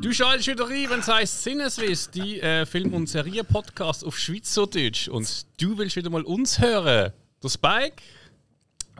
Du 0.00 0.12
schaltest 0.12 0.48
wieder 0.48 0.68
rein, 0.68 0.90
wenn 0.90 1.00
es 1.00 1.08
heisst 1.08 1.42
Sinneswiss, 1.42 2.10
die 2.10 2.40
äh, 2.40 2.66
Film- 2.66 2.92
und 2.92 3.08
Serie-Podcast 3.08 4.04
auf 4.04 4.18
Schweizerdeutsch. 4.18 5.08
Und 5.08 5.46
du 5.58 5.78
willst 5.78 5.96
wieder 5.96 6.10
mal 6.10 6.22
uns 6.22 6.58
hören. 6.58 7.12
Der 7.42 7.48
Spike, 7.48 8.02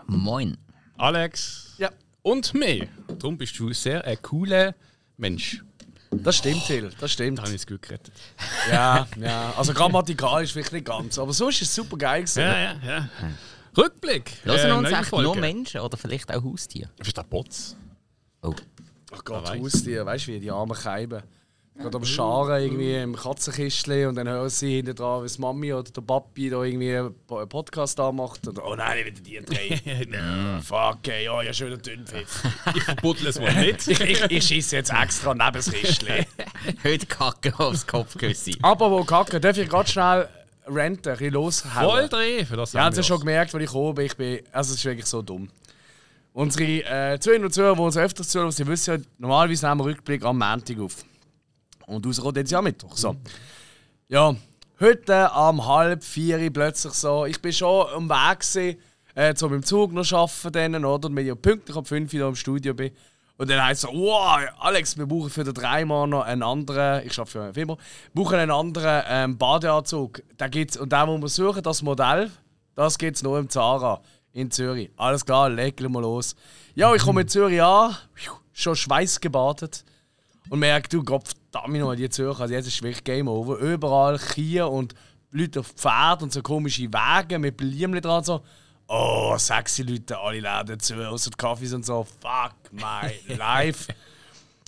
Moin. 0.07 0.57
Alex 0.97 1.75
Ja. 1.79 1.91
und 2.23 2.55
mich. 2.55 2.89
Darum 3.19 3.37
bist 3.39 3.59
du 3.59 3.73
sehr 3.73 4.05
ein 4.05 4.21
cooler 4.23 4.75
Mensch. 5.17 5.63
Das 6.11 6.37
stimmt, 6.37 6.67
Till. 6.67 6.91
Das 7.01 7.11
stimmt. 7.13 7.39
Da 7.39 7.43
habe 7.45 7.53
ich 7.55 7.63
es 7.63 7.67
gut 7.67 7.81
gerettet. 7.83 8.13
Ja, 8.71 9.07
ja. 9.19 9.55
Also 9.57 9.73
grammatikalisch 9.73 10.53
vielleicht 10.53 10.73
nicht 10.73 10.85
ganz. 10.85 11.19
Aber 11.19 11.33
so 11.33 11.49
ist 11.49 11.63
es 11.63 11.75
super 11.75 11.97
geil 11.97 12.23
gewesen. 12.23 12.41
Ja, 12.41 12.59
ja, 12.61 12.77
ja. 12.85 13.09
Rückblick. 13.77 14.31
Hören 14.45 14.71
äh, 14.71 14.73
uns 14.73 14.91
echt 14.91 15.07
Folge. 15.07 15.25
nur 15.25 15.37
Menschen 15.37 15.81
oder 15.81 15.97
vielleicht 15.97 16.31
auch 16.31 16.45
Haustiere? 16.45 16.91
Ist 16.99 17.17
der 17.17 17.23
Bots? 17.23 17.77
Oh. 18.43 18.55
Ach 19.15 19.25
Gott, 19.25 19.45
Wer 19.45 19.53
weiss. 19.55 19.63
Haustier, 19.63 20.05
weißt 20.05 20.27
du 20.27 20.33
wie, 20.33 20.41
die 20.41 20.51
armen 20.51 20.77
Scheiben. 20.77 21.23
Gerade 21.79 21.97
am 21.97 22.05
Scharen 22.05 22.63
irgendwie 22.63 22.95
im 22.97 23.17
Katzenkistchen 23.17 24.07
und 24.09 24.15
dann 24.17 24.29
hören 24.29 24.51
sie 24.51 24.77
hinten 24.77 24.95
dran, 24.95 25.25
wie 25.25 25.29
die 25.29 25.41
Mami 25.41 25.73
oder 25.73 25.91
der 25.91 26.03
Papi 26.03 26.51
da 26.51 26.63
irgendwie 26.63 26.95
einen 26.95 27.15
Po- 27.27 27.45
Podcast 27.47 27.99
anmacht. 27.99 28.47
Und, 28.47 28.59
oh 28.63 28.75
nein, 28.77 29.05
nicht 29.05 29.25
wieder 29.27 29.41
die 29.41 29.81
drei. 29.81 30.61
Fuck, 30.63 31.09
ey, 31.09 31.29
oh, 31.31 31.41
ja, 31.41 31.53
schöner 31.53 31.79
Dünnpfiff. 31.79 32.45
Ich 32.77 32.83
verbuddle 32.83 33.31
es 33.31 33.41
mal 33.41 33.55
nicht. 33.55 33.89
ich 33.89 34.01
ich, 34.01 34.21
ich 34.31 34.45
schieße 34.47 34.77
jetzt 34.77 34.93
extra 34.93 35.33
neben 35.35 35.53
das 35.55 35.73
Kistchen. 35.73 36.27
Heute 36.85 37.07
Kacke 37.07 37.55
aufs 37.59 37.87
Kopfküsse. 37.87 38.53
Aber 38.61 38.91
wo 38.91 39.03
Kacke, 39.05 39.41
darf 39.41 39.57
ich 39.57 39.69
gerade 39.69 39.89
schnell 39.91 40.29
renten, 40.67 41.09
ein 41.09 41.17
bisschen 41.17 41.33
loshauen? 41.33 41.89
Voll 41.91 42.09
drehen, 42.11 42.47
für 42.47 42.57
das 42.57 42.75
Ja, 42.75 42.85
haben 42.85 42.95
sie 42.95 43.03
schon 43.03 43.19
gemerkt, 43.21 43.55
als 43.55 43.63
ich 43.65 43.69
gekommen 43.71 43.95
bin. 43.95 44.07
Ich 44.07 44.17
bin 44.17 44.41
also, 44.53 44.73
es 44.75 44.79
ist 44.79 44.85
wirklich 44.85 45.07
so 45.07 45.23
dumm. 45.23 45.49
Unsere 46.35 47.15
äh, 47.15 47.19
Zuhörer 47.19 47.45
und 47.45 47.53
Zuhörer, 47.55 47.75
die 47.77 47.81
uns 47.81 47.97
öfters 47.97 48.29
zuhören, 48.29 48.51
sie 48.53 48.67
wissen 48.67 48.95
ja, 48.99 49.03
normalerweise 49.19 49.67
nehmen 49.67 49.81
wir 49.81 49.85
Rückblick 49.87 50.23
am 50.25 50.39
Montag 50.39 50.79
auf. 50.79 50.97
Und 51.93 52.07
rauskommt 52.07 52.37
jetzt 52.37 52.51
ja 52.51 52.63
Mittwoch. 52.63 52.97
So. 52.97 53.17
Ja, 54.09 54.35
heute 54.81 55.33
am 55.33 55.67
halb 55.67 56.03
vier 56.03 56.51
plötzlich 56.53 56.93
so. 56.95 57.27
Ich 57.27 57.41
bin 57.41 57.53
schon 57.53 57.87
am 57.89 58.09
Weg 58.09 58.41
gewesen, 58.41 58.79
äh, 59.15 59.35
zu 59.35 59.49
meinem 59.49 59.63
Zug 59.63 59.93
noch 59.93 60.11
arbeiten, 60.13 60.73
dann, 60.73 60.85
oder? 60.85 61.09
Und 61.09 61.17
wenn 61.17 61.27
ich 61.27 61.43
pünktlich 61.43 61.77
um 61.77 61.85
fünf 61.85 62.13
wieder 62.13 62.29
im 62.29 62.35
Studio 62.35 62.75
bin. 62.75 62.93
Und 63.39 63.51
dann 63.51 63.65
heißt 63.65 63.85
es 63.85 63.91
so, 63.91 63.97
wow, 63.97 64.41
Alex, 64.61 64.97
wir 64.97 65.07
brauchen 65.07 65.31
für 65.31 65.45
den 65.45 65.55
dreimal 65.55 66.07
noch 66.07 66.23
einen 66.23 66.43
anderen, 66.43 67.07
ich 67.07 67.19
arbeite 67.19 67.31
für 67.31 67.43
eine 67.43 67.55
Firma, 67.55 67.77
brauchen 68.15 68.39
einen 68.39 68.51
anderen 68.51 69.03
ähm, 69.09 69.39
Badeanzug. 69.39 70.23
Da 70.37 70.49
gibt's, 70.49 70.77
und 70.77 70.93
den, 70.93 71.09
wo 71.09 71.19
wir 71.19 71.29
suchen, 71.29 71.63
das 71.63 71.83
Modell, 71.83 72.31
das 72.75 72.99
gibt 72.99 73.17
es 73.17 73.23
nur 73.23 73.39
im 73.39 73.49
Zara 73.49 74.01
in 74.33 74.51
Zürich. 74.51 74.91
Alles 74.97 75.25
klar, 75.25 75.51
legen 75.51 75.93
wir 75.93 76.01
los. 76.01 76.37
Ja, 76.75 76.95
ich 76.95 77.03
komme 77.03 77.23
in 77.23 77.29
Zürich 77.29 77.63
an, 77.63 77.97
schon 78.53 78.77
schweißgebadet. 78.77 79.85
Und 80.49 80.59
merke, 80.59 80.89
du 80.89 81.03
Gott 81.03 81.31
noch 81.55 81.95
die 81.95 82.09
Zürcher, 82.09 82.41
also 82.43 82.55
jetzt 82.55 82.67
ist 82.67 82.83
wirklich 82.83 83.05
Game 83.05 83.29
Over. 83.29 83.59
Überall 83.59 84.19
Kier 84.19 84.69
und 84.69 84.95
Leute 85.31 85.61
auf 85.61 85.69
Pferd 85.69 86.23
und 86.23 86.33
so 86.33 86.43
komische 86.43 86.83
Wege 86.83 87.39
mit 87.39 87.57
Blümchen 87.57 88.01
dran. 88.01 88.25
So. 88.25 88.43
Oh, 88.89 89.37
sexy 89.39 89.83
Leute, 89.83 90.19
alle 90.19 90.41
Läden 90.41 90.79
zu, 90.81 90.95
außer 90.97 91.31
die 91.31 91.37
Kaffees 91.37 91.73
und 91.73 91.87
so. 91.87 92.05
Fuck 92.05 92.55
my 92.73 93.35
life. 93.37 93.93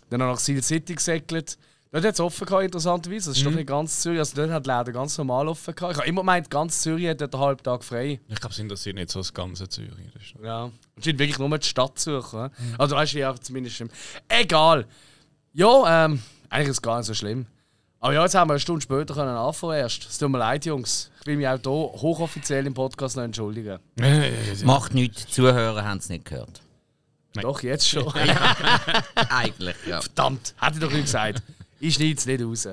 Dann 0.08 0.20
noch 0.20 0.32
nach 0.32 0.38
Seal 0.38 0.62
City 0.62 0.94
gesegelt. 0.94 1.58
Dort 1.90 2.06
hat 2.06 2.14
es 2.14 2.20
offen 2.20 2.46
gehabt, 2.46 2.64
interessanterweise. 2.64 3.30
Das 3.30 3.36
ist 3.39 3.46
doch 3.46 3.52
nicht 3.52 3.68
ganz 3.68 4.00
Zürich. 4.00 4.18
Also 4.18 4.34
dort 4.34 4.50
hat 4.50 4.67
die 4.67 4.70
Läden 4.70 4.94
ganz 4.94 5.17
normal 5.17 5.46
offen 5.46 5.74
gehabt. 5.74 5.92
Ich 5.92 5.98
habe 5.98 6.08
immer 6.08 6.23
gemeint, 6.23 6.50
ganz 6.50 6.83
Zürich 6.83 7.06
hat 7.06 7.20
dort 7.20 7.34
einen 7.34 7.44
halben 7.44 7.62
Tag 7.62 7.84
frei. 7.84 8.20
Ich 8.28 8.40
glaube, 8.40 8.52
sind 8.55 8.68
das 8.68 8.83
hier 8.83 8.94
nicht 8.94 9.11
so 9.11 9.20
das 9.20 9.33
ganze 9.33 9.68
Zürich. 9.68 9.92
Das 10.12 10.23
ist 10.23 10.34
Ja. 10.42 10.64
Und 10.64 11.05
scheint 11.05 11.18
wirklich 11.20 11.39
nur 11.39 11.56
die 11.56 11.67
Stadt 11.67 11.98
suchen. 11.98 12.42
Mhm. 12.42 12.74
Also 12.78 12.96
weißt 12.96 13.14
du, 13.14 13.18
ja, 13.20 13.34
zumindest. 13.36 13.84
Egal. 14.28 14.86
Ja, 15.52 16.06
ähm, 16.06 16.20
eigentlich 16.50 16.68
ist 16.68 16.77
es 16.78 16.82
gar 16.82 16.98
nicht 16.98 17.06
so 17.06 17.14
schlimm. 17.14 17.46
Aber 18.00 18.12
ja, 18.12 18.22
jetzt 18.22 18.34
haben 18.34 18.48
wir 18.48 18.52
eine 18.55 18.60
Stunde 18.60 18.82
später 18.82 19.14
können 19.14 19.30
anfangen 19.30 19.78
erst. 19.78 20.05
Es 20.10 20.18
tut 20.18 20.28
mir 20.30 20.38
leid, 20.38 20.66
Jungs. 20.66 21.10
Ich 21.20 21.27
will 21.27 21.36
mich 21.38 21.48
auch 21.48 21.58
hier 21.58 21.70
hochoffiziell 21.72 22.66
im 22.66 22.74
Podcast 22.74 23.16
noch 23.16 23.22
entschuldigen. 23.24 23.78
Macht 24.64 24.92
nichts, 24.94 25.27
Zuhörer 25.28 25.84
haben 25.84 25.98
es 25.98 26.08
nicht 26.10 26.27
gehört. 26.27 26.60
Doch, 27.40 27.62
jetzt 27.62 27.88
schon. 27.88 28.12
Eigentlich, 29.30 29.77
ja. 29.88 30.00
Verdammt, 30.02 30.55
hätte 30.60 30.74
ich 30.74 30.80
doch 30.80 30.90
nicht 30.92 31.05
gesagt. 31.06 31.42
Ich 31.80 31.94
schneide 31.94 32.14
es 32.18 32.27
nicht 32.27 32.42
raus. 32.42 32.68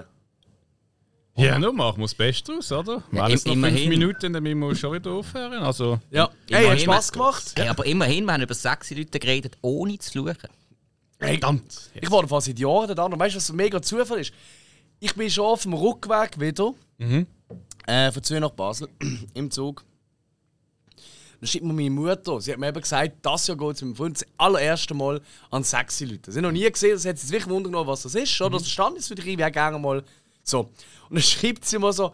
Ja, 1.38 1.58
nun 1.58 1.78
machen 1.78 1.98
wir 2.00 2.04
das 2.04 2.14
Beste 2.16 2.54
aus, 2.58 2.72
oder? 2.74 3.02
Ja, 3.14 3.26
Wenn 3.28 3.34
es 3.34 3.46
noch 3.46 3.54
im- 3.54 3.62
fünf 3.64 3.72
immerhin. 3.74 3.90
Minuten, 3.90 4.34
dann 4.34 4.44
müssen 4.44 4.60
wir 4.60 4.76
schon 4.76 4.94
wieder 4.94 5.12
aufhören. 5.12 5.54
Also, 5.64 5.98
Ja, 6.12 6.30
hey, 6.50 6.66
hat 6.66 6.74
Immerhin- 6.74 6.80
Spass 6.84 7.12
gemacht. 7.12 7.54
Hey, 7.56 7.70
aber 7.70 7.86
immerhin, 7.86 8.26
wir 8.26 8.34
haben 8.34 8.42
über 8.42 8.54
sechs 8.54 8.92
Leute 8.92 9.18
geredet, 9.18 9.58
ohne 9.62 9.98
zu 9.98 10.12
schauen. 10.12 10.36
Hey, 11.22 11.34
verdammt. 11.34 11.92
Ich 11.94 12.10
war 12.10 12.28
fast 12.28 12.48
seit 12.48 12.58
Jahren 12.58 12.96
da. 12.96 13.06
Und 13.06 13.20
weißt 13.20 13.36
du, 13.36 13.38
was 13.38 13.50
ein 13.50 13.56
mega 13.56 13.82
Zufall 13.82 14.20
ist? 14.20 14.34
Ich 15.00 15.14
bin 15.14 15.30
schon 15.30 15.46
auf 15.46 15.62
dem 15.64 15.74
Rückweg 15.74 16.40
wieder. 16.40 16.74
Äh, 17.86 18.12
von 18.12 18.24
Zürich 18.24 18.42
nach 18.42 18.50
Basel. 18.50 18.90
Im 19.36 19.52
Zug. 19.52 19.86
Dann 21.40 21.48
schreibt 21.48 21.66
mir 21.66 21.74
meine 21.74 21.90
Mutter, 21.90 22.40
sie 22.40 22.52
hat 22.52 22.60
mir 22.60 22.68
eben 22.70 22.82
gesagt, 22.82 23.14
das 23.24 23.48
Jahr 23.48 23.58
geht 23.58 23.76
es 23.76 23.82
mit 23.82 23.94
dem 23.94 23.96
Freund 23.96 24.16
das 24.16 24.28
allererste 24.38 24.94
Mal 24.94 25.22
an 25.50 25.64
sexy 25.64 26.06
Leute. 26.06 26.32
Sie 26.32 26.38
haben 26.38 26.44
noch 26.44 26.52
nie 26.52 26.70
gesehen, 26.72 26.94
das 26.94 27.06
hat 27.06 27.18
sie 27.18 27.26
jetzt 27.26 27.32
wirklich 27.32 27.50
Wunder 27.50 27.70
genommen, 27.70 27.88
was 27.88 28.04
das 28.04 28.14
ist. 28.14 28.40
Oder? 28.42 28.58
Das 28.60 28.70
stand 28.70 28.96
jetzt 28.98 29.08
für 29.08 29.16
dich, 29.16 29.26
ich 29.26 29.38
wäre 29.38 29.52
gerne 29.52 29.80
mal 29.80 30.04
so. 30.44 30.60
Und 30.62 30.70
dann 31.10 31.22
schreibt 31.22 31.66
sie 31.66 31.80
mir 31.80 31.94
so, 31.94 32.14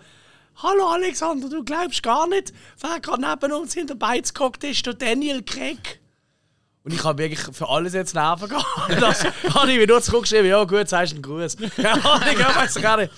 Hallo 0.55 0.87
Alexander, 0.87 1.49
du 1.49 1.63
glaubst 1.63 2.01
gar 2.01 2.27
nicht, 2.27 2.51
wer 2.79 2.99
gerade 2.99 3.21
neben 3.21 3.53
uns 3.53 3.75
in 3.75 3.85
der 3.85 3.95
Beiz 3.95 4.33
gehockt 4.33 4.63
ist, 4.63 4.85
der 4.85 4.95
Daniel 4.95 5.43
Craig. 5.43 5.96
Und 6.87 6.93
ich 6.93 7.03
habe 7.03 7.17
wirklich 7.21 7.41
für 7.53 7.67
alles 7.67 7.93
jetzt 7.93 8.15
Nerven 8.15 8.47
gehabt. 8.47 8.65
Das 9.01 9.25
habe 9.53 9.69
ich 9.73 9.77
mir 9.77 9.87
nur 9.87 10.01
zurückgeschrieben, 10.01 10.45
ja 10.45 10.63
gut, 10.63 10.87
sagst 10.87 11.11
einen 11.11 11.21
Gruß. 11.21 11.57
Ja, 11.77 11.97
ich 12.31 12.55
weiß 12.55 12.75
gar 12.75 12.95
nicht. 12.95 13.11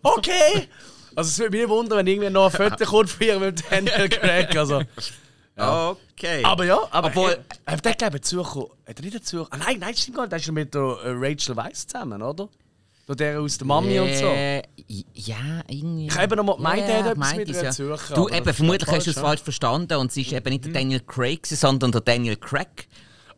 Okay. 0.00 0.68
Also 1.16 1.30
es 1.30 1.38
würde 1.40 1.56
mich 1.56 1.68
wundern, 1.68 1.98
wenn 1.98 2.06
irgendwie 2.06 2.30
noch 2.30 2.54
ein 2.54 2.70
Foto 2.70 2.84
kommt 2.84 3.10
von 3.10 3.26
ihr 3.26 3.40
mit 3.40 3.64
Daniel 3.68 4.08
Craig. 4.08 4.56
Also. 4.56 4.82
Okay. 5.58 6.44
Aber 6.44 6.66
ja, 6.66 6.78
aber 6.90 7.08
Obwohl- 7.08 7.38
äh, 7.64 7.74
äh, 7.74 7.76
der 7.78 7.94
glaube 7.94 8.18
ich 8.18 8.24
Zürcher. 8.24 8.66
Hat 8.86 8.98
er 8.98 9.02
nicht 9.02 9.16
dazu? 9.16 9.46
Ah, 9.50 9.56
nein, 9.56 9.78
nein, 9.78 9.96
stimmt 9.96 10.18
gar 10.18 10.24
nicht. 10.24 10.32
Der 10.32 10.38
ist 10.38 10.46
ja 10.46 10.52
mit 10.52 10.74
der 10.74 10.82
äh, 10.82 11.12
Rachel 11.14 11.56
Weisz 11.56 11.86
zusammen, 11.86 12.20
oder? 12.20 12.50
Der, 13.08 13.16
der 13.16 13.40
aus 13.40 13.56
der 13.56 13.66
Mami 13.66 13.98
und 13.98 14.14
so. 14.14 14.26
Äh, 14.26 14.62
ja, 15.14 15.62
irgendwie. 15.66 16.08
Ich 16.08 16.14
habe 16.14 16.24
eben 16.24 16.36
noch 16.36 16.44
mal 16.44 16.56
gemeint, 16.56 16.88
er 16.90 17.04
hat 17.04 17.12
etwas 17.12 17.36
mit 17.36 17.48
ja. 17.48 17.70
Zürcher, 17.70 18.14
Du, 18.14 18.28
eben, 18.28 18.52
vermutlich 18.52 18.86
hast 18.90 19.06
du 19.06 19.10
es 19.10 19.16
ja. 19.16 19.22
falsch 19.22 19.40
verstanden 19.40 19.94
und 19.96 20.10
es 20.10 20.16
ist 20.18 20.30
eben 20.30 20.50
nicht 20.50 20.66
der 20.66 20.72
Daniel 20.72 21.00
Craig, 21.00 21.46
sondern 21.46 21.90
der 21.90 22.02
Daniel 22.02 22.36
Craig. 22.36 22.86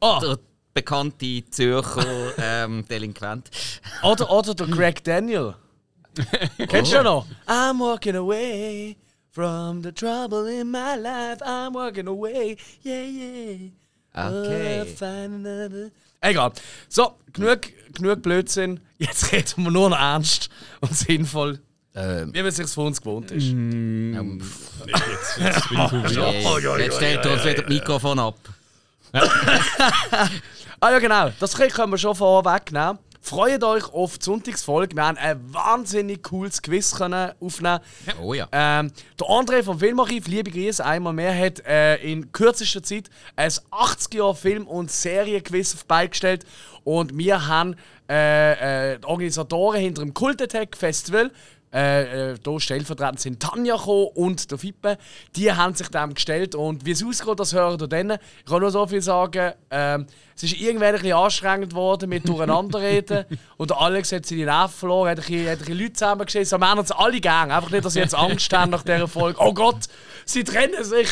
Ah, 0.00 0.20
Der 0.20 0.38
bekannte 0.75 1.44
Zürcher 1.50 2.32
ähm, 2.38 2.84
Delinquent. 2.88 3.50
oder, 4.03 4.31
oder 4.31 4.54
der 4.54 4.66
Greg 4.69 5.03
Daniel. 5.04 5.54
Kennst 6.69 6.92
du 6.92 7.03
noch? 7.03 7.26
I'm 7.47 7.78
walking 7.78 8.16
away 8.16 8.97
from 9.31 9.82
the 9.82 9.92
trouble 9.92 10.48
in 10.48 10.70
my 10.70 10.97
life. 10.97 11.42
I'm 11.44 11.75
walking 11.75 12.08
away. 12.08 12.56
Yeah, 12.84 13.04
yeah. 13.04 13.70
Okay. 14.14 14.84
Find 14.97 15.47
another- 15.47 15.91
Egal. 16.20 16.53
So, 16.88 17.14
genug, 17.32 17.60
genug 17.94 18.22
Blödsinn. 18.22 18.81
Jetzt 18.98 19.31
reden 19.31 19.62
wir 19.64 19.70
nur 19.70 19.91
noch 19.91 19.98
ernst 19.98 20.48
und 20.81 20.92
sinnvoll, 20.97 21.60
Ähm, 21.94 22.32
wie 22.34 22.38
man 22.38 22.47
es 22.48 22.56
sich 22.56 22.66
von 22.69 22.87
uns 22.88 23.00
gewohnt 23.00 23.31
ist. 23.31 23.44
ähm, 23.50 24.41
jetzt, 24.87 25.38
jetzt 25.38 25.69
bin 25.69 25.78
ich 25.78 25.88
verwirrt. 25.91 26.81
äh, 26.81 26.84
jetzt 26.84 26.97
stellt 26.97 27.26
uns 27.26 27.44
wieder 27.44 27.54
das 27.62 27.69
Mikrofon 27.69 28.19
ab. 28.19 28.37
Ah 30.81 30.93
ja, 30.93 31.00
genau. 31.00 31.31
Das 31.40 31.56
können 31.56 31.90
wir 31.90 31.99
schon 31.99 32.14
vorwegnehmen. 32.14 33.00
Freut 33.20 33.64
euch 33.64 33.93
auf 33.93 34.16
die 34.16 34.25
Sonntagsfolge. 34.25 34.94
Wir 34.94 35.05
haben 35.05 35.19
ein 35.19 35.52
wahnsinnig 35.52 36.22
cooles 36.22 36.62
Quiz 36.62 36.94
können 36.94 37.32
aufnehmen. 37.40 37.81
Oh 38.22 38.32
ja. 38.32 38.49
Ähm, 38.52 38.93
der 39.19 39.26
André 39.26 39.64
vom 39.64 39.81
Filmarchiv, 39.81 40.28
liebe 40.28 40.50
Grüße, 40.52 40.84
einmal 40.84 41.12
mehr, 41.12 41.37
hat 41.37 41.58
äh, 41.66 41.96
in 41.96 42.31
kürzester 42.31 42.82
Zeit 42.82 43.10
ein 43.34 43.50
80er 43.50 44.34
Film- 44.34 44.69
und 44.69 44.90
Serienquiz 44.90 45.75
auf 45.75 45.82
die 45.82 45.88
Beine 45.88 46.08
gestellt. 46.11 46.46
Und 46.84 47.19
wir 47.19 47.49
haben 47.49 47.75
äh, 48.08 48.93
äh, 48.93 48.99
die 49.00 49.06
Organisatoren 49.06 49.81
hinter 49.81 50.02
dem 50.02 50.14
Cult 50.14 50.40
Attack 50.40 50.76
Festival, 50.76 51.32
äh, 51.73 52.32
äh, 52.32 52.37
hier 52.43 52.61
stellvertretend 52.61 53.20
sind 53.20 53.41
Tanja 53.41 53.76
gekommen 53.76 54.09
und 54.15 54.50
der 54.50 54.59
Fippe, 54.59 54.99
die 55.37 55.53
haben 55.53 55.75
sich 55.75 55.88
dem 55.88 56.15
gestellt. 56.15 56.55
Und 56.55 56.87
wie 56.87 56.93
es 56.93 57.05
ausgeht, 57.05 57.38
das 57.38 57.53
hören 57.53 57.79
ihr 57.81 57.88
dann. 57.88 58.11
Ich 58.11 58.50
kann 58.50 58.61
nur 58.61 58.70
so 58.70 58.87
viel 58.87 59.03
sagen, 59.03 59.53
ähm, 59.70 60.06
es 60.35 60.44
ist 60.44 60.61
irgendwann 60.61 60.88
ein 60.88 61.00
bisschen 61.00 61.17
anstrengend 61.17 61.70
geworden 61.70 62.09
mit 62.09 62.29
Durcheinanderreden. 62.29 63.25
und 63.56 63.73
Alex 63.73 64.12
hat 64.12 64.25
seine 64.25 64.44
Nerven 64.44 64.79
verloren, 64.79 65.11
hat 65.11 65.19
ein 65.19 65.25
bisschen, 65.25 65.47
hat 65.47 65.53
ein 65.53 65.59
bisschen 65.59 65.79
Leute 65.79 65.93
zusammengeschissen. 65.93 66.55
Aber 66.55 66.65
wir 66.65 66.70
haben 66.70 66.79
uns 66.79 66.93
alle 66.93 67.20
gern. 67.20 67.50
Einfach 67.50 67.71
nicht, 67.71 67.85
dass 67.85 67.93
sie 67.93 68.00
jetzt 68.00 68.14
Angst 68.14 68.53
haben 68.53 68.71
nach 68.71 68.82
dieser 68.82 69.09
Folge. 69.09 69.38
Oh 69.41 69.53
Gott, 69.53 69.88
sie 70.25 70.44
trennen 70.44 70.85
sich. 70.85 71.09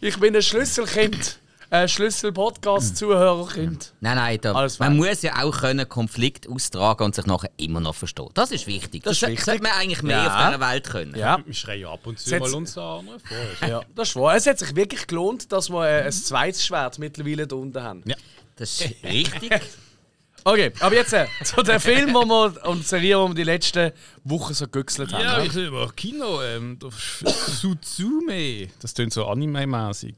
Ich 0.00 0.18
bin 0.18 0.34
ein 0.34 0.42
Schlüsselkind. 0.42 1.41
Äh, 1.72 1.88
Schlüssel-Podcast-Zuhörer 1.88 3.48
sind. 3.50 3.94
Nein, 4.00 4.16
nein, 4.16 4.38
da, 4.42 4.52
Alles 4.52 4.78
man 4.78 4.88
fein. 4.90 4.96
muss 4.98 5.22
ja 5.22 5.42
auch 5.42 5.52
können 5.58 5.88
Konflikt 5.88 6.46
austragen 6.46 7.04
und 7.04 7.14
sich 7.14 7.24
nachher 7.24 7.50
immer 7.56 7.80
noch 7.80 7.94
verstehen. 7.94 8.28
Das 8.34 8.50
ist 8.52 8.66
wichtig. 8.66 9.02
Das 9.04 9.14
ist 9.14 9.22
Das, 9.22 9.30
wichtig. 9.30 9.44
sollte 9.46 9.62
man 9.62 9.72
eigentlich 9.72 10.02
mehr 10.02 10.18
Ja. 10.18 10.26
auf 10.26 10.46
dieser 10.54 10.70
Welt 10.70 10.84
können. 10.90 11.14
Ja. 11.16 11.40
Wir 11.44 11.54
schreien 11.54 11.86
ab 11.86 12.06
und 12.06 12.18
zu 12.18 12.36
mal 12.38 12.54
uns 12.54 12.76
an 12.76 12.84
anderen 13.00 13.20
vor. 13.20 13.68
ja, 13.68 13.80
das 13.94 14.10
ist 14.10 14.16
wahr. 14.16 14.36
Es 14.36 14.46
hat 14.46 14.58
sich 14.58 14.76
wirklich 14.76 15.06
gelohnt, 15.06 15.50
dass 15.50 15.70
wir 15.70 15.86
äh, 15.88 16.02
ein 16.04 16.12
zweites 16.12 16.64
Schwert 16.66 16.98
mittlerweile 16.98 17.46
da 17.46 17.56
unten 17.56 17.82
haben. 17.82 18.02
Ja. 18.04 18.16
Das 18.56 18.80
ist 18.80 18.94
richtig. 19.02 19.50
Okay, 20.44 20.72
aber 20.80 20.96
jetzt 20.96 21.12
äh, 21.12 21.26
zu 21.44 21.62
dem 21.62 21.78
Film, 21.78 22.12
wo 22.14 22.24
wir, 22.24 22.66
und 22.68 22.78
der 22.80 22.84
Serie, 23.00 23.14
die 23.14 23.28
wir 23.28 23.34
die 23.34 23.42
letzten 23.44 23.92
Wochen 24.24 24.52
so 24.54 24.64
gegüchselt 24.66 25.12
haben. 25.12 25.22
Ja, 25.22 25.38
ne? 25.38 25.46
ich 25.46 25.52
sehe 25.52 25.70
mal 25.70 25.88
Kino. 25.94 26.42
Ähm, 26.42 26.80
Suzume. 27.60 28.66
Das 28.80 28.92
klingt 28.92 29.12
so 29.12 29.26
anime-mäßig. 29.28 30.14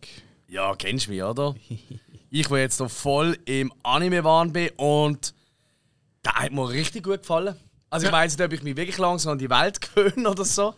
Ja, 0.55 0.73
kennst 0.77 1.09
du 1.09 1.11
mich, 1.11 1.21
oder? 1.21 1.57
Ich, 2.31 2.47
der 2.47 2.59
jetzt 2.59 2.79
noch 2.79 2.89
voll 2.89 3.37
im 3.45 3.73
Anime-Wahn 3.83 4.53
bin 4.53 4.71
und 4.77 5.35
der 6.25 6.33
hat 6.33 6.53
mir 6.53 6.69
richtig 6.69 7.03
gut 7.03 7.23
gefallen. 7.23 7.57
Also 7.91 8.07
ich 8.07 8.13
weiß 8.13 8.39
nicht, 8.39 8.47
ob 8.47 8.53
ich 8.53 8.63
mich 8.63 8.77
wirklich 8.77 8.99
langsam 8.99 9.33
an 9.33 9.39
die 9.39 9.51
Welt 9.51 9.81
gewöhne 9.95 10.31
oder 10.31 10.45
so, 10.45 10.75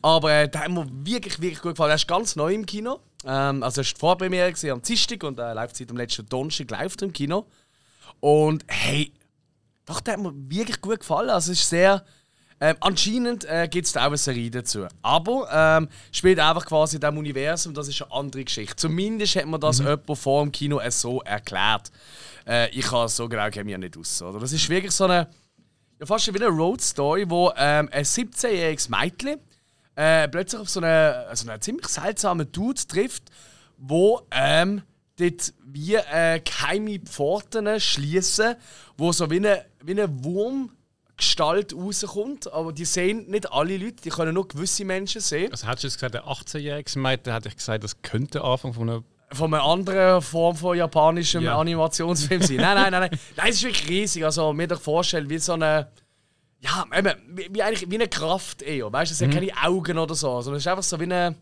aber 0.00 0.32
äh, 0.32 0.48
der 0.48 0.62
hat 0.62 0.70
mir 0.70 0.86
wirklich, 1.04 1.42
wirklich 1.42 1.60
gut 1.60 1.72
gefallen. 1.72 1.90
Er 1.90 1.96
ist 1.96 2.08
ganz 2.08 2.36
neu 2.36 2.54
im 2.54 2.64
Kino. 2.64 3.00
Ähm, 3.26 3.62
also 3.62 3.82
es 3.82 3.88
war 3.88 3.92
die 3.92 4.00
Vorpremiere 4.00 4.50
gewesen 4.50 4.70
am 4.70 4.80
Dienstag 4.80 5.22
und 5.22 5.38
er 5.38 5.54
läuft 5.54 5.76
seit 5.76 5.90
dem 5.90 5.98
letzten 5.98 6.26
Donnerstag 6.26 6.70
läuft 6.70 7.02
im 7.02 7.12
Kino. 7.12 7.46
Und 8.20 8.64
hey, 8.66 9.12
doch, 9.84 10.00
der 10.00 10.14
hat 10.14 10.22
mir 10.22 10.32
wirklich 10.34 10.80
gut 10.80 11.00
gefallen. 11.00 11.28
Also 11.28 11.52
es 11.52 11.60
ist 11.60 11.68
sehr... 11.68 12.02
Ähm, 12.60 12.76
anscheinend 12.80 13.44
äh, 13.44 13.68
gibt 13.68 13.86
es 13.86 13.92
da 13.92 14.02
auch 14.02 14.06
eine 14.06 14.16
Serie 14.16 14.50
dazu. 14.50 14.86
Aber 15.02 15.48
ähm, 15.52 15.88
spielt 16.10 16.40
einfach 16.40 16.66
quasi 16.66 16.96
in 16.96 17.00
diesem 17.00 17.18
Universum, 17.18 17.72
das 17.72 17.88
ist 17.88 18.02
eine 18.02 18.12
andere 18.12 18.44
Geschichte. 18.44 18.74
Zumindest 18.76 19.36
hat 19.36 19.46
mir 19.46 19.58
das 19.58 19.78
jemand 19.78 20.18
vor 20.18 20.42
dem 20.42 20.50
Kino 20.50 20.80
äh, 20.80 20.90
so 20.90 21.20
erklärt. 21.22 21.92
Äh, 22.46 22.70
ich 22.70 22.86
kann 22.86 23.06
es 23.06 23.16
so 23.16 23.28
genau 23.28 23.48
kenne 23.50 23.70
ja 23.70 23.78
nicht 23.78 23.96
aus. 23.96 24.22
Oder? 24.22 24.40
Das 24.40 24.52
ist 24.52 24.68
wirklich 24.68 24.92
so 24.92 25.04
eine, 25.04 25.28
ja, 26.00 26.06
fast 26.06 26.32
wie 26.32 26.38
eine 26.38 26.48
Road 26.48 26.80
Story, 26.80 27.24
wo 27.28 27.52
ähm, 27.56 27.88
ein 27.92 28.04
17-jähriges 28.04 28.90
Mädchen 28.90 29.38
äh, 29.94 30.28
plötzlich 30.28 30.60
auf 30.60 30.68
so 30.68 30.80
einen, 30.80 31.36
so 31.36 31.48
einen 31.48 31.60
ziemlich 31.60 31.86
seltsamen 31.86 32.50
Dude 32.50 32.80
trifft, 32.88 33.24
wo 33.76 34.22
ähm, 34.32 34.82
dort 35.16 35.52
wie 35.64 35.94
äh, 35.94 36.40
geheime 36.40 37.00
Pforten 37.00 37.78
schließen, 37.80 38.56
wo 38.96 39.12
so 39.12 39.30
wie 39.30 39.36
eine, 39.36 39.64
wie 39.84 39.92
eine 39.92 40.08
Wurmgestalt 41.18 41.74
rauskommt. 41.74 42.52
Aber 42.52 42.72
die 42.72 42.84
sehen 42.84 43.26
nicht 43.28 43.50
alle 43.52 43.76
Leute, 43.76 44.02
die 44.04 44.10
können 44.10 44.34
nur 44.34 44.46
gewisse 44.46 44.84
Menschen 44.84 45.20
sehen. 45.20 45.50
Also 45.50 45.66
hättest 45.66 45.82
du 45.84 45.86
jetzt 45.88 45.94
gesagt, 45.94 46.14
der 46.14 46.24
18-jährige 46.24 46.98
Mädchen, 46.98 47.32
hätte 47.32 47.48
ich 47.48 47.56
gesagt, 47.56 47.84
das 47.84 48.00
könnte 48.02 48.38
der 48.38 48.44
Anfang 48.44 48.72
von 48.72 48.88
einer. 48.88 49.04
Von 49.30 49.52
einer 49.52 49.62
anderen 49.62 50.22
Form 50.22 50.56
von 50.56 50.74
japanischem 50.76 51.44
Ja. 51.44 51.58
Animationsfilm 51.58 52.40
sein. 52.40 52.56
Nein, 52.56 52.74
nein, 52.76 52.92
nein, 52.92 53.10
nein. 53.10 53.20
Nein, 53.36 53.48
es 53.50 53.56
ist 53.56 53.62
wirklich 53.62 53.88
riesig. 53.88 54.24
Also, 54.24 54.54
mir 54.54 54.66
doch 54.66 54.80
vorstellen, 54.80 55.28
wie 55.28 55.38
so 55.38 55.52
eine. 55.52 55.88
Ja, 56.60 56.84
eben, 56.96 57.12
wie, 57.28 57.48
wie, 57.52 57.62
eigentlich, 57.62 57.90
wie 57.90 57.96
eine 57.96 58.08
Kraft 58.08 58.62
eher. 58.62 58.90
Weißt 58.90 59.10
du, 59.10 59.14
es 59.14 59.20
hat 59.20 59.30
keine 59.30 59.52
Augen 59.62 59.98
oder 59.98 60.14
so. 60.14 60.40
Sondern 60.40 60.56
es 60.56 60.62
ist 60.62 60.68
einfach 60.68 60.82
so 60.82 60.98
wie 60.98 61.04
eine. 61.04 61.36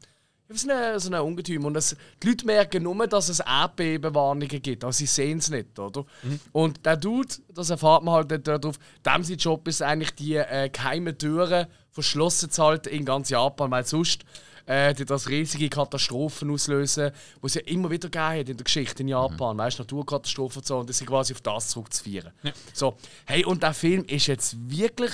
So 0.49 0.71
eine, 0.71 1.01
so 1.01 1.09
eine 1.09 1.23
Ungetüm. 1.23 1.65
Und 1.65 1.77
es, 1.77 1.97
die 2.23 2.29
Leute 2.29 2.47
merken 2.47 2.85
nur, 2.85 3.07
dass 3.09 3.29
es 3.29 3.41
Erdbebenwarnungen 3.41 4.63
gibt. 4.63 4.85
Aber 4.85 4.93
sie 4.93 5.07
sehen 5.07 5.39
es 5.39 5.51
nicht, 5.51 5.79
oder? 5.79 6.05
Und 6.53 6.87
der 6.87 6.97
Dude, 6.97 7.35
das 7.53 7.71
erfahrt 7.71 8.05
man 8.05 8.15
halt 8.15 8.47
dort 8.47 8.65
drauf, 8.65 8.79
dem 9.05 9.25
sein 9.25 9.37
Job 9.37 9.67
ist 9.67 9.83
eigentlich, 9.83 10.15
die 10.15 10.37
äh, 10.37 10.69
geheimen 10.69 11.19
Türen 11.19 11.67
verschlossen 11.91 12.51
zu 12.51 12.63
halten 12.63 12.91
in 12.91 13.05
ganz 13.05 13.31
Japan, 13.31 13.71
weil 13.71 13.85
sonst 13.87 14.25
äh, 14.67 14.95
die 14.95 15.05
das 15.05 15.29
riesige 15.29 15.69
Katastrophen 15.69 16.51
auslösen, 16.51 17.13
die 17.43 17.47
es 17.47 17.55
ja 17.55 17.63
immer 17.63 17.91
wieder 17.91 18.09
gegeben 18.09 18.41
hat 18.41 18.49
in 18.49 18.57
der 18.57 18.65
Geschichte 18.65 19.03
in 19.03 19.09
Japan. 19.09 19.57
Weißt 19.59 19.79
du, 19.79 19.83
Naturkatastrophen 19.83 20.59
und 20.59 20.67
so. 20.67 20.79
Und 20.79 20.89
das 20.91 20.99
sind 20.99 21.07
quasi 21.07 21.33
auf 21.33 21.41
das 21.41 21.69
zurückzuführen. 21.69 22.33
So, 22.73 22.97
hey, 23.27 23.45
und 23.45 23.63
der 23.63 23.75
Film 23.75 24.05
ist 24.05 24.27
jetzt 24.27 24.57
wirklich. 24.69 25.13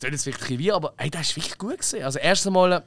Das 0.00 0.10
ist 0.12 0.26
wirklich 0.26 0.58
wie, 0.58 0.72
aber 0.72 0.92
hey, 0.98 1.10
der 1.10 1.22
ist 1.22 1.36
wirklich 1.36 1.56
gut 1.56 1.78
gewesen. 1.78 2.02
Also, 2.02 2.18
erst 2.18 2.46
einmal. 2.46 2.84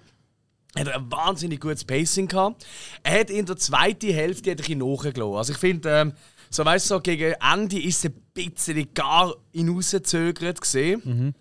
Äh, 0.76 0.80
hat 0.82 0.88
er 0.88 0.96
ein 0.96 1.12
wahnsinnig 1.12 1.60
gutes 1.60 1.86
Pacing 1.86 2.28
gehabt. 2.28 2.66
Er 3.04 3.22
hat 3.22 3.30
in 3.30 3.46
der 3.46 3.58
zweiten 3.58 4.12
Hälfte 4.12 4.52
hat 4.52 4.60
er 4.60 4.64
ein 4.64 4.78
bisschen 4.78 4.80
nachgelassen. 4.80 5.36
Also 5.36 5.54
ich 5.54 5.60
finde, 5.60 5.90
ähm, 5.90 6.14
so 6.50 6.66
weißt 6.66 6.90
du, 6.90 6.96
so 6.96 7.02
gegen 7.02 7.34
Ende 7.34 7.80
ist 7.82 8.06
es 8.06 8.12
ein 8.12 8.22
bisschen 8.34 8.94
gar 8.94 9.36
hinausgezögert 9.52 10.62
gesehen. 10.62 11.36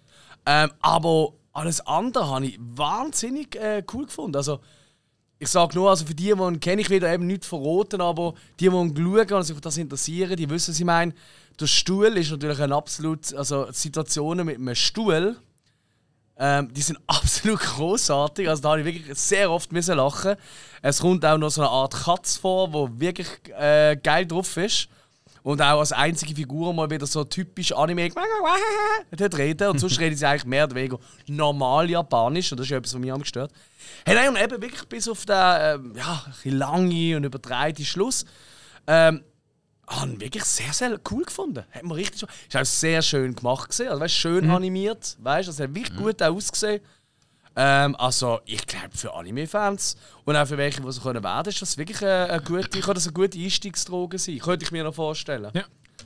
Ähm, 0.47 0.71
aber 0.81 1.33
alles 1.53 1.81
andere 1.87 2.29
habe 2.29 2.47
ich 2.47 2.59
wahnsinnig 2.61 3.57
äh, 3.57 3.83
cool 3.93 4.07
gefunden. 4.07 4.37
Also 4.37 4.61
ich 5.39 5.49
sage 5.49 5.77
nur, 5.77 5.91
also 5.91 6.05
für 6.05 6.15
die, 6.15 6.35
die 6.35 6.59
kenne 6.59 6.83
ich 6.83 6.91
wieder 6.91 7.13
eben 7.13 7.27
nicht 7.27 7.45
verraten, 7.45 8.01
aber 8.01 8.35
die, 8.59 8.69
die 8.69 8.71
schauen 8.71 9.33
und 9.33 9.43
sich 9.45 9.55
für 9.55 9.63
das 9.63 9.77
interessieren, 9.77 10.37
die 10.37 10.51
wissen, 10.51 10.73
was 10.73 10.81
ich 10.81 10.85
meine. 10.85 11.15
Der 11.61 11.67
Stuhl 11.67 12.17
ist 12.17 12.31
natürlich 12.31 12.61
ein 12.61 12.73
absolut, 12.73 13.35
also 13.35 13.71
Situationen 13.71 14.47
mit 14.47 14.57
einem 14.57 14.75
Stuhl, 14.75 15.37
ähm, 16.39 16.73
die 16.73 16.83
sind 16.83 16.99
absolut 17.07 17.61
großartig. 17.61 18.49
Also 18.49 18.63
da 18.63 18.71
habe 18.71 18.81
ich 18.81 18.87
wirklich 18.87 19.19
sehr 19.19 19.51
oft 19.51 19.73
müssen 19.73 19.97
lachen. 19.97 20.37
Es 20.83 21.01
kommt 21.01 21.25
auch 21.25 21.39
noch 21.39 21.51
so 21.51 21.63
eine 21.63 21.71
Art 21.71 21.95
Katz 21.95 22.37
vor, 22.37 22.73
wo 22.73 22.89
wirklich 22.93 23.29
äh, 23.59 23.97
geil 23.97 24.27
drauf 24.27 24.57
ist. 24.57 24.89
Und 25.43 25.63
auch 25.63 25.79
als 25.79 25.93
einzige 25.93 26.35
Figur 26.35 26.75
mal 26.75 26.91
wieder 26.91 27.07
so 27.07 27.25
typisch 27.25 27.73
Anime 27.73 28.11
dort 29.17 29.39
reden. 29.39 29.69
Und 29.69 29.79
sonst 29.79 29.99
reden 30.01 30.17
sie 30.17 30.27
eigentlich 30.27 30.45
mehr 30.45 30.65
oder 30.65 30.75
weniger 30.75 30.99
normal 31.27 31.89
Japanisch. 31.89 32.53
Und 32.53 32.59
das 32.59 32.67
ist 32.67 32.71
ja 32.71 32.77
etwas, 32.77 32.95
was 32.95 33.01
mich 33.01 33.13
am 33.13 33.21
gestört. 33.21 33.51
Hey, 34.05 34.15
nein, 34.15 34.29
und 34.29 34.37
eben 34.37 34.61
wirklich 34.61 34.87
bis 34.89 35.09
auf 35.09 35.25
den 35.25 35.37
ähm, 35.37 35.95
ja, 35.97 36.25
lange 36.45 37.17
und 37.17 37.25
übertreibten 37.25 37.85
Schluss. 37.85 38.25
Ähm, 38.87 39.23
habe 39.89 40.13
ich 40.13 40.21
wirklich 40.21 40.45
sehr, 40.45 40.73
sehr 40.73 41.01
cool 41.11 41.25
gefunden. 41.25 41.65
Hat 41.71 41.83
mir 41.83 41.97
richtig 41.97 42.23
Spaß- 42.23 42.49
Ist 42.49 42.57
auch 42.57 42.65
sehr 42.65 43.03
schön 43.03 43.35
gemacht 43.35 43.69
gesehen, 43.71 43.89
also 43.89 44.01
weißt, 44.01 44.15
schön 44.15 44.51
animiert, 44.51 45.17
weißt, 45.21 45.49
also 45.49 45.65
hat 45.65 45.75
wirklich 45.75 45.97
gut 45.97 46.23
ausgesehen. 46.23 46.81
Ähm, 47.57 47.97
also 47.97 48.41
ich 48.45 48.65
glaube 48.67 48.91
für 48.97 49.13
Anime-Fans 49.15 49.97
und 50.25 50.37
auch 50.37 50.47
für 50.47 50.57
welche, 50.57 50.81
die 50.81 50.93
so 50.93 51.01
können 51.01 51.25
werden, 51.25 51.49
ist 51.49 51.61
das 51.61 51.77
wirklich 51.77 52.01
eine, 52.03 52.31
eine 52.31 52.43
gute, 52.43 52.81
kann 52.81 52.95
das 52.95 53.07
eine 53.07 53.15
gute 53.15 53.37
Einstiegsdroge 53.37 54.19
sein. 54.19 54.39
Könnte 54.39 54.65
ich 54.65 54.71
mir 54.71 54.85
noch 54.85 54.95
vorstellen. 54.95 55.51
Ja. 55.55 55.65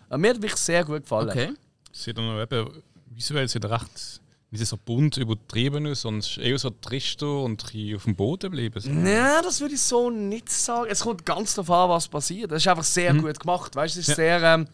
Aber 0.08 0.18
mir 0.18 0.30
hat 0.30 0.36
wirklich 0.40 0.56
sehr 0.56 0.82
gut 0.84 1.02
gefallen. 1.02 1.28
Okay. 1.28 1.52
Sieht 1.92 2.16
dann 2.16 2.26
noch 2.26 2.40
eben 2.40 2.82
visuell 3.10 3.48
sieht 3.48 3.64
recht 3.66 4.21
nicht 4.52 4.66
so 4.66 4.76
bunt 4.76 5.16
übertrieben 5.16 5.86
ist 5.86 6.04
eher 6.36 6.58
so 6.58 6.70
trister 6.70 7.40
und 7.40 7.52
ein 7.52 7.56
bisschen 7.56 7.96
auf 7.96 8.04
dem 8.04 8.16
Boden 8.16 8.50
geblieben. 8.50 8.80
So. 8.80 8.90
Nein, 8.90 9.42
das 9.42 9.60
würde 9.60 9.74
ich 9.74 9.80
so 9.80 10.10
nicht 10.10 10.50
sagen. 10.50 10.88
Es 10.90 11.00
kommt 11.00 11.24
ganz 11.24 11.54
darauf 11.54 11.70
an, 11.70 11.88
was 11.90 12.06
passiert. 12.06 12.52
Das 12.52 12.62
ist 12.62 12.68
einfach 12.68 12.84
sehr 12.84 13.14
gut 13.14 13.40
gemacht. 13.40 13.74
Weißt, 13.74 13.96
es 13.96 14.08
ist 14.08 14.16
sehr, 14.16 14.42
ähm, 14.42 14.66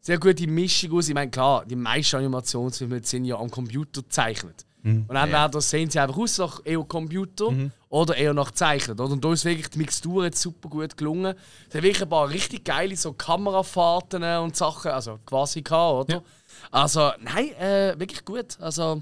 sehr 0.00 0.18
gute 0.18 0.46
Mischung 0.46 0.92
aus. 0.92 1.08
Ich 1.08 1.14
meine, 1.14 1.30
klar, 1.30 1.64
die 1.64 1.76
meisten 1.76 2.16
Animationsfilme 2.16 3.00
sind 3.02 3.24
ja 3.24 3.36
am 3.36 3.50
Computer 3.50 4.02
gezeichnet. 4.02 4.66
Und 5.08 5.16
entweder 5.16 5.60
sehen 5.60 5.90
sie 5.90 5.98
einfach 5.98 6.16
aus 6.16 6.38
nach 6.38 6.60
eher 6.64 6.84
Computer 6.84 7.52
oder 7.88 8.16
eher 8.16 8.32
nach 8.32 8.52
Zeichnen. 8.52 9.00
Oder? 9.00 9.14
Und 9.14 9.24
da 9.24 9.32
ist 9.32 9.44
wirklich 9.44 9.68
die 9.68 9.78
Mixtur 9.78 10.24
jetzt 10.24 10.40
super 10.40 10.68
gut 10.68 10.96
gelungen. 10.96 11.34
Es 11.68 11.74
hat 11.74 11.82
wirklich 11.82 12.02
ein 12.02 12.08
paar 12.08 12.28
richtig 12.28 12.64
geile 12.64 12.94
so 12.96 13.12
Kamerafahrten 13.12 14.22
und 14.22 14.54
Sachen, 14.54 14.92
also 14.92 15.18
quasi 15.26 15.62
gehabt, 15.62 16.10
oder? 16.10 16.22
Also, 16.70 17.12
nein, 17.20 17.52
äh, 17.54 17.94
wirklich 17.98 18.24
gut. 18.24 18.58
Also, 18.60 19.00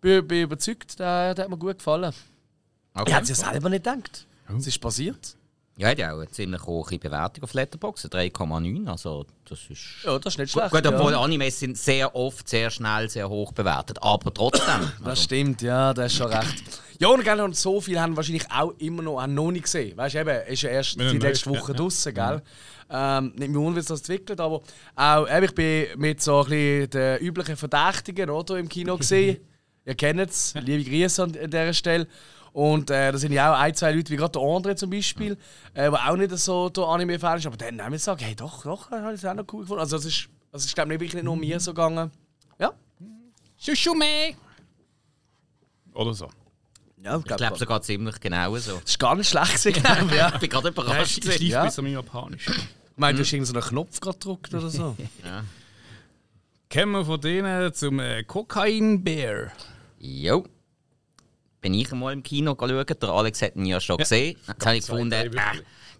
bin, 0.00 0.26
bin 0.26 0.42
überzeugt, 0.42 0.98
der, 0.98 1.34
der 1.34 1.44
hat 1.44 1.50
mir 1.50 1.56
gut 1.58 1.78
gefallen. 1.78 2.12
okay. 2.94 3.04
Ich 3.08 3.14
hätte 3.14 3.32
es 3.32 3.40
ja 3.40 3.50
selber 3.50 3.68
nicht 3.68 3.84
gedacht. 3.84 4.26
Was 4.48 4.66
ist 4.66 4.80
passiert? 4.80 5.36
Ja, 5.76 5.88
hat 5.88 5.98
ja 5.98 6.12
auch 6.12 6.18
eine 6.18 6.30
ziemlich 6.30 6.62
hohe 6.64 6.98
Bewertung 6.98 7.44
auf 7.44 7.54
Letterboxd, 7.54 8.14
3,9. 8.14 8.86
Also, 8.88 9.24
das 9.48 9.60
ist. 9.70 10.04
Ja, 10.04 10.18
das 10.18 10.34
ist 10.34 10.38
nicht 10.38 10.52
Gut, 10.52 10.68
schlecht. 10.68 10.84
gut, 10.84 10.92
obwohl 10.92 11.12
ja. 11.12 11.20
Animes 11.20 11.58
sind 11.58 11.78
sehr 11.78 12.14
oft 12.14 12.46
sehr 12.46 12.70
schnell 12.70 13.08
sehr 13.08 13.28
hoch 13.28 13.52
bewertet. 13.52 13.98
Aber 14.02 14.32
trotzdem. 14.34 14.92
Das 15.02 15.22
stimmt, 15.22 15.62
ja, 15.62 15.94
das 15.94 16.12
ist 16.12 16.18
schon 16.18 16.30
recht. 16.30 16.62
Ja, 16.98 17.08
und, 17.08 17.24
gell, 17.24 17.40
und 17.40 17.56
so 17.56 17.80
viel 17.80 17.98
haben 17.98 18.16
wahrscheinlich 18.16 18.44
auch 18.50 18.74
immer 18.78 19.02
noch, 19.02 19.20
haben 19.20 19.34
noch 19.34 19.50
nicht 19.50 19.64
gesehen. 19.64 19.96
Weißt 19.96 20.14
du, 20.14 20.20
eben, 20.20 20.46
ist 20.46 20.62
ja 20.62 20.70
erst 20.70 21.00
er 21.00 21.10
die 21.10 21.18
letzte 21.18 21.50
ist, 21.50 21.56
Woche 21.56 21.72
ja, 21.72 21.78
ja. 21.78 21.82
draußen, 21.82 22.14
gell? 22.14 22.42
Ähm, 22.90 23.32
nicht 23.36 23.50
mehr 23.50 23.74
sich 23.74 23.86
das 23.86 24.00
entwickelt, 24.00 24.40
aber 24.40 24.60
auch, 24.94 25.28
eben, 25.28 25.44
ich 25.44 25.54
bin 25.54 25.86
mit 25.96 26.22
so 26.22 26.42
ein 26.42 26.50
bisschen 26.50 26.90
den 26.90 27.18
üblichen 27.20 27.56
Verdächtigen 27.56 28.28
oder, 28.28 28.58
im 28.58 28.68
Kino 28.68 28.96
gesehen. 28.98 29.38
Ihr 29.86 29.94
kennt 29.94 30.20
es, 30.20 30.54
liebe 30.54 30.88
Grüße 30.88 31.22
an, 31.22 31.36
an 31.42 31.50
dieser 31.50 31.72
Stelle. 31.72 32.06
Und 32.52 32.90
äh, 32.90 33.10
da 33.12 33.16
sind 33.18 33.32
ja 33.32 33.52
auch 33.54 33.58
ein, 33.58 33.74
zwei 33.74 33.92
Leute, 33.92 34.10
wie 34.10 34.16
gerade 34.16 34.32
der 34.32 34.42
Andre 34.42 34.74
zum 34.76 34.90
Beispiel, 34.90 35.38
äh, 35.74 35.90
der 35.90 36.10
auch 36.10 36.16
nicht 36.16 36.36
so 36.38 36.68
der 36.68 36.84
Anime-Fan 36.84 37.38
ist, 37.38 37.46
aber 37.46 37.56
dann 37.56 37.80
haben 37.80 37.92
wir 37.92 37.98
gesagt, 37.98 38.20
hey 38.22 38.34
doch, 38.34 38.62
doch, 38.64 38.90
das 38.90 39.00
habe 39.00 39.14
ich 39.14 39.26
auch 39.26 39.34
noch 39.34 39.44
cool 39.52 39.60
gefunden. 39.62 39.80
Also 39.80 39.96
es 39.96 40.04
ist, 40.04 40.28
also 40.52 40.66
ich 40.66 40.74
glaube 40.74 40.90
wirklich 40.90 41.14
nicht 41.14 41.24
nur 41.24 41.36
mir 41.36 41.58
so 41.60 41.72
gegangen. 41.72 42.10
Ja, 42.58 42.72
Shushume! 43.58 44.34
Oder 45.94 46.12
so. 46.14 46.28
ja 47.02 47.18
Ich 47.18 47.24
glaube 47.24 47.58
sogar 47.58 47.80
ziemlich 47.82 48.20
genau 48.20 48.54
so. 48.56 48.72
Das 48.80 48.90
ist 48.90 48.98
gar 48.98 49.14
nicht 49.14 49.28
schlecht, 49.30 49.62
glaube 49.82 50.04
ich, 50.10 50.14
ja. 50.14 50.28
Ich 50.34 50.40
bin 50.40 50.50
gerade 50.50 50.68
Ich 50.68 50.74
überrascht. 50.74 51.22
schleife 51.24 51.44
Ja. 51.44 51.64
bis 51.64 51.78
am 51.78 51.86
Japanisch. 51.86 52.48
Ich 52.48 52.98
meine, 52.98 53.16
du 53.16 53.22
hast 53.24 53.32
irgendeinen 53.32 53.62
so 53.62 53.66
einen 53.66 53.68
Knopf 53.70 54.00
gedrückt 54.00 54.52
oder 54.54 54.68
so. 54.68 54.94
Kommen 56.72 56.92
wir 56.92 57.04
von 57.04 57.20
denen 57.20 57.72
zum 57.74 57.98
äh, 58.00 58.22
Kokain-Bär. 58.24 59.52
Jo. 59.98 60.44
Bin 61.62 61.72
ich 61.72 61.90
einmal 61.90 62.12
im 62.12 62.22
Kino 62.22 62.54
schauen. 62.58 62.86
Der 63.00 63.08
Alex 63.08 63.40
hat 63.40 63.56
ihn 63.56 63.64
ja 63.64 63.80
schon 63.80 63.96
gesehen. 63.96 64.36
Jetzt 64.46 64.66
habe 64.66 64.76
ich 64.76 64.86
gefunden, 64.86 65.12
äh, 65.12 65.30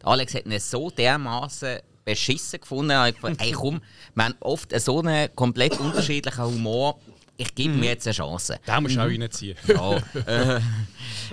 Alex 0.02 0.34
hat 0.34 0.44
ihn 0.44 0.58
so 0.60 0.90
dermaßen 0.90 1.78
beschissen 2.04 2.60
gefunden. 2.60 2.92
Ich 3.08 3.14
gefunden, 3.14 3.38
ey 3.40 3.52
komm, 3.52 3.80
wir 4.14 4.24
haben 4.24 4.34
oft 4.40 4.78
so 4.80 4.98
einen 5.00 5.34
komplett 5.34 5.78
unterschiedlichen 5.80 6.44
Humor. 6.44 6.98
Ich 7.38 7.54
gebe 7.54 7.74
mir 7.74 7.90
jetzt 7.90 8.06
eine 8.06 8.14
Chance. 8.14 8.58
Da 8.66 8.80
musst 8.80 8.96
du 8.96 9.00
auch 9.00 9.06
reinziehen. 9.06 9.56
Ja, 9.66 9.96
äh, 10.26 10.56
äh, 10.56 10.60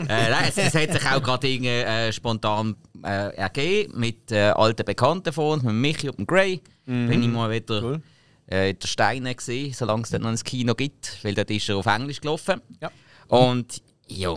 nein, 0.08 0.46
es, 0.48 0.58
es 0.58 0.74
hat 0.74 0.94
sich 0.94 1.06
auch 1.06 1.22
gerade 1.22 1.48
irgendwie, 1.48 1.68
äh, 1.68 2.12
spontan 2.14 2.76
äh, 3.04 3.36
ergeben 3.36 4.00
mit 4.00 4.32
äh, 4.32 4.50
alten 4.52 4.86
Bekannten 4.86 5.34
von 5.34 5.54
uns, 5.56 5.64
mit 5.64 5.74
Michi 5.74 6.08
und 6.10 6.18
dem 6.20 6.28
Gray. 6.28 6.62
Bin 6.86 7.22
ich 7.22 7.30
mal 7.30 7.52
wieder 7.52 7.84
Cool. 7.84 8.02
äh, 8.50 8.72
in 8.72 8.80
der 8.80 8.88
Steine 8.88 9.36
gesehen, 9.36 9.74
solange 9.74 10.04
es 10.04 10.10
dort 10.10 10.24
noch 10.24 10.30
ein 10.30 10.38
Kino 10.38 10.74
gibt, 10.74 11.18
weil 11.24 11.36
dort 11.36 11.52
ist 11.52 11.70
er 11.70 11.78
auf 11.78 11.86
Englisch 11.86 12.22
gelaufen. 12.22 12.62
Ja. 12.82 12.90
Und 13.28 13.82
ja, 14.10 14.34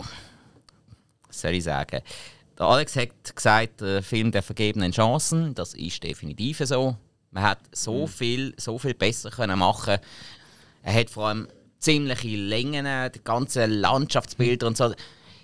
was 1.27 1.41
soll 1.41 1.51
ich 1.51 1.63
sagen? 1.63 2.01
Der 2.57 2.65
Alex 2.65 2.95
hat 2.95 3.35
gesagt, 3.35 3.81
der 3.81 4.03
Film 4.03 4.31
der 4.31 4.43
vergebenen 4.43 4.91
Chancen, 4.91 5.55
das 5.55 5.73
ist 5.73 6.03
definitiv 6.03 6.59
so. 6.59 6.95
Man 7.31 7.43
hat 7.43 7.59
so 7.71 8.05
viel, 8.05 8.53
so 8.57 8.77
viel 8.77 8.93
besser 8.93 9.31
können 9.31 9.57
machen. 9.57 9.97
Er 10.83 10.93
hat 10.93 11.09
vor 11.09 11.29
allem 11.29 11.47
ziemliche 11.79 12.27
Längen, 12.27 13.11
die 13.11 13.23
ganzen 13.23 13.71
Landschaftsbilder 13.71 14.67
und 14.67 14.77
so. 14.77 14.93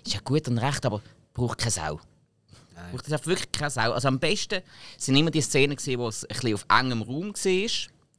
Ist 0.04 0.14
ja 0.14 0.20
gut 0.22 0.46
und 0.48 0.58
recht, 0.58 0.86
aber 0.86 1.02
braucht 1.34 1.58
keine 1.58 1.72
Sau. 1.72 2.00
Braucht 2.92 3.10
das 3.10 3.26
wirklich 3.26 3.52
keine 3.52 3.70
Sau. 3.70 3.92
Also 3.92 4.08
am 4.08 4.18
besten 4.18 4.62
sind 4.96 5.16
immer 5.16 5.30
die 5.30 5.40
Szenen 5.40 5.76
gesehen, 5.76 5.98
wo 5.98 6.08
es 6.08 6.24
ein 6.24 6.28
bisschen 6.28 6.54
auf 6.54 6.66
engem 6.68 7.02
Raum 7.02 7.34
war. 7.34 7.70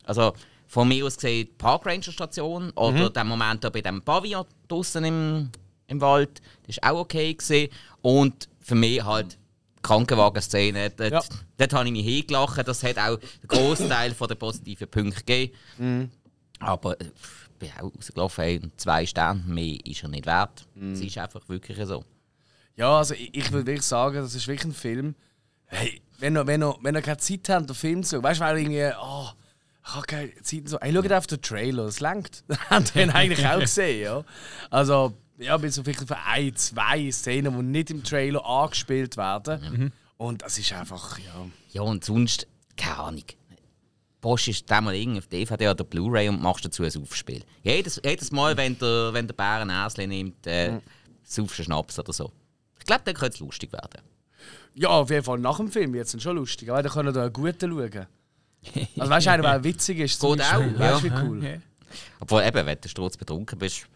Also 0.04 0.34
von 0.68 0.88
mir 0.88 1.06
aus 1.06 1.16
gesehen 1.16 1.48
die 1.48 1.54
Park 1.54 1.86
Ranger 1.86 2.12
Station 2.12 2.72
oder 2.72 3.10
der 3.10 3.24
Moment 3.24 3.64
da 3.64 3.70
bei 3.70 3.82
dem 3.82 4.02
Pavillon 4.02 4.46
draußen 4.68 5.04
im, 5.04 5.50
im 5.92 6.02
Wald, 6.02 6.42
das 6.68 6.78
war 6.82 6.94
auch 6.94 7.00
okay 7.02 7.34
gewesen. 7.34 7.70
Und 8.02 8.50
für 8.60 8.76
mich 8.76 9.04
halt 9.04 9.34
die 9.78 9.82
Krankenwagen-Szene. 9.84 10.90
Dort, 10.92 11.12
Ja. 11.12 11.22
dort 11.58 11.74
habe 11.74 11.86
ich 11.88 11.92
mich 11.92 12.06
hingelacht. 12.06 12.68
Das 12.68 12.84
hat 12.84 12.98
auch 12.98 13.18
den 13.18 13.48
Großteil 13.48 14.12
der 14.14 14.36
positiven 14.36 14.88
Punkte 14.88 15.24
gegeben. 15.24 16.12
Aber 16.60 17.00
äh, 17.00 17.06
ich 17.06 17.60
bin 17.60 17.70
auch 17.80 17.94
rausgelaufen, 17.96 18.72
zwei 18.78 19.06
Sterne 19.06 19.44
mehr 19.46 19.78
ist 19.86 20.02
er 20.04 20.10
nicht 20.10 20.26
wert. 20.26 20.66
Es 20.94 21.00
ist 21.02 21.18
einfach 21.18 21.48
wirklich 21.50 21.78
so. 21.86 22.04
Ja, 22.76 22.98
also 22.98 23.14
ich, 23.14 23.36
ich 23.36 23.52
würde 23.52 23.68
wirklich 23.68 23.86
sagen, 23.86 24.16
das 24.16 24.34
ist 24.34 24.48
wirklich 24.48 24.66
ein 24.66 24.74
Film. 24.74 25.16
Hey, 25.66 26.02
wenn 26.20 26.36
ihr, 26.38 26.48
wenn 26.48 26.64
ihr, 26.64 26.76
wenn 26.82 26.96
ihr 26.96 27.02
keine 27.02 27.18
Zeit 27.18 27.50
habt, 27.50 27.70
den 27.70 27.76
Film 27.76 28.04
zu 28.04 28.16
schauen, 28.16 28.24
weißt 28.24 28.40
du, 28.40 28.44
weil 28.46 28.58
irgendwie, 28.58 28.92
oh, 29.00 29.28
ich 29.84 29.94
habe 29.96 30.06
keine 30.08 30.34
Zeit 30.42 30.70
so. 30.70 30.80
Hey, 30.80 30.94
schaut 30.94 31.12
auf 31.12 31.28
den 31.28 31.42
Trailer, 31.42 31.86
das 31.86 32.00
langt. 32.00 32.44
Habt 32.70 32.96
ihr 32.96 33.04
ihn 33.04 33.10
eigentlich 33.10 33.46
auch 33.48 33.60
gesehen, 33.60 34.02
ja? 34.04 34.24
Also, 34.70 35.14
ja, 35.42 35.58
bis 35.58 35.80
auf 35.80 35.86
wirklich 35.86 36.08
für 36.08 36.18
ein, 36.18 36.56
zwei 36.56 37.12
Szenen, 37.12 37.56
die 37.58 37.64
nicht 37.64 37.90
im 37.92 38.04
Trailer 38.04 38.46
angespielt 38.46 39.18
werden. 39.18 39.92
Und 40.18 40.42
das 40.44 40.58
ist 40.58 40.72
einfach, 40.74 41.18
ja. 41.20 41.48
Ja, 41.72 41.82
und 41.82 42.04
sonst, 42.06 42.48
keine 42.78 42.98
Ahnung. 42.98 43.24
Bosch 44.22 44.48
ist 44.48 44.70
mal 44.70 44.94
irgendwie 44.94 45.18
auf 45.20 45.28
DVD 45.28 45.70
oder 45.70 45.84
Blu-ray 45.84 46.30
und 46.30 46.42
machst 46.42 46.64
dazu 46.64 46.84
ein 46.84 46.92
Aufspiel. 47.02 47.44
Jedes, 47.64 48.00
jedes 48.06 48.32
Mal, 48.32 48.56
wenn 48.56 48.78
der, 48.78 49.12
wenn 49.14 49.26
der 49.26 49.34
Bär 49.34 49.62
ein 49.62 49.70
Äsli 49.72 50.06
nimmt, 50.06 50.46
äh, 50.46 50.80
saufst 51.24 51.58
du 51.58 51.62
einen 51.62 51.66
Schnaps 51.66 51.98
oder 51.98 52.14
so. 52.14 52.32
Ich 52.78 52.86
glaube, 52.86 53.02
dann 53.06 53.16
könnte 53.16 53.34
es 53.34 53.40
lustig 53.40 53.74
werden. 53.74 54.02
Ja, 54.76 54.90
auf 54.90 55.10
jeden 55.10 55.24
Fall 55.24 55.40
nach 55.40 55.58
dem 55.58 55.72
Film 55.72 55.96
jetzt 55.96 56.20
schon 56.22 56.36
lustig, 56.36 56.70
weil 56.70 56.84
dann 56.84 56.92
können 56.92 57.14
da 57.14 57.24
einen 57.24 57.34
guten 57.34 57.72
schauen. 57.72 58.08
Also 58.98 59.10
weißt 59.12 59.26
du, 59.26 59.32
einer, 59.32 59.44
der 59.44 59.64
witzig 59.64 59.98
ist, 60.00 60.20
zum 60.20 60.34
Geht 60.38 60.40
Beispiel. 60.40 60.76
auch, 60.76 60.80
Weißt 60.80 61.04
du, 61.04 61.08
ja. 61.08 61.22
wie 61.22 61.28
cool? 61.28 61.62
Obwohl, 62.20 62.44
eben, 62.44 62.66
wenn 62.66 62.78
du 62.80 62.90
Sturz 62.90 63.18
betrunken 63.18 63.58
bist, 63.58 63.88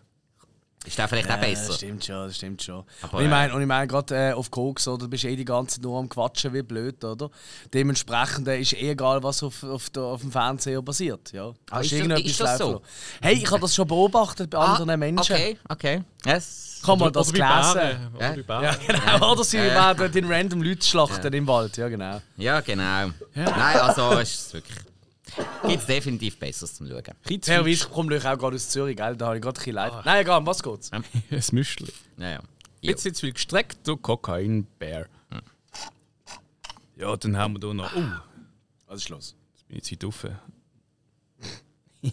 ist 0.86 0.98
der 0.98 1.08
vielleicht 1.08 1.27
auch 1.30 1.36
Ja, 1.36 1.38
besser. 1.38 1.68
Das 1.68 1.75
stimmt 1.77 2.06
schon, 2.06 2.15
das 2.27 2.36
stimmt 2.36 2.63
schon. 2.63 2.84
Aber, 3.01 3.13
und 3.18 3.22
ich 3.22 3.27
äh, 3.27 3.30
meine, 3.30 3.54
und 3.54 3.62
ich 3.62 3.68
meine 3.68 3.88
gerade 3.88 4.15
äh, 4.15 4.34
auf 4.34 4.50
Koks, 4.51 4.88
oder, 4.88 5.00
du 5.06 5.08
bist 5.10 5.24
eh 5.25 5.36
die 5.36 5.46
ganze 5.46 5.75
Zeit 5.75 5.84
nur 5.84 6.00
am 6.00 6.08
Quatschen 6.10 6.54
wie 6.54 6.62
blöd, 6.62 7.04
oder? 7.04 7.30
Dementsprechend 7.74 8.48
äh, 8.48 8.60
ist 8.60 8.74
eh 8.74 8.92
egal, 8.92 9.22
was 9.24 9.44
auf, 9.44 9.63
auf, 9.63 9.89
der, 9.89 10.04
auf 10.04 10.22
dem 10.22 10.32
Fernseher 10.32 10.82
passiert, 10.82 11.32
ja. 11.34 11.48
Du 11.51 11.56
Ah, 11.72 11.80
ist 11.80 11.92
das- 11.92 12.00
irgendetwas 12.00 12.32
ist 12.32 12.39
das 12.42 12.58
so? 12.58 12.82
Hey, 13.22 13.36
ich 13.36 13.50
habe 13.50 13.60
das 13.62 13.75
schon 13.75 13.88
beobachtet 13.88 14.50
bei 14.50 14.58
anderen 14.58 15.00
Menschen. 15.00 15.34
Ah, 15.34 15.38
Okay, 15.38 15.58
okay. 15.70 16.04
Yes. 16.25 16.82
Kann 16.86 17.00
man 17.00 17.12
das. 17.12 17.30
Oder 17.30 17.38
Ja. 17.39 17.74
Ja, 18.62 18.75
genau. 18.88 19.32
Oder 19.32 19.44
sie 19.44 19.58
werden 19.58 20.12
den 20.12 20.32
random 20.32 20.62
Leute 20.62 20.86
schlachten 20.86 21.34
im 21.34 21.48
Wald, 21.48 21.75
ja 21.77 21.88
genau. 21.89 22.22
Ja, 22.38 22.62
genau. 22.62 23.10
Nein, 23.34 23.80
also 23.80 24.20
es 24.20 24.32
ist 24.36 24.54
wirklich. 24.54 24.77
Gibt 25.68 25.82
es 25.82 25.86
definitiv 25.86 26.39
Besseres 26.39 26.75
zum 26.75 26.88
Schauen. 26.88 27.04
Fairerweise 27.42 27.88
kommt 27.89 28.12
euch 28.13 28.25
auch 28.25 28.38
gerade 28.38 28.56
aus 28.56 28.70
Zürich, 28.70 28.96
gell? 28.96 29.15
Da 29.18 29.27
habe 29.27 29.36
ich 29.38 29.42
gerade 29.42 29.58
ein 29.60 29.63
bisschen 29.63 29.77
Ah. 29.77 29.88
leid. 29.98 30.06
Nein, 30.06 30.22
egal, 30.22 30.39
um 30.39 30.46
was 30.46 30.63
geht's? 30.63 30.92
Ein 30.94 31.04
Müschli. 31.51 31.92
Ja, 32.18 32.30
ja. 32.32 32.39
Ein 32.39 32.46
bisschen 32.94 33.13
zu 33.15 33.22
viel 33.22 33.34
gestreckt, 33.34 33.80
du 33.88 33.98
Kokain-Bär. 33.98 35.08
Ja, 36.98 37.18
dann 37.18 37.36
haben 37.38 37.54
wir 37.56 37.60
da 37.60 37.74
noch. 37.74 37.94
Oh, 37.96 38.04
Was 38.88 39.01
ist 39.01 39.10
los? 39.10 39.36
jetzt 39.54 39.68
bin 39.68 39.77
ich 39.77 39.84
zu 39.84 39.92
weit 39.96 40.04
rauf. 40.06 40.25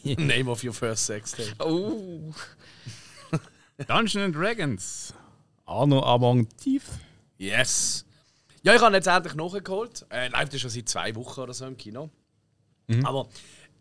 Name 0.18 0.50
of 0.50 0.64
your 0.64 0.72
first 0.72 1.06
sex 1.06 1.32
tape. 1.32 1.54
Oh. 1.60 2.32
Dungeons 3.86 4.16
and 4.24 4.34
Dragons. 4.34 5.12
Arno 5.66 6.02
Among 6.04 6.48
Thief. 6.56 6.84
Yes. 7.38 8.04
Ja, 8.62 8.74
ich 8.74 8.80
habe 8.80 8.92
ihn 8.92 8.94
jetzt 8.96 9.06
endlich 9.08 9.34
nachgeholt. 9.34 10.06
Äh, 10.10 10.28
läuft 10.28 10.52
ja 10.52 10.58
schon 10.58 10.70
seit 10.70 10.88
zwei 10.88 11.14
Wochen 11.16 11.40
oder 11.40 11.52
so 11.54 11.66
im 11.66 11.76
Kino. 11.76 12.10
Aber 13.04 13.28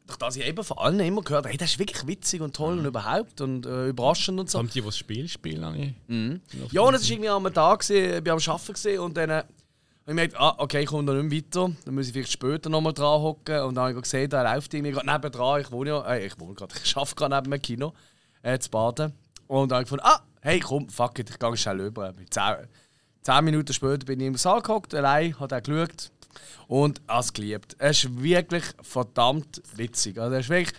durch 0.08 0.18
das 0.18 0.36
ich 0.36 0.46
eben 0.46 0.64
von 0.64 0.78
allen 0.78 1.00
immer 1.00 1.22
gehört 1.22 1.46
hey, 1.46 1.58
das 1.58 1.72
ist 1.72 1.80
wirklich 1.80 2.06
witzig 2.06 2.42
und 2.42 2.56
toll 2.56 2.78
und 2.80 2.86
überhaupt 2.86 3.42
und 3.42 3.66
äh, 3.66 3.90
überraschend 3.90 4.40
und 4.40 4.50
so. 4.50 4.60
Haben 4.60 4.70
die, 4.70 4.82
die 4.82 4.86
das 4.86 4.98
Spiel 4.98 5.28
spielen, 5.28 5.76
ich. 5.76 5.94
Ja, 6.72 6.82
und 6.82 6.96
es 6.96 7.04
war 7.04 7.12
irgendwie 7.12 7.30
am 7.30 7.54
Tag, 7.54 7.80
gewesen, 7.80 8.20
ich 8.20 8.26
war 8.26 8.34
am 8.34 8.60
Arbeiten 8.60 9.00
und 9.00 9.18
dann 9.18 9.30
äh, 9.30 9.34
habe 9.34 9.46
ich 10.06 10.08
gemerkt, 10.08 10.36
ah, 10.38 10.56
okay, 10.58 10.82
ich 10.82 10.88
komme 10.88 11.06
da 11.06 11.14
nicht 11.14 11.32
mehr 11.32 11.64
weiter. 11.66 11.76
Dann 11.86 11.96
muss 11.96 12.08
ich 12.08 12.14
vielleicht 12.14 12.32
später 12.32 12.70
nochmal 12.70 12.94
dran 12.94 13.22
hocken. 13.22 13.62
Und 13.62 13.76
dann 13.76 13.84
habe 13.84 13.94
ich 13.94 14.02
gesehen, 14.02 14.30
da 14.30 14.52
läuft 14.52 14.74
irgendwie 14.74 14.92
gerade 14.92 15.08
nebendran. 15.08 15.62
Ich 15.62 15.72
wohne 15.72 15.90
ja, 15.92 16.14
äh, 16.14 16.26
ich 16.26 16.40
wohne 16.40 16.56
gerade, 16.56 16.74
ich 16.84 16.98
arbeite 16.98 17.16
gerade 17.16 17.36
neben 17.36 17.52
dem 17.52 17.62
Kino, 17.62 17.94
äh, 18.42 18.58
zu 18.58 18.70
baden. 18.70 19.14
Und 19.48 19.70
dann 19.70 19.78
habe 19.78 19.84
ich 19.84 19.90
gefunden, 19.90 20.06
ah, 20.06 20.22
hey, 20.42 20.60
komm, 20.60 20.90
fuck 20.90 21.20
it, 21.20 21.30
ich 21.30 21.38
gehe 21.38 21.58
schnell 21.58 21.82
rüber. 21.82 22.14
Zehn, 22.30 22.68
zehn 23.22 23.46
Minuten 23.46 23.74
später 23.74 24.06
bin 24.06 24.20
ich 24.20 24.28
im 24.28 24.36
Saal 24.36 24.62
gehockt, 24.62 24.96
allein, 24.96 25.40
habe 25.40 25.48
dann 25.48 25.64
geschaut 25.64 26.12
und 26.68 27.02
es 27.08 27.34
geliebt. 27.34 27.76
Es 27.80 28.04
ist 28.04 28.22
wirklich 28.22 28.64
verdammt 28.82 29.62
witzig. 29.76 30.18
Also, 30.18 30.36
es 30.36 30.46
ist 30.46 30.50
wirklich 30.50 30.74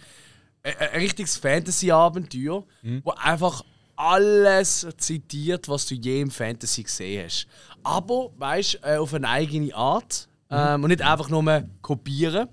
ein, 0.63 0.75
ein 0.79 1.01
richtiges 1.01 1.37
Fantasy-Abenteuer, 1.37 2.65
wo 3.05 3.11
einfach 3.13 3.63
alles 3.97 4.87
zitiert, 4.97 5.69
was 5.69 5.87
du 5.87 5.95
je 5.95 6.21
im 6.21 6.31
Fantasy 6.31 6.83
gesehen 6.83 7.25
hast. 7.25 7.47
Aber, 7.83 8.31
weißt 8.37 8.75
du, 8.75 8.79
äh, 8.89 8.97
auf 8.97 9.15
eine 9.15 9.29
eigene 9.29 9.75
Art. 9.75 10.29
Ähm, 10.51 10.85
und 10.85 10.91
nicht 10.91 11.03
einfach 11.03 11.29
nur 11.31 11.65
kopieren. 11.81 12.49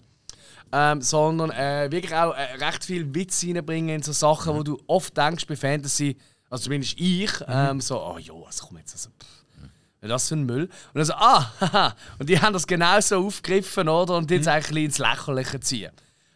Ähm, 0.72 1.02
sondern 1.02 1.50
äh, 1.50 1.92
wirklich 1.92 2.14
auch 2.14 2.34
äh, 2.36 2.64
recht 2.64 2.86
viel 2.86 3.14
Witz 3.16 3.44
reinbringen 3.44 3.96
in 3.96 4.04
so 4.04 4.12
Sachen, 4.12 4.56
wo 4.56 4.62
du 4.62 4.80
oft 4.86 5.18
denkst 5.18 5.48
bei 5.48 5.56
Fantasy, 5.56 6.16
also 6.48 6.66
zumindest 6.66 7.00
ich, 7.00 7.32
ähm, 7.48 7.82
so, 7.82 8.00
oh 8.00 8.20
jo, 8.20 8.46
also 8.46 8.68
komm 8.68 8.78
jetzt, 8.78 8.94
also, 8.94 9.10
pff, 9.10 9.28
was 9.28 9.39
das 10.08 10.30
für 10.30 10.36
ein 10.36 10.46
Müll? 10.46 10.64
Und 10.64 10.96
dann 10.96 11.06
so, 11.06 11.14
ah, 11.14 11.52
haha, 11.60 11.96
und 12.20 12.30
die 12.30 12.40
haben 12.40 12.54
das 12.54 12.66
genauso 12.68 13.26
aufgegriffen, 13.26 13.90
oder? 13.90 14.16
Und 14.16 14.32
jetzt 14.32 14.48
eigentlich 14.48 14.86
ins 14.86 14.98
Lächerliche 14.98 15.60
ziehen. 15.60 15.92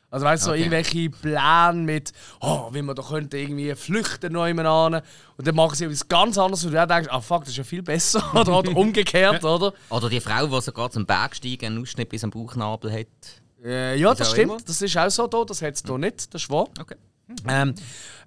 Also 0.10 0.25
weißt 0.27 0.43
du, 0.43 0.46
so 0.46 0.51
Okay. 0.51 0.60
irgendwelche 0.62 1.10
Pläne 1.10 1.74
mit, 1.74 2.12
oh, 2.39 2.70
wie 2.72 2.84
man 2.84 2.96
da 2.96 3.01
könnte 3.01 3.36
irgendwie 3.38 3.74
flüchten 3.74 4.34
noch 4.34 4.46
jemand 4.46 4.67
an. 4.67 5.01
Und 5.38 5.48
dann 5.48 5.55
machen 5.55 5.75
sie 5.75 5.86
etwas 5.86 6.08
ganz 6.08 6.38
anderes, 6.38 6.63
und 6.63 6.72
du 6.72 6.88
denkst, 6.88 7.10
ah 7.10 7.20
fuck, 7.20 7.39
das 7.41 7.50
ist 7.50 7.58
ja 7.58 7.63
viel 7.63 7.82
besser. 7.82 8.24
oder, 8.36 8.60
oder 8.60 8.75
umgekehrt, 8.77 9.43
oder? 9.43 9.74
Oder 9.89 10.10
die 10.10 10.20
Frau, 10.20 10.46
die 10.46 10.62
sogar 10.62 10.91
zum 10.91 11.08
Berg 11.08 11.36
steigen 11.36 11.65
einen 11.65 11.82
Ausschnitt 11.82 12.10
bis 12.10 12.24
am 12.24 12.29
Bauchnabel 12.29 12.91
hat. 12.91 13.08
Äh, 13.63 13.98
ja, 13.98 14.13
das 14.13 14.27
auch 14.27 14.34
stimmt. 14.34 14.51
immer. 14.51 14.62
Das 14.63 14.82
ist 14.82 14.98
auch 14.98 15.10
so 15.10 15.25
da. 15.25 15.46
Das 15.46 15.62
hat 15.63 15.74
es 15.74 15.84
hier 15.84 15.98
nicht, 15.98 16.32
das 16.34 16.43
ist 16.43 16.50
wahr. 16.51 16.67
Okay. 16.79 16.96
Ähm, 17.48 17.74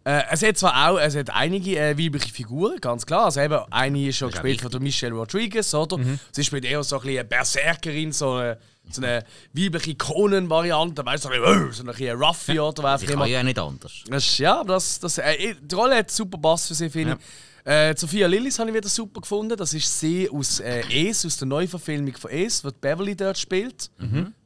äh, 0.04 0.22
es 0.30 0.42
hat 0.42 0.56
zwar 0.56 0.88
auch 0.88 0.98
es 0.98 1.16
hat 1.16 1.30
einige 1.30 1.78
äh, 1.78 1.98
weibliche 1.98 2.32
Figuren, 2.32 2.80
ganz 2.80 3.04
klar. 3.04 3.24
Also 3.24 3.40
eben, 3.40 3.58
eine 3.70 4.08
ist 4.08 4.18
schon 4.18 4.30
Das 4.30 4.36
ist 4.36 4.42
gespielt 4.42 4.72
von 4.72 4.82
Michelle 4.82 5.14
Rodriguez, 5.14 5.74
oder? 5.74 5.98
Sie 6.32 6.44
spielt 6.44 6.64
eher 6.64 6.82
so 6.82 6.96
ein 6.96 7.02
bisschen 7.02 7.18
eine 7.18 7.28
Berserkerin, 7.28 8.12
so 8.12 8.34
eine, 8.34 8.58
so 8.88 9.02
eine 9.02 9.24
weibliche 9.52 9.96
Conan-Variante, 9.96 11.04
weißt 11.04 11.24
du, 11.24 11.28
so 11.28 11.34
eine, 11.34 11.72
so 11.72 11.82
eine, 11.82 12.14
Ruffy 12.14 12.60
oder 12.60 12.82
was 12.82 13.04
auch 13.04 13.08
immer. 13.10 13.26
ja 13.26 13.42
nicht 13.42 13.58
anders. 13.58 14.04
Das, 14.08 14.38
ja, 14.38 14.62
das, 14.62 15.00
das, 15.00 15.18
äh, 15.18 15.54
die 15.60 15.74
Rolle 15.74 15.96
hat 15.96 16.10
super 16.10 16.38
Bass 16.38 16.68
für 16.68 16.74
sie, 16.74 16.88
finde 16.88 17.18
ich. 17.18 17.26
Äh, 17.66 17.96
Sophia 17.96 18.28
Lillis 18.28 18.60
habe 18.60 18.70
ich 18.70 18.76
wieder 18.76 18.88
super 18.88 19.20
gefunden. 19.20 19.56
Das 19.56 19.74
ist 19.74 19.98
sie 19.98 20.30
aus 20.30 20.60
äh, 20.60 20.84
Es, 21.08 21.26
aus 21.26 21.36
der 21.36 21.48
Neuverfilmung 21.48 22.14
von 22.14 22.30
wo 22.30 22.70
die 22.70 22.76
Beverly 22.80 23.16
dort 23.16 23.36
spielt. 23.36 23.90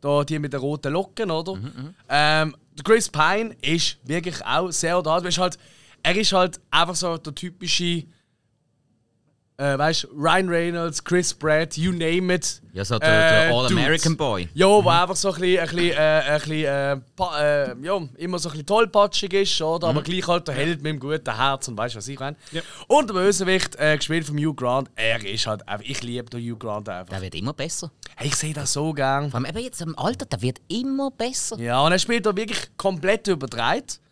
Da 0.00 0.24
die 0.24 0.38
mit 0.38 0.54
den 0.54 0.60
roten 0.60 0.90
Locken, 0.94 1.30
oder? 1.30 1.58
Ähm, 2.08 2.56
der 2.69 2.69
Chris 2.82 3.08
Pine 3.08 3.56
ist 3.62 3.98
wirklich 4.04 4.44
auch 4.44 4.70
sehr 4.70 5.00
da. 5.02 5.22
Halt, 5.22 5.58
er 6.02 6.16
ist 6.16 6.32
halt 6.32 6.60
einfach 6.70 6.94
so 6.94 7.16
der 7.16 7.34
typische 7.34 8.04
äh, 9.60 9.78
weißt 9.78 10.08
Ryan 10.16 10.48
Reynolds, 10.48 11.04
Chris 11.04 11.34
Pratt, 11.34 11.76
you 11.76 11.92
name 11.92 12.34
it. 12.34 12.60
Ja, 12.72 12.84
so 12.84 12.98
der, 13.00 13.08
der 13.08 13.50
Äh, 13.50 13.52
All-American. 13.52 14.16
Boy. 14.16 14.48
Ja, 14.54 14.66
wo 14.68 14.88
einfach 14.88 15.16
so 15.16 15.32
ein 15.32 15.40
bisschen, 15.40 15.58
ein 15.58 15.66
bisschen, 15.74 15.90
äh, 15.90 15.96
ein 15.96 16.38
bisschen 16.40 16.64
äh, 16.64 16.96
pa- 17.16 17.40
äh, 17.42 17.74
ja, 17.82 18.00
immer 18.16 18.38
so 18.38 18.48
ein 18.48 18.52
bisschen 18.52 18.66
tollpatschig 18.66 19.32
ist, 19.34 19.60
oder? 19.60 19.88
aber 19.88 20.02
gleich 20.02 20.26
halt 20.28 20.46
der 20.46 20.54
Held 20.54 20.80
mit 20.82 20.92
dem 20.92 21.00
guten 21.00 21.36
Herz 21.36 21.66
und 21.66 21.76
weißt 21.76 21.94
du, 21.94 21.98
was 21.98 22.06
ich 22.08 22.18
meine. 22.20 22.36
Ja. 22.52 22.62
Und 22.86 23.08
der 23.10 23.14
Bösewicht, 23.14 23.74
äh, 23.76 23.96
gespielt 23.96 24.24
von 24.26 24.36
Hugh 24.38 24.54
Grant, 24.54 24.88
er 24.94 25.24
ist 25.24 25.46
halt 25.48 25.66
einfach, 25.68 25.84
ich 25.84 26.00
liebe 26.02 26.30
den 26.30 26.40
Hugh 26.40 26.56
Grant 26.58 26.88
einfach. 26.88 27.10
Der 27.12 27.20
wird 27.22 27.34
immer 27.34 27.52
besser. 27.52 27.90
Hey, 28.16 28.28
ich 28.28 28.36
sehe 28.36 28.54
das 28.54 28.72
so 28.72 28.92
gern. 28.92 29.30
Vor 29.30 29.38
allem 29.38 29.46
eben 29.46 29.64
jetzt 29.64 29.80
im 29.82 29.98
Alter, 29.98 30.26
der 30.26 30.40
wird 30.40 30.60
immer 30.68 31.10
besser. 31.10 31.58
Ja, 31.58 31.80
und 31.80 31.90
er 31.90 31.98
spielt 31.98 32.24
da 32.24 32.36
wirklich 32.36 32.68
komplett 32.76 33.26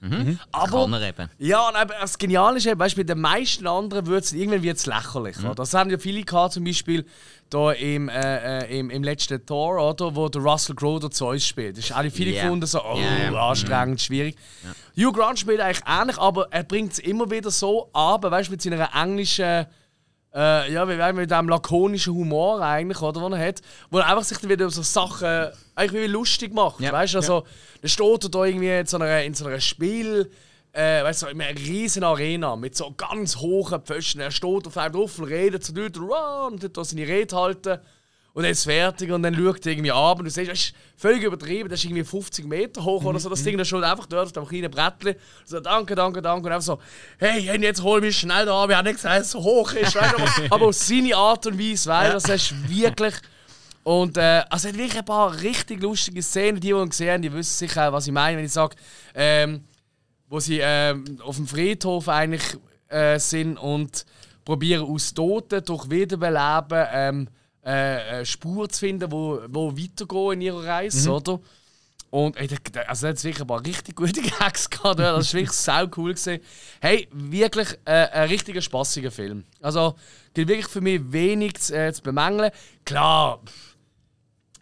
überdreht. 0.00 0.38
Aber, 0.52 0.83
Kann 0.83 0.93
er 0.95 1.09
eben. 1.09 1.28
Ja, 1.38 1.69
und 1.69 1.75
eben, 1.81 1.90
das 2.00 2.19
Geniale 2.19 2.59
ist 2.59 2.67
eben, 2.67 2.78
weißt, 2.78 2.97
bei 2.97 3.02
den 3.02 3.21
meisten 3.21 3.67
anderen 3.67 4.07
wird 4.07 4.25
es 4.25 4.33
irgendwann 4.33 4.62
wird's 4.62 4.87
lächerlich. 4.87 5.38
Oder? 5.40 5.55
Das 5.55 5.75
haben 5.75 5.90
ja 5.90 5.99
viele 5.99 6.23
gehabt, 6.23 6.52
zum 6.55 6.64
Beispiel 6.64 7.05
da 7.50 7.73
im, 7.73 8.09
äh, 8.09 8.59
äh, 8.61 8.78
im, 8.78 8.90
im 8.90 9.02
letzten 9.02 9.45
Tor, 9.45 9.83
oder, 9.83 10.14
wo 10.14 10.28
der 10.28 10.43
Russell 10.43 10.76
Crowe 10.76 11.00
der 11.00 11.11
Zeus 11.11 11.47
spielt. 11.47 11.78
Das 11.78 11.90
haben 11.95 12.11
viele 12.11 12.33
Ja. 12.33 12.43
gefunden, 12.43 12.67
so, 12.67 12.83
oh, 12.85 12.97
Ja, 12.99 13.31
ja. 13.33 13.49
anstrengend, 13.49 14.00
schwierig. 14.00 14.37
Hugh 14.97 15.12
Grant 15.12 15.38
spielt 15.38 15.61
eigentlich 15.61 15.83
ähnlich, 15.87 16.19
aber 16.19 16.49
er 16.50 16.64
bringt 16.64 16.93
es 16.93 16.99
immer 16.99 17.31
wieder 17.31 17.50
so 17.50 17.88
ab, 17.93 18.23
weißt 18.25 18.49
du, 18.49 18.52
mit 18.52 18.62
seiner 18.62 18.90
englischen. 18.95 19.67
Äh, 20.35 20.73
ja, 20.73 20.87
wie 20.88 21.12
mit 21.14 21.30
dem 21.30 21.49
lakonischen 21.49 22.14
Humor 22.14 22.61
eigentlich, 22.61 23.00
oder, 23.00 23.20
den 23.23 23.32
er 23.32 23.49
hat, 23.49 23.62
wo 23.90 23.99
er 23.99 24.06
einfach 24.08 24.25
sich 24.25 24.38
dann 24.38 24.50
wieder 24.50 24.64
über 24.64 24.73
so 24.73 24.82
Sachen 24.82 25.49
eigentlich 25.75 26.02
wie 26.02 26.06
lustig 26.06 26.52
macht, 26.52 26.80
Ja. 26.80 26.92
weißt 26.92 27.14
du, 27.14 27.18
also 27.18 27.44
dann 27.80 27.88
steht 27.88 28.25
er 28.25 28.28
da 28.30 28.44
irgendwie 28.44 28.68
in 28.78 28.87
so 28.87 28.99
einer, 28.99 29.23
in 29.23 29.32
so 29.35 29.47
einer 29.47 29.61
Spiel, 29.61 30.30
äh, 30.73 31.02
weißt 31.02 31.23
du, 31.23 31.26
in 31.28 31.40
einer 31.40 31.58
riesen 31.58 32.04
Arena 32.04 32.56
mit 32.56 32.76
so 32.76 32.92
ganz 32.94 33.37
hohen 33.37 33.80
Pfosten, 33.80 34.20
er 34.20 34.30
steht 34.30 34.66
auf 34.66 34.76
einem 34.76 34.92
drauf 34.92 35.18
und 35.18 35.25
redet 35.25 35.64
zu 35.64 35.73
Leuten, 35.75 36.00
und 36.52 36.61
tut 36.61 36.76
da 36.76 36.85
seine 36.85 37.06
Rede 37.06 37.35
halten 37.35 37.78
und 38.38 38.45
dann 38.45 38.52
ist 38.52 38.59
es 38.59 38.64
fertig 38.66 39.11
und 39.11 39.25
dann 39.25 39.35
schaut 39.35 39.66
er 39.66 39.73
irgendwie 39.73 39.90
ab 39.90 40.21
und 40.21 40.26
du 40.26 40.30
siehst, 40.30 40.49
das 40.49 40.59
ist 40.61 40.75
völlig 40.97 41.25
übertrieben, 41.25 41.68
das 41.68 41.80
ist 41.80 41.87
irgendwie 41.87 42.04
50 42.04 42.47
Meter 42.47 42.85
hoch 42.85 43.02
oder 43.02 43.18
so, 43.18 43.28
das 43.28 43.42
Ding, 43.42 43.59
das 43.59 43.66
steht 43.66 43.83
einfach 43.83 44.07
dort 44.07 44.26
auf 44.26 44.33
dem 44.33 44.47
kleinen 44.47 44.71
Brettchen. 44.71 45.16
So, 45.45 45.59
danke, 45.59 45.97
danke, 45.97 46.23
danke. 46.23 46.47
Und 46.47 46.52
einfach 46.52 46.64
so, 46.64 46.78
hey, 47.18 47.40
jetzt 47.61 47.83
hol 47.83 48.00
mich 48.00 48.16
schnell 48.16 48.47
da, 48.47 48.68
wir 48.68 48.76
haben 48.76 48.85
nicht 48.85 48.95
gesagt, 48.95 49.18
dass 49.18 49.26
es 49.26 49.33
so 49.33 49.42
hoch 49.42 49.73
ist. 49.73 49.92
weißt 49.92 50.14
aber, 50.14 50.28
aber 50.54 50.66
auf 50.66 50.76
seine 50.76 51.16
Art 51.16 51.49
und 51.49 51.59
Weise, 51.59 51.90
weil 51.90 52.12
das 52.12 52.28
ist 52.28 52.54
wirklich. 52.68 53.16
Und 53.83 54.16
äh, 54.16 54.45
also 54.49 54.68
es 54.68 54.73
hat 54.73 54.78
wirklich 54.78 54.99
ein 54.99 55.04
paar 55.04 55.40
richtig 55.40 55.83
lustige 55.83 56.23
Szenen, 56.23 56.61
die, 56.61 56.68
die 56.68 56.75
ihn 56.75 56.90
gesehen 56.90 57.14
haben, 57.14 57.23
die 57.23 57.33
wissen 57.33 57.66
sicher, 57.66 57.92
was 57.92 58.07
ich 58.07 58.12
meine, 58.12 58.38
wenn 58.38 58.45
ich 58.45 58.52
sage, 58.52 58.76
ähm, 59.16 59.64
wo 60.28 60.38
sie 60.38 60.61
ähm, 60.62 61.18
auf 61.25 61.35
dem 61.35 61.49
Friedhof 61.49 62.09
eigentlich 62.09 62.57
äh, 62.87 63.18
sind 63.18 63.57
und 63.57 64.07
probieren 64.45 64.85
aus 64.85 65.12
Toten 65.12 65.64
durch 65.64 65.90
Wiederbeleben 65.90 66.87
ähm, 66.92 67.28
äh, 67.64 68.20
äh, 68.20 68.24
Spuren 68.24 68.70
zu 68.70 68.80
finden, 68.80 69.10
wo, 69.10 69.40
wo 69.48 69.72
weitergehen 69.76 70.32
in 70.32 70.40
ihrer 70.40 70.64
Reise, 70.64 71.12
oder? 71.12 71.40
Und 72.10 72.38
ey, 72.38 72.48
also 72.86 73.08
hat 73.08 73.22
wirklich 73.22 73.40
ein 73.40 73.46
paar 73.46 73.64
richtig 73.64 73.94
gute 73.94 74.22
Gags 74.38 74.70
gehabt. 74.70 74.98
Das 74.98 75.34
war 75.34 75.40
wirklich 75.40 75.52
sau 75.52 75.86
cool. 75.96 76.14
Gewesen. 76.14 76.40
Hey, 76.80 77.06
wirklich 77.12 77.68
äh, 77.84 78.06
ein 78.06 78.28
richtiger 78.28 78.62
spaßiger 78.62 79.10
Film. 79.10 79.44
Also, 79.60 79.94
gibt 80.32 80.48
wirklich 80.48 80.68
für 80.68 80.80
mich 80.80 81.00
wenig 81.12 81.56
zu, 81.58 81.76
äh, 81.76 81.92
zu 81.92 82.02
bemängeln. 82.02 82.50
Klar, 82.84 83.42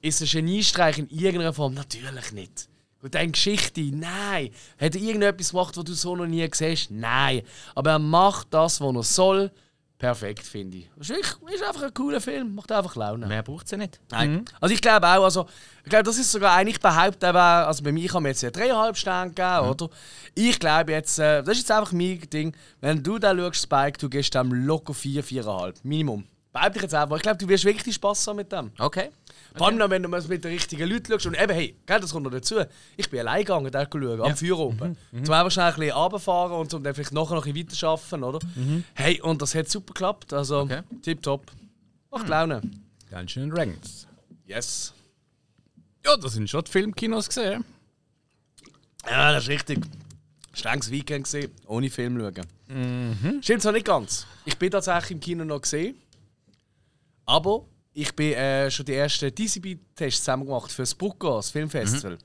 ist 0.02 0.22
ein 0.22 0.28
Geniestreich 0.28 0.98
in 0.98 1.08
irgendeiner 1.08 1.52
Form? 1.52 1.74
Natürlich 1.74 2.32
nicht. 2.32 2.68
Und 3.02 3.14
deine 3.14 3.30
Geschichte? 3.30 3.80
Nein. 3.80 4.50
Hat 4.80 4.94
er 4.94 5.00
irgendetwas 5.00 5.50
gemacht, 5.50 5.76
was 5.76 5.84
du 5.84 5.92
so 5.92 6.16
noch 6.16 6.26
nie 6.26 6.48
gesehen 6.48 6.72
hast? 6.72 6.90
Nein. 6.90 7.42
Aber 7.76 7.92
er 7.92 7.98
macht 8.00 8.48
das, 8.50 8.80
was 8.80 8.94
er 8.94 9.02
soll. 9.04 9.52
Perfekt, 9.98 10.44
finde 10.44 10.78
ich. 10.78 10.90
Ist, 11.00 11.08
wirklich, 11.08 11.54
ist 11.54 11.62
einfach 11.62 11.84
ein 11.84 11.94
cooler 11.94 12.20
Film. 12.20 12.54
Macht 12.54 12.70
einfach 12.70 12.96
Laune. 12.96 13.26
Mehr 13.26 13.42
braucht 13.42 13.64
es 13.64 13.70
ja 13.70 13.78
nicht. 13.78 13.98
Nein. 14.10 14.44
Also 14.60 14.74
ich 14.74 14.82
glaube 14.82 15.06
auch, 15.06 15.24
also 15.24 15.46
ich 15.84 15.88
glaube, 15.88 16.04
das 16.04 16.18
ist 16.18 16.30
sogar 16.30 16.54
eigentlich 16.54 16.80
behauptet, 16.80 17.34
also 17.34 17.82
bei 17.82 17.92
mir 17.92 18.12
haben 18.12 18.24
wir 18.24 18.28
jetzt 18.30 18.42
ja 18.42 18.50
dreieinhalb 18.50 18.96
Sterne 18.96 19.32
gegeben, 19.32 19.70
oder? 19.70 19.88
Ich 20.34 20.58
glaube 20.58 20.92
jetzt, 20.92 21.18
äh, 21.18 21.42
das 21.42 21.54
ist 21.54 21.60
jetzt 21.60 21.70
einfach 21.70 21.92
mein 21.92 22.20
Ding, 22.28 22.54
wenn 22.80 23.02
du 23.02 23.18
da 23.18 23.34
schaust, 23.34 23.62
Spike, 23.62 23.98
du 23.98 24.10
gehst 24.10 24.34
dem 24.34 24.52
locker 24.52 24.92
vier, 24.92 25.24
viereinhalb, 25.24 25.82
Minimum. 25.82 26.26
Behaupte 26.56 26.76
ich 26.78 26.82
jetzt 26.84 26.94
einfach. 26.94 27.16
Ich 27.16 27.22
glaube, 27.22 27.36
du 27.36 27.46
wirst 27.48 27.66
wirklich 27.66 27.94
Spaß 27.96 28.26
haben 28.28 28.36
mit 28.36 28.50
dem. 28.50 28.70
Okay. 28.78 29.10
Vor 29.56 29.66
allem, 29.66 29.76
noch, 29.76 29.90
wenn 29.90 30.02
du 30.02 30.08
mal 30.08 30.22
mit 30.22 30.42
den 30.42 30.52
richtigen 30.52 30.88
Leuten 30.88 31.12
schaust. 31.12 31.26
Und 31.26 31.38
eben, 31.38 31.52
hey, 31.52 31.76
gell, 31.84 32.00
das 32.00 32.12
kommt 32.12 32.24
noch 32.24 32.30
dazu. 32.30 32.56
Ich 32.96 33.10
bin 33.10 33.20
allein 33.20 33.40
gegangen, 33.40 33.70
da 33.70 33.86
schauen, 33.90 34.22
am 34.22 34.34
Feuer 34.36 34.58
oben. 34.58 34.96
Zum 35.22 35.34
einfach 35.34 35.50
schnell 35.50 35.66
ein 35.66 35.74
bisschen 35.76 35.92
runterfahren 35.92 36.52
und 36.52 36.70
zum 36.70 36.82
dann 36.82 36.94
vielleicht 36.94 37.12
nachher 37.12 37.34
noch 37.34 37.44
ein 37.46 37.52
bisschen 37.52 37.70
weiterarbeiten, 37.70 38.24
oder? 38.24 38.38
Hey, 38.94 39.20
und 39.20 39.42
das 39.42 39.54
hat 39.54 39.68
super 39.68 39.92
geklappt. 39.92 40.32
Also, 40.32 40.60
Okay. 40.60 40.80
tipptopp. 41.02 41.52
Macht 42.10 42.28
Laune. 42.28 42.62
Ganz 43.10 43.32
schön 43.32 43.52
Ranks. 43.52 44.06
Yes. 44.46 44.94
Ja, 46.06 46.16
das 46.16 46.32
sind 46.32 46.48
schon 46.48 46.64
die 46.64 46.70
Filmkinos 46.70 47.28
gesehen. 47.28 47.64
Ja, 49.06 49.32
das 49.32 49.42
ist 49.44 49.48
richtig. 49.50 49.80
Strenges 50.54 50.90
Weekend 50.90 51.24
gesehen, 51.24 51.52
ohne 51.66 51.90
Film 51.90 52.18
schauen. 52.18 53.42
Stimmt 53.42 53.60
zwar 53.62 53.72
nicht 53.72 53.84
ganz. 53.84 54.26
Ich 54.46 54.56
bin 54.56 54.70
tatsächlich 54.70 55.10
im 55.10 55.20
Kino 55.20 55.44
noch 55.44 55.60
gesehen. 55.60 55.96
Aber 57.26 57.66
ich 57.92 58.14
bin 58.14 58.32
äh, 58.32 58.70
schon 58.70 58.86
die 58.86 58.94
ersten 58.94 59.34
DCB-Tests 59.34 60.20
zusammen 60.20 60.46
gemacht 60.46 60.70
für 60.70 60.82
das 60.82 60.94
Brucko, 60.94 61.36
das 61.36 61.50
Filmfestival. 61.50 62.18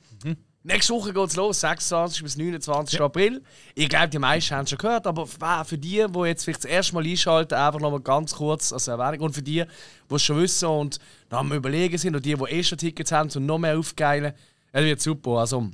Nächste 0.63 0.93
Woche 0.93 1.11
geht 1.11 1.27
es 1.27 1.35
los, 1.35 1.59
26. 1.61 2.21
bis 2.21 2.37
29. 2.37 3.01
April. 3.01 3.41
Ich 3.73 3.89
glaube, 3.89 4.09
die 4.09 4.19
meisten 4.19 4.55
haben 4.55 4.65
es 4.65 4.69
schon 4.69 4.77
gehört, 4.77 5.07
aber 5.07 5.25
für 5.25 5.77
die, 5.77 6.05
die 6.07 6.19
jetzt 6.19 6.43
vielleicht 6.43 6.63
das 6.63 6.69
erste 6.69 6.93
Mal 6.93 7.03
einschalten, 7.03 7.55
einfach 7.55 7.79
noch 7.79 7.89
mal 7.89 7.99
ganz 7.99 8.35
kurz 8.35 8.71
als 8.71 8.87
Erwähnung. 8.87 9.25
Und 9.25 9.33
für 9.33 9.41
die, 9.41 9.63
die 10.09 10.15
es 10.15 10.21
schon 10.21 10.37
wissen 10.37 10.67
und 10.67 10.99
noch 11.31 11.39
am 11.39 11.51
Überlegen 11.51 11.97
sind 11.97 12.15
und 12.15 12.23
die, 12.23 12.35
die 12.35 12.43
eh 12.43 12.63
schon 12.63 12.77
Tickets 12.77 13.11
haben, 13.11 13.31
um 13.35 13.45
noch 13.47 13.57
mehr 13.57 13.79
aufgeilen, 13.79 14.33
es 14.71 14.83
wird 14.83 15.01
super. 15.01 15.39
Also, 15.39 15.71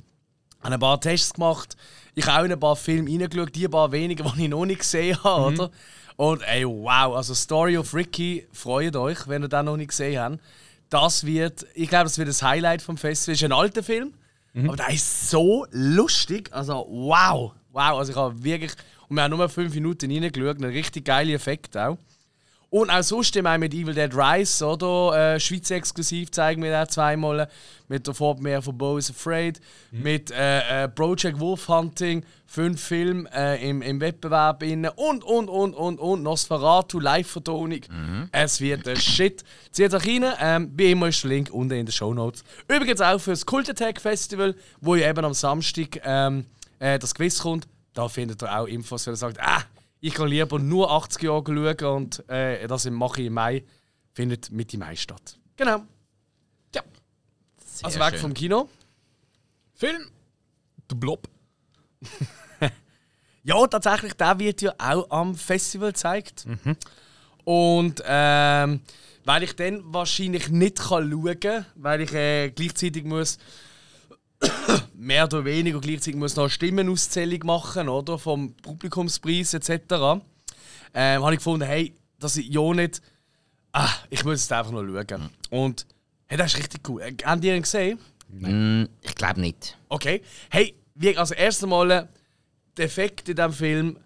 habe 0.62 0.74
ein 0.74 0.80
paar 0.80 1.00
Tests 1.00 1.34
gemacht. 1.34 1.76
Ich 2.14 2.26
habe 2.26 2.40
auch 2.40 2.44
in 2.46 2.52
ein 2.52 2.60
paar 2.60 2.76
Filme 2.76 3.10
reingeschaut, 3.10 3.54
die 3.54 3.68
paar 3.68 3.92
weniger, 3.92 4.24
die 4.36 4.44
ich 4.44 4.48
noch 4.48 4.64
nicht 4.64 4.80
gesehen 4.80 5.22
habe, 5.22 5.54
oder? 5.54 5.70
Und 6.18 6.42
ey, 6.42 6.66
wow, 6.66 7.14
also 7.14 7.32
Story 7.32 7.78
of 7.78 7.94
Ricky, 7.94 8.44
freut 8.52 8.96
euch, 8.96 9.28
wenn 9.28 9.42
ihr 9.44 9.48
den 9.48 9.66
noch 9.66 9.76
nicht 9.76 9.90
gesehen 9.90 10.20
habt. 10.20 10.40
Das 10.90 11.24
wird, 11.24 11.64
ich 11.74 11.88
glaube, 11.88 12.04
das 12.04 12.18
wird 12.18 12.28
das 12.28 12.42
Highlight 12.42 12.82
vom 12.82 12.96
Festival. 12.96 13.34
Es 13.34 13.40
ist 13.40 13.44
ein 13.44 13.52
alter 13.52 13.84
Film, 13.84 14.12
aber 14.66 14.76
der 14.76 14.88
ist 14.90 15.30
so 15.30 15.64
lustig. 15.70 16.52
Also, 16.52 16.84
wow, 16.90 17.52
wow. 17.70 17.98
Also, 17.98 18.10
ich 18.10 18.18
habe 18.18 18.42
wirklich, 18.42 18.72
und 19.08 19.14
wir 19.14 19.22
haben 19.22 19.36
nur 19.36 19.48
fünf 19.48 19.72
Minuten 19.72 20.10
reingeschaut, 20.10 20.58
ein 20.58 20.64
richtig 20.64 21.04
geiler 21.04 21.34
Effekt 21.34 21.76
auch. 21.76 21.96
Und 22.70 22.90
auch 22.90 23.02
sonst 23.02 23.34
im 23.34 23.44
mit 23.60 23.72
Evil 23.72 23.94
Dead 23.94 24.14
Rise, 24.14 24.66
oder? 24.66 25.34
Äh, 25.34 25.40
Schweiz 25.40 25.70
exklusiv 25.70 26.30
zeigen 26.30 26.62
wir 26.62 26.70
da 26.70 26.86
zweimal. 26.86 27.48
Mit 27.88 28.06
der 28.06 28.12
Vorpremiere 28.12 28.60
von 28.60 28.76
Bo 28.76 28.98
is 28.98 29.08
Afraid. 29.08 29.58
Mit 29.90 30.30
äh, 30.30 30.84
äh, 30.84 30.88
Project 30.88 31.40
Wolf 31.40 31.66
Hunting. 31.68 32.24
Fünf 32.44 32.82
Filme 32.82 33.26
äh, 33.34 33.66
im, 33.66 33.80
im 33.80 34.00
Wettbewerb. 34.00 34.62
Innen. 34.62 34.90
Und, 34.96 35.24
und, 35.24 35.48
und, 35.48 35.72
und, 35.72 35.98
und. 35.98 36.22
Nosferatu, 36.22 37.00
Live-Vertonung. 37.00 37.80
Es 38.32 38.60
wird 38.60 38.84
der 38.84 38.96
Shit. 38.96 39.44
Zieht 39.72 39.94
euch 39.94 40.06
rein. 40.06 40.26
Ähm, 40.38 40.72
wie 40.76 40.92
immer 40.92 41.08
ist 41.08 41.22
der 41.22 41.30
Link 41.30 41.48
unten 41.50 41.72
in 41.72 41.86
den 41.86 41.92
Show 41.92 42.12
Notes. 42.12 42.44
Übrigens 42.68 43.00
auch 43.00 43.18
für 43.18 43.30
das 43.30 43.46
Cult 43.46 43.70
Attack 43.70 43.98
Festival, 43.98 44.54
wo 44.82 44.94
ja 44.94 45.08
eben 45.08 45.24
am 45.24 45.32
Samstag 45.32 46.02
ähm, 46.04 46.44
äh, 46.80 46.98
das 46.98 47.14
Quiz 47.14 47.38
kommt. 47.38 47.66
Da 47.94 48.08
findet 48.08 48.42
ihr 48.42 48.58
auch 48.58 48.66
Infos, 48.66 49.06
wenn 49.06 49.14
ihr 49.14 49.16
sagt, 49.16 49.40
ah, 49.40 49.62
ich 50.00 50.14
kann 50.14 50.28
lieber 50.28 50.58
nur 50.58 50.90
80 50.90 51.22
Jahre 51.22 51.44
schauen 51.44 51.96
und 51.96 52.28
äh, 52.28 52.66
das 52.66 52.88
mache 52.90 53.20
ich 53.20 53.26
im 53.28 53.34
Mai. 53.34 53.64
Findet 54.12 54.50
Mitte 54.50 54.78
Mai 54.78 54.96
statt. 54.96 55.38
Genau. 55.56 55.82
Ja. 56.74 56.82
Sehr 57.64 57.86
Also 57.86 58.00
weg 58.00 58.10
schön. 58.10 58.20
vom 58.20 58.34
Kino. 58.34 58.68
Film. 59.74 60.10
Der 60.90 60.96
Blob. 60.96 61.28
Ja, 63.44 63.66
tatsächlich, 63.66 64.12
der 64.12 64.38
wird 64.40 64.60
ja 64.60 64.74
auch 64.76 65.08
am 65.10 65.34
Festival 65.34 65.92
gezeigt. 65.92 66.46
Und 67.44 68.02
ähm, 68.04 68.80
weil 69.24 69.42
ich 69.42 69.56
dann 69.56 69.82
wahrscheinlich 69.86 70.50
nicht 70.50 70.78
kann 70.78 71.08
schauen 71.10 71.40
kann, 71.40 71.64
weil 71.74 72.02
ich 72.02 72.12
äh, 72.12 72.50
gleichzeitig 72.50 73.04
muss 73.04 73.38
mehr 74.94 75.24
oder 75.24 75.44
weniger 75.44 75.80
gleichzeitig 75.80 76.16
muss 76.16 76.36
noch 76.36 76.44
eine 76.44 76.50
Stimmenauszählung 76.50 77.40
machen, 77.44 77.88
oder? 77.88 78.18
Vom 78.18 78.54
Publikumspreis 78.54 79.54
etc. 79.54 80.20
Ähm, 80.94 81.22
habe 81.22 81.32
ich 81.34 81.38
gefunden, 81.38 81.66
hey, 81.66 81.94
dass 82.18 82.36
ich 82.36 82.48
ja 82.48 82.72
nicht. 82.74 83.00
Ah, 83.72 83.90
ich 84.10 84.24
muss 84.24 84.40
es 84.40 84.52
einfach 84.52 84.72
noch 84.72 84.82
schauen. 84.82 85.30
Und 85.50 85.86
hey, 86.26 86.38
das 86.38 86.54
ist 86.54 86.58
richtig 86.58 86.88
cool. 86.88 87.02
Äh, 87.02 87.14
Habt 87.24 87.44
ihr 87.44 87.54
ihn 87.54 87.62
gesehen? 87.62 87.98
Mm, 88.28 88.84
ich 89.02 89.14
glaube 89.14 89.40
nicht. 89.40 89.78
Okay. 89.88 90.22
Hey, 90.50 90.74
wie, 90.94 91.16
also 91.16 91.34
erst 91.34 91.62
einmal, 91.62 92.08
der 92.76 92.84
Effekt 92.84 93.28
in 93.28 93.36
diesem 93.36 93.52
Film 93.52 93.98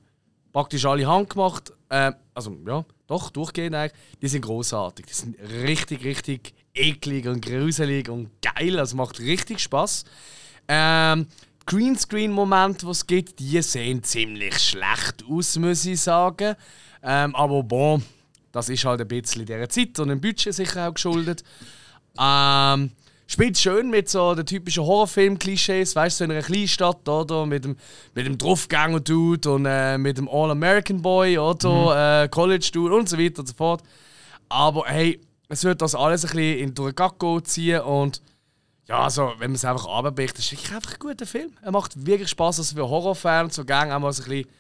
praktisch 0.53 0.85
alle 0.85 1.07
handgemacht. 1.07 1.73
Äh, 1.89 2.13
also 2.35 2.57
ja, 2.67 2.85
doch, 3.13 3.31
durchgehend 3.31 3.75
eigentlich. 3.75 3.99
Die 4.21 4.29
sind 4.29 4.43
großartig. 4.43 5.07
Die 5.07 5.13
sind 5.15 5.37
richtig, 5.41 6.05
richtig 6.05 6.55
eklig 6.75 7.27
und 7.27 7.45
gruselig 7.45 8.09
und 8.09 8.31
geil. 8.41 8.79
Also 8.79 8.97
macht 8.97 9.21
richtig 9.21 9.61
Spaß. 9.61 10.05
Ähm, 10.69 11.27
Greenscreen-Momente, 11.67 12.87
die 12.87 12.91
es 12.91 13.07
gibt, 13.07 13.39
die 13.39 13.63
sehen 13.63 14.03
ziemlich 14.03 14.59
schlecht 14.59 15.25
aus, 15.29 15.59
muss 15.59 15.85
ich 15.85 16.01
sagen. 16.01 16.57
Ähm, 17.03 17.35
aber 17.37 17.63
bon, 17.63 18.03
Das 18.53 18.69
ist 18.69 18.85
halt 18.85 19.01
ein 19.01 19.09
bisschen 19.09 19.47
dieser 19.47 19.69
Zeit 19.69 19.99
und 19.99 20.09
dem 20.09 20.21
Budget 20.21 20.55
sicher 20.55 20.89
auch 20.89 20.95
geschuldet. 20.95 21.43
Ähm, 22.19 22.91
spielt 23.33 23.57
schön 23.57 23.89
mit 23.89 24.11
so 24.11 24.35
den 24.35 24.45
typischen 24.45 24.85
Horrorfilm-Klischees, 24.85 25.97
weißt 25.97 26.21
du, 26.21 26.25
so 26.25 26.25
in 26.25 26.33
einer 26.33 26.43
Kleinstadt, 26.43 27.09
oder? 27.09 27.47
Mit 27.47 27.65
dem, 27.65 27.77
mit 28.15 28.27
dem 28.27 28.37
Draufgänger-Dude 28.37 29.51
und 29.51 29.65
äh, 29.65 29.97
mit 29.97 30.19
dem 30.19 30.29
All-American-Boy, 30.29 31.39
oder? 31.39 32.25
Äh, 32.25 32.29
College-Dude 32.29 32.95
und 32.95 33.09
so 33.09 33.19
weiter 33.19 33.41
und 33.41 33.47
so 33.47 33.55
fort. 33.55 33.83
Aber 34.51 34.85
hey, 34.87 35.19
es 35.49 35.65
wird 35.65 35.81
das 35.81 35.95
alles 35.95 36.25
ein 36.25 36.37
bisschen 36.37 36.59
in 36.59 36.75
den 36.75 36.95
Gacko 36.95 37.41
ziehen 37.41 37.81
und 37.81 38.21
ja, 38.89 39.05
also, 39.05 39.33
wenn 39.39 39.53
man 39.53 39.55
es 39.55 39.65
einfach 39.65 39.87
runterbricht, 39.87 40.39
ist 40.39 40.47
es 40.47 40.53
wirklich 40.53 40.75
einfach 40.75 40.93
ein 40.93 40.99
guter 40.99 41.25
Film. 41.25 41.53
Er 41.63 41.71
macht 41.71 42.05
wirklich 42.05 42.29
Spaß, 42.29 42.59
also 42.59 42.75
für 42.75 42.89
Horrorfans 42.89 43.55
so 43.55 43.65
gerne 43.65 43.95
auch 43.97 44.01
mal 44.01 44.13
so 44.13 44.25
ein 44.25 44.29
bisschen, 44.29 44.51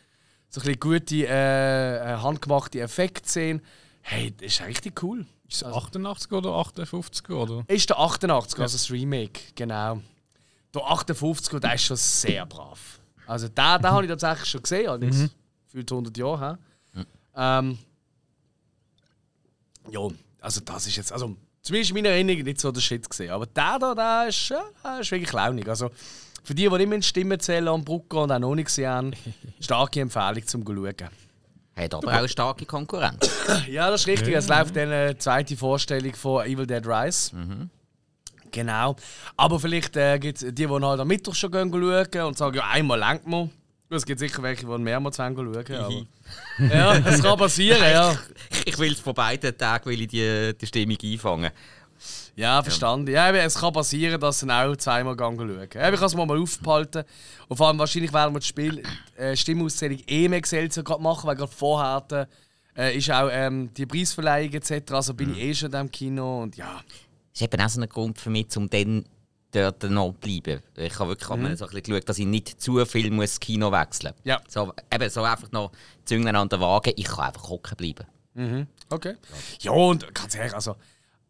so 0.49 0.61
ein 0.61 0.65
bisschen 0.65 0.81
gute, 0.81 1.27
äh, 1.27 1.97
äh, 1.97 2.17
handgemachte 2.19 2.81
Effekte 2.81 3.29
sehen. 3.29 3.61
Hey, 4.01 4.33
das 4.39 4.47
ist 4.47 4.67
richtig 4.67 5.03
cool. 5.03 5.27
Ist 5.53 5.63
es 5.63 5.65
88 5.65 6.33
oder 6.33 6.51
58 6.53 7.29
oder? 7.31 7.65
Ist 7.69 7.91
der 7.91 7.99
88, 7.99 8.59
also 8.59 8.75
das 8.75 8.91
Remake, 8.91 9.41
genau. 9.55 10.01
Der 10.75 10.83
58, 10.83 11.61
der 11.61 11.75
ist 11.75 11.83
schon 11.85 11.97
sehr 11.97 12.47
brav. 12.47 13.01
Also 13.27 13.49
den, 13.49 13.55
den 13.55 13.91
habe 13.91 14.05
ich 14.05 14.11
tatsächlich 14.11 14.49
schon 14.49 14.63
gesehen, 14.63 14.89
also 14.89 15.07
mhm. 15.07 15.31
gefühlt 15.67 15.93
100 15.93 16.17
Jahre 16.17 16.39
her. 16.41 16.59
Mhm. 16.95 17.07
Ähm, 17.37 17.79
ja, 19.91 20.01
also 20.41 20.61
das 20.63 20.87
ist 20.87 20.97
jetzt, 20.97 21.13
also 21.13 21.37
zumindest 21.61 21.91
in 21.91 21.97
meiner 21.97 22.09
Erinnerung 22.11 22.45
nicht 22.45 22.61
so 22.61 22.73
der 22.73 22.81
Shit 22.81 23.09
gesehen. 23.09 23.31
Aber 23.31 23.45
der 23.45 23.79
da, 23.79 23.95
der 23.95 24.29
ist, 24.29 24.51
äh, 24.51 25.01
ist 25.01 25.11
wirklich 25.11 25.33
launig. 25.33 25.69
Also 25.69 25.91
für 26.43 26.55
die, 26.55 26.67
die 26.67 26.77
nicht 26.79 26.89
mehr 26.89 27.03
Stimmen 27.03 27.39
zählen 27.39 27.69
und 27.69 27.85
Brucker 27.85 28.23
und 28.23 28.33
auch 28.33 28.39
noch 28.39 28.55
nicht 28.55 28.67
gesehen 28.67 28.89
haben, 28.89 29.13
starke 29.61 30.01
Empfehlung 30.01 30.47
zum 30.47 30.65
Schauen. 30.65 31.11
Hat 31.77 31.95
aber 31.95 32.09
auch 32.09 32.13
eine 32.13 32.29
starke 32.29 32.67
Konkurrenz. 32.67 33.31
ja, 33.69 33.91
das 33.91 34.03
ist 34.03 34.07
richtig. 34.07 34.35
Es 34.35 34.49
läuft 34.49 34.77
dann 34.77 34.91
eine 34.91 35.17
zweite 35.17 35.57
Vorstellung 35.57 36.15
von 36.15 36.45
Evil 36.45 36.67
Dead 36.67 36.87
Rise. 36.87 37.35
Mhm. 37.35 37.71
Genau. 38.51 38.97
Aber 39.37 39.59
vielleicht 39.59 39.97
äh, 39.97 40.19
gibt 40.19 40.43
es 40.43 40.55
die, 40.55 40.67
die 40.67 40.69
halt 40.69 41.01
am 41.01 41.09
Mittwoch 41.09 41.35
schon 41.35 41.51
gehen 41.51 41.73
schauen 41.73 42.27
und 42.27 42.37
sagen, 42.37 42.57
ja, 42.57 42.69
einmal 42.71 42.99
lenkt 42.99 43.27
man. 43.27 43.51
Es 43.89 44.07
gibt 44.07 44.21
sicher 44.21 44.43
welche, 44.43 44.67
die 44.67 44.79
mehrmals 44.79 45.17
schauen. 45.17 45.37
Aber 45.39 46.07
ja, 46.59 46.99
das 47.01 47.23
kann 47.23 47.39
passieren, 47.39 47.83
ja. 47.93 48.17
Ich, 48.51 48.69
ich 48.69 48.79
will 48.79 48.95
von 48.95 49.15
beiden 49.15 49.57
Tagen 49.57 49.87
will 49.87 50.01
ich 50.01 50.09
die, 50.09 50.55
die 50.59 50.67
Stimmung 50.67 50.97
einfangen. 51.03 51.51
Ja, 52.35 52.63
verstanden. 52.63 53.13
Ja, 53.13 53.31
es 53.31 53.59
kann 53.59 53.73
passieren, 53.73 54.21
dass 54.21 54.41
sie 54.41 54.51
auch 54.51 54.77
zweimal 54.77 55.17
schauen. 55.19 55.63
Ich 55.63 55.71
kann 55.71 55.95
es 55.95 56.15
mal 56.15 56.41
aufbehalten. 56.41 57.05
Und 57.49 57.57
vor 57.57 57.69
allem 57.69 57.79
wahrscheinlich 57.79 58.13
werden 58.13 58.35
wir 58.35 58.41
das 58.41 58.49
Spiel 58.49 58.83
äh, 59.17 59.37
Stimmauszählung 59.37 59.99
eh 60.07 60.29
mehr 60.29 60.41
selten 60.45 60.85
machen, 61.03 61.27
weil 61.27 61.37
gerade 61.37 61.53
vorher 61.53 62.29
äh, 62.77 62.97
ist 62.97 63.11
auch 63.11 63.29
ähm, 63.31 63.73
die 63.75 63.87
Preisverleihung 63.87 64.53
etc. 64.53 64.93
Also 64.93 65.15
bin 65.15 65.31
mhm. 65.31 65.35
ich 65.35 65.43
eh 65.43 65.55
schon 65.55 65.73
im 65.73 65.91
Kino 65.91 66.43
und 66.43 66.57
ja. 66.57 66.81
Das 67.33 67.41
ist 67.41 67.43
eben 67.43 67.61
auch 67.61 67.69
so 67.69 67.81
ein 67.81 67.89
Grund 67.89 68.19
für 68.19 68.31
mich, 68.31 68.57
um 68.57 68.69
dann 68.69 69.05
dort 69.53 69.83
noch 69.85 70.13
bleiben. 70.15 70.61
Ich 70.77 70.99
habe 70.99 71.11
wirklich 71.11 71.29
mhm. 71.29 71.57
so 71.57 71.67
ein 71.67 71.71
bisschen 71.71 71.83
geschaut, 71.83 72.09
dass 72.09 72.19
ich 72.19 72.27
nicht 72.27 72.61
zu 72.61 72.85
viel 72.87 73.11
muss 73.11 73.33
das 73.33 73.41
Kino 73.41 73.71
wechseln 73.71 74.15
muss. 74.15 74.25
Ja. 74.25 74.41
So, 74.49 74.73
eben, 74.93 75.11
so 75.11 75.23
einfach 75.23 75.51
noch 75.53 75.73
Zünglein 76.05 76.37
an 76.37 76.49
den 76.49 76.61
Wagen, 76.61 76.93
ich 76.97 77.05
kann 77.05 77.27
einfach 77.27 77.49
hocken 77.49 77.77
bleiben. 77.77 78.07
Mhm. 78.35 78.67
Okay. 78.89 79.17
Ja, 79.61 79.73
und 79.73 80.15
ganz 80.15 80.35
ehrlich, 80.35 80.55
also 80.55 80.77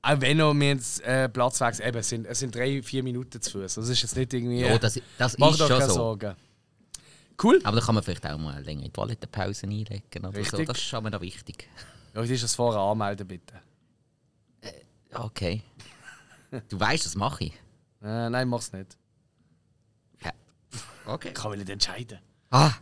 auch 0.03 0.21
wenn 0.21 0.39
wir 0.39 0.69
jetzt 0.69 1.01
äh, 1.03 1.29
Platz 1.29 1.61
wechseln, 1.61 1.89
eben, 1.89 1.99
es 1.99 2.09
sind, 2.09 2.27
es 2.27 2.39
sind 2.41 2.55
drei, 2.55 2.83
vier 2.83 3.05
Minuten 3.05 3.41
zu 3.41 3.53
Fuß. 3.53 3.75
Das 3.75 3.89
ist 3.89 4.03
jetzt 4.03 4.17
nicht 4.17 4.35
irgendwie. 4.35 4.61
Ja, 4.61 4.77
das, 4.77 5.01
das 5.17 5.35
ist 5.35 5.59
schon 5.59 5.81
so. 5.83 5.89
Sorgen. 5.89 6.35
Cool. 7.41 7.61
Aber 7.65 7.79
da 7.79 7.87
kann 7.87 7.95
man 7.95 8.05
vielleicht 8.05 8.27
auch 8.27 8.39
mal 8.39 8.63
länger 8.63 8.81
in 8.81 8.87
die 8.87 8.93
Toilettenpause 8.93 9.67
einlegen 9.67 10.25
oder 10.27 10.45
so. 10.45 10.65
Das 10.65 10.77
ist 10.77 10.85
schon 10.85 11.03
mal 11.05 11.11
noch 11.11 11.21
wichtig. 11.21 11.69
Ja, 12.15 12.23
ich 12.23 12.41
das 12.41 12.55
vorher 12.55 12.81
anmelden, 12.81 13.27
bitte. 13.27 13.55
Äh, 14.61 14.73
okay. 15.15 15.63
du 16.69 16.79
weißt, 16.79 17.07
das 17.07 17.15
mache 17.15 17.45
ich. 17.45 17.53
Äh, 18.03 18.29
nein, 18.29 18.49
mach's 18.49 18.73
nicht. 18.73 18.99
Ja. 20.23 20.33
Okay. 21.07 21.29
Ich 21.29 21.35
kann 21.35 21.51
mich 21.53 21.61
nicht 21.61 21.71
entscheiden. 21.71 22.19
Ah. 22.51 22.73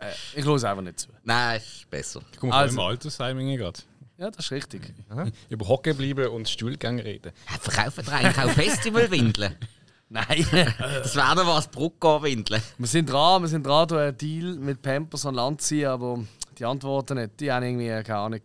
Äh, 0.00 0.12
ich 0.36 0.44
höre 0.44 0.62
einfach 0.62 0.82
nicht 0.82 1.00
zu. 1.00 1.08
Nein, 1.22 1.56
ist 1.56 1.88
besser. 1.90 2.20
Ich 2.32 2.38
komme 2.38 2.54
also. 2.54 2.74
im 2.74 2.80
Altersheim 2.80 3.38
gerade. 3.38 3.80
Ja, 4.16 4.30
das 4.30 4.46
ist 4.46 4.52
richtig. 4.52 4.94
Aha. 5.10 5.26
Über 5.48 5.68
Hockey 5.68 5.92
bleiben 5.92 6.28
und 6.28 6.48
Stuhlgang 6.48 7.00
reden. 7.00 7.32
Ja, 7.50 7.58
verkaufen 7.58 8.06
wir 8.06 8.12
eigentlich 8.12 8.38
auch 8.38 8.50
Festivalwindeln? 8.50 9.56
Nein. 10.08 10.46
das 10.78 11.16
wäre 11.16 11.34
doch 11.34 11.46
was, 11.46 11.66
Brucko-Windeln. 11.68 12.62
Wir 12.78 12.86
sind 12.86 13.10
dran, 13.10 13.42
wir 13.42 13.48
sind 13.48 13.66
dran, 13.66 13.90
einen 13.90 14.16
Deal 14.16 14.54
mit 14.56 14.80
Pampers 14.80 15.26
an 15.26 15.34
Land 15.34 15.62
ziehen, 15.62 15.88
aber 15.88 16.20
die 16.56 16.64
antworten 16.64 17.18
nicht. 17.18 17.40
Die 17.40 17.50
haben 17.50 17.64
irgendwie 17.64 17.88
keine 18.04 18.18
Ahnung. 18.18 18.40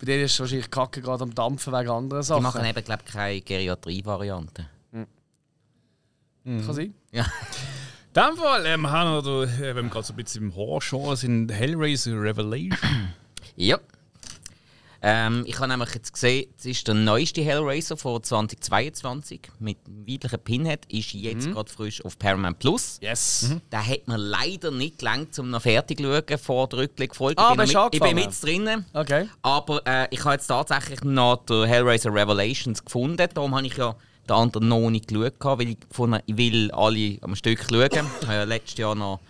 Bei 0.00 0.06
denen 0.06 0.24
ist 0.24 0.40
wahrscheinlich 0.40 0.70
Kacke 0.70 1.00
gerade 1.02 1.22
am 1.22 1.34
Dampfen 1.34 1.72
wegen 1.72 1.90
anderen 1.90 2.22
Sachen. 2.22 2.40
Die 2.40 2.42
machen 2.42 2.64
eben, 2.64 2.84
glaube 2.84 3.02
ich, 3.06 3.12
keine 3.12 3.40
Geriatrie-Variante. 3.42 4.66
Hm. 4.92 5.06
Mhm. 6.44 6.66
Kann 6.66 6.74
sein. 6.74 6.94
Ja. 7.12 7.22
In 7.22 8.22
dem 8.22 8.36
Fall 8.36 8.66
ähm, 8.66 8.90
haben 8.90 9.24
wir, 9.24 9.42
äh, 9.42 9.74
wenn 9.76 9.84
wir 9.84 9.90
gerade 9.90 10.06
so 10.06 10.14
ein 10.14 10.16
bisschen 10.16 10.44
im 10.44 10.56
Horror-Genre 10.56 11.16
sind, 11.16 11.52
Hellraiser 11.52 12.20
Revelation. 12.20 12.76
ja. 13.56 13.78
Ähm, 15.02 15.44
ich 15.46 15.58
habe 15.58 15.68
nämlich 15.68 15.94
jetzt 15.94 16.12
gesehen, 16.12 16.52
es 16.58 16.66
ist 16.66 16.86
der 16.86 16.94
neueste 16.94 17.40
Hellraiser 17.40 17.96
von 17.96 18.22
2022 18.22 19.40
mit 19.58 19.78
weiblichen 19.86 20.38
Pinhead, 20.40 20.84
ist 20.86 21.14
jetzt 21.14 21.46
mhm. 21.46 21.54
gerade 21.54 21.70
frisch 21.70 22.04
auf 22.04 22.18
Paramount 22.18 22.58
Plus. 22.58 22.98
Yes. 23.00 23.48
Mhm. 23.48 23.60
Da 23.70 23.82
hat 23.84 24.06
man 24.06 24.20
leider 24.20 24.70
nicht 24.70 24.98
gelangt, 24.98 25.38
um 25.38 25.50
noch 25.50 25.62
fertig 25.62 25.98
zu 25.98 26.04
schauen 26.04 26.38
vor 26.38 26.68
der 26.68 26.80
Rückblickfolge. 26.80 27.40
Ah, 27.40 27.52
ich, 27.52 27.56
bin 27.56 27.66
mit, 27.66 27.94
ich 27.94 28.00
bin 28.00 28.14
mit 28.14 28.42
drinnen. 28.42 28.84
Okay. 28.92 29.28
Aber 29.40 29.80
äh, 29.86 30.06
ich 30.10 30.22
habe 30.24 30.34
jetzt 30.34 30.48
tatsächlich 30.48 31.02
noch 31.02 31.46
den 31.46 31.64
Hellraiser 31.64 32.12
Revelations 32.12 32.84
gefunden. 32.84 33.26
Darum 33.32 33.54
habe 33.54 33.66
ich 33.66 33.76
ja 33.76 33.96
den 34.28 34.36
anderen 34.36 34.68
noch 34.68 34.90
nicht 34.90 35.08
geschaut, 35.08 35.34
weil 35.42 35.68
ich, 35.68 35.80
gefunden, 35.80 36.20
ich 36.26 36.36
will 36.36 36.70
alle 36.72 37.18
am 37.22 37.34
Stück 37.34 37.64
schauen. 37.68 37.88
ich 37.90 38.26
habe 38.26 38.34
ja 38.34 38.44
letztes 38.44 38.76
Jahr 38.76 38.94
noch 38.94 39.20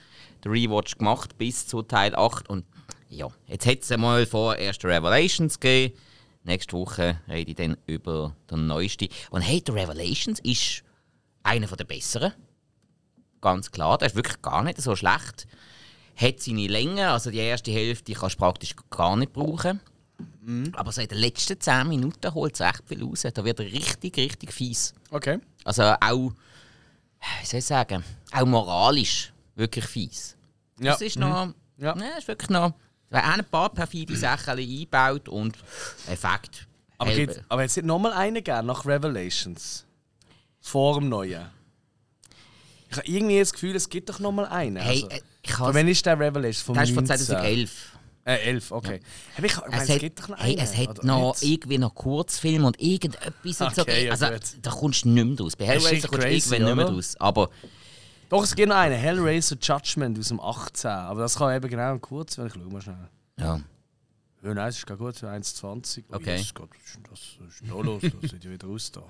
den 0.45 0.51
Rewatch 0.51 0.99
gemacht 0.99 1.39
bis 1.39 1.67
zu 1.67 1.83
Teil 1.83 2.15
8 2.17 2.49
und 2.49 2.65
ja, 3.11 3.29
jetzt 3.47 3.67
hat 3.67 3.83
es 3.83 3.97
mal 3.97 4.25
vor 4.25 4.57
erste 4.57 4.89
Revelations 4.89 5.59
gegeben. 5.59 5.99
Nächste 6.45 6.73
Woche 6.77 7.21
rede 7.29 7.51
ich 7.51 7.57
dann 7.57 7.77
über 7.87 8.35
den 8.51 8.67
neuesten. 8.67 9.09
Und 9.31 9.43
hey, 9.43 9.61
der 9.61 9.75
Revelations 9.75 10.41
ist 10.41 10.83
einer 11.43 11.67
der 11.67 11.85
besseren. 11.85 12.33
Ganz 13.41 13.71
klar, 13.71 13.99
der 13.99 14.09
ist 14.09 14.17
wirklich 14.17 14.41
gar 14.41 14.63
nicht 14.63 14.81
so 14.81 14.97
schlecht. 14.97 15.47
Hat 16.17 16.41
seine 16.41 16.69
Länge, 16.69 17.11
also 17.11 17.31
die 17.31 17.39
erste 17.39 17.71
Hälfte 17.71 18.13
kannst 18.13 18.37
du 18.37 18.39
praktisch 18.39 18.75
gar 18.91 19.17
nicht 19.17 19.33
brauchen. 19.33 19.81
Mhm. 20.43 20.73
Aber 20.75 20.93
so 20.93 21.01
in 21.01 21.09
den 21.09 21.19
letzten 21.19 21.61
10 21.61 21.89
Minuten 21.89 22.33
holt 22.35 22.55
es 22.55 22.61
echt 22.61 22.83
viel 22.87 23.03
raus. 23.03 23.27
Da 23.35 23.45
wird 23.45 23.59
er 23.59 23.67
richtig, 23.67 24.17
richtig 24.17 24.53
fies. 24.53 24.95
Okay. 25.11 25.39
Also 25.65 25.83
auch, 25.83 26.33
wie 27.41 27.47
soll 27.47 27.59
ich 27.59 27.67
sagen, 27.67 28.05
auch 28.33 28.47
moralisch 28.47 29.33
wirklich 29.57 29.85
fies. 29.85 30.37
Ja. 30.79 30.93
Das 30.93 31.01
ist 31.01 31.19
noch, 31.19 31.47
mhm. 31.47 31.55
ja. 31.79 31.97
ja, 31.97 32.19
ist 32.19 32.29
wirklich 32.29 32.51
noch 32.51 32.75
wir 33.11 33.23
haben 33.23 33.41
ein 33.41 33.45
paar 33.45 33.71
perfide 33.71 34.17
Sachen 34.17 34.59
eingebaut 34.59 35.29
und 35.29 35.57
Effekt. 36.09 36.67
Aber, 36.97 37.13
geht, 37.13 37.43
aber 37.49 37.63
jetzt 37.63 37.83
nochmal 37.83 38.13
einen 38.13 38.37
gegeben 38.37 38.67
nach 38.67 38.85
Revelations? 38.85 39.85
Vor 40.61 41.01
dem 41.01 41.09
Neuen? 41.09 41.47
Ich 42.91 42.97
habe 42.97 43.07
irgendwie 43.07 43.39
das 43.39 43.53
Gefühl, 43.53 43.75
es 43.77 43.89
gibt 43.89 44.09
doch 44.11 44.19
nochmal 44.19 44.47
einen. 44.47 44.77
Hey, 44.77 45.03
also, 45.05 45.09
äh, 45.09 45.21
ich 45.43 45.53
von 45.53 45.75
wann 45.75 45.89
ist 45.89 46.05
der 46.05 46.19
Revelations? 46.19 46.63
Von 46.63 46.75
das 46.75 46.89
ist 46.89 46.95
von 46.95 47.07
2011. 47.07 47.97
Äh, 48.25 48.35
11, 48.35 48.73
okay. 48.73 49.01
Ja. 49.39 49.45
Ich, 49.45 49.53
ich 49.53 49.57
meine, 49.57 49.83
es, 49.83 49.89
es, 49.89 49.99
gibt 49.99 50.21
doch 50.21 50.29
noch 50.29 50.39
hey, 50.39 50.57
es 50.59 50.77
hat 50.77 51.03
noch 51.03 51.41
nicht? 51.41 51.53
irgendwie 51.53 51.79
noch 51.79 51.95
Kurzfilm 51.95 52.65
und 52.65 52.81
irgendetwas. 52.81 53.79
Okay, 53.79 54.07
so. 54.07 54.11
Also, 54.11 54.27
ja, 54.27 54.39
da 54.61 54.71
kommst 54.71 55.05
du 55.05 55.09
nicht 55.09 55.25
mehr 55.25 55.39
raus. 55.39 55.57
Bei 55.57 55.67
Hellraiser 55.67 56.09
kommst 56.09 56.25
du 56.25 56.29
irgendwann 56.29 56.65
nicht 56.65 56.77
mehr 56.77 56.87
raus. 56.87 57.17
Aber 57.19 57.49
doch, 58.31 58.45
es 58.45 58.55
gibt 58.55 58.69
noch 58.69 58.77
einen, 58.77 58.97
Hellraiser 58.97 59.57
Judgment 59.61 60.19
aus 60.19 60.29
dem 60.29 60.41
18. 60.41 60.89
Aber 60.89 61.21
das 61.21 61.37
kann 61.37 61.55
eben 61.55 61.69
genau 61.69 61.99
kurz, 61.99 62.39
wenn 62.39 62.47
ich 62.47 62.55
schaue 62.55 62.65
mal 62.65 62.81
schnell. 62.81 63.09
Ja. 63.39 63.61
Ja, 64.43 64.55
nein, 64.55 64.69
es 64.69 64.79
ist 64.79 64.87
gar 64.87 64.97
gut, 64.97 65.17
1,20. 65.17 66.05
Okay. 66.09 66.37
Jesus 66.37 66.55
Gott, 66.55 66.71
das 67.11 67.39
ist 67.49 67.63
noch 67.65 67.83
los, 67.83 68.01
das 68.01 68.31
sieht 68.31 68.45
ja 68.45 68.51
wieder 68.51 68.69
aus 68.69 68.91
da. 68.93 69.03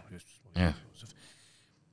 Ja. 0.57 0.75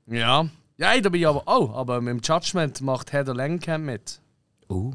Ja. 0.08 0.50
Ja, 0.78 1.02
da 1.02 1.10
bin 1.10 1.22
ich 1.22 1.28
aber. 1.28 1.44
Oh, 1.48 1.72
aber 1.74 2.00
mit 2.02 2.14
dem 2.14 2.22
Judgment 2.22 2.82
macht 2.82 3.12
Heather 3.12 3.34
Langenkamp 3.34 3.84
mit. 3.84 4.22
Uh. 4.70 4.94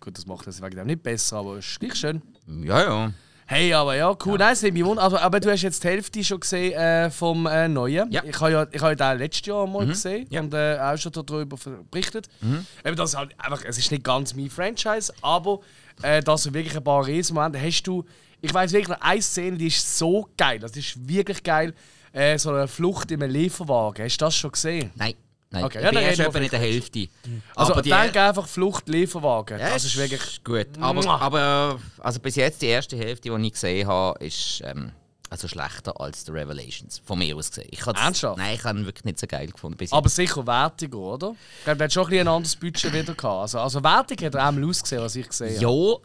Gut, 0.00 0.18
das 0.18 0.26
macht 0.26 0.46
das 0.46 0.60
wegen 0.60 0.76
dem 0.76 0.86
nicht 0.86 1.02
besser, 1.02 1.38
aber 1.38 1.56
es 1.56 1.66
ist 1.66 1.80
gleich 1.80 1.94
schön. 1.94 2.20
Ja, 2.46 2.82
ja. 2.82 3.12
Hey, 3.48 3.72
aber 3.72 3.94
ja, 3.94 4.10
cool. 4.24 4.32
Ja. 4.40 4.46
Nein, 4.46 4.52
es 4.54 4.62
mich. 4.62 4.84
Also, 4.84 5.18
aber 5.18 5.38
du 5.38 5.50
hast 5.50 5.62
jetzt 5.62 5.82
die 5.84 5.88
Hälfte 5.88 6.24
schon 6.24 6.40
gesehen 6.40 6.72
äh, 6.72 7.10
vom 7.10 7.46
äh, 7.46 7.68
Neuen. 7.68 8.10
Ja. 8.10 8.24
Ich 8.24 8.40
habe 8.40 8.50
ja, 8.50 8.66
ich 8.70 8.82
hab 8.82 8.98
ja 8.98 9.12
den 9.12 9.18
letztes 9.20 9.46
Jahr 9.46 9.68
mal 9.68 9.84
mhm. 9.84 9.90
gesehen 9.90 10.26
ja. 10.30 10.40
und 10.40 10.52
äh, 10.52 10.78
auch 10.80 10.96
schon 10.98 11.12
darüber 11.12 11.56
berichtet. 11.88 12.28
Mhm. 12.40 12.66
Eben, 12.84 12.96
das 12.96 13.16
halt 13.16 13.30
einfach, 13.38 13.64
es 13.64 13.78
ist 13.78 13.92
nicht 13.92 14.02
ganz 14.02 14.34
mein 14.34 14.50
Franchise, 14.50 15.12
aber 15.22 15.60
äh, 16.02 16.20
das 16.22 16.42
sind 16.42 16.54
wirklich 16.54 16.76
ein 16.76 16.82
paar 16.82 17.06
Riesenmomente. 17.06 17.62
Hast 17.62 17.84
du, 17.84 18.04
ich 18.40 18.52
weiß 18.52 18.72
wirklich 18.72 18.96
eine 19.00 19.22
Szene, 19.22 19.56
die 19.56 19.68
ist 19.68 19.96
so 19.96 20.28
geil. 20.36 20.58
Das 20.58 20.76
ist 20.76 21.08
wirklich 21.08 21.44
geil. 21.44 21.72
Äh, 22.12 22.38
so 22.38 22.50
eine 22.50 22.66
Flucht 22.66 23.12
in 23.12 23.22
einem 23.22 23.32
Lieferwagen. 23.32 24.04
Hast 24.04 24.20
du 24.20 24.24
das 24.24 24.34
schon 24.34 24.50
gesehen? 24.50 24.90
Nein. 24.96 25.14
Nein, 25.50 25.64
Okay, 25.64 25.78
ich 25.78 25.84
ja, 25.84 25.90
bin 25.90 25.94
dann 25.96 26.04
erst 26.04 26.20
reden 26.20 26.34
wir 26.34 26.40
etwa 26.40 26.44
in 26.44 26.50
der 26.50 26.58
Hälfte. 26.60 27.08
Also 27.54 27.72
aber 27.72 27.82
die 27.82 27.90
denk 27.90 28.16
einfach 28.16 28.46
Flucht, 28.46 28.88
Lieferwagen. 28.88 29.60
Ja, 29.60 29.70
das 29.70 29.84
ist 29.84 29.96
wirklich... 29.96 30.42
gut. 30.42 30.66
Aber, 30.80 31.20
aber 31.20 31.80
also 32.00 32.20
bis 32.20 32.36
jetzt 32.36 32.62
die 32.62 32.66
erste 32.66 32.96
Hälfte, 32.96 33.30
die 33.30 33.46
ich 33.46 33.52
gesehen 33.52 33.86
habe, 33.86 34.24
ist 34.24 34.60
ähm, 34.64 34.90
also 35.30 35.48
schlechter 35.48 36.00
als 36.00 36.24
The 36.24 36.32
Revelations. 36.32 37.00
Von 37.04 37.18
mir 37.18 37.36
aus 37.36 37.50
gesehen. 37.50 37.68
Ich 37.70 37.86
Ernsthaft? 37.86 38.38
Nein, 38.38 38.54
ich 38.54 38.64
habe 38.64 38.78
ihn 38.78 38.86
wirklich 38.86 39.04
nicht 39.04 39.18
so 39.18 39.26
geil 39.26 39.46
gefunden. 39.46 39.86
Aber 39.90 40.08
sicher 40.08 40.46
wertiger, 40.46 40.98
oder? 40.98 41.34
Ich 41.58 41.64
glaube, 41.64 41.78
der 41.78 41.84
hat 41.86 41.92
schon 41.92 42.04
ein, 42.04 42.10
bisschen 42.10 42.28
ein 42.28 42.34
anderes 42.34 42.56
Budget 42.56 42.92
wieder 42.92 43.14
gehabt. 43.14 43.24
Also, 43.24 43.60
also 43.60 43.82
wertig 43.82 44.24
hat 44.24 44.34
er 44.34 44.46
einmal 44.46 44.68
ausgesehen, 44.68 45.02
was 45.02 45.16
ich 45.16 45.28
gesehen 45.28 45.56
habe. 45.56 45.64
Ja. 45.64 45.96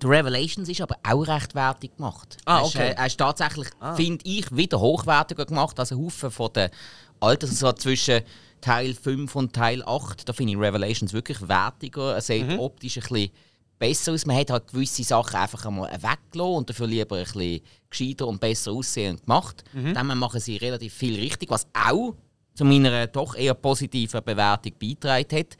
The 0.00 0.08
Revelations 0.08 0.68
ist 0.68 0.80
aber 0.82 0.96
auch 1.08 1.26
recht 1.26 1.54
wertig 1.54 1.96
gemacht. 1.96 2.36
Ah, 2.44 2.58
Er 2.58 2.66
ist, 2.66 2.76
okay. 2.76 2.88
äh, 2.90 2.94
Er 2.96 3.06
ist 3.06 3.16
tatsächlich, 3.18 3.68
finde 3.94 4.24
ich, 4.26 4.54
wieder 4.54 4.78
hochwertiger 4.78 5.46
gemacht 5.46 5.80
als 5.80 5.90
ein 5.90 5.98
Haufen 5.98 6.30
von 6.30 6.52
den 6.52 6.70
alten. 7.20 7.46
Also 7.46 7.66
so 7.66 7.72
zwischen 7.72 8.22
Teil 8.60 8.94
5 8.94 9.34
und 9.36 9.52
Teil 9.52 9.82
8, 9.84 10.28
da 10.28 10.32
finde 10.32 10.54
ich 10.54 10.58
Revelations 10.58 11.12
wirklich 11.12 11.46
wertiger. 11.48 12.14
Er 12.14 12.20
sieht 12.20 12.48
Mhm. 12.48 12.58
optisch 12.58 12.96
ein 12.96 13.02
bisschen 13.02 13.30
besser 13.78 14.12
aus. 14.12 14.26
Man 14.26 14.36
hat 14.36 14.50
halt 14.50 14.68
gewisse 14.68 15.04
Sachen 15.04 15.36
einfach 15.36 15.64
einmal 15.66 15.90
weggelassen 15.92 16.54
und 16.56 16.70
dafür 16.70 16.86
lieber 16.86 17.16
ein 17.18 17.24
bisschen 17.24 17.60
gescheiter 17.90 18.26
und 18.26 18.40
besser 18.40 18.72
aussehend 18.72 19.22
gemacht. 19.22 19.62
Mhm. 19.72 19.94
Dann 19.94 20.06
machen 20.18 20.40
sie 20.40 20.56
relativ 20.56 20.94
viel 20.94 21.14
richtig, 21.20 21.50
was 21.50 21.66
auch 21.74 22.14
zu 22.54 22.64
meiner 22.64 23.06
doch 23.06 23.34
eher 23.36 23.54
positiven 23.54 24.24
Bewertung 24.24 24.72
beigetragen 24.80 25.38
hat. 25.38 25.56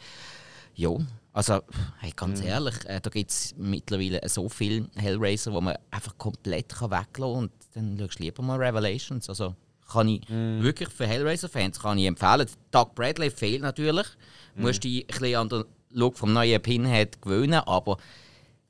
Ja, 0.75 0.91
also 1.35 1.61
hey, 2.01 2.13
ganz 2.17 2.41
Mhm. 2.41 2.47
ehrlich, 2.47 2.75
äh, 2.87 3.01
da 3.01 3.11
gibt 3.11 3.31
es 3.31 3.55
mittlerweile 3.59 4.27
so 4.29 4.49
viele 4.49 4.89
Hellraiser, 4.97 5.53
wo 5.53 5.61
man 5.61 5.77
einfach 5.91 6.17
komplett 6.17 6.71
kann 6.71 6.91
weglassen 6.91 7.13
kann 7.13 7.25
und 7.25 7.53
dann 7.75 7.99
schaust 7.99 8.19
du 8.19 8.23
lieber 8.25 8.43
mal 8.43 8.57
Revelations. 8.59 9.29
Also 9.29 9.55
kann 9.89 10.09
ich 10.09 10.29
Mhm. 10.29 10.63
wirklich 10.63 10.89
für 10.89 11.07
Hellraiser-Fans 11.07 11.81
kann 11.81 11.99
ich 11.99 12.07
empfehlen. 12.07 12.47
Doug 12.71 12.95
Bradley 12.95 13.31
fehlt 13.31 13.63
natürlich. 13.63 14.07
Du 14.55 14.63
musst 14.63 14.83
dich 14.85 15.03
ein 15.03 15.07
bisschen 15.07 15.37
an 15.37 15.49
den 15.49 15.65
Look 15.91 16.17
vom 16.19 16.33
neuen 16.33 16.61
Pinhead 16.61 17.21
gewöhnen, 17.23 17.61
aber 17.67 17.99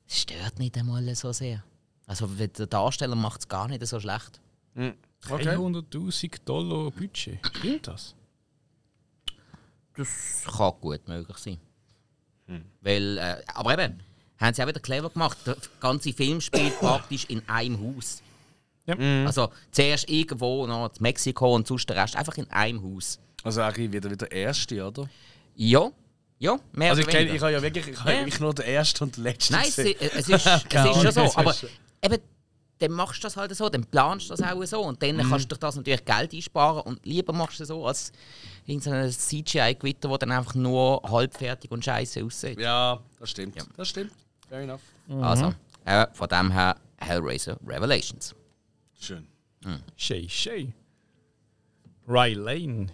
es 0.07 0.21
stört 0.23 0.59
nicht 0.59 0.77
einmal 0.77 1.15
so 1.15 1.33
sehr. 1.33 1.65
Also 2.07 2.27
der 2.27 2.49
Darsteller 2.67 3.17
macht 3.17 3.41
es 3.41 3.49
gar 3.49 3.67
nicht 3.69 3.85
so 3.87 3.99
schlecht. 3.99 4.41
Okay. 4.75 4.95
300.000 5.57 6.39
Dollar 6.45 6.91
Budget. 6.93 7.39
Stimmt 7.57 7.87
das? 7.89 8.15
Das 9.97 10.45
kann 10.57 10.73
gut 10.81 11.09
möglich 11.09 11.37
sein. 11.39 11.59
Weil, 12.81 13.19
äh, 13.19 13.43
aber 13.55 13.73
eben, 13.79 14.01
haben 14.39 14.55
sie 14.55 14.63
auch 14.63 14.69
wieder 14.69 14.79
clever 14.81 15.11
gemacht. 15.11 15.39
Der 15.47 15.57
ganze 15.81 16.13
Film 16.13 16.41
spielt 16.41 16.79
praktisch 16.79 17.25
in 17.25 17.43
einem 17.49 17.81
Haus. 17.81 18.23
Ja. 18.87 18.95
Also 19.27 19.51
zuerst 19.73 20.09
irgendwo 20.09 20.67
noch 20.67 20.87
in 20.87 20.91
Mexiko 21.01 21.55
und 21.55 21.67
sonst 21.67 21.89
der 21.89 21.97
Rest 21.97 22.17
einfach 22.17 22.37
in 22.39 22.49
einem 22.51 22.83
Haus. 22.83 23.19
Also 23.43 23.61
eigentlich 23.63 23.93
wieder 23.93 24.11
wieder 24.11 24.27
der 24.27 24.33
Erste, 24.33 24.85
oder? 24.87 25.09
Ja, 25.57 25.91
ja, 26.39 26.59
mehr 26.73 26.91
Also 26.91 27.01
ich, 27.03 27.09
oder 27.09 27.17
kenn, 27.17 27.29
weniger. 27.29 27.35
ich 27.37 27.43
habe 27.43 27.53
ja 27.53 27.63
wirklich, 27.63 27.89
ich 27.89 27.99
habe 28.01 28.13
Ja. 28.13 28.19
wirklich 28.21 28.41
nur 28.41 28.55
den 28.55 28.65
Ersten 28.67 29.05
und 29.05 29.17
den 29.17 29.25
Letzten 29.25 29.55
Nein, 29.55 29.65
es, 29.69 29.79
ist, 29.79 30.01
es 30.03 30.29
ist 30.29 30.43
schon 31.03 31.13
so. 31.13 31.33
Aber 31.37 31.55
eben, 32.03 32.19
dann 32.79 32.91
machst 32.93 33.19
du 33.21 33.27
das 33.27 33.37
halt 33.39 33.57
so, 33.57 33.69
dann 33.71 33.85
planst 33.87 34.29
du 34.31 34.35
das 34.35 34.43
auch 34.43 34.63
so 34.65 34.83
und 34.83 35.01
Mhm. 35.01 35.17
dann 35.19 35.29
kannst 35.31 35.45
du 35.47 35.49
durch 35.49 35.61
das 35.61 35.77
natürlich 35.77 36.05
Geld 36.05 36.35
einsparen 36.35 36.83
und 36.83 37.05
lieber 37.07 37.33
machst 37.33 37.59
du 37.59 37.63
es 37.63 37.69
so 37.71 37.87
als 37.87 38.13
irgendein 38.67 39.11
CGI-Gewitter, 39.11 40.09
das 40.11 40.19
dann 40.19 40.33
einfach 40.33 40.55
nur 40.55 41.01
halbfertig 41.09 41.71
und 41.71 41.85
scheiße 41.85 42.23
aussieht. 42.25 42.61
Ja, 42.61 43.01
das 43.19 43.31
stimmt. 43.31 43.57
Das 43.77 43.89
stimmt. 43.89 44.13
Fair 44.49 44.61
enough. 44.61 44.81
Also, 45.23 45.55
äh, 45.87 46.07
von 46.13 46.29
dem 46.29 46.51
her 46.53 46.77
Hellraiser 46.99 47.57
Revelations. 47.67 48.35
Schön. 49.01 49.27
Shay 49.97 50.29
Shay. 50.29 50.73
Ry 52.09 52.35
Lane. 52.35 52.89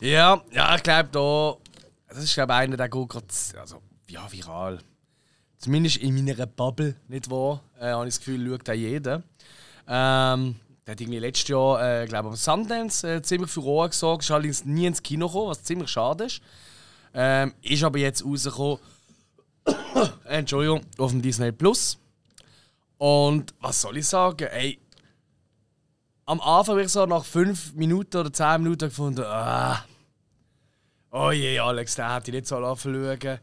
Ja, 0.00 0.42
ja, 0.52 0.76
ich 0.76 0.82
glaube 0.82 1.08
da, 1.12 1.56
das 2.08 2.24
ist 2.24 2.34
glaube 2.34 2.54
einer, 2.54 2.76
der 2.76 2.88
geht 2.88 3.08
gerade, 3.08 3.26
also 3.58 3.82
ja, 4.08 4.30
viral. 4.30 4.78
Zumindest 5.58 5.98
in 5.98 6.14
meiner 6.14 6.46
Bubble, 6.46 6.96
nicht 7.08 7.30
wahr? 7.30 7.62
Äh, 7.78 7.90
habe 7.90 8.08
ich 8.08 8.14
das 8.14 8.18
Gefühl, 8.24 8.48
schaut 8.48 8.66
da 8.66 8.72
jeder. 8.72 9.22
Ähm, 9.86 10.56
der 10.86 10.92
hat 10.92 11.00
irgendwie 11.00 11.18
letztes 11.18 11.48
Jahr, 11.48 12.02
äh, 12.02 12.06
glaube 12.06 12.30
am 12.30 12.36
Sundance 12.36 13.06
äh, 13.06 13.22
ziemlich 13.22 13.50
für 13.50 13.60
Rohr 13.60 13.88
gesorgt, 13.88 14.24
ist 14.24 14.30
allerdings 14.30 14.64
nie 14.64 14.86
ins 14.86 15.02
Kino 15.02 15.26
gekommen, 15.26 15.48
was 15.48 15.62
ziemlich 15.62 15.90
schade 15.90 16.24
ist. 16.24 16.40
Ähm, 17.12 17.52
ist 17.60 17.82
aber 17.82 17.98
jetzt 17.98 18.24
rausgekommen, 18.24 18.78
Entschuldigung, 20.24 20.80
auf 20.96 21.10
dem 21.10 21.20
Disney 21.20 21.52
Plus. 21.52 21.98
Und 23.00 23.54
was 23.60 23.80
soll 23.80 23.96
ich 23.96 24.06
sagen? 24.06 24.46
Ey, 24.52 24.78
am 26.26 26.38
Anfang 26.42 26.74
habe 26.74 26.82
ich 26.82 26.92
so 26.92 27.06
nach 27.06 27.24
5 27.24 27.72
Minuten 27.72 28.18
oder 28.18 28.30
10 28.30 28.62
Minuten 28.62 28.90
gefunden, 28.90 29.24
ah, 29.24 29.82
oh 31.10 31.30
je, 31.30 31.58
Alex, 31.58 31.94
der 31.94 32.14
hätte 32.14 32.30
ich 32.30 32.34
nicht 32.34 32.46
so 32.46 32.56
schauen. 32.56 33.38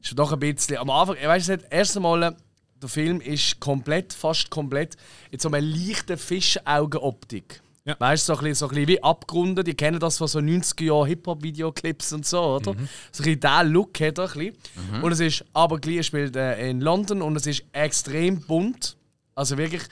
Ist 0.00 0.18
doch 0.18 0.32
ein 0.32 0.40
bisschen. 0.40 0.78
Am 0.78 0.88
Anfang, 0.88 1.16
ich 1.16 1.26
weiß 1.26 1.48
nicht, 1.48 1.64
erst 1.68 1.94
einmal, 1.94 2.34
der 2.80 2.88
Film 2.88 3.20
ist 3.20 3.60
komplett, 3.60 4.14
fast 4.14 4.48
komplett, 4.48 4.96
in 5.30 5.38
so 5.38 5.48
einer 5.48 5.60
leichten 5.60 6.16
Fischaugenoptik. 6.16 7.60
Ja. 7.84 7.96
Weißt 7.98 8.26
du, 8.26 8.32
so 8.32 8.38
ein 8.38 8.44
bisschen, 8.44 8.54
so 8.54 8.66
ein 8.66 8.68
bisschen 8.70 8.88
wie 8.88 9.02
abgerundet. 9.02 9.66
Die 9.66 9.74
kennen 9.74 10.00
das 10.00 10.16
von 10.16 10.26
so 10.26 10.38
90er 10.38 10.84
Jahren 10.84 11.06
Hip-Hop-Videoclips 11.08 12.14
und 12.14 12.24
so, 12.24 12.40
oder? 12.40 12.72
Mhm. 12.72 12.88
So 13.12 13.24
ein 13.24 13.38
bisschen 13.38 13.72
Look 13.72 14.00
hat 14.00 14.16
er 14.16 14.32
ein 14.32 14.38
bisschen. 14.38 15.02
Und 15.02 15.12
es 15.12 15.20
ist 15.20 15.44
aber 15.52 15.78
gleich 15.78 16.06
spielt 16.06 16.34
äh, 16.34 16.70
in 16.70 16.80
London 16.80 17.20
und 17.20 17.36
es 17.36 17.46
ist 17.46 17.62
extrem 17.72 18.40
bunt. 18.40 18.96
Also 19.34 19.56
wirklich, 19.58 19.82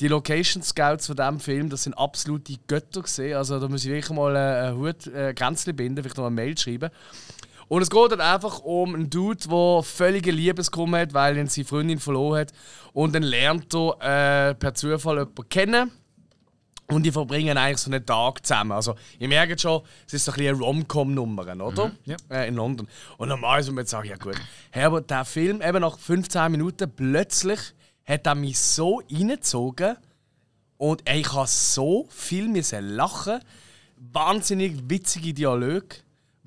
die 0.00 0.08
Location 0.08 0.62
Scouts 0.62 1.06
von 1.06 1.16
diesem 1.16 1.40
Film, 1.40 1.70
das 1.70 1.84
sind 1.84 1.94
absolute 1.94 2.54
Götter 2.66 3.02
gesehen. 3.02 3.36
Also 3.36 3.58
da 3.58 3.68
muss 3.68 3.84
ich 3.84 3.90
wirklich 3.90 4.14
mal 4.14 4.34
äh, 4.34 4.68
einen 4.68 4.78
Hut, 4.78 5.06
äh, 5.06 5.34
Grenzli 5.34 5.72
binden, 5.72 6.02
vielleicht 6.02 6.16
noch 6.16 6.26
eine 6.26 6.34
Mail 6.34 6.56
schreiben. 6.56 6.90
Und 7.68 7.82
es 7.82 7.90
geht 7.90 8.12
dann 8.12 8.20
einfach 8.20 8.60
um 8.60 8.94
einen 8.94 9.10
Dude, 9.10 9.48
der 9.48 9.82
völlige 9.82 10.30
Liebeskummer 10.30 11.00
hat, 11.00 11.14
weil 11.14 11.36
er 11.36 11.46
seine 11.48 11.64
Freundin 11.64 11.98
verloren 11.98 12.40
hat. 12.40 12.52
Und 12.92 13.14
dann 13.14 13.24
lernt 13.24 13.74
er 13.74 14.50
äh, 14.50 14.54
per 14.54 14.74
Zufall 14.74 15.18
jemanden 15.18 15.48
kennen. 15.48 15.90
Und 16.88 17.02
die 17.02 17.10
verbringen 17.10 17.58
eigentlich 17.58 17.78
so 17.78 17.90
einen 17.90 18.06
Tag 18.06 18.46
zusammen. 18.46 18.70
Also, 18.70 18.94
ihr 19.18 19.26
merkt 19.26 19.60
schon, 19.60 19.82
es 20.06 20.14
ist 20.14 20.24
so 20.24 20.30
ein 20.30 20.36
bisschen 20.36 20.54
eine 20.54 20.64
Rom-Com-Nummer, 20.64 21.60
oder? 21.60 21.90
ja. 22.04 22.16
Äh, 22.30 22.46
in 22.46 22.54
London. 22.54 22.86
Und 23.18 23.28
normalerweise 23.28 23.68
würde 23.68 23.74
man 23.74 23.82
jetzt 23.82 23.90
sagen, 23.90 24.08
ja 24.08 24.16
gut. 24.16 24.36
Hey, 24.70 24.84
aber 24.84 25.00
der 25.00 25.24
Film, 25.24 25.60
eben 25.62 25.80
nach 25.80 25.98
15 25.98 26.52
Minuten, 26.52 26.88
plötzlich 26.94 27.58
hat 28.06 28.26
er 28.26 28.34
mich 28.34 28.58
so 28.58 29.02
reingezogen. 29.10 29.96
Und 30.78 31.02
ey, 31.08 31.20
ich 31.20 31.32
habe 31.32 31.46
so 31.48 32.06
viel 32.10 32.48
müssen 32.48 32.90
lachen. 32.90 33.40
Wahnsinnig 33.96 34.74
witzige 34.88 35.34
Dialoge. 35.34 35.96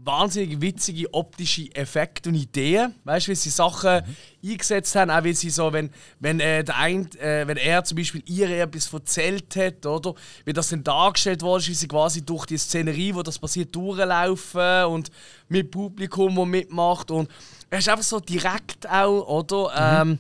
Wahnsinnig 0.01 0.61
witzige 0.61 1.13
optische 1.13 1.75
Effekte 1.75 2.29
und 2.29 2.35
Ideen. 2.35 2.95
Weißt 3.03 3.27
du, 3.27 3.31
wie 3.31 3.35
sie 3.35 3.49
Sachen 3.49 4.01
eingesetzt 4.41 4.95
haben? 4.95 5.11
Auch 5.11 5.25
wie 5.25 5.33
sie 5.33 5.49
so, 5.49 5.73
wenn, 5.73 5.89
wenn, 6.21 6.39
äh, 6.39 6.63
der 6.63 6.77
ein, 6.77 7.11
äh, 7.17 7.45
wenn 7.45 7.57
er 7.57 7.83
zum 7.83 7.97
Beispiel 7.97 8.23
ihr 8.25 8.49
etwas 8.49 8.93
erzählt 8.93 9.53
hat, 9.57 9.85
oder? 9.85 10.13
Wie 10.45 10.53
das 10.53 10.69
dann 10.69 10.85
dargestellt 10.85 11.41
wurde, 11.41 11.67
wie 11.67 11.73
sie 11.73 11.89
quasi 11.89 12.25
durch 12.25 12.45
die 12.45 12.57
Szenerie, 12.57 13.13
wo 13.13 13.23
das 13.23 13.39
passiert, 13.39 13.75
durchlaufen 13.75 14.85
und 14.85 15.11
mit 15.49 15.69
Publikum, 15.69 16.33
das 16.33 16.45
mitmacht. 16.45 17.11
Und 17.11 17.29
er 17.69 17.79
ist 17.79 17.89
einfach 17.89 18.05
so 18.05 18.21
direkt 18.21 18.87
auch, 18.89 19.27
oder? 19.27 20.01
Ähm, 20.01 20.19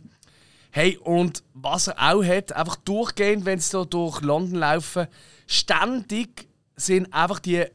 Hey, 0.71 0.97
und 0.97 1.43
was 1.53 1.87
er 1.87 2.13
auch 2.13 2.23
hat, 2.23 2.53
einfach 2.53 2.75
durchgehend, 2.77 3.45
wenn 3.45 3.59
sie 3.59 3.69
so 3.69 3.85
durch 3.85 4.21
London 4.21 4.59
laufen, 4.59 5.07
ständig 5.47 6.47
sind 6.75 7.11
einfach 7.13 7.39
die, 7.39 7.65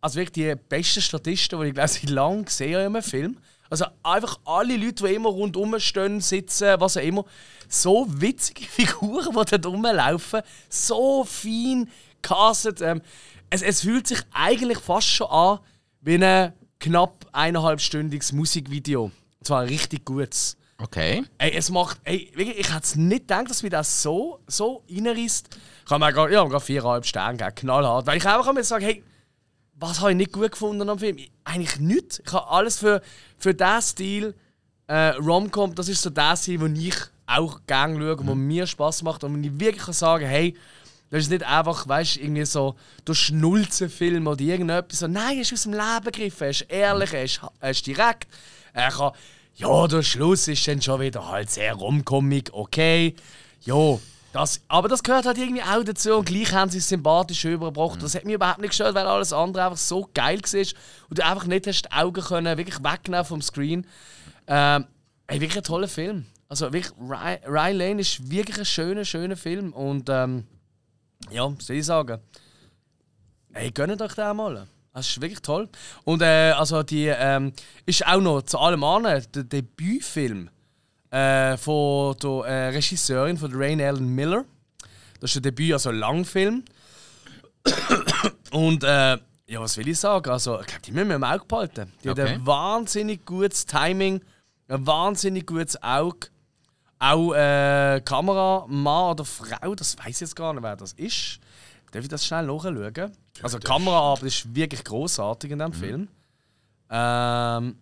also 0.00 0.16
wirklich 0.20 0.32
die 0.32 0.54
besten 0.68 1.00
Statisten, 1.00 1.60
die 1.60 1.68
ich 1.68 1.74
glaube 1.74 1.90
ich 1.90 2.08
lange 2.08 2.44
gesehen 2.44 2.80
in 2.80 2.96
einem 2.96 3.02
Film. 3.02 3.38
Also 3.72 3.86
einfach 4.02 4.38
alle 4.44 4.76
Leute, 4.76 5.06
die 5.06 5.14
immer 5.14 5.30
rundum 5.30 5.80
stehen, 5.80 6.20
sitzen, 6.20 6.78
was 6.78 6.98
auch 6.98 7.02
immer. 7.02 7.24
So 7.68 8.06
witzige 8.08 8.62
Figuren, 8.68 9.28
die 9.30 9.32
dort 9.32 9.66
rumlaufen. 9.66 10.42
So 10.68 11.24
fein 11.24 11.88
castet. 12.20 12.82
Ähm, 12.82 13.00
es, 13.48 13.62
es 13.62 13.80
fühlt 13.80 14.06
sich 14.06 14.20
eigentlich 14.32 14.78
fast 14.78 15.08
schon 15.08 15.28
an 15.28 15.58
wie 16.02 16.22
ein 16.22 16.52
knapp 16.80 17.26
eineinhalbstündiges 17.32 18.32
Musikvideo. 18.32 19.04
Und 19.04 19.46
zwar 19.46 19.62
ein 19.62 19.68
richtig 19.68 20.04
gutes. 20.04 20.56
Okay. 20.82 21.24
Ey, 21.38 21.52
es 21.52 21.70
macht. 21.70 22.00
Ey, 22.04 22.32
ich 22.36 22.68
hätte 22.68 22.82
es 22.82 22.96
nicht 22.96 23.28
gedacht, 23.28 23.48
dass 23.50 23.62
mir 23.62 23.70
das 23.70 24.02
so, 24.02 24.40
so 24.48 24.82
reinreißt. 24.90 25.48
Ich 25.84 25.90
habe 25.90 26.04
mir 26.04 26.12
gar, 26.12 26.30
ja, 26.30 26.60
viereinhalb 26.60 27.06
Sterne 27.06 27.36
gegeben, 27.36 27.54
knallhart. 27.54 28.06
Weil 28.06 28.16
ich 28.16 28.26
einfach 28.26 28.52
mal 28.52 28.64
sagen, 28.64 28.84
hey, 28.84 29.04
was 29.74 30.00
habe 30.00 30.10
ich 30.10 30.16
nicht 30.16 30.32
gut 30.32 30.50
gefunden 30.50 30.88
am 30.88 30.98
Film? 30.98 31.18
Eigentlich 31.44 31.78
nichts. 31.78 32.22
Ich 32.24 32.32
habe 32.32 32.48
alles 32.48 32.78
für, 32.78 33.00
für 33.38 33.54
diesen 33.54 33.82
Stil 33.82 34.34
äh, 34.88 35.10
Rom-Com, 35.10 35.74
das 35.74 35.88
ist 35.88 36.02
so 36.02 36.10
das, 36.10 36.48
wo 36.48 36.66
ich 36.66 36.96
auch 37.26 37.60
gerne 37.66 37.98
schaue 37.98 38.26
wo 38.26 38.34
mir 38.34 38.66
Spaß 38.66 39.02
macht. 39.02 39.24
Und 39.24 39.34
wenn 39.34 39.44
ich 39.44 39.58
wirklich 39.58 39.84
kann 39.84 39.94
sagen 39.94 40.26
hey, 40.26 40.56
das 41.10 41.24
ist 41.24 41.30
nicht 41.30 41.44
einfach, 41.44 41.86
weißt 41.86 42.16
du, 42.16 42.20
irgendwie 42.20 42.44
so 42.44 42.74
der 43.06 43.14
Schnulzenfilm 43.14 44.26
oder 44.26 44.40
irgendetwas. 44.40 45.00
So, 45.00 45.06
nein, 45.06 45.36
er 45.36 45.42
ist 45.42 45.52
aus 45.52 45.64
dem 45.64 45.72
Leben 45.72 46.04
gegriffen, 46.04 46.44
er 46.44 46.50
ist 46.50 46.60
ehrlich, 46.62 47.12
er 47.12 47.24
ist, 47.24 47.40
er 47.60 47.70
ist 47.70 47.86
direkt. 47.86 48.28
Er 48.72 48.90
kann, 48.90 49.12
ja, 49.54 49.86
der 49.86 50.02
Schluss 50.02 50.48
ist 50.48 50.66
dann 50.66 50.80
schon 50.82 51.00
wieder 51.00 51.28
halt 51.28 51.50
sehr 51.50 51.74
romcomic, 51.74 52.50
okay. 52.52 53.14
Ja, 53.64 53.98
Das, 54.32 54.60
aber 54.68 54.88
das 54.88 55.02
gehört 55.02 55.26
halt 55.26 55.36
irgendwie 55.36 55.62
auch 55.62 55.84
dazu 55.84 56.14
und 56.14 56.24
gleich 56.24 56.52
haben 56.52 56.70
sie 56.70 56.78
es 56.78 56.88
sympathisch 56.88 57.44
übergebracht. 57.44 58.02
Das 58.02 58.14
hat 58.14 58.24
mich 58.24 58.34
überhaupt 58.34 58.60
nicht 58.60 58.70
gestört, 58.70 58.94
weil 58.94 59.06
alles 59.06 59.32
andere 59.32 59.64
einfach 59.64 59.76
so 59.76 60.08
geil 60.14 60.40
war 60.40 60.80
und 61.10 61.18
du 61.18 61.24
einfach 61.24 61.46
nicht 61.46 61.66
hast 61.66 61.82
die 61.82 61.92
Augen 61.92 62.22
können 62.22 62.56
wirklich 62.56 62.82
wegnehmen 62.82 63.26
vom 63.26 63.42
Screen. 63.42 63.86
Ähm, 64.46 64.86
ey, 65.26 65.40
wirklich 65.40 65.58
ein 65.58 65.64
toller 65.64 65.88
Film. 65.88 66.24
Also 66.48 66.72
wirklich, 66.72 66.92
Ryan, 66.98 67.38
Ryan 67.46 67.76
Lane 67.76 68.00
ist 68.00 68.30
wirklich 68.30 68.58
ein 68.58 68.64
schöner, 68.64 69.04
schöner 69.04 69.36
Film 69.36 69.72
und 69.72 70.08
ähm, 70.08 70.46
ja, 71.30 71.52
soll 71.58 71.76
ich 71.76 71.86
sagen? 71.86 72.20
Ey, 73.52 73.70
gönnt 73.70 74.00
euch 74.00 74.14
den 74.14 74.36
mal. 74.36 74.66
Das 74.94 75.08
ist 75.08 75.20
wirklich 75.20 75.40
toll. 75.40 75.68
Und 76.04 76.20
äh, 76.22 76.52
also 76.56 76.82
die 76.82 77.06
ähm, 77.06 77.52
ist 77.86 78.06
auch 78.06 78.20
noch 78.20 78.42
zu 78.42 78.58
allem 78.58 78.84
anderen 78.84 79.24
der 79.34 79.44
Debütfilm 79.44 80.50
äh, 81.10 81.56
von 81.56 82.14
der 82.22 82.30
äh, 82.44 82.68
Regisseurin 82.68 83.38
von 83.38 83.50
Rain 83.54 83.80
Ellen 83.80 84.08
Miller. 84.08 84.44
Das 85.20 85.30
ist 85.30 85.36
ein 85.36 85.42
Debüt, 85.44 85.72
also 85.72 85.88
ein 85.90 85.96
Langfilm. 85.96 86.64
Und 88.50 88.84
äh, 88.84 89.18
ja, 89.46 89.60
was 89.60 89.76
will 89.76 89.88
ich 89.88 89.98
sagen? 89.98 90.30
Also, 90.30 90.60
ich 90.60 90.66
glaube, 90.66 90.82
die 90.82 90.92
müssen 90.92 91.08
wir 91.08 91.16
im 91.16 91.24
Auge 91.24 91.44
behalten. 91.46 91.92
Die 92.02 92.10
Okay. 92.10 92.22
hat 92.22 92.28
ein 92.28 92.46
wahnsinnig 92.46 93.24
gutes 93.24 93.66
Timing, 93.66 94.22
ein 94.68 94.86
wahnsinnig 94.86 95.46
gutes 95.46 95.82
Auge. 95.82 96.28
Auch 96.98 97.32
äh, 97.34 98.00
Kameramann 98.04 99.10
oder 99.12 99.24
Frau, 99.24 99.74
das 99.74 99.98
weiß 99.98 100.08
ich 100.08 100.20
jetzt 100.20 100.36
gar 100.36 100.52
nicht, 100.52 100.62
wer 100.62 100.76
das 100.76 100.92
ist. 100.92 101.40
Darf 101.90 102.02
ich 102.02 102.08
das 102.08 102.24
schnell 102.24 102.46
nachschauen? 102.46 103.12
Also, 103.40 103.58
die 103.58 103.66
Kameraarbeit 103.66 104.24
ist 104.24 104.54
wirklich 104.54 104.84
großartig 104.84 105.50
in 105.50 105.58
diesem 105.58 105.72
Film. 105.72 106.08
Ähm. 106.90 107.76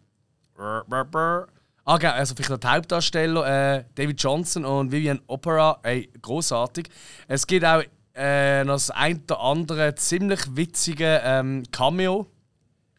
brr, 0.54 0.84
brr, 0.86 1.04
brr. 1.04 1.48
Ah, 1.84 1.96
genau, 1.96 2.12
also 2.12 2.34
vielleicht 2.34 2.50
noch 2.50 2.58
die 2.58 2.68
Hauptdarsteller, 2.68 3.78
äh, 3.78 3.84
David 3.94 4.22
Johnson 4.22 4.64
und 4.64 4.92
Vivian 4.92 5.20
Opera, 5.26 5.80
ey, 5.82 6.08
großartig. 6.22 6.88
Es 7.26 7.46
gibt 7.46 7.64
auch 7.64 7.82
äh, 8.14 8.64
noch 8.64 8.74
das 8.74 8.90
ein 8.90 9.22
oder 9.22 9.40
andere 9.40 9.94
ziemlich 9.94 10.40
witzige 10.54 11.20
ähm, 11.24 11.64
Cameo. 11.72 12.26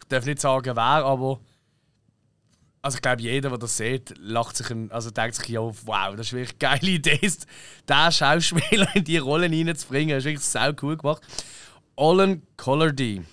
Ich 0.01 0.07
darf 0.09 0.25
nicht 0.25 0.41
sagen, 0.41 0.75
wer, 0.75 1.05
aber. 1.05 1.39
Also 2.81 2.95
ich 2.95 3.01
glaube, 3.03 3.21
jeder, 3.21 3.49
der 3.49 3.59
das 3.59 3.77
sieht, 3.77 4.15
lacht 4.17 4.57
sich, 4.57 4.71
ein, 4.71 4.91
also 4.91 5.11
denkt 5.11 5.35
sich, 5.35 5.49
ja, 5.49 5.61
wow, 5.61 6.15
das 6.15 6.27
ist 6.27 6.33
wirklich 6.33 6.57
eine 6.59 6.79
geile 6.79 6.91
Idee, 6.91 7.17
diesen 7.21 8.11
Schauspieler 8.11 8.95
in 8.95 9.03
die 9.03 9.19
Rolle 9.19 9.49
reinzubringen. 9.49 10.15
Das 10.15 10.25
ist 10.25 10.25
wirklich 10.25 10.43
sau 10.43 10.71
cool 10.81 10.97
gemacht. 10.97 11.21
Olin 11.95 12.41
Collardy. 12.57 13.23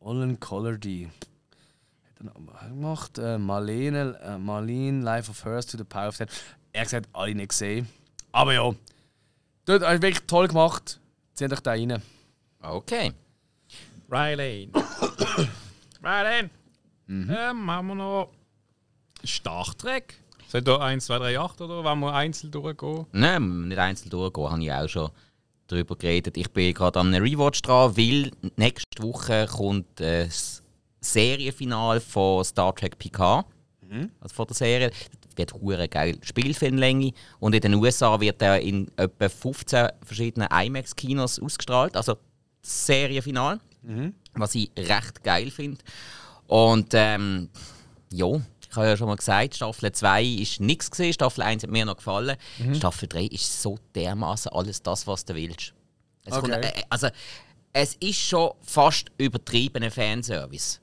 Olin 0.00 0.38
Collardy. 0.38 1.10
Hat 2.04 2.20
er 2.20 2.24
noch 2.24 2.60
gemacht? 2.60 3.18
Äh, 3.18 3.38
Marlene, 3.38 4.18
äh, 4.22 4.38
Marlene, 4.38 5.02
Life 5.02 5.30
of 5.30 5.44
Hers 5.44 5.66
to 5.66 5.78
the 5.78 5.84
Power 5.84 6.08
of 6.08 6.16
Ten. 6.16 6.28
Er 6.72 6.82
hat 6.82 6.86
gesagt, 6.88 7.08
alle 7.12 7.34
nicht 7.34 7.48
gesehen. 7.48 7.88
Aber 8.32 8.52
ja, 8.52 8.74
dort 9.64 9.82
ist 9.82 10.02
wirklich 10.02 10.26
toll 10.26 10.48
gemacht. 10.48 11.00
Zieht 11.34 11.52
euch 11.52 11.60
da 11.60 11.70
rein. 11.72 12.02
Okay. 12.60 13.12
Rylane. 14.10 14.68
Rylane. 16.02 16.50
Ähm, 17.08 17.70
haben 17.70 17.86
wir 17.88 17.94
noch 17.94 18.32
Star 19.24 19.64
Trek? 19.76 20.20
Sind 20.48 20.68
da 20.68 20.78
1, 20.78 21.06
2, 21.06 21.18
3, 21.18 21.38
8 21.38 21.60
oder 21.62 21.82
wollen 21.82 22.00
wir 22.00 22.14
einzeln 22.14 22.52
durchgehen? 22.52 23.06
Nein, 23.12 23.68
nicht 23.68 23.78
einzeln 23.78 24.10
durchgehen, 24.10 24.50
habe 24.50 24.62
ich 24.62 24.72
auch 24.72 24.88
schon 24.88 25.10
darüber 25.66 25.96
geredet. 25.96 26.36
Ich 26.36 26.50
bin 26.50 26.74
gerade 26.74 27.00
an 27.00 27.14
einem 27.14 27.24
Rewatch 27.24 27.62
dran, 27.62 27.96
weil 27.96 28.30
nächste 28.56 29.02
Woche 29.02 29.46
kommt 29.46 30.00
äh, 30.00 30.26
das 30.26 30.62
Serienfinale 31.00 32.00
von 32.00 32.44
Star 32.44 32.74
Trek 32.74 32.98
Picard. 32.98 33.46
Also 34.20 34.34
von 34.34 34.46
der 34.46 34.56
Serie. 34.56 34.90
Das 34.90 35.36
wird 35.36 35.54
hure 35.54 35.88
geil. 35.88 36.18
Spielfilmlänge. 36.22 37.12
Und 37.38 37.54
in 37.54 37.60
den 37.60 37.74
USA 37.74 38.18
wird 38.20 38.42
er 38.42 38.60
in 38.60 38.90
etwa 38.96 39.28
15 39.28 39.88
verschiedenen 40.02 40.48
IMAX-Kinos 40.50 41.38
ausgestrahlt. 41.38 41.96
Also 41.96 42.14
das 42.62 42.86
Serienfinale. 42.86 43.60
Was 44.34 44.54
ich 44.54 44.70
recht 44.76 45.22
geil 45.22 45.50
finde. 45.50 45.78
Und 46.48 46.88
ähm, 46.94 47.48
ja, 48.12 48.26
ich 48.76 48.78
habe 48.78 48.88
ja 48.88 48.96
schon 48.96 49.08
mal 49.08 49.16
gesagt, 49.16 49.56
Staffel 49.56 49.90
2 49.90 50.22
ist 50.24 50.60
nichts 50.60 50.90
gesehen, 50.90 51.12
Staffel 51.12 51.42
1 51.42 51.62
hat 51.62 51.70
mir 51.70 51.84
noch 51.84 51.96
gefallen. 51.96 52.36
Staffel 52.74 53.08
3 53.08 53.24
ist 53.26 53.62
so 53.62 53.78
dermaßen 53.94 54.52
alles 54.52 54.82
das, 54.82 55.06
was 55.06 55.24
du 55.24 55.34
willst. 55.34 55.72
Es 56.24 56.34
Okay. 56.34 56.50
kommt, 56.52 56.64
äh, 56.64 56.72
also, 56.90 57.08
es 57.72 57.94
ist 57.96 58.18
schon 58.18 58.52
fast 58.62 59.06
übertriebener 59.18 59.90
Fanservice. 59.90 60.80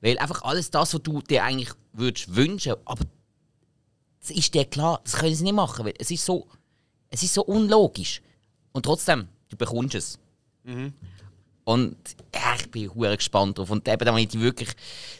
Weil 0.00 0.18
einfach 0.18 0.42
alles 0.42 0.70
das, 0.70 0.94
was 0.94 1.02
du 1.02 1.20
dir 1.22 1.44
eigentlich 1.44 1.70
würdest 1.92 2.34
wünschen, 2.34 2.74
aber 2.84 3.04
es 4.22 4.30
ist 4.30 4.54
dir 4.54 4.64
klar, 4.64 5.00
das 5.04 5.14
können 5.14 5.34
sie 5.34 5.44
nicht 5.44 5.54
machen, 5.54 5.84
weil 5.86 5.94
es 5.98 6.10
ist 6.10 6.24
so, 6.24 6.46
es 7.10 7.22
ist 7.22 7.34
so 7.34 7.42
unlogisch. 7.44 8.20
Und 8.72 8.84
trotzdem, 8.84 9.28
du 9.48 9.56
bekommst 9.56 9.94
es. 9.94 10.18
Und 11.64 11.96
ja, 12.34 12.54
ich 12.58 12.70
bin 12.70 12.94
hure 12.94 13.16
gespannt 13.16 13.58
drauf. 13.58 13.70
Und 13.70 13.88
eben, 13.88 14.04
damit 14.04 14.34
ich 14.34 14.40
wirklich 14.40 14.70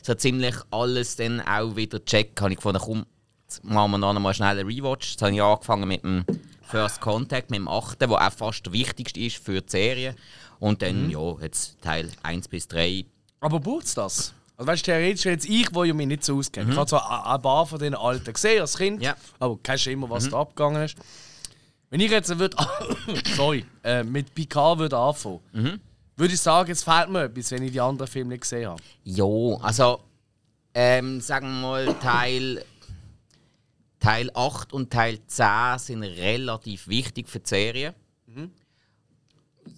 so 0.03 0.15
ziemlich 0.15 0.55
alles 0.71 1.17
dann 1.17 1.41
auch 1.41 1.75
wieder 1.77 2.05
check, 2.05 2.39
habe 2.41 2.51
ich 2.53 2.57
gefunden, 2.57 2.81
komm, 2.83 3.07
jetzt 3.47 3.65
machen 3.65 3.93
wir 3.93 3.99
noch 3.99 4.13
mal 4.21 4.35
schnell 4.35 4.59
einen 4.59 4.69
Rewatch. 4.69 5.13
Jetzt 5.13 5.23
habe 5.23 5.33
ich 5.35 5.43
angefangen 5.43 5.89
mit 5.89 6.03
dem 6.03 6.25
First 6.63 7.01
Contact, 7.01 7.51
mit 7.51 7.59
dem 7.61 7.69
8., 7.69 8.01
der 8.01 8.11
auch 8.11 8.33
fast 8.33 8.67
der 8.67 8.73
wichtigste 8.73 9.21
ist 9.21 9.37
für 9.43 9.61
die 9.63 9.71
Serie. 9.71 10.15
Und 10.61 10.83
dann, 10.83 11.11
ja, 11.11 11.35
jetzt 11.41 11.81
Teil 11.83 12.11
1 12.23 12.49
bis 12.49 12.69
3. 12.69 13.05
Aber 13.41 13.61
braucht 13.61 13.85
es 13.87 13.95
das? 13.95 14.35
Also 14.57 14.69
weißt 14.71 14.87
du, 14.87 14.93
theoretisch 14.93 15.25
jetzt 15.25 15.47
ich, 15.49 15.69
wo 15.75 15.83
ja 15.85 15.93
mich 15.95 16.07
nicht 16.07 16.25
so 16.25 16.37
auskenne. 16.39 16.71
Ich 16.71 16.77
habe 16.77 16.87
zwar 16.89 17.27
ein- 17.35 17.43
paar 17.43 17.67
von 17.67 17.79
den 17.79 17.95
alten 17.95 18.33
gesehen 18.33 18.61
als 18.61 18.77
Kind, 18.79 19.03
Ja. 19.03 19.17
aber 19.41 19.59
kennst 19.63 19.87
immer, 19.89 20.09
was 20.09 20.29
da 20.29 20.41
abgegangen 20.41 20.83
ist. 20.83 20.97
Wenn 21.91 22.01
ich 22.01 22.11
jetzt 22.11 22.39
würde, 22.39 22.57
sorry, 23.37 23.65
äh, 23.83 24.05
mit 24.05 24.33
Picard 24.35 24.79
würde 24.79 24.97
anfangen, 24.97 25.41
würde 26.17 26.35
ich 26.35 26.41
sagen, 26.41 26.69
jetzt 26.69 26.85
fehlt 26.85 27.09
mir 27.09 27.25
etwas, 27.25 27.51
wenn 27.51 27.63
ich 27.63 27.73
die 27.73 27.81
anderen 27.81 28.11
Filme 28.11 28.31
nicht 28.31 28.43
gesehen 28.43 28.71
habe. 28.71 28.83
Ja, 29.05 29.25
also, 29.61 30.01
ähm, 30.75 31.21
sagen 31.21 31.47
wir 31.47 31.61
mal, 31.61 31.95
Teil, 32.01 32.65
Teil 33.99 34.31
8 34.35 34.73
und 34.73 34.93
Teil 34.93 35.19
10 35.27 35.79
sind 35.79 36.03
relativ 36.03 36.89
wichtig 36.89 37.29
für 37.29 37.41
die 37.41 37.49
Serie. 37.49 37.95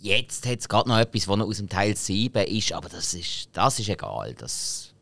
Jetzt 0.01 0.47
hat 0.47 0.59
es 0.61 0.69
gerade 0.69 0.89
noch 0.89 0.99
etwas, 0.99 1.29
was 1.29 1.37
noch 1.37 1.47
aus 1.47 1.59
dem 1.59 1.69
Teil 1.69 1.97
7 1.97 2.45
ist, 2.47 2.73
aber 2.73 2.89
das 2.89 3.15
ist, 3.15 3.49
das 3.53 3.79
ist 3.79 3.89
egal. 3.89 4.35
Das 4.35 4.93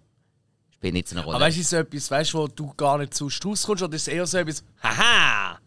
spielt 0.74 0.94
nicht 0.94 1.08
so 1.08 1.16
eine 1.16 1.24
Rolle. 1.24 1.36
Aber 1.36 1.46
weißt 1.46 1.56
du, 1.56 1.60
ist 1.62 1.70
so 1.70 1.76
etwas, 1.76 2.10
weißt, 2.10 2.34
wo 2.34 2.46
du 2.48 2.72
gar 2.76 2.98
nicht 2.98 3.14
zu 3.14 3.24
rauskommst, 3.24 3.82
oder 3.82 3.94
ist 3.94 4.02
es 4.02 4.08
eher 4.08 4.26
so 4.26 4.38
etwas, 4.38 4.62
haha, 4.82 5.58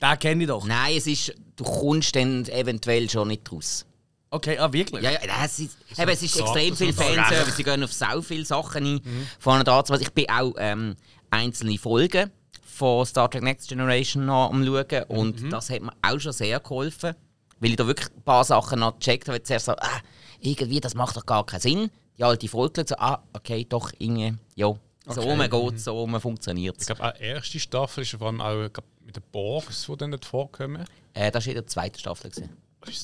den 0.00 0.18
kenne 0.18 0.42
ich 0.44 0.48
doch. 0.48 0.66
Nein, 0.66 0.96
es 0.96 1.06
ist, 1.06 1.34
du 1.56 1.64
kommst 1.64 2.14
dann 2.16 2.44
eventuell 2.46 3.08
schon 3.08 3.28
nicht 3.28 3.50
raus. 3.50 3.86
Okay, 4.32 4.58
ah, 4.58 4.72
wirklich? 4.72 5.02
Ja, 5.02 5.10
ja, 5.10 5.18
das 5.26 5.58
ist, 5.58 5.76
eben, 5.98 6.08
es 6.10 6.22
ist 6.22 6.34
so- 6.34 6.44
extrem 6.44 6.74
so 6.74 6.84
viel. 6.84 6.92
Fanservice. 6.94 7.56
Sie 7.56 7.64
gehen 7.64 7.82
auf 7.82 7.92
so 7.92 8.22
viele 8.22 8.44
Sachen 8.44 8.84
ein. 8.96 9.26
Vorne 9.40 9.64
da, 9.64 9.82
ich 9.98 10.12
bin 10.12 10.28
auch 10.30 10.54
ähm, 10.58 10.94
einzelne 11.30 11.76
Folgen 11.78 12.30
von 12.62 13.04
Star 13.04 13.28
Trek 13.28 13.42
Next 13.42 13.68
Generation 13.68 14.26
noch 14.26 14.50
am 14.50 14.64
schauen 14.64 15.02
und 15.08 15.52
das 15.52 15.68
hat 15.70 15.82
mir 15.82 15.92
auch 16.02 16.18
schon 16.20 16.32
sehr 16.32 16.60
geholfen, 16.60 17.14
weil 17.58 17.70
ich 17.70 17.76
da 17.76 17.86
wirklich 17.86 18.08
ein 18.10 18.22
paar 18.22 18.44
Sachen 18.44 18.78
noch 18.80 18.98
gecheckt 18.98 19.28
habe. 19.28 19.42
Zuerst 19.42 19.66
so, 19.66 19.72
ah, 19.72 20.00
irgendwie, 20.40 20.80
das 20.80 20.94
macht 20.94 21.16
doch 21.16 21.26
gar 21.26 21.44
keinen 21.44 21.60
Sinn. 21.60 21.90
Die 22.16 22.22
alte 22.24 22.46
Folge 22.48 22.84
so, 22.86 22.94
ah, 22.98 23.22
okay, 23.32 23.66
doch, 23.68 23.90
irgendwie, 23.98 24.34
ja, 24.54 24.66
so 24.66 25.20
Okay. 25.22 25.32
okay. 25.48 25.70
geht 25.70 25.80
so 25.80 25.98
rum 25.98 26.20
funktioniert 26.20 26.76
Ich 26.78 26.86
glaube, 26.86 27.02
auch 27.04 27.12
die 27.14 27.24
erste 27.24 27.58
Staffel 27.58 28.02
ist 28.02 28.10
vor 28.12 28.28
allem 28.28 28.40
auch 28.40 28.68
glaub, 28.72 28.84
mit 29.04 29.16
den 29.16 29.22
Borgs, 29.32 29.86
die 29.90 29.96
dann 29.96 30.10
nicht 30.10 30.24
vorkommen. 30.24 30.84
äh, 31.14 31.30
Das 31.32 31.44
war 31.46 31.50
in 31.50 31.56
der 31.56 31.66
zweiten 31.66 31.98
Staffel. 31.98 32.30
Gewesen. 32.30 32.50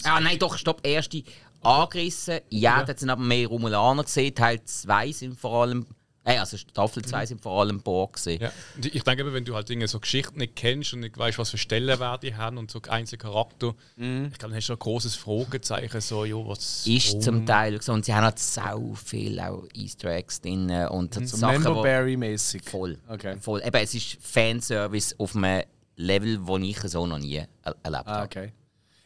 Ah, 0.05 0.21
nein, 0.21 0.39
doch, 0.39 0.57
stopp, 0.57 0.87
erste 0.87 1.23
angerissen. 1.63 2.41
Ja, 2.51 2.83
da 2.85 2.97
sind 2.97 3.11
aber 3.11 3.23
mehr 3.23 3.49
Romulaner 3.49 4.05
gesehen. 4.05 4.35
Teil 4.35 4.63
2 4.65 5.13
sind 5.13 5.39
vor 5.39 5.63
allem. 5.63 5.87
Äh, 6.25 6.39
also 6.39 6.57
Staffel 6.57 7.05
2 7.05 7.27
sind 7.27 7.41
vor 7.41 7.61
allem 7.61 7.81
Borg 7.81 8.15
gesehen. 8.15 8.41
Ja. 8.43 8.51
Und 8.75 8.87
ich 8.87 9.03
denke, 9.05 9.33
wenn 9.33 9.45
du 9.45 9.55
halt 9.55 9.69
Dinge 9.69 9.87
so 9.87 10.01
Geschichten 10.01 10.39
nicht 10.39 10.57
kennst 10.57 10.93
und 10.93 11.01
nicht 11.01 11.17
weißt, 11.17 11.39
was 11.39 11.51
für 11.51 11.59
Stellenwerte 11.59 12.27
die 12.27 12.35
haben 12.35 12.59
und 12.59 12.69
so 12.71 12.81
einzelne 12.89 13.19
Charakter, 13.19 13.75
ich 13.97 14.03
glaube, 14.03 14.31
dann 14.41 14.55
hast 14.55 14.67
du 14.69 14.73
ein 14.73 14.79
großes 14.79 15.15
Fragezeichen, 15.15 16.01
so, 16.01 16.25
jo, 16.25 16.49
was. 16.49 16.85
Ist 16.87 17.09
warum? 17.11 17.21
zum 17.23 17.47
Teil 17.47 17.81
so. 17.81 17.93
Und 17.93 18.05
sie 18.05 18.13
haben 18.15 18.25
halt 18.25 18.39
so 18.41 18.95
viel 18.97 19.39
auch 19.39 19.65
Easter 19.75 20.11
Eggs 20.11 20.41
drin 20.41 20.69
und 20.89 21.15
So 21.15 21.37
Sachen, 21.37 21.65
wo, 21.65 21.69
Memberberry-mäßig. 21.83 22.63
voll, 22.69 22.99
Okay. 23.09 23.37
voll. 23.41 23.63
Eben, 23.65 23.77
es 23.77 23.95
ist 23.95 24.19
Fanservice 24.21 25.15
auf 25.19 25.37
einem 25.37 25.63
Level, 25.97 26.39
das 26.45 26.61
ich 26.63 26.81
so 26.91 27.07
noch 27.07 27.19
nie 27.19 27.37
er 27.37 27.49
erlebt 27.85 28.03
Ah, 28.07 28.15
habe. 28.15 28.25
okay. 28.27 28.53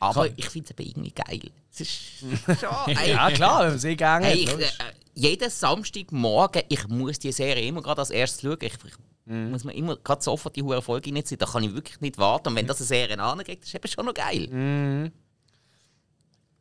Aber 0.01 0.27
ich 0.37 0.49
finde 0.49 0.75
es 0.77 0.87
irgendwie 0.87 1.13
geil. 1.13 1.51
Es 1.73 1.81
ist 1.81 1.93
schon, 2.61 2.97
ey, 2.97 3.11
Ja, 3.11 3.31
klar, 3.31 3.63
wenn 3.63 3.69
man 3.71 3.79
sie 3.79 3.97
gerne 3.97 4.27
Hey, 4.27 4.39
ich, 4.45 4.51
äh, 4.51 4.69
jeden 5.15 5.51
Samstagmorgen, 5.51 6.63
ich 6.69 6.89
muss 6.89 7.19
die 7.19 7.33
Serie 7.33 7.67
immer 7.69 7.83
gerade 7.83 8.01
als 8.01 8.11
erstes 8.11 8.41
schauen. 8.43 8.59
Ich, 8.63 8.73
ich 8.75 8.95
Mhm. 9.27 9.51
muss 9.51 9.63
mir 9.65 9.75
immer 9.75 9.97
gerade 9.97 10.23
sofort 10.23 10.57
die 10.57 10.63
hohe 10.63 10.81
Folge 10.83 11.15
reinziehen. 11.15 11.39
Da 11.39 11.47
kann 11.47 11.63
ich 11.63 11.73
wirklich 11.75 12.01
nicht 12.01 12.19
warten. 12.19 12.49
Und 12.49 12.57
wenn 12.57 12.67
das 12.67 12.79
eine 12.79 12.87
Serie 12.87 13.19
ankriegt, 13.21 13.63
ist 13.63 13.75
eben 13.75 13.87
schon 13.87 14.07
noch 14.07 14.15
geil. 14.15 14.49
Mhm. 14.49 15.13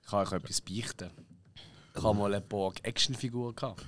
Ich 0.03 0.09
kann 0.09 0.19
euch 0.27 0.31
etwas 0.33 0.61
beichten. 0.61 1.09
Ich 1.95 2.03
habe 2.03 2.17
mal 2.17 2.25
eine 2.31 2.41
Borg-Actionfigur 2.41 3.55
gehabt. 3.55 3.83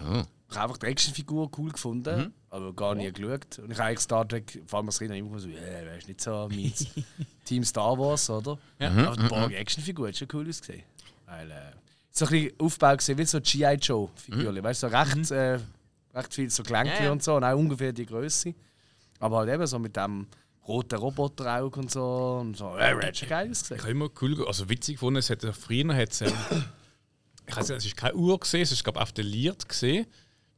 Oh. 0.00 0.22
Ich 0.56 0.62
einfach 0.62 0.76
die 0.78 0.86
Actionfigur 0.86 1.50
cool 1.58 1.70
gefunden, 1.72 2.18
Mhm. 2.18 2.32
aber 2.50 2.72
gar 2.72 2.94
nie 2.94 3.10
geschaut. 3.12 3.58
Und 3.58 3.70
ich 3.70 3.78
habe 3.78 3.88
eigentlich 3.88 4.00
Star 4.00 4.26
Trek, 4.28 4.62
vor 4.66 4.78
allem 4.78 4.86
als 4.88 4.98
Kind, 4.98 5.14
immer 5.14 5.38
so, 5.38 5.48
äh, 5.48 5.54
wer 5.84 5.96
ist 5.98 6.08
nicht 6.08 6.20
so 6.20 6.48
mein 6.50 6.72
Team 7.44 7.64
Star 7.64 7.98
Wars, 7.98 8.28
oder? 8.30 8.58
Ja. 8.78 8.90
Mhm. 8.90 8.98
Aber 9.00 9.16
die 9.16 9.28
Borg 9.28 9.52
Actionfigur 9.52 10.08
hat 10.08 10.16
schon 10.16 10.28
cool 10.32 10.48
ausgesehen. 10.48 10.82
Weil, 11.26 11.50
äh, 11.50 11.54
so 12.10 12.24
ein 12.26 12.30
bisschen 12.30 12.60
Aufbau 12.60 12.96
gesehen, 12.96 13.18
wie 13.18 13.24
so 13.26 13.40
G.I. 13.40 13.74
Joe-Figuren. 13.74 14.62
Weißt 14.64 14.82
du, 14.82 14.88
so 14.88 14.96
recht, 14.96 15.30
äh, 15.32 15.58
recht 16.14 16.34
viel 16.34 16.48
so 16.50 16.62
Gelenke 16.62 16.90
Mhm. 16.92 16.96
Ja, 16.98 17.04
ja. 17.04 17.12
und 17.12 17.22
so, 17.22 17.36
und 17.36 17.44
auch 17.44 17.56
ungefähr 17.58 17.92
die 17.92 18.06
Größe. 18.06 18.54
Aber 19.20 19.38
halt 19.38 19.50
eben 19.50 19.66
so 19.66 19.78
mit 19.78 19.96
dem 19.96 20.26
roten 20.66 20.98
Roboterauge 20.98 21.78
und 21.78 21.90
so. 21.90 22.38
Und 22.40 22.56
so. 22.56 22.76
Äh, 22.76 22.94
hat 23.06 23.16
schon 23.16 23.28
geil 23.28 23.50
ausgesehen. 23.50 23.76
Ich 23.78 23.82
habe 23.82 23.92
immer 23.92 24.08
cool, 24.22 24.46
also 24.46 24.68
witzig 24.68 24.96
gefunden, 24.96 25.18
es 25.18 25.28
hat 25.30 25.42
ja 25.42 25.52
früher 25.52 25.94
hat's, 25.94 26.22
ähm, 26.22 26.32
ich 27.46 27.56
weiß 27.56 27.68
nicht, 27.68 27.78
es 27.78 27.84
ist 27.86 27.96
keine 27.96 28.14
Uhr 28.14 28.38
gesehen, 28.40 28.62
es 28.62 28.72
ist 28.72 28.82
glaube 28.82 29.00
auf 29.00 29.12
der 29.12 29.24
Liert 29.24 29.68
gesehen. 29.68 30.06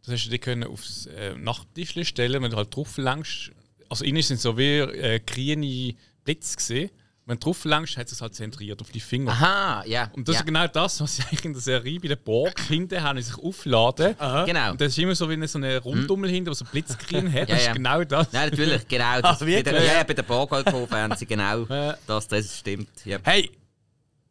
Das 0.04 0.14
hast 0.14 0.26
du 0.26 0.30
dir 0.30 0.38
können 0.38 0.64
aufs 0.64 1.06
äh, 1.06 1.34
Nachttischle 1.34 2.04
stellen, 2.04 2.42
wenn 2.42 2.50
du 2.50 2.56
halt 2.56 2.74
drauf 2.74 2.96
langst. 2.96 3.50
Also 3.88 4.04
innen 4.04 4.22
sind 4.22 4.40
so 4.40 4.56
wie 4.56 4.78
äh, 4.78 5.20
grüne 5.20 5.94
Blitz 6.24 6.56
gesehen. 6.56 6.90
Wenn 7.26 7.38
du 7.38 7.44
drauf 7.44 7.66
langst, 7.66 7.98
hat 7.98 8.10
es 8.10 8.22
halt 8.22 8.34
zentriert 8.34 8.80
auf 8.80 8.90
die 8.90 9.00
Finger. 9.00 9.32
Aha, 9.32 9.84
ja. 9.86 10.10
Und 10.14 10.26
das 10.28 10.36
ja. 10.36 10.40
ist 10.40 10.46
genau 10.46 10.66
das, 10.66 10.98
was 11.02 11.16
sie 11.16 11.22
eigentlich 11.24 11.44
in 11.44 11.52
der 11.52 11.60
Serie 11.60 12.00
bei 12.00 12.08
der 12.08 12.16
Borg 12.16 12.58
hinten 12.68 13.02
haben, 13.02 13.20
sich 13.20 13.36
aufladen. 13.36 14.14
Genau. 14.46 14.70
Und 14.70 14.80
das 14.80 14.88
ist 14.88 14.98
immer 14.98 15.14
so 15.14 15.28
wie 15.28 15.34
eine, 15.34 15.46
so 15.46 15.58
eine 15.58 15.76
Rundummel 15.76 16.30
hinten, 16.30 16.48
die 16.50 16.56
so 16.56 16.64
Blitzgrün 16.64 17.30
hat. 17.32 17.50
Ja, 17.50 17.56
das 17.56 17.64
ja. 17.64 17.70
ist 17.70 17.76
genau 17.76 18.02
das. 18.04 18.32
Nein, 18.32 18.48
natürlich, 18.48 18.88
genau. 18.88 19.20
Das, 19.20 19.42
Ah, 19.42 19.44
bei 19.44 19.62
der, 19.62 19.84
ja, 19.84 20.02
bei 20.04 20.14
der 20.14 20.22
Borgholkofen 20.22 20.96
haben 20.96 21.16
sie 21.16 21.26
genau 21.26 21.66
Ja. 21.66 21.98
das, 22.06 22.28
das 22.28 22.60
stimmt. 22.60 22.88
Ja. 23.04 23.18
Hey, 23.22 23.50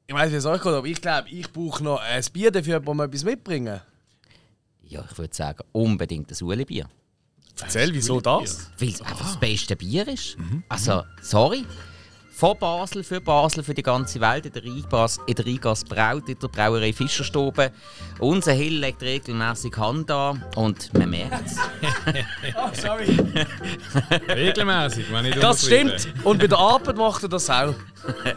ich 0.08 0.16
weiß, 0.16 0.32
wie 0.32 0.36
es 0.36 0.46
euch 0.46 0.62
geht, 0.64 0.74
aber 0.74 0.88
ich 0.88 1.00
glaube, 1.00 1.30
ich 1.30 1.52
brauche 1.52 1.84
noch 1.84 2.00
ein 2.02 2.24
Bier 2.34 2.50
dafür, 2.50 2.84
wo 2.84 2.96
wir 2.96 3.04
etwas 3.04 3.24
mitbringen. 3.24 3.80
Ja, 4.90 5.06
ich 5.10 5.18
würde 5.18 5.36
sagen, 5.36 5.60
unbedingt 5.72 6.32
das 6.32 6.42
Ueli-Bier. 6.42 6.88
Erzähl, 7.60 7.94
wieso 7.94 8.22
das? 8.22 8.70
Weil 8.78 8.90
es 8.90 9.02
einfach 9.02 9.26
das 9.26 9.40
beste 9.40 9.76
Bier 9.76 10.08
ist. 10.08 10.38
Also, 10.70 11.04
sorry. 11.22 11.66
Von 12.38 12.56
Basel 12.60 13.04
für 13.04 13.20
Basel, 13.20 13.64
für 13.64 13.74
die 13.74 13.82
ganze 13.82 14.22
Welt, 14.22 14.46
in 14.46 14.54
der 14.54 14.64
Rheingas, 14.64 15.20
in 15.26 15.34
der 15.34 15.44
Rheingas 15.44 15.84
braut, 15.84 16.30
in 16.30 16.38
der 16.38 16.48
Brauerei 16.48 16.94
Fischerstube. 16.94 17.72
Unser 18.20 18.54
Hill 18.54 18.78
legt 18.78 19.02
regelmäßig 19.02 19.76
Hand 19.76 20.12
an 20.12 20.46
und 20.56 20.94
man 20.94 21.10
merkt 21.10 21.48
es. 21.48 21.58
Oh, 22.56 22.70
sorry. 22.80 23.08
Regelmäßig, 24.30 25.12
wenn 25.12 25.26
ich 25.26 25.36
Das 25.40 25.66
stimmt. 25.66 26.10
Und 26.24 26.38
bei 26.38 26.46
der 26.46 26.60
Arbeit 26.60 26.96
macht 26.96 27.24
er 27.24 27.30
das 27.30 27.50
auch. 27.50 27.74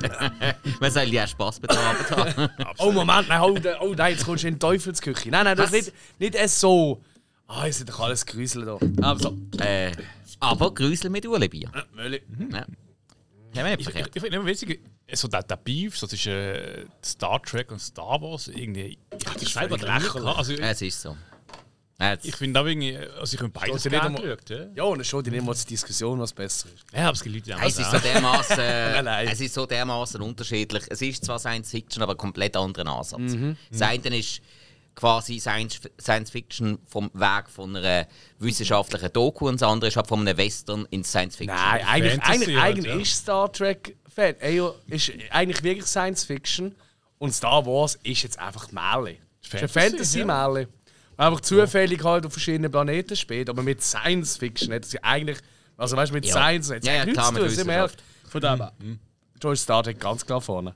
Man 0.81 0.91
soll 0.91 1.09
ja 1.09 1.27
Spass 1.27 1.61
mit 1.61 1.71
der 1.71 1.79
Arbeit 1.79 2.11
haben. 2.11 2.51
Oh, 2.79 2.93
Moment, 2.93 3.29
nein, 3.29 3.41
oh, 3.43 3.55
oh 3.81 3.95
nein, 3.95 4.13
jetzt 4.13 4.25
kommst 4.25 4.45
du 4.45 4.49
in 4.49 4.55
die 4.55 4.61
Teufelsküche. 4.61 5.29
Nein, 5.29 5.45
nein, 5.45 5.57
das 5.59 5.73
ist 5.73 5.73
Was? 5.73 5.87
nicht, 6.19 6.21
nicht 6.21 6.35
es 6.37 6.59
so. 6.59 7.03
Ah, 7.47 7.67
jetzt 7.67 7.79
sind 7.79 7.91
doch 7.91 8.01
alles 8.01 8.25
Grüsel 8.25 8.65
da. 8.65 8.79
Aber 9.03 9.21
so. 9.21 9.37
äh, 9.59 9.93
aber 10.39 10.73
Grüsel 10.73 11.11
mit 11.11 11.27
Ueli-Bier. 11.27 11.71
Mölli. 11.95 12.23
Ja. 12.51 12.65
Ja, 13.55 13.67
Ich, 13.75 13.81
ich, 13.89 13.97
ich 13.97 14.23
finde 14.23 14.37
immer 14.37 14.47
witzig, 14.47 14.81
so 15.13 15.27
der, 15.29 15.43
der 15.43 15.57
Beef 15.57 15.99
so 15.99 16.07
zwischen 16.07 16.33
äh, 16.33 16.85
Star 17.05 17.43
Trek 17.43 17.71
und 17.73 17.81
Star 17.81 18.21
Wars, 18.23 18.49
irgendwie. 18.49 18.97
Ich 19.19 19.27
hatte 19.27 19.45
das 19.45 19.53
selber 19.53 19.77
gehabt. 19.77 20.17
Also, 20.17 20.53
Es 20.55 20.83
ist 20.83 21.01
so. 21.03 21.17
Ja, 21.99 22.13
jetzt- 22.13 22.25
ich 22.25 22.35
finde 22.37 22.59
auch 22.61 22.65
irgendwie, 22.65 22.97
also 22.97 23.35
ich 23.35 23.41
habe 23.41 23.51
beides 23.51 23.85
ja 23.85 23.91
nicht 23.91 24.01
einmal- 24.03 24.23
geschaut. 24.23 24.49
Ja, 24.51 24.67
Ja, 24.75 24.83
und 24.85 24.99
dann 24.99 25.05
schon 25.05 25.23
die 25.23 25.31
nehmen 25.31 25.47
wir 25.47 25.55
zur 25.55 25.69
Diskussion, 25.69 26.19
was 26.19 26.33
besser 26.33 26.69
ist. 26.75 26.85
ja 26.95 27.03
aber 27.03 27.13
es 27.13 27.23
gibt 27.23 27.35
Leute, 27.35 27.45
die 27.47 27.55
haben 27.55 27.63
Es 27.63 27.79
ist 27.79 27.91
so 27.91 27.99
dermaßen, 27.99 28.59
es 29.29 29.41
ist 29.41 29.53
so 29.55 29.67
dermaßen 29.67 30.21
unterschiedlich. 30.23 30.85
Es 30.89 31.03
ist 31.03 31.25
zwar 31.27 31.39
Science 31.39 31.71
Fiction, 31.71 32.03
aber 32.03 32.15
komplett 32.15 32.57
anderen 32.57 32.89
Ansatz. 32.89 33.21
Mhm. 33.21 33.57
Das 33.71 33.83
eine 33.83 34.17
ist 34.19 34.41
quasi 35.01 35.41
Science, 35.41 35.81
Science 35.99 36.31
Fiction 36.31 36.79
vom 36.87 37.11
Weg 37.15 37.49
von 37.49 37.75
einer 37.75 38.07
wissenschaftlichen 38.39 39.11
Doku 39.13 39.49
und 39.49 39.61
das 39.61 39.69
andere 39.69 39.89
ist 39.89 39.97
halt 39.97 40.07
von 40.07 40.21
einem 40.21 40.37
Western 40.37 40.87
in 40.91 41.03
Science 41.03 41.37
Fiction. 41.37 41.57
Nein, 41.57 41.87
eigentlich, 41.87 42.13
Fantasy 42.13 42.33
eigentlich, 42.35 42.57
halt, 42.61 42.77
eigentlich 42.77 42.95
ja. 42.95 43.01
ist 43.01 43.15
Star 43.17 43.51
Trek 43.53 43.97
Fan. 44.15 44.35
Ey, 44.41 44.61
ist 44.89 45.13
eigentlich 45.31 45.63
wirklich 45.63 45.87
Science 45.87 46.25
Fiction. 46.25 46.75
Und 47.19 47.33
Star 47.35 47.65
Wars 47.65 47.99
ist 48.03 48.23
jetzt 48.23 48.39
einfach 48.39 48.71
Märchen. 48.73 49.19
Es 49.43 49.49
ist 49.49 49.55
ein 49.55 49.69
Fantasy, 49.69 50.19
Fantasy-Märchen. 50.21 50.69
Einfach 51.17 51.41
zufällig 51.41 52.05
halt 52.05 52.27
auf 52.27 52.33
verschiedenen 52.33 52.71
Planeten 52.71 53.17
spielt. 53.17 53.49
Aber 53.49 53.63
mit 53.63 53.83
Science 53.83 54.37
Fiction 54.37 54.73
hat 54.73 54.85
es 54.85 54.93
ja 54.93 55.01
eigentlich. 55.03 55.39
Also 55.77 55.97
weißt 55.97 56.11
du, 56.11 56.15
mit 56.15 56.27
Ja. 56.27 56.33
Science 56.33 56.71
hat 56.71 56.81
es 56.81 56.87
Ja, 56.87 56.95
ja, 56.95 57.05
nichts 57.05 57.19
klar, 57.19 57.35
zu 57.35 57.41
tun. 57.41 57.49
sind 57.49 57.67
wir 57.67 57.75
ehrlich. 57.75 57.93
Wissenschaft. 57.93 58.31
Von 58.31 58.41
dem 58.41 58.57
her. 58.57 58.73
Da 59.39 59.53
ist 59.53 59.63
Star 59.63 59.83
Trek 59.83 59.99
ganz 59.99 60.25
klar 60.27 60.41
vorne. 60.41 60.75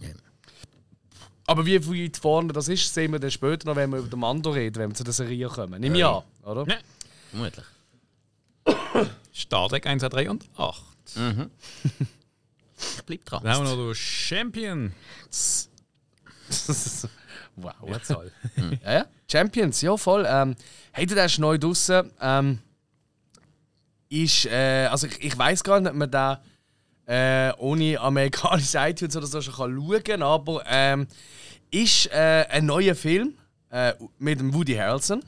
Aber 1.47 1.67
wie 1.67 1.87
weit 1.87 2.17
vorne 2.17 2.53
das 2.53 2.69
ist, 2.69 2.93
sehen 2.93 3.13
wir 3.13 3.19
dann 3.19 3.31
später 3.31 3.67
noch, 3.67 3.77
wenn 3.77 3.91
wir 3.91 3.99
über 3.99 4.09
den 4.09 4.19
Mando 4.19 4.51
reden, 4.51 4.77
wenn 4.77 4.91
wir 4.91 4.95
zu 4.95 5.05
der 5.05 5.13
Serie 5.13 5.49
kommen. 5.49 5.81
Nimm 5.81 5.95
ja, 5.95 6.23
oder? 6.43 6.67
Ja. 6.67 6.77
Vermutlich. 7.31 7.65
Star 9.35 9.69
Trek 9.69 9.87
1, 9.87 10.01
2, 10.01 10.09
3 10.09 10.31
und 10.31 10.49
8. 10.57 10.83
Ich 12.97 13.03
bleib 13.05 13.25
dran. 13.25 13.43
Dann 13.43 13.55
haben 13.55 13.67
wir 13.67 13.77
noch 13.77 13.93
den 13.93 13.95
Champion. 13.95 14.93
wow, 17.57 17.75
was 17.81 18.09
soll. 18.09 18.33
ja, 18.85 18.93
ja. 18.93 19.07
Champions, 19.31 19.81
ja 19.81 19.97
voll. 19.97 20.27
Ähm, 20.29 20.57
hey, 20.93 21.07
du, 21.07 21.15
der 21.15 21.27
ist 21.27 21.39
neu 21.39 21.59
draußen. 21.59 22.11
Ähm, 22.21 22.59
ist, 24.09 24.47
äh, 24.47 24.87
also 24.91 25.07
ich, 25.07 25.23
ich 25.23 25.39
weiß 25.39 25.65
gar 25.65 25.81
nicht, 25.81 25.91
ob 25.91 25.97
man 25.97 26.11
da 26.11 26.43
äh, 27.07 27.53
ohne 27.59 28.01
amerikanische 28.01 28.79
iTunes 28.81 29.17
oder 29.17 29.27
so 29.27 29.41
schon 29.41 29.55
kann 29.55 29.77
schauen 29.77 30.05
kann, 30.05 30.23
aber 30.23 30.63
ähm, 30.67 31.07
ist 31.71 32.07
äh, 32.13 32.47
ein 32.51 32.67
neuer 32.67 32.95
Film 32.95 33.35
äh, 33.71 33.93
mit 34.19 34.41
Woody 34.55 34.75
Harrelson. 34.75 35.23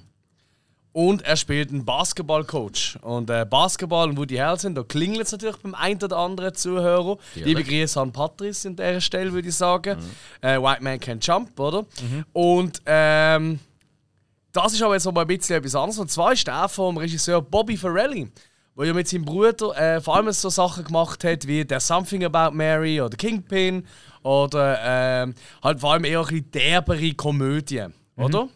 Und 0.93 1.21
er 1.23 1.37
spielt 1.37 1.69
einen 1.69 1.85
Basketballcoach. 1.85 2.97
Und 3.03 3.29
äh, 3.29 3.45
Basketball 3.45 4.09
und 4.09 4.17
Woody 4.17 4.37
Harrelson, 4.37 4.75
da 4.75 4.83
klingelt 4.83 5.27
es 5.27 5.33
natürlich 5.33 5.59
beim 5.59 5.75
einen 5.75 6.03
oder 6.03 6.17
anderen 6.17 6.55
Zuhörer. 6.55 7.19
Liebe 7.35 7.63
Grüße 7.65 8.01
an 8.01 8.13
Patrice 8.13 8.67
an 8.67 8.77
dieser 8.77 9.03
Stelle, 9.03 9.31
würde 9.31 9.47
ich 9.49 9.55
sagen. 9.55 9.99
Äh, 10.41 10.59
White 10.59 10.83
Man 10.83 10.99
Can 10.99 11.21
Jump, 11.21 11.61
oder? 11.61 11.85
Und 12.33 12.81
ähm, 12.87 13.59
das 14.53 14.73
ist 14.73 14.83
aber 14.83 14.95
jetzt 14.95 15.05
noch 15.05 15.13
mal 15.13 15.21
ein 15.21 15.27
bisschen 15.27 15.57
etwas 15.57 15.75
anderes. 15.75 15.99
Und 15.99 16.11
zwar 16.11 16.33
ist 16.33 16.47
der 16.47 16.67
vom 16.67 16.97
Regisseur 16.97 17.43
Bobby 17.43 17.77
Farrelly, 17.77 18.33
der 18.77 18.87
ja 18.87 18.93
mit 18.93 19.09
seinem 19.09 19.25
Bruder 19.25 19.77
äh, 19.77 20.01
vor 20.01 20.17
allem 20.17 20.31
so 20.33 20.51
Sachen 20.51 20.85
gemacht 20.85 21.25
hat 21.25 21.47
wie 21.47 21.65
der 21.65 21.81
Something 21.81 22.25
About 22.25 22.55
Mary 22.55 23.01
oder 23.01 23.17
Kingpin 23.17 23.87
oder 24.23 24.79
ähm, 24.83 25.35
halt 25.63 25.81
vor 25.81 25.93
allem 25.93 26.05
eher 26.05 26.21
ein 26.21 26.27
bisschen 26.27 26.51
derbere 26.51 27.15
Komödien, 27.15 27.95
oder? 28.17 28.49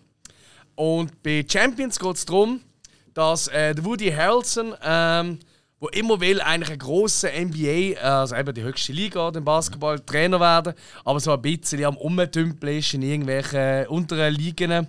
Und 0.75 1.23
bei 1.23 1.45
Champions 1.49 1.99
geht 1.99 2.17
es 2.17 2.27
darum, 2.27 2.61
dass 3.15 3.49
äh, 3.49 3.75
der 3.75 3.85
Woody 3.85 4.11
Harrelson, 4.11 4.75
ähm, 4.83 5.39
wo 5.79 5.89
immer 5.89 6.21
will, 6.21 6.41
eigentlich 6.41 6.71
ein 6.71 6.79
grosser 6.79 7.29
NBA, 7.29 8.01
also 8.01 8.37
eben 8.37 8.55
die 8.55 8.63
höchste 8.63 8.93
Liga 8.93 9.29
im 9.29 9.45
Basketball, 9.45 10.01
Trainer 10.01 10.41
werden, 10.41 10.75
aber 11.05 11.21
so 11.21 11.33
ein 11.33 11.43
bisschen 11.43 11.85
am 11.85 11.97
Umdümpeln 11.97 12.79
ist 12.79 12.95
in 12.95 13.03
irgendwelchen 13.03 13.87
unteren 13.89 14.35
Ligen 14.35 14.87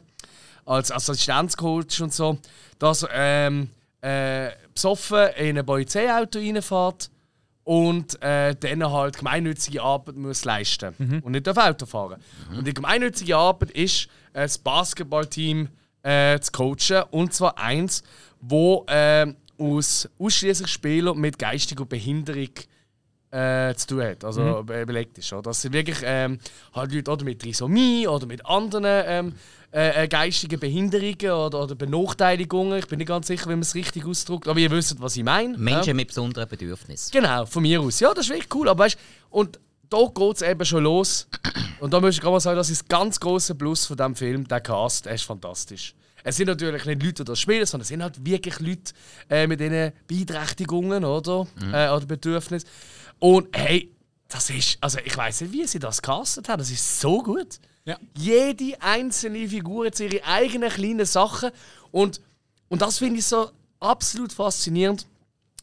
als 0.65 0.91
Assistenzcoach 0.91 2.01
und 2.01 2.13
so, 2.13 2.37
dass 2.79 3.05
ähm, 3.13 3.69
äh, 4.01 4.49
besoffen 4.73 5.29
in 5.37 5.57
ein 5.57 5.65
Polizeiauto 5.65 6.39
reinfährt 6.39 7.09
und 7.63 8.21
äh, 8.21 8.55
dann 8.55 8.91
halt 8.91 9.17
gemeinnützige 9.17 9.81
Arbeit 9.81 10.15
muss 10.15 10.45
leisten 10.45 11.21
und 11.23 11.31
nicht 11.31 11.47
auf 11.47 11.57
Auto 11.57 11.85
fahren. 11.85 12.19
Und 12.55 12.65
die 12.65 12.73
gemeinnützige 12.73 13.37
Arbeit 13.37 13.71
ist, 13.71 14.05
äh, 14.33 14.41
das 14.41 14.57
Basketballteam 14.57 15.69
äh, 16.03 16.39
zu 16.39 16.51
coachen 16.51 17.03
und 17.11 17.33
zwar 17.33 17.57
eins, 17.57 18.03
wo 18.39 18.85
äh, 18.87 19.31
aus 19.57 20.09
ausschließlich 20.17 20.67
Spielern 20.67 21.19
mit 21.19 21.37
geistiger 21.37 21.85
Behinderung 21.85 22.49
äh, 23.29 23.73
zu 23.75 23.87
tun 23.87 24.03
hat, 24.03 24.25
also 24.25 24.63
be 24.63 24.85
belegt 24.85 25.17
ist. 25.19 25.31
Oder? 25.31 25.43
Das 25.43 25.61
sind 25.61 25.73
wirklich 25.73 25.99
ähm, 26.03 26.39
halt 26.73 26.91
Leute 26.91 27.11
oder 27.11 27.23
mit 27.23 27.41
Trisomie 27.41 28.07
oder 28.07 28.25
mit 28.25 28.45
anderen 28.45 29.03
ähm, 29.07 29.35
äh, 29.73 30.03
äh, 30.03 30.07
geistigen 30.07 30.59
Behinderungen 30.59 31.31
oder, 31.31 31.63
oder 31.63 31.75
Benachteiligungen. 31.75 32.79
Ich 32.79 32.87
bin 32.87 32.97
nicht 32.97 33.07
ganz 33.07 33.27
sicher, 33.27 33.45
wie 33.45 33.53
man 33.53 33.61
es 33.61 33.73
richtig 33.73 34.05
ausdrückt, 34.05 34.47
aber 34.47 34.59
ihr 34.59 34.69
wisst, 34.69 35.01
was 35.01 35.15
ich 35.15 35.23
meine. 35.23 35.57
Menschen 35.57 35.87
ja? 35.87 35.93
mit 35.93 36.09
besonderen 36.09 36.49
Bedürfnissen. 36.49 37.11
Genau, 37.11 37.45
von 37.45 37.61
mir 37.61 37.79
aus. 37.81 37.99
Ja, 37.99 38.13
das 38.13 38.25
ist 38.25 38.31
wirklich 38.31 38.53
cool. 38.53 38.67
Aber 38.67 38.83
weißt 38.83 38.97
und 39.29 39.59
da 39.89 40.05
geht 40.13 40.35
es 40.35 40.41
eben 40.41 40.65
schon 40.65 40.83
los. 40.83 41.27
Und 41.79 41.93
da 41.93 41.99
möchte 41.99 42.17
ich 42.17 42.21
gerade 42.21 42.33
mal 42.33 42.39
sagen, 42.39 42.57
das 42.57 42.69
ist 42.69 42.87
ganz 42.87 43.19
große 43.19 43.55
Plus 43.55 43.85
von 43.85 43.97
diesem 43.97 44.15
Film. 44.15 44.47
Der 44.47 44.61
Cast, 44.61 45.07
ist 45.07 45.23
fantastisch. 45.23 45.95
Es 46.23 46.37
sind 46.37 46.47
natürlich 46.47 46.85
nicht 46.85 47.01
Leute, 47.01 47.23
die 47.23 47.31
das 47.31 47.39
spielen, 47.39 47.65
sondern 47.65 47.83
es 47.83 47.87
sind 47.87 48.03
halt 48.03 48.25
wirklich 48.25 48.59
Leute 48.59 48.93
äh, 49.29 49.47
mit 49.47 49.59
diesen 49.59 49.91
Beeinträchtigungen 50.07 51.03
oder, 51.03 51.47
äh, 51.73 51.89
oder 51.89 52.05
Bedürfnissen. 52.05 52.69
Und 53.19 53.55
hey, 53.57 53.95
das 54.27 54.49
ist, 54.49 54.77
also 54.81 54.99
ich 55.03 55.15
weiß 55.15 55.41
nicht, 55.41 55.53
wie 55.53 55.65
sie 55.65 55.79
das 55.79 56.01
castet 56.01 56.47
haben. 56.47 56.59
Das 56.59 56.71
ist 56.71 56.99
so 56.99 57.21
gut. 57.23 57.59
Ja. 57.85 57.97
Jede 58.15 58.81
einzelne 58.81 59.47
Figur 59.47 59.87
hat 59.87 59.99
ihre 59.99 60.23
eigenen 60.25 60.69
kleinen 60.69 61.05
Sachen. 61.05 61.51
Und, 61.91 62.21
und 62.69 62.81
das 62.81 62.99
finde 62.99 63.19
ich 63.19 63.25
so 63.25 63.49
absolut 63.79 64.31
faszinierend. 64.31 65.07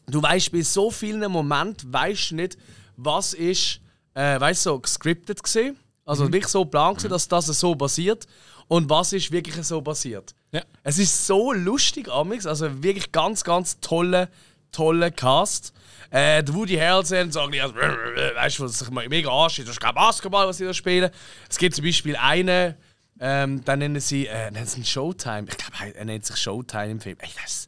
Du 0.07 0.21
weißt 0.21 0.51
bei 0.51 0.61
so 0.61 0.91
vielen 0.91 1.31
Momenten 1.31 1.93
weißt 1.93 2.33
nicht, 2.33 2.57
was 2.97 3.33
ist, 3.33 3.79
äh, 4.13 4.39
weißt 4.39 4.63
so 4.63 4.79
gescriptet 4.79 5.41
gesehen, 5.43 5.77
also 6.05 6.25
wirklich 6.25 6.47
so 6.47 6.65
geplant 6.65 6.97
gewesen, 6.97 7.11
dass 7.11 7.27
das 7.27 7.45
so 7.45 7.75
passiert 7.75 8.27
und 8.67 8.89
was 8.89 9.13
ist 9.13 9.31
wirklich 9.31 9.63
so 9.65 9.81
passiert. 9.81 10.33
Ja. 10.51 10.63
Es 10.83 10.97
ist 10.97 11.27
so 11.27 11.53
lustig, 11.53 12.09
Amix. 12.09 12.45
Also 12.45 12.83
wirklich 12.83 13.11
ganz, 13.11 13.43
ganz 13.43 13.79
tolle, 13.79 14.29
tolle 14.71 15.11
Cast. 15.11 15.73
Äh, 16.11 16.43
der 16.43 16.53
Woody 16.55 16.75
Harrelson 16.75 17.31
sagt, 17.31 17.53
ja, 17.53 17.69
weißt 17.73 18.59
du, 18.59 18.63
was 18.63 18.79
sich 18.79 18.89
mega 18.89 19.29
ansteht. 19.29 19.65
Das 19.65 19.73
ist 19.73 19.79
kein 19.79 19.93
Basketball, 19.93 20.47
was 20.47 20.57
sie 20.57 20.65
da 20.65 20.73
spielen. 20.73 21.11
Es 21.49 21.57
gibt 21.57 21.75
zum 21.75 21.85
Beispiel 21.85 22.15
einen, 22.15 22.75
ähm, 23.19 23.63
dann 23.63 23.79
nennen 23.79 23.99
sie, 23.99 24.25
äh, 24.27 24.49
nennen 24.49 24.65
sie 24.65 24.83
Showtime. 24.83 25.47
Ich 25.49 25.57
glaube, 25.57 25.95
er 25.95 26.05
nennt 26.05 26.25
sich 26.25 26.37
Showtime 26.37 26.91
im 26.91 26.99
Film. 26.99 27.17
Ey, 27.19 27.29
das, 27.43 27.67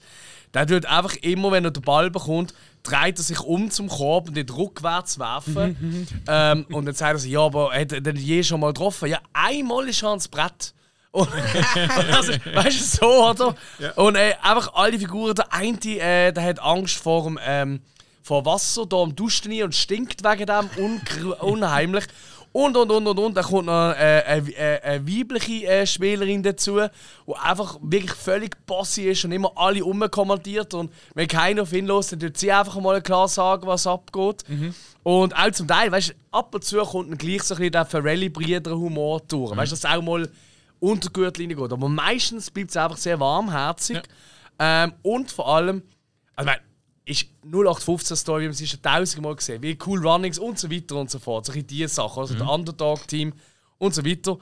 der 0.53 0.65
tut 0.65 0.85
einfach 0.85 1.15
immer, 1.17 1.51
wenn 1.51 1.65
er 1.65 1.71
den 1.71 1.83
Ball 1.83 2.09
bekommt, 2.09 2.53
dreht 2.83 3.19
er 3.19 3.23
sich 3.23 3.39
um 3.41 3.69
zum 3.69 3.87
Korb 3.87 4.29
und 4.29 4.35
den 4.35 4.49
rückwärts 4.49 5.19
werfen. 5.19 6.07
ähm, 6.27 6.65
und 6.71 6.85
dann 6.85 6.95
sagt 6.95 7.13
er 7.13 7.19
so, 7.19 7.27
ja, 7.27 7.41
aber 7.41 7.73
hat 7.73 7.91
er 7.91 8.01
den 8.01 8.15
je 8.15 8.43
schon 8.43 8.59
mal 8.59 8.73
getroffen? 8.73 9.09
Ja, 9.09 9.19
einmal 9.33 9.87
ist 9.87 10.01
er 10.01 10.09
ans 10.09 10.27
Brett. 10.27 10.73
Und, 11.13 11.27
also, 12.13 12.31
weißt 12.53 12.79
du, 12.79 13.05
so, 13.05 13.29
oder? 13.29 13.55
Und 13.97 14.15
äh, 14.15 14.33
einfach 14.41 14.73
alle 14.75 14.97
Figuren, 14.97 15.35
der 15.35 15.51
eine, 15.51 15.77
äh, 15.77 16.31
der 16.31 16.41
hat 16.41 16.61
Angst 16.61 16.95
vor 16.95 17.25
dem, 17.25 17.37
ähm, 17.45 17.81
vor 18.22 18.45
Wasser 18.45 18.86
da 18.86 18.97
am 18.97 19.15
Duschen 19.15 19.63
und 19.63 19.76
stinkt 19.76 20.24
wegen 20.24 20.45
dem 20.45 20.69
un 20.78 21.01
unheimlich. 21.39 22.05
Und, 22.53 22.76
und, 22.76 22.91
und, 22.91 23.07
und, 23.07 23.17
und. 23.17 23.38
Dann 23.38 23.45
kommt 23.45 23.67
noch 23.67 23.91
äh, 23.91 24.24
eine, 24.26 24.55
eine, 24.57 24.84
eine 24.84 25.07
weibliche 25.07 25.67
äh, 25.67 25.88
Spielerin 25.88 26.43
dazu, 26.43 26.80
die 27.28 27.34
einfach 27.36 27.78
wirklich 27.82 28.13
völlig 28.13 28.65
bossy 28.65 29.03
ist 29.03 29.24
und 29.24 29.32
immer 29.32 29.53
alle 29.55 29.86
umkommentiert. 29.86 30.74
Und 30.74 30.91
wenn 31.13 31.28
keiner 31.28 31.61
auf 31.61 31.72
ihn 31.72 31.86
los, 31.86 32.09
dann 32.09 32.19
tut 32.19 32.38
sie 32.38 32.51
einfach 32.51 32.78
mal 32.82 33.01
klar 33.01 33.30
sagen, 33.30 33.65
was 33.67 33.88
abgeht. 33.88 34.43
Und 35.03 35.36
auch 35.36 35.51
zum 35.51 35.67
Teil, 35.67 35.91
weißt 35.91 36.09
du, 36.09 36.13
ab 36.32 36.53
und 36.53 36.63
zu 36.63 36.78
kommt 36.80 37.11
dann 37.11 37.17
gleich 37.17 37.43
so 37.43 37.55
ein 37.55 37.59
bisschen 37.59 37.72
der 37.72 37.86
Ferrelli-Brüder-Humor 37.86 39.22
durch. 39.28 39.55
Weißt 39.55 39.72
du, 39.72 39.76
dass 39.76 39.86
es 39.86 39.89
auch 39.89 40.01
mal 40.01 40.30
unter 40.82 41.07
die 41.07 41.13
Gürtellinie 41.13 41.55
geht. 41.55 41.72
Aber 41.72 41.88
meistens 41.88 42.51
bleibt 42.51 42.72
es 42.72 42.78
einfach 42.78 42.97
sehr 42.97 43.19
warmherzig. 43.19 44.01
Ähm, 44.59 44.93
und 45.03 45.32
vor 45.32 45.47
allem, 45.47 45.84
also 46.36 46.49
ich 46.49 46.55
meine, 46.57 46.70
ist 47.06 47.26
0815 47.43 48.18
Story, 48.18 48.43
wie 48.43 48.47
man 48.47 48.56
schon 48.56 48.82
tausendmal 48.82 49.36
gesehen, 49.36 49.62
wie 49.62 49.78
Cool 49.86 50.06
Runnings 50.06 50.39
und 50.39 50.60
so 50.60 50.72
weiter 50.72 50.95
und 50.95 51.10
so 51.10 51.20
fort. 51.20 51.45
Solche 51.45 51.64
diese 51.64 51.88
Sachen, 51.88 52.22
also 52.22 52.36
der 52.36 52.47
Underdog-Team 52.47 53.34
und 53.78 53.93
so 53.93 54.06
weiter. 54.06 54.38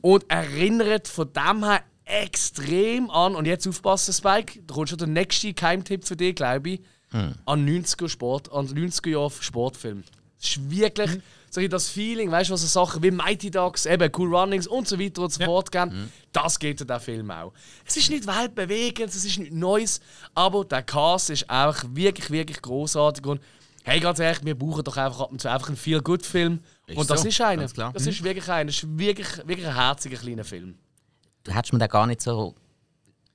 Und 0.00 0.28
erinnert 0.28 1.08
von 1.08 1.32
dem 1.32 1.64
her 1.64 1.82
extrem 2.04 3.10
an, 3.10 3.34
und 3.34 3.46
jetzt 3.46 3.66
aufpassen, 3.66 4.12
Spike, 4.12 4.60
da 4.66 4.74
kommt 4.74 4.88
schon 4.88 4.98
der 4.98 5.06
nächste 5.06 5.54
Keimtipp 5.54 6.04
für 6.04 6.16
dich, 6.16 6.34
glaube 6.34 6.70
ich, 6.70 6.80
an 7.12 7.66
90er 7.68 8.08
Sport, 8.08 8.52
an 8.52 8.66
90er 8.66 9.10
Jahre 9.10 9.30
Sportfilm. 9.30 10.02
Es 10.42 10.56
ist 10.56 10.70
wirklich 10.70 11.10
so 11.50 11.66
das 11.68 11.88
Feeling, 11.90 12.30
weißt 12.30 12.50
du, 12.50 12.54
was 12.54 12.62
so 12.62 12.66
Sachen 12.66 13.02
wie 13.02 13.10
Mighty 13.10 13.50
Ducks, 13.50 13.86
eben 13.86 14.10
Cool 14.16 14.34
Runnings 14.34 14.66
und 14.66 14.88
so 14.88 14.98
weiter 14.98 15.22
und 15.22 15.32
so 15.32 15.44
fort 15.44 15.70
geben. 15.70 16.10
Das 16.32 16.58
geht 16.58 16.80
in 16.80 16.86
der 16.86 16.98
Film 16.98 17.30
auch. 17.30 17.52
Es 17.86 17.96
ist 17.96 18.10
nicht 18.10 18.26
weltbewegend, 18.26 19.10
es 19.10 19.24
ist 19.24 19.38
nicht 19.38 19.52
Neues, 19.52 20.00
aber 20.34 20.64
der 20.64 20.82
Cast 20.82 21.30
ist 21.30 21.48
einfach 21.48 21.84
wirklich, 21.90 22.30
wirklich 22.30 22.60
großartig 22.62 23.26
und 23.26 23.40
hey, 23.84 24.00
ganz 24.00 24.18
ehrlich, 24.18 24.44
wir 24.44 24.58
brauchen 24.58 24.82
doch 24.82 24.96
einfach 24.96 25.20
ab 25.20 25.32
und 25.32 25.40
zu 25.40 25.50
einfach 25.50 25.68
einen 25.68 25.76
Feel-Good-Film. 25.76 26.60
Ist 26.86 26.98
Und 26.98 27.10
das 27.10 27.22
so, 27.22 27.28
ist 27.28 27.40
einer. 27.40 27.66
Das 27.66 28.06
ist 28.06 28.24
wirklich 28.24 28.48
einer. 28.48 28.66
Das 28.66 28.76
ist 28.76 28.98
wirklich, 28.98 29.28
wirklich 29.46 29.66
ein 29.66 29.74
herziger 29.74 30.16
kleiner 30.16 30.44
Film. 30.44 30.76
Du 31.44 31.52
hättest 31.52 31.72
mir 31.72 31.80
den 31.80 31.88
gar 31.88 32.06
nicht 32.06 32.22
so 32.22 32.54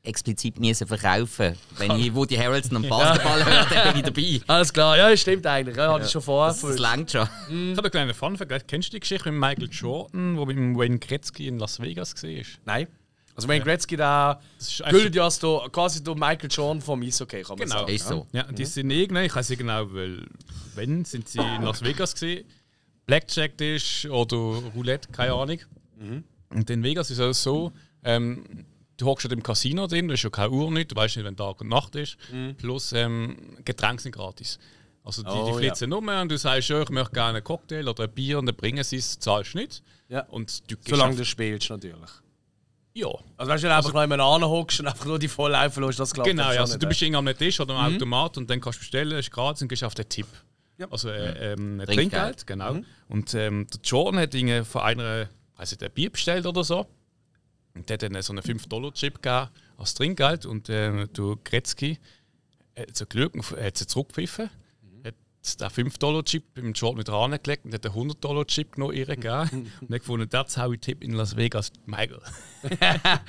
explizit 0.07 0.59
müssen 0.59 0.87
verkaufen 0.87 1.55
Wenn 1.77 1.91
ich 1.99 2.13
Woody 2.13 2.35
Harrelson 2.35 2.77
und 2.77 2.89
Basketball 2.89 3.45
höre, 3.45 3.65
dann 3.65 3.93
bin 3.93 3.97
ich 3.97 4.39
dabei. 4.41 4.53
Alles 4.53 4.73
klar, 4.73 4.97
ja, 4.97 5.15
stimmt 5.17 5.45
eigentlich. 5.45 5.77
Ja, 5.77 5.93
hatte 5.93 6.05
ich 6.05 6.11
schon 6.11 6.21
vorher. 6.21 6.53
Das, 6.53 6.61
das 6.61 6.79
längt 6.79 7.11
schon. 7.11 7.23
Ich 7.49 7.77
habe 7.77 7.83
einen 7.83 7.91
kleinen 7.91 8.13
Fun-Fact. 8.13 8.67
Kennst 8.67 8.89
du 8.89 8.91
die 8.93 8.99
Geschichte 8.99 9.31
mit 9.31 9.39
Michael 9.39 9.69
Jordan, 9.71 10.37
wo 10.37 10.45
mit 10.45 10.57
Wayne 10.57 10.99
Gretzky 10.99 11.47
in 11.47 11.59
Las 11.59 11.79
Vegas 11.79 12.15
war? 12.23 12.29
Nein. 12.65 12.87
Also 13.35 13.47
Wayne 13.47 13.63
Gretzky, 13.63 13.95
ist 14.57 14.83
gilt 14.89 15.13
ja 15.13 15.25
als 15.25 15.37
der, 15.37 15.67
quasi 15.71 16.03
der 16.03 16.15
Michael 16.15 16.49
Jordan 16.49 16.81
vom 16.81 17.03
Eishockey, 17.03 17.43
kann 17.43 17.59
man 17.59 17.67
Genau. 17.67 17.79
sagen. 17.81 17.93
Ist 17.93 18.07
so. 18.07 18.25
Ja, 18.31 18.43
die 18.43 18.65
sind 18.65 18.89
irgendwann, 18.89 19.25
ich 19.25 19.35
weiß 19.35 19.49
nicht 19.49 19.59
genau, 19.59 19.93
weil, 19.93 20.25
wenn, 20.73 21.05
sind 21.05 21.29
sie 21.29 21.39
in 21.39 21.61
Las 21.61 21.83
Vegas 21.83 22.13
gesehen. 22.13 22.45
Blackjack 23.05 23.61
ist 23.61 24.05
oder 24.07 24.61
Roulette, 24.75 25.09
keine 25.11 25.33
Ahnung. 25.33 25.59
Und 26.49 26.69
in 26.69 26.83
Vegas 26.83 27.11
ist 27.11 27.19
es 27.19 27.43
so, 27.43 27.71
ähm, 28.03 28.43
du 28.97 29.05
hockst 29.05 29.25
halt 29.25 29.33
im 29.33 29.43
Casino 29.43 29.87
drin, 29.87 30.07
du 30.07 30.13
hast 30.13 30.23
ja 30.23 30.29
keine 30.29 30.49
Uhr 30.49 30.71
nicht, 30.71 30.91
du 30.91 30.95
weißt 30.95 31.15
nicht, 31.17 31.25
wenn 31.25 31.37
Tag 31.37 31.61
und 31.61 31.69
Nacht 31.69 31.95
ist. 31.95 32.17
Plus 32.57 32.91
ähm, 32.93 33.57
Getränke 33.63 34.01
sind 34.01 34.11
gratis. 34.13 34.59
Also 35.03 35.23
die, 35.23 35.29
Oh, 35.29 35.51
die 35.51 35.57
flitzen 35.59 35.89
nur 35.89 35.99
und 35.99 36.29
du 36.29 36.37
sagst, 36.37 36.67
ja, 36.67 36.81
ich 36.81 36.89
möchte 36.89 37.13
gerne 37.13 37.37
einen 37.37 37.43
Cocktail 37.43 37.87
oder 37.87 38.03
ein 38.03 38.11
Bier 38.11 38.39
und 38.39 38.45
dann 38.45 38.55
bringen 38.55 38.83
sie 38.83 38.97
es, 38.97 39.17
zahlst 39.17 39.55
nicht. 39.55 39.81
Ja. 40.09 40.21
Und 40.23 40.69
du 40.69 40.75
Solange 40.85 41.15
du 41.15 41.23
spielst, 41.23 41.69
natürlich. 41.69 42.09
Ja. 42.93 43.07
Also 43.37 43.51
weißt 43.51 43.63
du, 43.63 43.67
wenn 43.67 43.71
du 43.71 43.77
einfach 43.77 43.93
noch 43.93 44.01
jemanden 44.01 44.25
anhockst 44.25 44.79
und 44.81 44.87
einfach 44.87 45.05
nur 45.05 45.19
die 45.19 45.27
voll 45.29 45.51
laufen 45.51 45.83
lässt, 45.83 45.99
das 45.99 46.13
klappt 46.13 46.27
Genau, 46.27 46.51
ja, 46.51 46.61
also 46.61 46.73
nicht, 46.73 46.83
du 46.83 46.87
bist 46.87 47.01
irgendwann 47.01 47.27
am 47.27 47.37
Tisch 47.37 47.59
oder 47.59 47.75
am 47.75 47.93
Automat 47.93 48.37
und 48.37 48.49
dann 48.49 48.59
kannst 48.59 48.79
du 48.79 48.81
bestellen, 48.81 49.17
ist 49.17 49.31
gratis 49.31 49.61
und 49.61 49.67
gehst 49.69 49.83
auf 49.83 49.93
den 49.93 50.09
Tipp. 50.09 50.27
Ja. 50.77 50.87
Also 50.91 51.09
äh, 51.09 51.53
ähm, 51.53 51.77
Trinkgeld. 51.85 51.87
Trinkgeld, 51.87 52.47
genau. 52.47 52.77
Und 53.07 53.33
ähm, 53.33 53.67
der 53.73 53.79
Jordan 53.83 54.19
hat 54.19 54.35
irgendwie 54.35 54.63
von 54.65 54.81
einer, 54.81 55.29
weiß 55.55 55.71
ich, 55.71 55.81
ein 55.81 55.91
Bier 55.91 56.09
bestellt 56.09 56.45
oder 56.45 56.63
so. 56.63 56.85
Und 57.77 57.89
der 57.89 57.95
hat 57.95 58.03
dann 58.03 58.21
so 58.21 58.33
einen 58.33 58.41
5-Dollar-Chip 58.41 59.21
gegeben 59.21 59.49
als 59.77 59.93
Trinkgeld 59.93 60.45
und 60.45 60.69
ähm, 60.69 61.07
der 61.15 61.37
Gretzky 61.43 61.99
hat 62.77 62.95
so 62.95 63.05
und 63.05 63.51
hat 63.51 63.77
sie 63.77 63.87
zurückgepfiffen. 63.87 64.49
Hat 65.03 65.15
den 65.61 65.67
5-Dollar-Chip 65.67 66.57
im 66.57 66.73
Jordan 66.73 66.99
wieder 66.99 67.13
angelegt 67.13 67.65
und 67.65 67.73
hat 67.73 67.85
den 67.85 67.91
100-Dollar-Chip 67.91 68.73
genommen 68.73 68.93
ihr 68.93 69.05
gegeben. 69.05 69.71
und 69.81 69.93
hat 69.93 69.99
gefunden, 69.99 70.29
that's 70.29 70.57
how 70.57 70.71
we 70.71 70.79
tip 70.79 71.03
in 71.03 71.13
Las 71.13 71.35
Vegas, 71.35 71.71
Michael. 71.85 72.21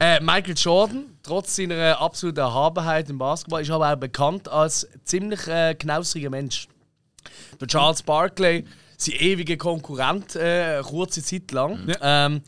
Äh, 0.00 0.20
Michael 0.20 0.54
Jordan, 0.56 1.06
trotz 1.24 1.56
seiner 1.56 2.00
absoluten 2.00 2.38
Erhabenheit 2.38 3.10
im 3.10 3.18
Basketball, 3.18 3.62
ist 3.62 3.70
aber 3.70 3.92
auch 3.92 3.96
bekannt 3.96 4.48
als 4.48 4.88
ziemlich 5.02 5.48
äh, 5.48 5.74
knausriger 5.74 6.30
Mensch. 6.30 6.68
Der 7.60 7.66
Charles 7.66 8.04
Barkley, 8.04 8.64
sein 8.96 9.16
ewiger 9.16 9.56
Konkurrent, 9.56 10.36
äh, 10.36 10.80
kurze 10.84 11.20
Zeit 11.22 11.50
lang. 11.50 11.92
Ähm, 12.00 12.42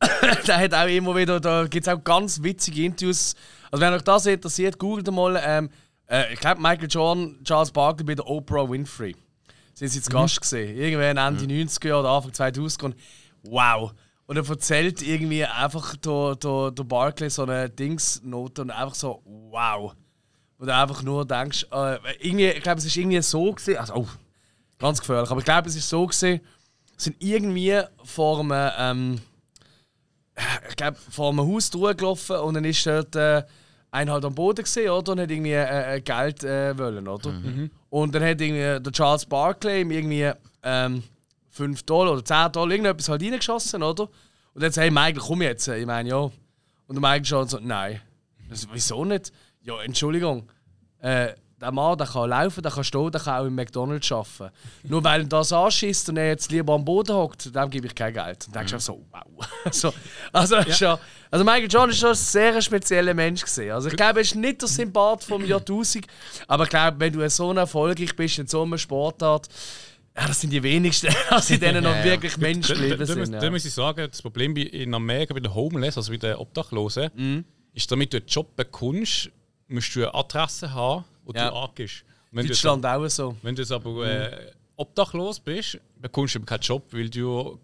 der 0.46 0.58
hat 0.58 0.74
auch 0.74 0.88
immer 0.88 1.16
wieder, 1.16 1.40
da 1.40 1.66
gibt 1.66 1.86
es 1.86 1.92
auch 1.92 2.02
ganz 2.02 2.42
witzige 2.42 2.84
Interviews. 2.84 3.34
Also 3.70 3.84
wenn 3.84 3.92
euch 3.92 4.02
das 4.02 4.26
interessiert, 4.26 4.78
googelt 4.78 5.10
mal. 5.10 5.40
Ähm, 5.42 5.70
äh, 6.08 6.32
ich 6.32 6.40
glaube 6.40 6.60
Michael 6.60 6.88
Jordan, 6.88 7.38
Charles 7.44 7.70
Barkley 7.70 8.04
bei 8.04 8.14
der 8.14 8.26
Oprah 8.26 8.68
Winfrey. 8.68 9.16
Sind 9.74 9.88
sie 9.88 10.00
zu 10.00 10.10
Gast 10.10 10.40
gesehen. 10.40 10.76
Irgendwann 10.76 11.16
Ende 11.16 11.44
90er 11.44 11.88
Jahre 11.88 12.00
oder 12.00 12.10
Anfang 12.10 12.32
2000 12.32 12.82
und 12.82 12.96
wow. 13.42 13.92
Und 14.26 14.36
er 14.36 14.48
erzählt 14.48 15.02
irgendwie 15.02 15.44
einfach 15.44 15.96
der, 15.96 16.36
der, 16.36 16.70
der 16.72 16.84
Barkley 16.84 17.30
so 17.30 17.42
eine 17.42 17.68
Dingsnote 17.70 18.62
und 18.62 18.70
einfach 18.70 18.94
so 18.94 19.22
wow. 19.24 19.94
Wo 20.58 20.64
du 20.64 20.74
einfach 20.74 21.02
nur 21.02 21.26
denkst, 21.26 21.66
äh, 21.70 21.98
irgendwie, 22.20 22.46
ich 22.46 22.62
glaube, 22.62 22.78
es 22.78 22.86
ist 22.86 22.96
irgendwie 22.96 23.20
so 23.20 23.52
gesehen, 23.52 23.76
also 23.76 23.94
oh, 23.94 24.08
ganz 24.78 25.00
gefährlich, 25.00 25.30
aber 25.30 25.40
ich 25.40 25.44
glaube, 25.44 25.68
es 25.68 25.76
ist 25.76 25.88
so 25.88 26.06
gesehen, 26.06 26.40
sind 26.96 27.16
irgendwie 27.22 27.82
vor 28.04 28.40
einem, 28.40 28.72
ähm, 28.78 29.20
ich 30.68 30.76
glaube, 30.76 30.96
vor 31.10 31.30
einem 31.30 31.40
Haus 31.40 31.70
durchgelaufen 31.70 32.36
und 32.36 32.54
dann 32.54 32.64
ist 32.64 32.86
dort 32.86 33.16
äh, 33.16 33.42
einer 33.90 34.12
halt 34.12 34.24
am 34.24 34.34
Boden 34.34 34.62
gesehen, 34.62 34.90
oder? 34.90 35.12
Und 35.12 35.20
hat 35.20 35.30
irgendwie 35.30 35.52
äh, 35.52 35.96
äh, 35.96 36.00
Geld 36.00 36.44
äh, 36.44 36.76
wollen, 36.76 37.08
oder? 37.08 37.30
Und 37.90 38.14
dann 38.14 38.22
hat 38.22 38.40
irgendwie 38.40 38.82
der 38.82 38.92
Charles 38.92 39.24
Barkley 39.24 39.80
ihm 39.80 39.90
irgendwie 39.90 40.30
ähm, 40.62 41.02
5 41.50 41.82
Dollar 41.84 42.12
oder 42.12 42.24
10 42.24 42.52
Dollar 42.52 42.70
irgendetwas 42.70 43.08
halt 43.08 43.22
reingeschossen, 43.22 43.82
oder? 43.82 44.04
Und 44.04 44.62
dann 44.62 44.70
sagt 44.70 44.84
hey 44.84 44.90
Michael, 44.90 45.16
komm 45.26 45.42
jetzt. 45.42 45.68
Ich 45.68 45.86
meine, 45.86 46.08
ja. 46.08 46.16
Und 46.18 46.32
der 46.88 47.00
Michael 47.00 47.24
schaut 47.24 47.50
so, 47.50 47.58
nein. 47.60 48.00
Das, 48.48 48.68
wieso 48.72 49.04
nicht? 49.04 49.32
Ja, 49.62 49.80
Entschuldigung. 49.82 50.48
Äh, 51.00 51.34
der 51.60 51.72
Mann, 51.72 51.96
der 51.96 52.06
kann 52.06 52.28
laufen, 52.28 52.62
der 52.62 52.70
kann 52.70 52.84
stehen, 52.84 53.10
der 53.10 53.20
kann 53.20 53.40
auch 53.42 53.46
im 53.46 53.54
McDonalds 53.54 54.12
arbeiten. 54.12 54.54
Nur 54.84 55.02
weil 55.02 55.22
er 55.22 55.26
das 55.26 55.52
anschießt 55.52 56.10
und 56.10 56.18
er 56.18 56.28
jetzt 56.28 56.50
lieber 56.50 56.74
am 56.74 56.84
Boden 56.84 57.14
hockt, 57.16 57.54
dem 57.54 57.70
gebe 57.70 57.86
ich 57.86 57.94
kein 57.94 58.12
Geld. 58.12 58.46
Und 58.46 58.54
dann 58.54 58.66
denkst 58.66 58.72
du 58.72 58.92
so, 58.92 59.04
wow. 59.10 59.46
so, 59.72 59.92
also, 60.32 60.56
ist 60.56 60.80
ja. 60.80 60.98
also 61.30 61.44
Michael 61.44 61.68
Jordan 61.70 61.90
ist 61.90 61.98
schon 61.98 62.10
ein 62.10 62.14
sehr 62.14 62.60
spezieller 62.60 63.14
Mensch 63.14 63.42
gesehen. 63.42 63.72
Also 63.72 63.88
ich 63.88 63.96
glaube, 63.96 64.18
er 64.18 64.22
ist 64.22 64.34
nicht 64.34 64.60
der 64.60 64.68
Sympath 64.68 65.24
vom 65.24 65.44
Jahrtausend, 65.46 66.06
aber 66.46 66.64
ich 66.64 66.70
glaube, 66.70 67.00
wenn 67.00 67.12
du 67.12 67.28
so 67.30 67.50
erfolgreich 67.52 68.14
bist 68.14 68.38
in 68.38 68.46
so 68.46 68.62
einer 68.62 68.76
Sportart, 68.76 69.48
ja, 70.14 70.26
das 70.26 70.40
sind 70.40 70.50
die 70.50 70.62
wenigsten, 70.62 71.08
also 71.30 71.54
in 71.54 71.60
denen 71.60 71.82
noch 71.84 71.90
Ja, 71.94 71.98
ja. 71.98 72.04
wirklich 72.04 72.36
Menschen 72.36 72.74
Da, 72.76 72.82
leben 72.82 72.98
da, 72.98 73.04
da, 73.06 73.24
sind. 73.24 73.32
da 73.32 73.42
Ja. 73.44 73.50
muss 73.50 73.64
ich 73.64 73.72
sagen, 73.72 74.06
das 74.10 74.20
Problem 74.20 74.52
bei- 74.52 74.60
in 74.62 74.92
Amerika 74.94 75.32
bei 75.32 75.40
den 75.40 75.54
Homeless, 75.54 75.96
also 75.96 76.10
bei 76.12 76.18
den 76.18 76.36
Obdachlosen, 76.36 77.10
Mhm. 77.14 77.44
ist, 77.72 77.90
damit 77.90 78.12
du 78.12 78.18
einen 78.18 78.26
Job 78.26 78.54
bekommst, 78.56 79.30
musst 79.68 79.94
du 79.96 80.00
eine 80.02 80.14
Adresse 80.14 80.72
haben, 80.72 81.04
wo 81.26 81.32
Ja. 81.32 81.50
du 81.50 81.56
angehst. 81.56 82.04
Und 82.32 82.38
Wenn 82.38 82.46
Deutschland 82.46 82.86
auch 82.86 83.06
so. 83.08 83.36
wenn 83.42 83.54
du 83.54 83.62
jetzt 83.62 83.72
aber 83.72 84.06
äh, 84.06 84.52
obdachlos 84.76 85.38
bist, 85.40 85.78
bekommst 86.00 86.34
du 86.34 86.38
eben 86.38 86.46
keinen 86.46 86.60
Job, 86.60 86.84
weil 86.92 87.10
du 87.10 87.58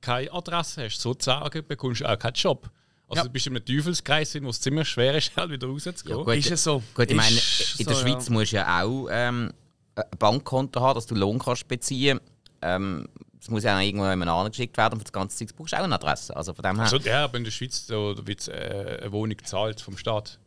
keine 0.00 0.32
Adresse 0.32 0.84
hast. 0.84 1.00
Sozusagen 1.00 1.64
bekommst 1.66 2.00
du 2.00 2.06
auch 2.10 2.18
keinen 2.18 2.34
Job. 2.34 2.68
Also 3.08 3.20
Ja. 3.20 3.24
du 3.24 3.30
bist 3.30 3.46
in 3.46 3.56
einem 3.56 3.64
Teufelskreis, 3.64 4.34
wo 4.42 4.48
es 4.48 4.60
ziemlich 4.60 4.88
schwer 4.88 5.14
ist, 5.16 5.30
halt 5.36 5.50
wieder 5.50 5.66
rauszugehen. 5.68 6.24
gut. 6.24 6.34
Ist 6.36 6.50
es 6.50 6.64
so? 6.64 6.82
Gut, 6.94 7.10
ich 7.10 7.16
meine, 7.16 7.36
Ist 7.36 7.78
in 7.78 7.86
der 7.86 7.94
so, 7.94 8.02
Schweiz 8.02 8.28
musst 8.30 8.52
du 8.52 8.56
ja 8.56 8.82
auch 8.82 9.08
ähm, 9.10 9.52
ein 9.94 10.04
Bankkonto 10.18 10.80
haben, 10.80 10.94
dass 10.96 11.06
du 11.06 11.14
Lohn 11.14 11.38
kannst 11.38 11.68
beziehen 11.68 12.20
ähm, 12.62 13.06
es 13.40 13.50
muss 13.50 13.62
ja 13.62 13.76
auch 13.76 13.82
irgendwo 13.82 14.08
jemand 14.08 14.30
angeschickt 14.30 14.74
werden 14.78 14.94
und 14.94 15.00
für 15.00 15.04
das 15.04 15.12
ganze 15.12 15.36
Zeug 15.36 15.54
brauchst 15.54 15.74
du 15.74 15.76
auch 15.76 15.82
eine 15.84 15.94
Adresse. 15.96 16.34
Also 16.34 16.54
von 16.54 16.62
dem 16.62 16.76
her. 16.76 16.84
Also, 16.84 16.96
ja, 16.96 17.24
aber 17.24 17.36
in 17.36 17.44
der 17.44 17.50
Schweiz 17.50 17.84
da 17.86 17.94
wird 18.26 18.48
äh, 18.48 19.00
eine 19.02 19.12
Wohnung 19.12 19.36
gezahlt 19.36 19.82
vom 19.82 19.98
Staat. 19.98 20.38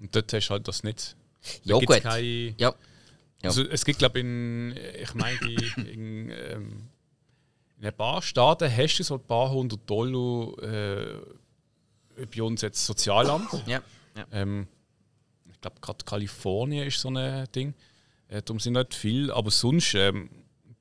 Und 0.00 0.16
dort 0.16 0.32
hast 0.32 0.46
du 0.48 0.50
halt 0.52 0.66
das 0.66 0.82
nicht. 0.82 1.14
Ja, 1.64 1.78
gut. 1.78 2.00
Keine, 2.02 2.54
Ja. 2.58 2.74
Ja. 3.42 3.50
Also, 3.50 3.62
es 3.62 3.84
gibt, 3.84 3.98
glaube 3.98 4.18
ich, 4.18 4.24
in, 4.24 4.74
ich 5.02 5.14
meine, 5.14 5.38
in, 5.76 6.30
ähm, 6.30 6.88
in 7.78 7.86
ein 7.86 7.94
paar 7.94 8.22
Staaten 8.22 8.74
hast 8.74 8.96
du 8.98 9.02
so 9.04 9.14
ein 9.14 9.24
paar 9.26 9.50
hundert 9.50 9.88
Dollar 9.88 10.62
äh, 10.62 11.20
bei 12.34 12.42
uns 12.42 12.62
jetzt 12.62 12.84
Sozialamt. 12.84 13.52
Ja. 13.66 13.82
ja. 14.16 14.26
Ähm, 14.32 14.66
ich 15.50 15.60
glaube, 15.60 15.76
gerade 15.80 16.04
Kalifornien 16.04 16.86
ist 16.86 17.00
so 17.00 17.10
ein 17.10 17.46
Ding. 17.54 17.74
Äh, 18.28 18.42
darum 18.42 18.58
sind 18.58 18.72
nicht 18.72 18.94
viel, 18.94 19.30
aber 19.30 19.50
sonst, 19.50 19.94
ähm, 19.94 20.30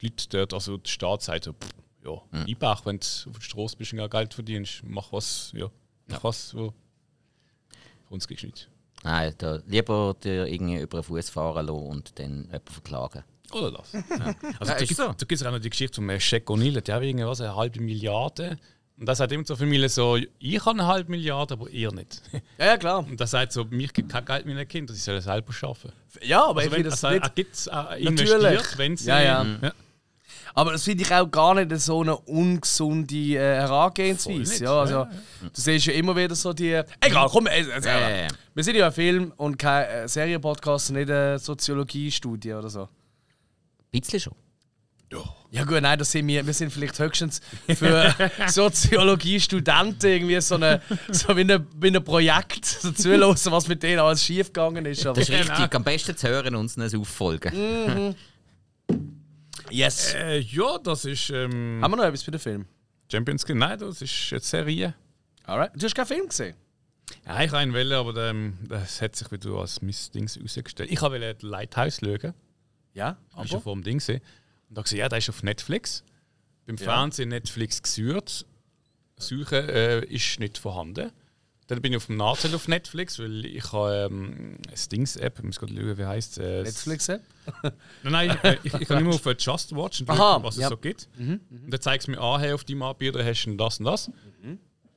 die 0.01 0.07
Leute 0.07 0.30
dort, 0.30 0.53
also 0.53 0.78
der 0.78 0.89
Staat 0.89 1.22
sagt 1.24 1.45
pff, 1.45 1.53
ja, 2.03 2.22
Mhm. 2.32 2.45
Eibach, 2.47 2.86
wenn 2.86 2.99
du 2.99 3.05
auf 3.30 3.36
der 3.36 3.41
Straße 3.41 3.76
bist 3.78 3.91
und 3.93 3.99
ja 3.99 4.07
Geld 4.07 4.34
verdienst, 4.34 4.82
mach 4.86 5.11
was, 5.11 5.51
ja, 5.55 5.70
mach 6.07 6.24
was, 6.24 6.53
wo. 6.55 6.74
Für 8.07 8.13
uns 8.13 8.28
kriegst 8.28 8.43
du 8.43 8.47
nichts. 8.47 8.68
Nein, 9.05 9.33
da 9.37 9.59
lieber 9.67 10.15
dir 10.21 10.45
irgendwie 10.47 10.79
über 10.81 10.99
den 10.99 11.03
Fuß 11.03 11.29
fahren 11.29 11.67
lassen 11.67 11.79
und 11.87 12.19
dann 12.19 12.43
jemanden 12.45 12.71
verklagen. 12.73 13.23
Oder 13.53 13.71
das. 13.71 13.93
Ja. 14.09 14.35
Also, 14.59 14.73
Ja, 14.73 14.79
da 14.79 14.85
gibt 14.85 14.95
so. 14.97 15.07
da 15.07 15.25
gibt's 15.27 15.43
auch 15.45 15.51
noch 15.51 15.59
die 15.59 15.69
Geschichte 15.69 15.95
von 16.01 16.19
Shaq 16.19 16.49
O'Neal, 16.49 16.81
der 16.81 16.95
hat 16.95 17.03
irgendwas, 17.03 17.39
eine 17.39 17.55
halbe 17.55 17.79
Milliarde. 17.79 18.57
Und 18.97 19.05
das 19.07 19.17
sagt 19.17 19.31
immer 19.33 19.43
zur 19.43 19.57
Familie 19.57 19.89
so, 19.89 20.17
ich 20.39 20.59
habe 20.65 20.71
eine 20.79 20.87
halbe 20.87 21.11
Milliarde, 21.11 21.53
aber 21.53 21.69
ihr 21.69 21.91
nicht. 21.91 22.21
Ja, 22.57 22.65
ja, 22.65 22.77
klar. 22.77 22.99
Und 23.05 23.19
das 23.19 23.31
sagt 23.31 23.51
so, 23.51 23.65
mich 23.65 23.93
gibt 23.93 24.09
kein 24.11 24.25
Geld 24.25 24.45
meinen 24.45 24.67
Kindern, 24.67 24.95
sie 24.95 25.01
sollen 25.01 25.21
selber 25.21 25.53
arbeiten. 25.61 25.91
Ja, 26.23 26.45
aber 26.45 26.61
Also 26.61 26.61
ich 26.61 26.65
wenn, 26.71 26.75
finde 26.77 26.89
das 26.89 27.03
also, 27.03 27.19
nicht. 27.19 27.35
gibt's, 27.35 27.67
er 27.67 27.83
Natürlich. 27.99 28.31
investiert, 28.31 28.77
wenn 28.77 28.97
sie... 28.97 29.07
Ja, 29.09 29.21
ja. 29.21 29.45
ja. 29.61 29.71
Aber 30.57 30.71
das 30.71 30.83
finde 30.85 31.03
ich 31.03 31.13
auch 31.13 31.29
gar 31.29 31.53
nicht 31.53 31.69
so 31.81 32.01
eine 32.01 32.15
ungesunde 32.17 33.13
äh, 33.15 33.37
Herangehensweise. 33.37 34.63
Ja, 34.63 34.79
also, 34.79 34.93
ja, 34.93 35.09
Du 35.41 35.49
siehst 35.61 35.85
ja 35.87 35.93
immer 35.93 36.15
wieder 36.15 36.33
so 36.33 36.53
die. 36.53 36.81
Egal, 37.01 37.27
komm, 37.29 37.47
äh, 37.47 37.59
äh, 37.59 37.81
Ja, 37.83 37.99
ja, 37.99 38.09
ja. 38.23 38.27
wir 38.53 38.63
sind 38.63 38.75
ja 38.77 38.87
ein 38.87 38.93
Film 38.93 39.33
und 39.35 39.57
kein 39.59 39.85
äh, 39.85 40.07
Serienpodcast, 40.07 40.91
nicht 40.91 41.09
eine 41.11 41.37
Soziologiestudie 41.39 42.53
oder 42.53 42.69
so. 42.69 42.83
Ein 42.83 43.99
bisschen 44.01 44.19
schon. 44.21 44.33
Ja 45.51 45.63
gut, 45.63 45.81
nein, 45.81 45.97
das 45.99 46.11
sind 46.11 46.27
wir. 46.27 46.45
Wir 46.45 46.53
sind 46.53 46.71
vielleicht 46.73 46.99
höchstens 46.99 47.39
für 47.77 48.13
Soziologiestudenten 48.47 50.09
irgendwie 50.09 50.41
so, 50.41 50.55
eine, 50.55 50.81
so 51.09 51.35
wie, 51.37 51.41
ein, 51.41 51.67
wie 51.79 51.87
ein 51.95 52.03
Projekt 52.03 52.65
so 52.81 52.91
zuhören, 52.91 53.35
was 53.45 53.67
mit 53.67 53.83
denen 53.83 53.99
alles 53.99 54.23
schiefgegangen 54.23 54.85
ist. 54.85 55.05
Aber 55.05 55.19
Das 55.19 55.29
ist 55.29 55.35
Genau. 55.37 55.53
richtig. 55.53 55.75
Am 55.75 55.83
besten 55.83 56.17
zu 56.17 56.27
hören 56.27 56.55
und 56.55 56.75
uns 56.77 56.95
auffolgen. 56.95 58.15
Yes. 59.70 60.13
Äh, 60.13 60.39
ja, 60.39 60.78
das 60.80 61.05
ist 61.05 61.30
ähm, 61.30 61.80
Haben 61.82 61.91
wir 61.91 61.97
noch 61.97 62.03
etwas 62.05 62.24
bei 62.24 62.32
dem 62.32 62.39
Film? 62.39 62.66
Champions 63.11 63.47
League. 63.47 63.57
Nein, 63.57 63.80
das 63.80 64.01
ist 64.01 64.32
eine 64.32 64.39
Serie. 64.41 64.95
Alright. 65.45 65.72
Du 65.76 65.86
hast 65.86 65.95
keinen 65.95 66.05
Film 66.07 66.28
gesehen? 66.28 66.55
Ja, 67.26 67.41
ich 67.43 67.47
habe 67.49 67.59
einen 67.59 67.74
wollen, 67.74 67.93
aber 67.93 68.30
ähm, 68.30 68.57
das 68.68 69.01
hat 69.01 69.16
sich 69.16 69.32
wieder 69.32 69.51
als 69.51 69.82
Missdings 69.82 70.36
herausgestellt. 70.36 70.89
Ich 70.91 71.01
wollte 71.01 71.36
den 71.36 71.49
Lighthouse 71.49 71.99
schauen. 71.99 72.34
Ja, 72.93 73.18
Das 73.36 73.51
war 73.51 73.61
vor 73.61 73.74
dem 73.74 73.84
Ding. 73.84 73.99
gewesen. 73.99 74.22
Und 74.70 74.78
da 74.78 74.82
gesehen, 74.82 74.99
ja, 74.99 75.09
der 75.09 75.20
ist 75.20 75.30
auf 75.30 75.43
Netflix. 75.43 76.03
Beim 76.66 76.78
Fernsehen 76.78 77.30
Netflix 77.30 77.82
gesucht. 77.84 78.45
Suchen 79.18 79.70
äh, 79.70 80.03
ist 80.05 80.39
nicht 80.39 80.57
vorhanden. 80.57 81.11
Dann 81.68 81.82
bin 81.82 81.93
ich 81.93 81.97
auf 81.97 82.05
dem 82.05 82.18
Nachteil 82.18 82.53
auf 82.53 82.68
Netflix, 82.68 83.18
weil 83.18 83.45
ich 83.45 83.72
habe 83.74 84.07
ähm, 84.11 84.57
eine 84.68 84.78
Stings-App, 84.78 85.39
ich 85.39 85.43
muss 85.43 85.59
gerade 85.59 85.74
schauen, 85.74 85.97
wie 85.97 86.05
heißt 86.05 86.38
es. 86.38 86.63
Netflix-App? 86.63 87.22
Nein, 88.03 88.28
nein, 88.28 88.38
äh, 88.43 88.57
ich, 88.63 88.74
ich 88.74 88.88
kann 88.88 88.99
immer 88.99 89.16
auf 89.16 89.26
äh, 89.26 89.36
Just 89.38 89.76
Watch 89.76 90.01
und 90.01 90.07
schauen, 90.07 90.43
was 90.43 90.55
es 90.55 90.61
ja. 90.61 90.70
so 90.70 90.78
gibt. 90.78 91.09
Und 91.18 91.41
dann 91.49 91.82
zeigt 91.82 92.03
es 92.03 92.07
mir 92.07 92.20
an, 92.22 92.39
hey, 92.39 92.53
auf 92.53 92.63
deinem 92.63 92.84
Anbieter 92.84 93.26
hast 93.26 93.45
du 93.45 93.55
das 93.55 93.80
und 93.80 93.86
das. 93.86 94.11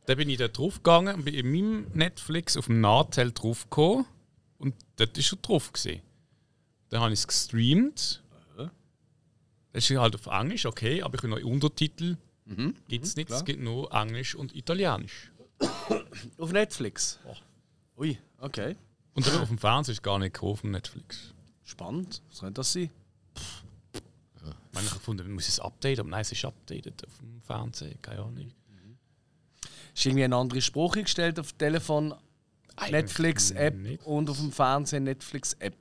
Dann 0.09 0.16
bin 0.16 0.31
ich 0.31 0.39
da 0.39 0.49
drauf 0.49 0.77
gegangen 0.77 1.16
und 1.16 1.25
bin 1.27 1.35
in 1.35 1.51
meinem 1.51 1.87
Netflix 1.93 2.57
auf 2.57 2.64
dem 2.64 2.81
Nachteil 2.81 3.31
drauf 3.31 3.64
gekommen 3.64 4.07
und 4.57 4.75
dort 4.97 5.16
war 5.19 5.25
er 5.25 5.39
drauf. 5.43 5.73
Gewesen. 5.73 6.01
Dann 6.89 7.01
habe 7.01 7.12
ich 7.12 7.21
es 7.21 7.27
gestreamt. 7.27 8.23
Das 9.75 9.91
ist 9.91 9.97
halt 9.99 10.14
auf 10.14 10.27
Englisch, 10.27 10.64
okay, 10.64 11.03
aber 11.03 11.16
ich 11.16 11.23
will 11.23 11.31
noch 11.31 11.43
Untertitel. 11.43 12.16
Gibt 12.89 13.05
es 13.05 13.16
nicht, 13.16 13.31
es 13.31 13.45
gibt 13.45 13.61
nur 13.61 13.93
Englisch 13.93 14.35
und 14.35 14.57
Italienisch. 14.57 15.31
Auf 16.38 16.52
Netflix? 16.52 17.18
Ui, 17.96 18.18
okay. 18.38 18.76
Und 19.14 19.26
dann 19.26 19.40
auf 19.40 19.48
dem 19.48 19.59
Fernsehen 19.59 19.92
ist 19.92 20.02
gar 20.02 20.18
nicht 20.18 20.34
gekommen, 20.34 20.52
auf 20.52 20.61
dem 20.61 20.70
Netflix. 20.70 21.34
Spannend. 21.64 22.22
Was 22.30 22.40
könnte 22.40 22.54
das 22.54 22.72
sein? 22.72 22.90
Ich 23.34 24.42
meine, 24.72 24.86
ich 24.86 24.90
habe 24.90 25.00
gefunden, 25.00 25.24
man 25.24 25.34
muss 25.34 25.48
es 25.48 25.59
updaten, 25.59 26.00
aber 26.00 26.11
nein, 26.11 26.20
es 26.20 26.32
ist 26.32 26.44
updated 26.44 27.04
auf 27.04 27.18
dem 27.18 27.42
Fernsehen, 27.42 28.00
keine 28.00 28.20
Ahnung. 28.22 28.52
Ist 29.94 30.06
irgendwie 30.06 30.24
ein 30.24 30.32
anderer 30.32 30.61
Spruch 30.61 30.96
eingestellt 30.96 31.40
auf 31.40 31.52
dem 31.52 31.59
Telefon 31.59 32.14
Netflix-App 32.88 34.06
und 34.06 34.30
auf 34.30 34.38
dem 34.38 34.52
Fernsehen 34.52 35.04
Netflix-App. 35.04 35.74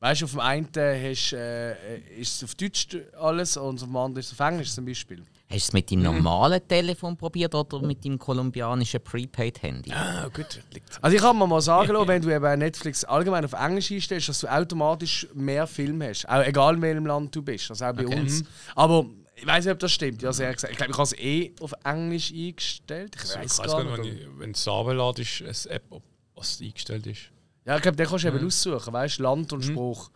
Weißt 0.00 0.22
du, 0.22 0.24
auf 0.24 0.30
dem 0.30 0.40
einen 0.40 0.68
hast, 0.74 1.32
äh, 1.32 1.98
ist 2.18 2.36
es 2.36 2.44
auf 2.44 2.54
Deutsch 2.54 2.96
alles 3.18 3.56
und 3.56 3.82
auf 3.82 3.88
dem 3.88 3.96
anderen 3.96 4.20
ist 4.20 4.32
es 4.32 4.40
auf 4.40 4.46
Englisch 4.46 4.72
zum 4.72 4.86
Beispiel. 4.86 5.22
Hast 5.54 5.66
du 5.66 5.68
es 5.68 5.72
mit 5.72 5.90
deinem 5.90 6.02
normalen 6.02 6.66
Telefon 6.66 7.16
probiert 7.16 7.54
oder 7.54 7.80
mit 7.80 8.04
deinem 8.04 8.18
kolumbianischen 8.18 9.00
Prepaid-Handy? 9.02 9.92
Ah, 9.92 10.28
gut. 10.28 10.60
Also 11.00 11.16
ich 11.16 11.22
kann 11.22 11.38
mir 11.38 11.46
mal 11.46 11.60
sagen, 11.60 11.92
lassen, 11.92 12.08
wenn 12.08 12.22
du 12.22 12.34
eben 12.34 12.58
Netflix 12.58 13.04
allgemein 13.04 13.44
auf 13.44 13.52
Englisch 13.52 13.92
einstellst, 13.92 14.28
dass 14.28 14.40
du 14.40 14.48
automatisch 14.48 15.26
mehr 15.34 15.66
Filme 15.66 16.08
hast. 16.08 16.28
Auch 16.28 16.42
egal 16.44 16.74
in 16.74 16.82
welchem 16.82 17.06
Land 17.06 17.34
du 17.36 17.42
bist. 17.42 17.70
Also 17.70 17.84
auch 17.84 17.92
bei 17.92 18.04
Okay. 18.04 18.20
uns. 18.20 18.42
Aber 18.74 19.06
ich 19.36 19.46
weiß 19.46 19.64
nicht, 19.64 19.72
ob 19.72 19.78
das 19.78 19.92
stimmt. 19.92 20.22
Ja, 20.22 20.32
sehr 20.32 20.52
gesagt. 20.52 20.72
Ich 20.72 20.76
glaube, 20.76 20.90
ich 20.92 20.98
habe 20.98 21.04
es 21.04 21.12
eh 21.18 21.52
auf 21.60 21.72
Englisch 21.84 22.32
eingestellt. 22.32 23.14
Ich 23.16 23.22
Ich 23.30 23.36
weiß 23.36 23.62
gar 23.62 23.84
nicht, 23.84 23.98
wenn, 23.98 24.04
ich, 24.04 24.26
wenn 24.38 24.50
es 24.50 24.66
runterladest, 24.66 25.40
ist 25.42 25.66
eine 25.68 25.76
App, 25.76 25.84
ob 25.90 26.02
was 26.34 26.60
eingestellt 26.60 27.06
ist. 27.06 27.20
Ja, 27.64 27.76
ich 27.76 27.82
glaube, 27.82 27.96
den 27.96 28.06
kannst 28.06 28.24
du 28.24 28.28
eben 28.28 28.44
aussuchen, 28.46 28.92
weißt 28.92 29.18
du, 29.18 29.22
Land 29.22 29.52
und 29.52 29.62
Spruch. 29.64 30.10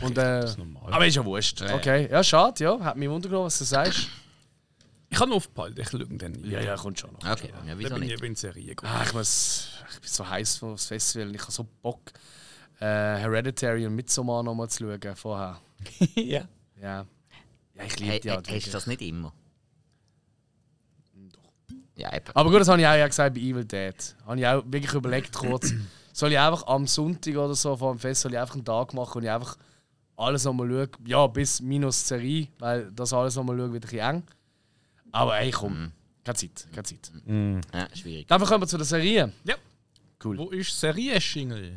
Und, 0.00 0.12
äh, 0.12 0.40
das 0.40 0.50
ist 0.52 0.58
normal. 0.58 0.92
aber 0.92 1.06
ist 1.06 1.14
ja 1.16 1.24
wurscht. 1.24 1.62
Okay, 1.62 2.08
ja, 2.10 2.24
schade, 2.24 2.64
ja. 2.64 2.80
Hat 2.80 2.96
mich 2.96 3.08
wundern 3.08 3.32
was 3.32 3.58
du 3.58 3.64
sagst. 3.64 4.08
Ich 5.12 5.20
habe 5.20 5.34
aufgepeilt, 5.34 5.78
ich 5.78 5.90
schaue 5.90 6.06
dann 6.06 6.32
nie. 6.32 6.48
Ja, 6.48 6.60
ja, 6.62 6.74
kommt 6.74 6.98
schon 6.98 7.12
noch. 7.12 7.18
Okay, 7.18 7.52
ja, 7.66 7.78
wieso 7.78 7.94
bin 7.94 8.04
ich 8.04 8.08
nicht? 8.08 8.18
eben 8.18 8.24
in 8.24 8.34
Serie 8.34 8.74
gut. 8.74 8.88
Ah, 8.88 9.02
ich, 9.04 9.12
muss, 9.12 9.68
ich 9.92 10.00
bin 10.00 10.08
so 10.08 10.26
heiß 10.26 10.62
auf 10.62 10.72
das 10.72 10.86
Festival 10.86 11.28
und 11.28 11.34
ich 11.34 11.42
habe 11.42 11.52
so 11.52 11.68
Bock, 11.82 12.12
äh, 12.80 12.84
Hereditary 12.86 13.86
und 13.86 13.94
Midsommar 13.94 14.42
nochmal 14.42 14.70
zu 14.70 14.84
schauen 14.84 15.16
vorher. 15.16 15.60
ja. 16.14 16.48
Ja. 16.80 17.06
Ja, 17.74 17.84
ich 17.84 18.00
liebe 18.00 18.20
die 18.20 18.28
hey, 18.30 18.36
halt 18.36 18.50
hast 18.50 18.66
du 18.66 18.70
das 18.70 18.86
nicht 18.86 19.02
immer? 19.02 19.34
Ja, 21.94 22.16
eben. 22.16 22.24
Aber 22.32 22.50
gut, 22.50 22.60
das 22.60 22.68
habe 22.68 22.80
ich 22.80 22.86
auch 22.86 22.94
ja 22.94 23.06
gesagt 23.06 23.34
bei 23.34 23.40
Evil 23.40 23.66
Dead. 23.66 24.16
Habe 24.24 24.40
ich 24.40 24.46
auch 24.46 24.62
wirklich 24.66 24.94
überlegt 24.94 25.34
kurz, 25.34 25.74
soll 26.14 26.32
ich 26.32 26.38
einfach 26.38 26.66
am 26.66 26.86
Sonntag 26.86 27.36
oder 27.36 27.54
so 27.54 27.76
vor 27.76 27.92
dem 27.92 27.98
Fest 27.98 28.22
soll 28.22 28.32
ich 28.32 28.38
einfach 28.38 28.54
einen 28.54 28.64
Tag 28.64 28.94
machen 28.94 29.18
und 29.18 29.24
ich 29.24 29.30
einfach 29.30 29.58
alles 30.16 30.44
nochmal 30.44 30.70
schaue. 30.70 30.88
Ja, 31.04 31.26
bis 31.26 31.60
minus 31.60 32.08
Serie, 32.08 32.48
weil 32.58 32.90
das 32.92 33.12
alles 33.12 33.36
nochmal 33.36 33.58
schaue, 33.58 33.74
wird 33.74 33.84
ein 33.84 33.90
bisschen 33.90 34.16
eng. 34.16 34.22
Aber 35.12 35.38
ey, 35.38 35.50
komm. 35.50 35.92
Keine 36.24 36.36
Zeit, 36.36 36.66
keine 36.72 36.84
Zeit. 36.84 37.12
Ja, 37.72 37.96
schwierig. 37.96 38.28
Dann 38.28 38.40
kommen 38.42 38.62
wir 38.62 38.66
zu 38.66 38.76
der 38.76 38.86
Serie. 38.86 39.32
ja. 39.44 39.54
Cool. 40.24 40.38
Wo 40.38 40.50
ist 40.50 40.78
Serie-Schingel? 40.78 41.76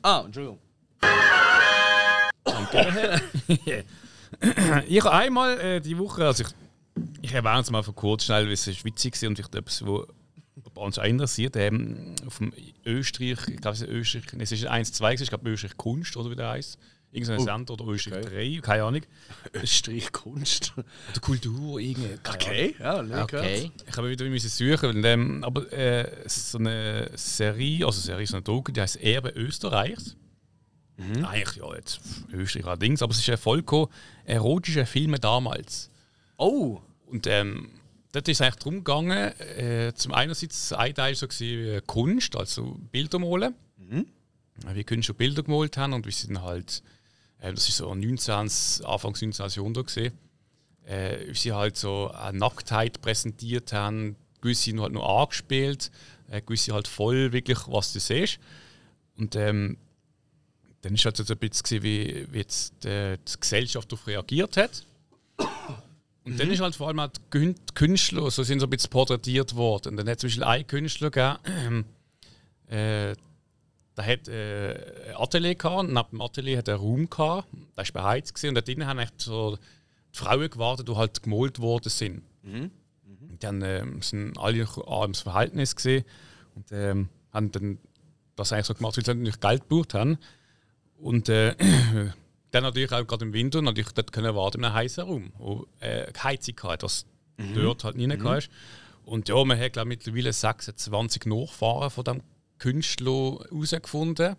Ah, 0.00 0.22
Entschuldigung. 0.24 0.60
Ich 4.88 5.00
habe 5.00 5.12
einmal 5.12 5.58
äh, 5.60 5.80
die 5.80 5.96
Woche, 5.96 6.26
also 6.26 6.44
ich, 6.44 6.50
ich 7.22 7.32
erwähne 7.32 7.60
es 7.60 7.70
mal 7.70 7.82
von 7.82 7.94
kurz 7.94 8.24
schnell, 8.24 8.46
weil 8.46 8.52
es 8.52 8.66
ist 8.66 8.84
witzig 8.84 9.20
war 9.22 9.28
und 9.28 9.36
vielleicht 9.36 9.54
etwas, 9.54 9.86
wo 9.86 10.06
bei 10.74 10.82
uns 10.82 10.98
auch 10.98 11.04
interessiert. 11.04 11.56
Ähm, 11.56 12.14
auf 12.26 12.38
dem 12.38 12.52
Österreich, 12.84 13.38
ich 13.48 13.60
glaube, 13.60 13.76
es 13.76 13.82
ist 13.82 13.88
Österreich, 13.88 14.24
es 14.40 14.52
ist 14.52 14.66
1, 14.66 14.92
2, 14.92 15.14
ich 15.14 15.28
glaube 15.28 15.50
Österreich 15.50 15.76
Kunst 15.76 16.16
oder 16.16 16.30
wie 16.30 16.36
der 16.36 16.50
heißt. 16.50 16.78
Irgendein 17.14 17.38
Oh. 17.38 17.44
Sender 17.44 17.72
oder 17.74 17.86
Österreich 17.86 18.26
3, 18.26 18.60
keine 18.60 18.82
Ahnung. 18.82 19.00
Österreich 19.52 20.10
Kunst. 20.12 20.72
Oder 20.76 21.20
Kultur, 21.20 21.78
irgendwie. 21.78 22.18
Okay, 22.28 22.74
ja, 22.78 23.22
Okay. 23.22 23.70
Ich 23.88 23.96
habe 23.96 24.10
wieder 24.10 24.24
müssen 24.26 24.48
suchen, 24.48 24.96
weil, 24.96 25.04
ähm, 25.04 25.44
aber 25.44 25.72
äh, 25.72 26.28
so 26.28 26.58
eine 26.58 27.10
Serie, 27.14 27.86
also 27.86 28.00
Serie, 28.00 28.26
so 28.26 28.36
eine 28.36 28.42
Doku, 28.42 28.72
die 28.72 28.80
heißt 28.80 28.96
Erbe 28.96 29.30
Österreichs. 29.30 30.16
Eigentlich 31.24 31.56
ja 31.56 31.74
jetzt 31.74 32.00
Österreich 32.32 32.66
allerdings, 32.66 33.02
aber 33.02 33.12
es 33.12 33.18
ist 33.18 33.28
ein 33.30 33.38
Vollko 33.38 33.90
erotische 34.24 34.86
Filme 34.86 35.18
damals. 35.18 35.90
Oh, 36.36 36.80
Und 37.06 37.26
ähm, 37.26 37.70
dort 38.12 38.28
ist 38.28 38.40
es 38.40 38.40
eigentlich 38.40 38.56
darum 38.56 38.74
gegangen, 38.84 39.32
äh, 39.56 39.92
zum 39.94 40.12
einerseits 40.12 40.72
ein 40.72 40.94
Teil 40.94 41.14
so 41.14 41.26
gewesen, 41.26 41.76
wie 41.76 41.80
Kunst, 41.86 42.36
also 42.36 42.76
Bilder 42.92 43.18
malen. 43.18 43.54
Wie 44.72 44.84
Künstler 44.84 45.14
Bilder 45.14 45.42
gemalt 45.42 45.76
haben 45.76 45.92
und 45.94 46.06
wie 46.06 46.12
sie 46.12 46.28
dann 46.28 46.42
halt, 46.42 46.82
äh, 47.44 47.52
das 47.52 47.68
ist 47.68 47.76
so 47.76 47.94
19, 47.94 48.34
Anfangs 48.84 49.20
19. 49.22 49.48
Jahrhundert 49.48 49.86
gesehen, 49.86 50.12
äh, 50.86 51.18
wie 51.28 51.34
sie 51.34 51.52
halt 51.52 51.76
so 51.76 52.10
eine 52.10 52.38
Nacktheit 52.38 53.00
präsentiert 53.00 53.72
haben, 53.72 54.16
gewisse 54.40 54.76
halt 54.80 54.92
nur 54.92 55.08
angespielt, 55.08 55.90
äh, 56.30 56.40
gewisse 56.40 56.72
halt 56.72 56.88
voll 56.88 57.32
wirklich, 57.32 57.58
was 57.66 57.92
du 57.92 58.00
siehst. 58.00 58.38
Und 59.16 59.36
ähm, 59.36 59.76
dann 60.82 60.94
ist 60.94 61.04
halt 61.04 61.16
so 61.16 61.22
ein 61.24 61.38
bisschen 61.38 61.62
gewesen, 61.64 61.82
wie, 61.82 62.26
wie 62.32 62.38
jetzt 62.38 62.84
äh, 62.84 63.16
die 63.16 63.40
Gesellschaft 63.40 63.90
darauf 63.90 64.06
reagiert 64.06 64.56
hat. 64.56 64.84
Und 66.24 66.38
dann 66.40 66.50
ist 66.50 66.60
halt 66.60 66.74
vor 66.74 66.88
allem 66.88 67.00
auch 67.00 67.08
die 67.08 67.20
Kün- 67.38 67.54
die 67.54 67.74
Künstler, 67.74 68.30
so 68.30 68.42
sind 68.42 68.60
so 68.60 68.66
ein 68.66 68.70
bisschen 68.70 68.90
porträtiert 68.90 69.54
worden. 69.56 69.90
Und 69.90 69.96
dann 69.98 70.08
hat 70.08 70.20
zum 70.20 70.28
Beispiel 70.28 70.44
ein 70.44 70.66
Künstler 70.66 71.10
gegeben, 71.10 71.84
äh, 72.68 73.14
der 73.96 74.06
hat 74.06 74.28
äh, 74.28 75.10
ein 75.10 75.16
Atelier 75.16 75.54
gehabt, 75.54 75.80
und 75.80 75.94
neben 75.94 76.10
dem 76.10 76.20
Atelier 76.20 76.58
hat 76.58 76.68
er 76.68 76.74
einen 76.74 76.84
Raum 76.84 77.10
gehabt, 77.10 77.48
der 77.76 77.84
war 77.84 78.02
beheizt 78.02 78.34
gewesen, 78.34 78.48
und 78.48 78.54
da 78.56 78.60
drinnen 78.60 78.86
haben 78.86 78.98
echt 78.98 79.20
so 79.20 79.56
die 79.56 80.18
Frauen 80.18 80.50
gewartet, 80.50 80.88
die 80.88 80.94
halt 80.94 81.22
gemalt 81.22 81.60
worden 81.60 81.88
sind. 81.88 82.22
Und 83.30 83.42
dann 83.42 83.62
ähm, 83.62 84.02
sind 84.02 84.38
alle 84.38 84.66
im 85.04 85.14
Verhältnis 85.14 85.74
gesehen 85.74 86.04
und 86.54 86.70
ähm, 86.72 87.08
haben 87.32 87.50
dann 87.50 87.78
das 88.36 88.52
eigentlich 88.52 88.66
so 88.66 88.74
gemacht, 88.74 88.96
weil 88.96 89.04
sie 89.04 89.14
natürlich 89.14 89.40
Geld 89.40 89.68
gebraucht 89.68 89.94
haben. 89.94 90.18
Und 90.98 91.28
äh, 91.28 91.54
dann 92.50 92.62
natürlich 92.62 92.92
auch 92.92 93.06
gerade 93.06 93.24
im 93.24 93.32
Winter 93.32 93.60
natürlich 93.62 93.92
dort 93.92 94.12
können 94.12 94.34
warten 94.34 94.58
in 94.58 94.64
einem 94.64 94.74
heißen 94.74 95.04
Raum, 95.04 95.32
wo 95.38 95.66
äh, 95.80 96.12
Heizung 96.22 96.54
hatte, 96.62 96.78
dass 96.78 97.06
dort 97.54 97.84
halt 97.84 97.96
rein 97.96 98.18
kannst. 98.18 98.50
Und 99.04 99.28
ja, 99.28 99.44
man 99.44 99.58
hat 99.58 99.72
glaube 99.72 99.88
mittlerweile 99.88 100.32
26 100.32 101.26
Nachfahren 101.26 101.90
von 101.90 102.04
dem 102.04 102.22
Künstler 102.58 103.44
herausgefunden. 103.50 104.36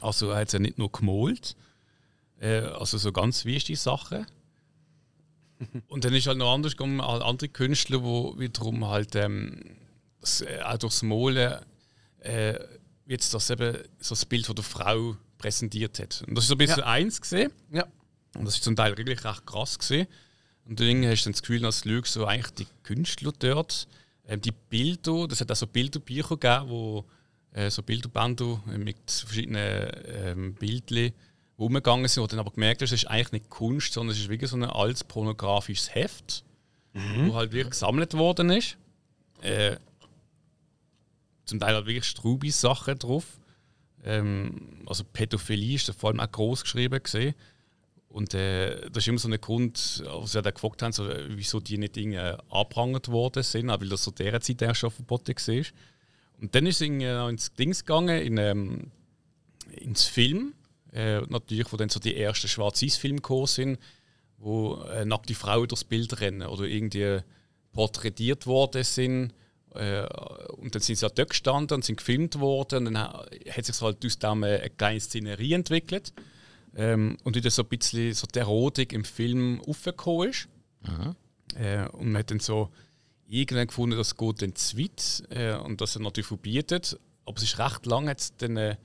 Also 0.00 0.30
er 0.30 0.40
hat 0.40 0.52
ja 0.52 0.58
nicht 0.58 0.78
nur 0.78 0.92
gemalt, 0.92 1.56
äh, 2.40 2.60
also 2.60 2.98
so 2.98 3.12
ganz 3.12 3.44
wichtige 3.44 3.78
Sachen. 3.78 4.26
Und 5.88 6.04
dann 6.04 6.14
ist 6.14 6.26
halt 6.26 6.38
noch 6.38 6.52
anders 6.52 6.72
gekommen, 6.72 7.02
halt 7.02 7.22
andere 7.22 7.48
Künstler, 7.48 7.98
die 7.98 8.40
wiederum 8.40 8.86
halt 8.86 9.16
ähm, 9.16 9.76
das, 10.20 10.42
äh, 10.42 10.60
auch 10.62 10.78
durchs 10.78 11.02
Malen 11.02 11.60
äh, 12.20 12.58
jetzt 13.06 13.32
das 13.34 13.50
eben 13.50 13.76
so 13.98 14.14
das 14.14 14.26
Bild 14.26 14.46
von 14.46 14.54
der 14.54 14.64
Frau 14.64 15.16
präsentiert 15.38 15.98
hat. 15.98 16.22
Und 16.26 16.34
das 16.34 16.44
ist 16.44 16.48
so 16.48 16.54
ein 16.54 16.58
bisschen 16.58 16.82
eins 16.82 17.20
gesehen. 17.20 17.50
Ja. 17.72 17.86
Und 18.36 18.44
das 18.44 18.56
ist 18.56 18.64
zum 18.64 18.76
Teil 18.76 18.96
wirklich 18.96 19.24
recht 19.24 19.46
krass 19.46 19.78
gesehen. 19.78 20.06
Und 20.66 20.78
dann 20.80 21.04
hast 21.06 21.22
du 21.22 21.24
dann 21.24 21.32
das 21.32 21.42
Gefühl, 21.42 21.60
dass 21.60 21.84
Leute 21.84 22.10
so 22.10 22.26
eigentlich 22.26 22.54
die 22.54 22.66
Künstler 22.82 23.32
dort, 23.38 23.88
ähm, 24.28 24.40
die 24.40 24.52
Bilder, 24.52 25.26
das 25.26 25.40
hat 25.40 25.50
auch 25.50 25.56
so 25.56 25.66
Bilderbücher 25.66 26.36
gegeben, 26.36 26.68
wo 26.68 27.04
äh, 27.52 27.70
so 27.70 27.82
Bilderbänder 27.82 28.62
mit 28.66 29.10
verschiedenen 29.10 29.90
ähm, 30.06 30.54
Bildchen 30.54 31.12
rumgegangen 31.58 32.06
sind, 32.06 32.22
wo 32.22 32.26
dann 32.26 32.38
aber 32.38 32.52
gemerkt 32.52 32.82
hast, 32.82 32.92
es 32.92 33.02
ist 33.02 33.10
eigentlich 33.10 33.32
nicht 33.32 33.50
Kunst, 33.50 33.92
sondern 33.92 34.14
es 34.14 34.20
ist 34.20 34.28
wirklich 34.28 34.50
so 34.50 34.56
ein 34.56 34.64
altes 34.64 35.02
pornografisches 35.02 35.92
Heft, 35.94 36.44
wo 36.94 37.34
halt 37.34 37.52
wirklich 37.52 37.70
gesammelt 37.70 38.14
worden 38.14 38.50
ist. 38.50 38.76
Äh, 39.40 39.76
zum 41.44 41.58
Teil 41.58 41.74
halt 41.74 41.86
wirklich 41.86 42.04
strubis 42.04 42.60
Sachen 42.60 42.98
drauf. 42.98 43.24
Ähm, 44.04 44.82
also 44.86 45.04
Pädophilie 45.04 45.76
ist 45.76 45.88
da 45.88 45.92
vor 45.92 46.10
allem 46.10 46.20
auch 46.20 46.30
groß 46.30 46.62
geschrieben 46.62 47.02
gesehen. 47.02 47.34
Und 48.08 48.32
äh, 48.34 48.88
das 48.90 49.04
ist 49.04 49.08
immer 49.08 49.18
so 49.18 49.28
ein 49.28 49.40
Grund, 49.40 50.02
was 50.06 50.32
sie 50.32 50.40
dann 50.42 50.54
gefragt 50.54 50.82
haben, 50.82 50.92
so, 50.92 51.08
äh, 51.08 51.26
wieso 51.28 51.60
die 51.60 51.78
Dinge 51.90 52.38
abprangert 52.48 53.08
worden 53.08 53.42
sind, 53.42 53.70
auch 53.70 53.80
weil 53.80 53.88
das 53.90 54.04
so 54.04 54.10
dieser 54.10 54.40
Zeit 54.40 54.62
erst 54.62 54.80
schon 54.80 54.90
verboten 54.90 55.34
war. 55.36 55.64
Und 56.40 56.54
dann 56.54 56.66
ist 56.66 56.80
es 56.80 56.88
noch 56.88 57.28
ins 57.28 57.52
Dings 57.52 57.84
gegangen, 57.84 58.22
in, 58.22 58.38
ähm, 58.38 58.90
ins 59.72 60.04
Film. 60.04 60.54
Äh, 60.92 61.20
natürlich, 61.28 61.70
wo 61.70 61.76
dann 61.76 61.90
so 61.90 62.00
die 62.00 62.16
ersten 62.16 62.48
Schwarz-Weiß-Filme 62.48 63.16
gekommen 63.16 63.46
sind, 63.46 63.78
wo 64.38 64.76
äh, 64.84 65.04
nackte 65.04 65.34
Frauen 65.34 65.68
durchs 65.68 65.84
Bild 65.84 66.20
rennen 66.20 66.48
oder 66.48 66.64
irgendwie 66.64 67.18
porträtiert 67.72 68.46
worden 68.46 68.84
sind. 68.84 69.34
Äh, 69.74 70.06
und 70.54 70.74
dann 70.74 70.80
sind 70.80 70.96
sie 70.96 71.04
halt 71.04 71.18
dort 71.18 71.30
gestanden 71.30 71.74
und 71.74 71.84
sind 71.84 71.96
gefilmt 71.96 72.40
worden. 72.40 72.86
Und 72.86 72.94
dann 72.94 73.02
ha- 73.02 73.26
hat 73.50 73.64
sich 73.66 73.80
halt 73.82 74.04
aus 74.06 74.18
dem 74.18 74.42
äh, 74.44 74.60
eine 74.60 74.70
kleine 74.70 75.00
Szenerie 75.00 75.52
entwickelt. 75.52 76.14
Ähm, 76.78 77.16
und 77.24 77.34
wieder 77.34 77.50
so 77.50 77.62
ein 77.62 77.68
bisschen 77.68 78.14
so 78.14 78.26
die 78.32 78.38
Erotik 78.38 78.92
im 78.92 79.04
Film 79.04 79.60
aufgekommen 79.66 80.30
ist. 80.30 80.48
Äh, 81.56 81.88
und 81.88 82.12
man 82.12 82.20
hat 82.20 82.30
dann 82.30 82.38
so 82.38 82.70
irgendwann 83.26 83.66
gefunden, 83.66 83.96
das 83.96 84.16
geht 84.16 84.42
dann 84.42 84.54
zu 84.54 84.78
weit 84.78 85.24
äh, 85.30 85.56
und 85.56 85.80
das 85.80 85.96
er 85.96 86.02
natürlich 86.02 86.28
verbietet. 86.28 86.98
Aber 87.26 87.36
es 87.36 87.42
ist 87.42 87.58
recht 87.58 87.84
lange 87.84 88.10
jetzt 88.10 88.34
dann, 88.38 88.56
äh, 88.56 88.76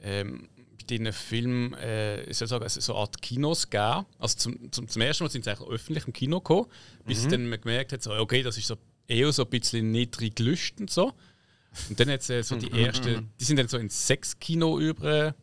ähm, 0.00 0.48
bei 0.78 0.84
diesen 0.88 1.12
Filmen 1.12 1.74
äh, 1.74 2.22
ich 2.22 2.38
soll 2.38 2.48
sagen, 2.48 2.64
also 2.64 2.80
so 2.80 2.94
eine 2.94 3.02
Art 3.02 3.20
Kinos 3.20 3.68
gegeben. 3.68 4.06
Also 4.18 4.38
zum, 4.38 4.72
zum, 4.72 4.88
zum 4.88 5.02
ersten 5.02 5.24
Mal 5.24 5.30
sind 5.30 5.44
sie 5.44 5.50
eigentlich 5.50 5.68
öffentlich 5.68 6.06
im 6.06 6.14
Kino 6.14 6.40
gekommen, 6.40 6.66
bis 7.04 7.28
dann 7.28 7.46
man 7.46 7.60
gemerkt 7.60 7.92
hat, 7.92 8.02
so, 8.02 8.12
okay, 8.12 8.42
das 8.42 8.56
ist 8.56 8.68
so 8.68 8.76
eher 9.06 9.30
so 9.32 9.44
ein 9.44 9.50
bisschen 9.50 9.90
niedrig 9.90 10.36
gelöscht 10.36 10.80
und 10.80 10.88
so. 10.88 11.12
Und 11.90 12.00
dann 12.00 12.08
hat 12.08 12.28
äh, 12.30 12.42
so 12.42 12.56
die 12.56 12.72
ersten, 12.84 13.30
die 13.38 13.44
sind 13.44 13.58
dann 13.58 13.68
so 13.68 13.76
ins 13.76 14.06
Sexkino 14.06 14.80
über 14.80 15.34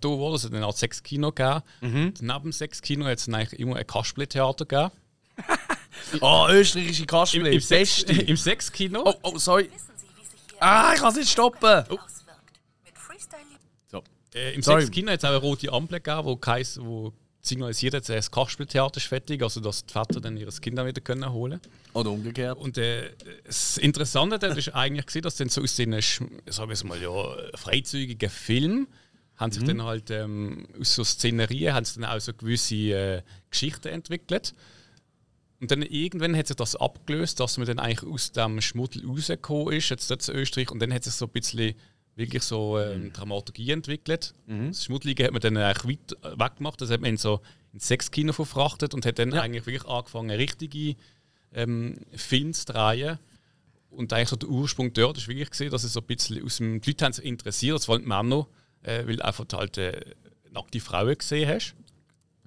da 0.00 0.08
wurde 0.08 0.36
es 0.36 0.44
hat 0.44 0.54
eine 0.54 0.64
Art 0.66 0.76
Sexkino 0.76 1.32
gegeben. 1.32 1.62
Und 1.80 2.22
neben 2.22 2.42
dem 2.42 2.52
Sexkino 2.52 3.06
hat 3.06 3.18
es 3.18 3.26
dann 3.26 3.34
eigentlich 3.36 3.58
immer 3.60 3.76
ein 3.76 3.86
Kasperle-Theater 3.86 4.64
gegeben. 4.66 4.90
Oh, 6.20 6.46
österreichische 6.50 7.02
Im, 7.02 7.06
Kasperle, 7.06 7.50
im, 7.50 7.62
beste. 7.68 8.12
Im 8.22 8.36
Sexkino. 8.36 9.02
Oh, 9.04 9.14
oh, 9.22 9.38
sorry. 9.38 9.70
Ah, 10.58 10.92
ich 10.94 11.00
kann 11.00 11.10
es 11.10 11.16
nicht 11.16 11.30
stoppen. 11.30 11.84
Freestyle 12.94 13.40
So. 13.90 14.02
Äh, 14.34 14.54
Im 14.54 14.62
Sorry. 14.62 14.82
Sexkino 14.82 15.10
hat 15.12 15.18
es 15.18 15.24
auch 15.24 15.30
eine 15.30 15.38
rote 15.38 15.72
Ampel 15.72 16.00
gegeben, 16.00 16.24
wo, 16.24 16.32
geheiss- 16.36 16.78
wo 16.80 17.12
signalisiert 17.42 17.94
hat, 17.94 18.06
das 18.08 18.30
Kasperle-Theater 18.30 18.98
ist 18.98 19.06
fertig, 19.06 19.42
also 19.42 19.60
dass 19.60 19.86
die 19.86 19.92
Väter 19.92 20.20
dann 20.20 20.36
ihre 20.36 20.52
Kinder 20.52 20.84
wieder 20.84 21.00
können 21.00 21.32
holen 21.32 21.58
Oder 21.94 22.10
umgekehrt. 22.10 22.58
Und 22.58 22.76
äh, 22.76 23.10
das 23.44 23.78
Interessante 23.78 24.44
ist 24.46 24.74
eigentlich 24.74 25.06
gesehen, 25.06 25.22
dass 25.22 25.36
dann 25.36 25.48
so 25.48 25.62
aus 25.62 25.74
den, 25.74 25.92
sagen 26.00 26.30
wir 26.46 26.68
es 26.70 26.84
mal, 26.84 27.00
ja, 27.00 27.10
freizügigen 27.56 28.28
Filmen 28.28 28.88
haben 29.40 29.52
sich 29.52 29.64
dann 29.64 29.82
halt 29.82 30.10
ähm, 30.10 30.66
aus 30.78 30.94
so 30.94 31.02
Szenerien 31.02 31.74
haben 31.74 31.86
dann 31.96 32.04
auch 32.04 32.20
so 32.20 32.34
gewisse 32.34 32.74
äh, 32.74 33.22
Geschichten 33.50 33.88
entwickelt. 33.88 34.54
Und 35.60 35.70
dann 35.70 35.82
irgendwann 35.82 36.36
hat 36.36 36.46
sich 36.46 36.56
das 36.56 36.76
abgelöst, 36.76 37.40
dass 37.40 37.56
man 37.58 37.66
dann 37.66 37.78
eigentlich 37.78 38.08
aus 38.08 38.32
dem 38.32 38.60
Schmuddel 38.60 39.06
rausgekommen 39.06 39.74
ist, 39.74 39.88
jetzt 39.88 40.10
dort 40.10 40.28
in 40.28 40.36
Österreich. 40.36 40.70
Und 40.70 40.80
dann 40.80 40.92
hat 40.92 41.04
sich 41.04 41.14
so 41.14 41.26
ein 41.26 41.32
bisschen 41.32 41.74
wirklich 42.16 42.42
so 42.42 42.78
ähm, 42.78 43.12
Dramaturgie 43.12 43.70
entwickelt. 43.70 44.34
Das 44.68 44.84
Schmuddelige 44.84 45.24
hat 45.24 45.32
man 45.32 45.40
dann 45.40 45.56
eigentlich 45.56 45.98
weit 45.98 46.38
weggemacht, 46.38 46.80
das 46.80 46.90
hat 46.90 47.00
man 47.00 47.10
in 47.10 47.16
so 47.16 47.40
ins 47.72 47.88
Sexkino 47.88 48.32
verfrachtet 48.32 48.94
und 48.94 49.06
hat 49.06 49.18
dann 49.18 49.32
eigentlich 49.32 49.66
wirklich 49.66 49.86
angefangen, 49.86 50.30
richtige 50.30 50.96
ähm, 51.54 51.96
Filme 52.12 52.52
zu 52.52 52.66
drehen. 52.66 53.18
Und 53.90 54.12
eigentlich 54.12 54.28
so 54.28 54.36
der 54.36 54.48
Ursprung 54.48 54.92
dort 54.92 55.16
ist 55.16 55.28
wirklich 55.28 55.50
gesehen, 55.50 55.70
dass 55.70 55.84
es 55.84 55.94
so 55.94 56.00
ein 56.00 56.06
bisschen 56.06 56.44
aus 56.44 56.58
dem, 56.58 56.80
die 56.80 56.90
Leute 56.90 57.04
haben 57.04 57.12
sich 57.12 57.24
interessiert, 57.24 57.88
allem 57.88 58.02
die 58.02 58.08
Männer, 58.08 58.46
äh, 58.82 59.06
weil 59.06 59.16
du 59.16 59.24
einfach 59.24 59.44
halt 59.52 59.78
äh, 59.78 60.00
nackte 60.50 60.80
Frauen 60.80 61.16
gesehen 61.16 61.48
hast. 61.48 61.74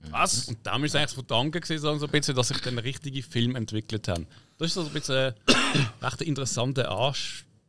Was? 0.10 0.48
Und 0.50 0.66
dem 0.66 0.84
ist 0.84 0.92
es 0.92 0.96
eigentlich 0.96 1.10
zu 1.10 1.16
verdanken, 1.16 1.62
gewesen, 1.62 1.80
so 2.00 2.06
ein 2.06 2.12
bisschen, 2.12 2.36
dass 2.36 2.50
sich 2.50 2.60
dann 2.60 2.78
richtige 2.78 3.24
Filme 3.24 3.58
entwickelt 3.58 4.08
haben. 4.08 4.28
Das 4.58 4.68
ist 4.68 4.74
so 4.74 4.82
ein 4.82 4.90
bisschen 4.90 5.16
äh, 5.16 5.34
recht 6.02 6.22
ein 6.22 6.28
interessanter 6.28 6.92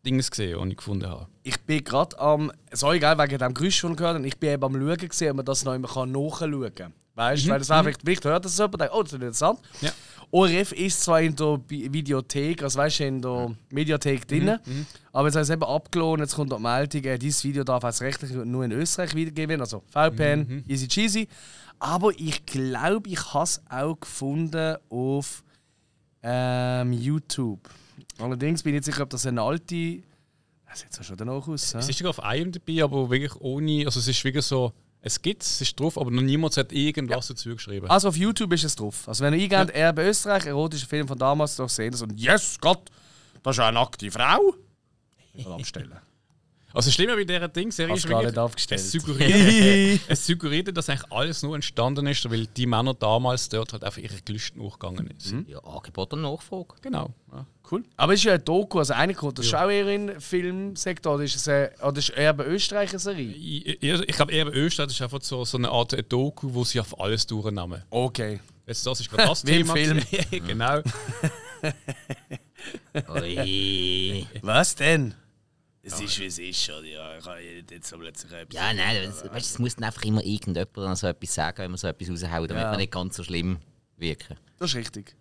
Arsch-Dings 0.05 0.31
gesehen, 0.31 0.59
den 0.59 0.71
ich 0.71 0.77
gefunden 0.77 1.09
habe. 1.09 1.27
Ich 1.43 1.61
bin 1.63 1.83
gerade 1.83 2.19
am. 2.19 2.53
Sorry, 2.73 2.99
gell, 2.99 3.19
wegen 3.19 3.39
dem 3.39 3.55
Geräusch 3.55 3.77
schon 3.77 3.97
gehört. 3.97 4.17
Und 4.17 4.25
ich 4.25 4.39
bin 4.39 4.51
eben 4.51 4.65
am 4.65 4.73
Schauen, 4.73 4.97
gewesen, 4.97 5.31
ob 5.31 5.37
man 5.37 5.45
das 5.45 5.65
noch 5.65 5.75
immer 5.75 5.89
nachschauen 6.07 6.75
kann. 6.75 6.93
Weißt 7.17 7.47
du, 7.47 7.51
weil 7.51 7.59
das 7.61 7.71
einfach 7.71 7.93
vielleicht 8.03 8.25
hört 8.25 8.45
das 8.45 8.59
jemand 8.59 8.75
und 8.75 8.81
denkt, 8.81 8.95
oh, 8.95 9.03
das 9.03 9.13
ist 9.13 9.15
interessant. 9.15 9.61
Ja. 9.81 9.93
ORF 10.33 10.73
ist 10.73 11.01
zwar 11.01 11.21
in 11.21 11.37
der 11.37 11.61
Videothek, 11.69 12.65
also 12.65 12.77
weißt 12.77 13.01
du, 13.01 13.05
in 13.05 13.23
der 13.23 13.55
Mediathek 13.71 14.27
drin, 14.27 14.59
aber 15.13 15.29
jetzt 15.29 15.37
haben 15.37 15.45
sie 15.45 15.53
eben 15.53 15.63
abgelohnt, 15.63 16.21
jetzt 16.23 16.35
kommt 16.35 16.51
die 16.51 16.59
Meldung, 16.59 17.05
äh, 17.05 17.17
dieses 17.17 17.45
Video 17.45 17.63
darf 17.63 17.85
als 17.85 18.01
rechtlich 18.01 18.33
nur 18.33 18.65
in 18.65 18.73
Österreich 18.73 19.15
wiedergegeben 19.15 19.51
werden, 19.51 19.61
also 19.61 19.85
VPN, 19.93 20.65
easy 20.67 20.89
cheesy. 20.89 21.29
Aber 21.79 22.11
ich 22.17 22.45
glaube, 22.47 23.09
ich 23.09 23.33
habe 23.33 23.45
es 23.45 23.63
auch 23.71 23.95
gefunden 24.01 24.77
auf 24.89 25.45
ähm, 26.21 26.93
YouTube. 26.93 27.61
Allerdings 28.19 28.63
bin 28.63 28.75
ich 28.75 28.81
nicht 28.81 28.85
sicher, 28.87 29.03
ob 29.03 29.11
das 29.11 29.27
eine 29.27 29.43
alte. 29.43 30.03
Das 30.69 30.81
sieht 30.81 30.97
ja 30.97 31.03
schon 31.03 31.17
danach 31.17 31.47
aus. 31.47 31.75
Es 31.75 31.89
ist 31.89 31.99
sogar 31.99 32.11
auf 32.11 32.21
IMDb, 32.25 32.83
aber 32.83 33.09
wirklich 33.11 33.35
ohne. 33.41 33.85
Also, 33.87 34.01
es 34.01 34.09
ist 34.09 34.23
wirklich 34.25 34.45
so. 34.45 34.73
Es 35.07 35.21
gibt 35.21 35.43
es, 35.43 35.61
ist 35.61 35.79
drauf, 35.79 35.99
aber 35.99 36.11
noch 36.11 36.23
niemand 36.23 36.57
hat 36.57 36.73
irgendwas 36.73 37.27
dazu 37.27 37.51
geschrieben. 37.51 37.91
Also 37.91 38.09
auf 38.09 38.17
YouTube 38.17 38.51
ist 38.55 38.65
es 38.65 38.75
drauf. 38.75 39.07
Also 39.07 39.23
wenn 39.23 39.35
ihr 39.35 39.43
eingebt, 39.55 39.77
Erbe 39.77 40.03
Österreich, 40.03 40.47
erotischer 40.47 40.87
Film 40.87 41.07
von 41.07 41.19
damals, 41.19 41.57
doch 41.57 41.69
sehen 41.69 41.91
das 41.91 42.01
und 42.01 42.19
yes, 42.19 42.57
Gott, 42.59 42.91
das 43.43 43.57
ist 43.57 43.61
eine 43.63 43.75
nackte 43.79 44.11
Frau. 44.11 44.55
Ich 45.35 45.47
abstellen. 45.47 45.93
Also, 46.75 46.89
das 46.89 46.95
Schlimme 46.95 47.15
bei 47.15 47.23
dieser 47.23 47.47
Ding-Serie 47.47 47.95
ist 47.95 48.09
wirklich, 48.09 48.37
aufgestellt. 48.37 48.81
es 48.81 48.91
suggeriert, 48.93 50.01
es 50.09 50.27
suggeriert, 50.27 50.77
dass 50.77 50.89
eigentlich 50.89 51.13
alles 51.13 51.41
nur 51.45 51.55
entstanden 51.55 52.05
ist, 52.09 52.29
weil 52.29 52.49
die 52.49 52.67
Männer 52.67 52.95
damals 52.95 53.49
dort 53.49 53.73
halt 53.75 53.85
einfach 53.85 53.99
ihre 54.01 54.21
Gelüste 54.23 54.59
nachgegangen 54.59 55.15
sind. 55.19 55.49
Ja, 55.49 55.61
Angebot 55.61 56.13
und 56.15 56.23
Nachfrage. 56.23 56.75
Genau. 56.83 57.15
Ja. 57.31 57.47
Cool. 57.71 57.83
Aber 57.97 58.13
es 58.13 58.21
ist 58.21 58.25
ja 58.25 58.35
ein 58.35 58.45
Doku, 58.45 58.79
also 58.79 58.93
eigentlich 58.93 59.17
kommt 59.17 59.39
das 59.39 59.47
schon 59.47 59.71
eher 59.71 59.89
in 59.89 60.09
den 60.09 60.21
Filmsektor, 60.21 61.15
oder 61.15 61.25
ist 61.25 61.37
es 61.37 61.49
eine, 61.49 61.71
oder 61.83 61.99
ist 61.99 62.11
Erbe 62.11 62.45
Österreich 62.45 62.91
eine 62.91 62.99
Serie? 62.99 63.31
Ich, 63.33 63.83
ich, 63.83 64.01
ich 64.01 64.07
glaube, 64.17 64.33
eher 64.33 64.45
bei 64.45 64.53
Österreich 64.53 64.91
ist 64.91 65.01
einfach 65.01 65.23
so, 65.23 65.45
so 65.45 65.57
eine 65.57 65.71
Art 65.71 65.97
Doku, 66.13 66.53
wo 66.53 66.65
sie 66.65 66.81
auf 66.81 66.99
alles 67.01 67.27
durchnehmen. 67.27 67.83
Okay. 67.91 68.41
Jetzt, 68.67 68.87
das 68.87 69.01
ist 69.01 69.11
gerade 69.11 69.29
das 69.29 69.43
Wie 69.47 69.61
im 69.61 69.67
Thema. 69.67 69.75
Film. 69.75 69.99
gewesen. 70.11 70.47
genau. 70.47 70.83
Ui. 73.15 74.27
Was 74.43 74.75
denn? 74.75 75.15
Es 75.83 76.01
ist 76.01 76.19
wie 76.19 76.27
es 76.27 76.39
ist, 76.39 76.71
oder? 76.71 76.85
Ja, 76.87 77.19
ich 77.19 77.25
kann 77.25 77.37
jetzt 77.71 77.89
so 77.91 77.99
plötzlich 77.99 78.33
etwas. 78.33 78.55
Ja, 78.55 78.73
nein, 78.73 78.97
das, 79.05 79.23
weißt, 79.31 79.51
es 79.53 79.59
muss 79.59 79.75
dann 79.77 79.85
einfach 79.85 80.03
immer 80.05 80.25
irgendjemand 80.25 80.97
so 80.99 81.07
etwas 81.07 81.35
sagen, 81.35 81.59
wenn 81.59 81.71
man 81.73 81.79
so 81.79 81.89
etwas 81.89 82.09
raushaut, 82.09 82.51
damit 82.51 82.63
Ja. 82.63 82.71
man 82.71 82.79
nicht 82.79 82.93
ganz 82.93 83.17
so 83.17 83.23
schlimm. 83.25 83.59
wirken. 83.99 84.37
Das 84.59 84.71
ist 84.71 84.77
richtig. 84.77 85.15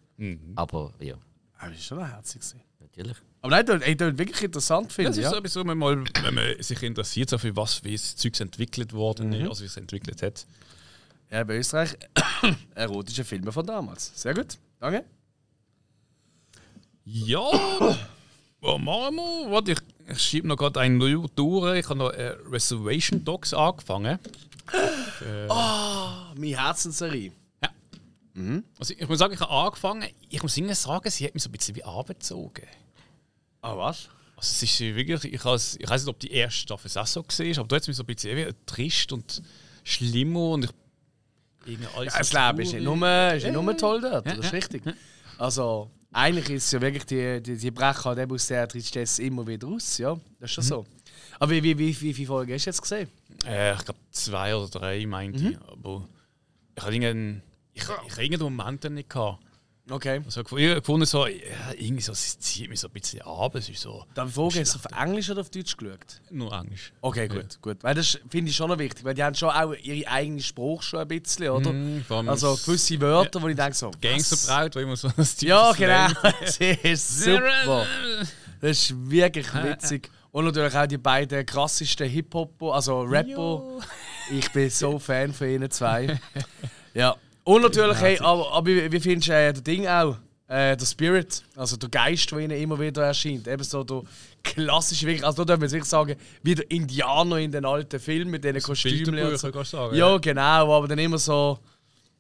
Aber 0.56 0.94
ja, 1.00 1.16
Aber 1.64 1.70
das 1.72 1.80
ist 1.80 1.86
schon 1.86 2.06
herzig. 2.08 2.42
gewesen. 2.42 2.62
natürlich. 2.80 3.18
Aber 3.42 3.50
nein, 3.52 3.66
das 3.66 3.82
ich 3.88 3.98
das 3.98 4.18
wirklich 4.18 4.42
interessant 4.44 4.88
Das 4.88 4.96
finde. 4.96 5.12
ist 5.12 5.18
Ja. 5.18 5.30
so 5.32 5.36
etwas, 5.38 5.56
wo 5.56 5.64
man 5.64 6.06
wenn 6.24 6.34
man 6.34 6.62
sich 6.62 6.82
interessiert, 6.84 7.30
so 7.30 7.38
für 7.38 7.56
was, 7.56 7.84
wie 7.84 7.94
das 7.94 8.16
Zeug 8.16 8.40
entwickelt 8.40 8.94
worden 8.94 9.28
Mhm. 9.30 9.34
ist, 9.34 9.50
also 9.50 9.62
wie 9.64 9.68
es 9.68 9.78
entwickelt 9.78 10.22
hat. 10.22 10.46
ja, 11.32 11.44
bei 11.44 11.58
Österreich 11.58 11.98
erotische 12.76 13.24
Filme 13.24 13.52
von 13.52 13.66
damals. 13.66 14.12
Sehr 14.16 14.34
gut. 14.34 14.58
Danke. 14.80 15.04
Ja, 17.06 17.40
was 18.62 18.80
machen 18.80 19.16
wir? 19.16 19.52
Warte, 19.52 19.72
ich, 19.74 19.80
ich 20.08 20.20
schiebe 20.20 20.48
noch 20.48 20.56
gerade 20.58 20.80
einen 20.80 20.98
Null 20.98 21.28
durch. 21.36 21.80
Ich 21.80 21.90
habe 21.90 22.00
noch 22.00 22.12
äh, 22.12 22.36
Reservation 22.50 23.24
Dogs 23.26 23.54
angefangen. 23.54 24.20
Ah, 25.50 26.34
meine 26.36 26.58
Herzensserie. 26.62 27.32
Also 28.80 28.94
ich 28.98 29.08
muss 29.08 29.20
sagen, 29.20 29.34
ich 29.34 29.40
habe 29.40 29.52
angefangen, 29.52 30.10
ich 30.30 30.42
muss 30.42 30.58
Ihnen 30.58 30.74
sagen, 30.74 31.10
sie 31.10 31.26
hat 31.26 31.34
mich 31.34 31.44
so 31.44 31.50
ein 31.50 31.52
bisschen 31.52 31.76
wie 31.76 31.84
angezogen. 31.84 32.66
Ah, 33.62 33.78
was? 33.78 34.10
Also 34.36 34.50
es 34.50 34.64
ist 34.64 34.80
wirklich, 34.80 35.26
ich, 35.32 35.44
has, 35.46 35.78
ich 35.80 35.88
weiß 35.88 36.02
nicht, 36.04 36.10
ob 36.10 36.20
die 36.20 36.32
erste 36.32 36.60
Staffel 36.62 36.90
auch 36.98 37.06
so 37.08 37.24
war, 37.24 37.58
aber 37.60 37.68
da 37.68 37.76
hat 37.76 37.84
es 37.84 37.88
mich 37.88 37.98
so 37.98 38.04
ein 38.04 38.08
bisschen 38.08 38.36
wie 38.36 38.48
trist 38.66 39.12
und 39.14 39.42
schlimmer 39.84 40.50
und 40.50 40.66
ich... 40.66 41.80
Ja, 41.80 42.04
das 42.04 42.34
Leben 42.34 42.60
ist 42.60 42.74
nicht 42.74 42.84
nur, 42.84 43.34
ist 43.34 43.44
nicht 43.44 43.54
nur 43.54 43.78
toll 43.78 44.02
dort, 44.02 44.26
das 44.26 44.38
ist 44.38 44.54
richtig. 44.54 44.84
Also, 45.38 45.90
eigentlich 46.12 46.50
ist 46.50 46.66
es 46.66 46.72
ja 46.72 46.82
wirklich, 46.82 47.06
die, 47.06 47.42
die, 47.42 47.56
die 47.58 47.72
halt 47.80 48.20
eben 48.20 48.32
aus 48.34 48.48
der 48.48 48.68
Tristesse 48.68 49.24
immer 49.24 49.48
wieder 49.48 49.68
raus, 49.68 49.98
ja. 49.98 50.20
Das 50.40 50.50
ist 50.50 50.56
schon 50.56 50.64
so. 50.64 50.86
Aber 51.40 51.52
wie, 51.52 51.64
wie, 51.64 51.78
wie, 51.78 52.02
wie 52.02 52.14
viele 52.14 52.28
Folgen 52.28 52.54
hast 52.54 52.66
du 52.66 52.70
jetzt 52.70 52.82
gesehen? 52.82 53.10
Äh, 53.46 53.76
ich 53.76 53.86
glaube 53.86 54.00
zwei 54.12 54.56
oder 54.56 54.68
drei 54.68 55.06
meinte 55.06 55.42
Mhm. 55.42 55.50
ich, 55.52 55.58
aber 55.62 56.08
ich 56.76 56.84
hatte 56.84 56.94
irgendeinen... 56.94 57.44
Ich, 57.74 57.84
ich 57.84 57.90
hatte 57.90 58.22
irgendeinen 58.22 58.56
Moment 58.56 58.84
nicht. 58.92 59.10
Gehabt. 59.10 59.44
Okay. 59.90 60.22
Also 60.24 60.42
ich 60.42 60.70
habe 60.70 60.76
gefunden, 60.76 61.06
so, 61.06 61.28
ja, 61.28 61.36
irgendwie 61.78 62.02
so, 62.02 62.14
es 62.14 62.40
zieht 62.40 62.70
mich 62.70 62.80
so 62.80 62.88
ein 62.88 62.94
bisschen 62.94 63.22
ab, 63.24 63.54
es 63.56 63.68
ist 63.68 63.82
so... 63.82 64.06
Dann 64.14 64.30
Frage, 64.30 64.62
hast 64.62 64.76
du 64.76 64.80
auf 64.80 64.98
Englisch 64.98 65.30
oder 65.30 65.42
auf 65.42 65.50
Deutsch 65.50 65.76
geschaut? 65.76 66.22
Nur 66.32 66.54
Englisch. 66.54 66.94
Okay, 67.02 67.28
gut, 67.28 67.62
gut. 67.62 67.84
Weil 67.84 67.94
das 67.94 68.18
finde 68.30 68.50
ich 68.50 68.56
schon 68.56 68.70
noch 68.70 68.78
wichtig, 68.80 69.04
weil 69.04 69.14
die 69.14 69.22
haben 69.22 69.36
schon 69.36 69.50
auch 69.50 69.74
ihre 69.74 70.10
eigene 70.10 70.42
Sprache 70.42 70.84
schon 70.84 71.00
ein 71.02 71.08
bisschen, 71.10 71.50
oder? 71.50 71.70
Allem 71.70 72.30
Also 72.30 72.56
gewisse 72.56 73.00
Wörter, 73.02 73.42
wo 73.42 73.50
ich 73.50 73.58
denke 73.58 73.74
so... 73.74 73.92
Gangsterbraut, 74.02 74.74
wo 74.74 74.80
immer 74.80 74.96
so 74.96 75.10
das 75.10 75.42
Ja, 75.42 75.74
typische 75.74 76.16
genau. 76.16 76.32
Sie 76.46 76.70
ist 76.90 77.24
super. 77.24 77.86
Das 78.62 78.72
ist 78.72 79.12
wirklich 79.12 79.54
witzig. 79.64 80.10
Und 80.32 80.46
natürlich 80.46 80.76
auch 80.76 80.88
die 80.88 80.98
beiden 80.98 81.46
krassesten 81.46 82.08
Hip-Hopper, 82.10 82.74
also 82.74 83.02
Rapper. 83.02 83.62
Ich 84.32 84.50
bin 84.54 84.70
so 84.70 84.98
Fan 85.00 85.34
von 85.34 85.50
ihnen 85.50 85.70
zwei. 85.70 86.20
Ja. 86.94 87.18
Und 87.44 87.62
natürlich, 87.62 88.00
hey, 88.00 88.20
aber, 88.20 88.52
aber 88.52 88.68
wie, 88.68 88.92
wie 88.92 89.00
findest 89.00 89.30
du 89.30 89.34
äh, 89.34 89.52
das 89.52 89.64
Ding 89.64 89.88
auch? 89.88 90.18
Äh, 90.48 90.78
der 90.78 90.86
Spirit, 90.86 91.44
also 91.56 91.78
der 91.78 91.90
Geist, 91.90 92.30
der 92.32 92.40
ihnen 92.40 92.58
immer 92.58 92.80
wieder 92.80 93.04
erscheint. 93.06 93.48
Eben 93.48 93.64
so 93.64 93.84
der 93.84 94.04
klassische, 94.44 95.08
wirklich, 95.08 95.26
also 95.26 95.44
da 95.44 95.54
darf 95.54 95.60
man 95.60 95.70
sich 95.70 95.84
sagen, 95.86 96.16
wie 96.44 96.54
der 96.56 96.70
Indianer 96.70 97.38
in 97.38 97.52
den 97.52 97.66
alten 97.66 98.00
Filmen 98.00 98.32
mit 98.32 98.44
diesen 98.44 98.62
Kostümen. 98.62 99.16
So. 99.38 99.92
Ja, 99.94 100.18
genau, 100.18 100.74
aber 100.74 100.88
dann 100.88 101.00
immer 101.00 101.18
so. 101.18 101.60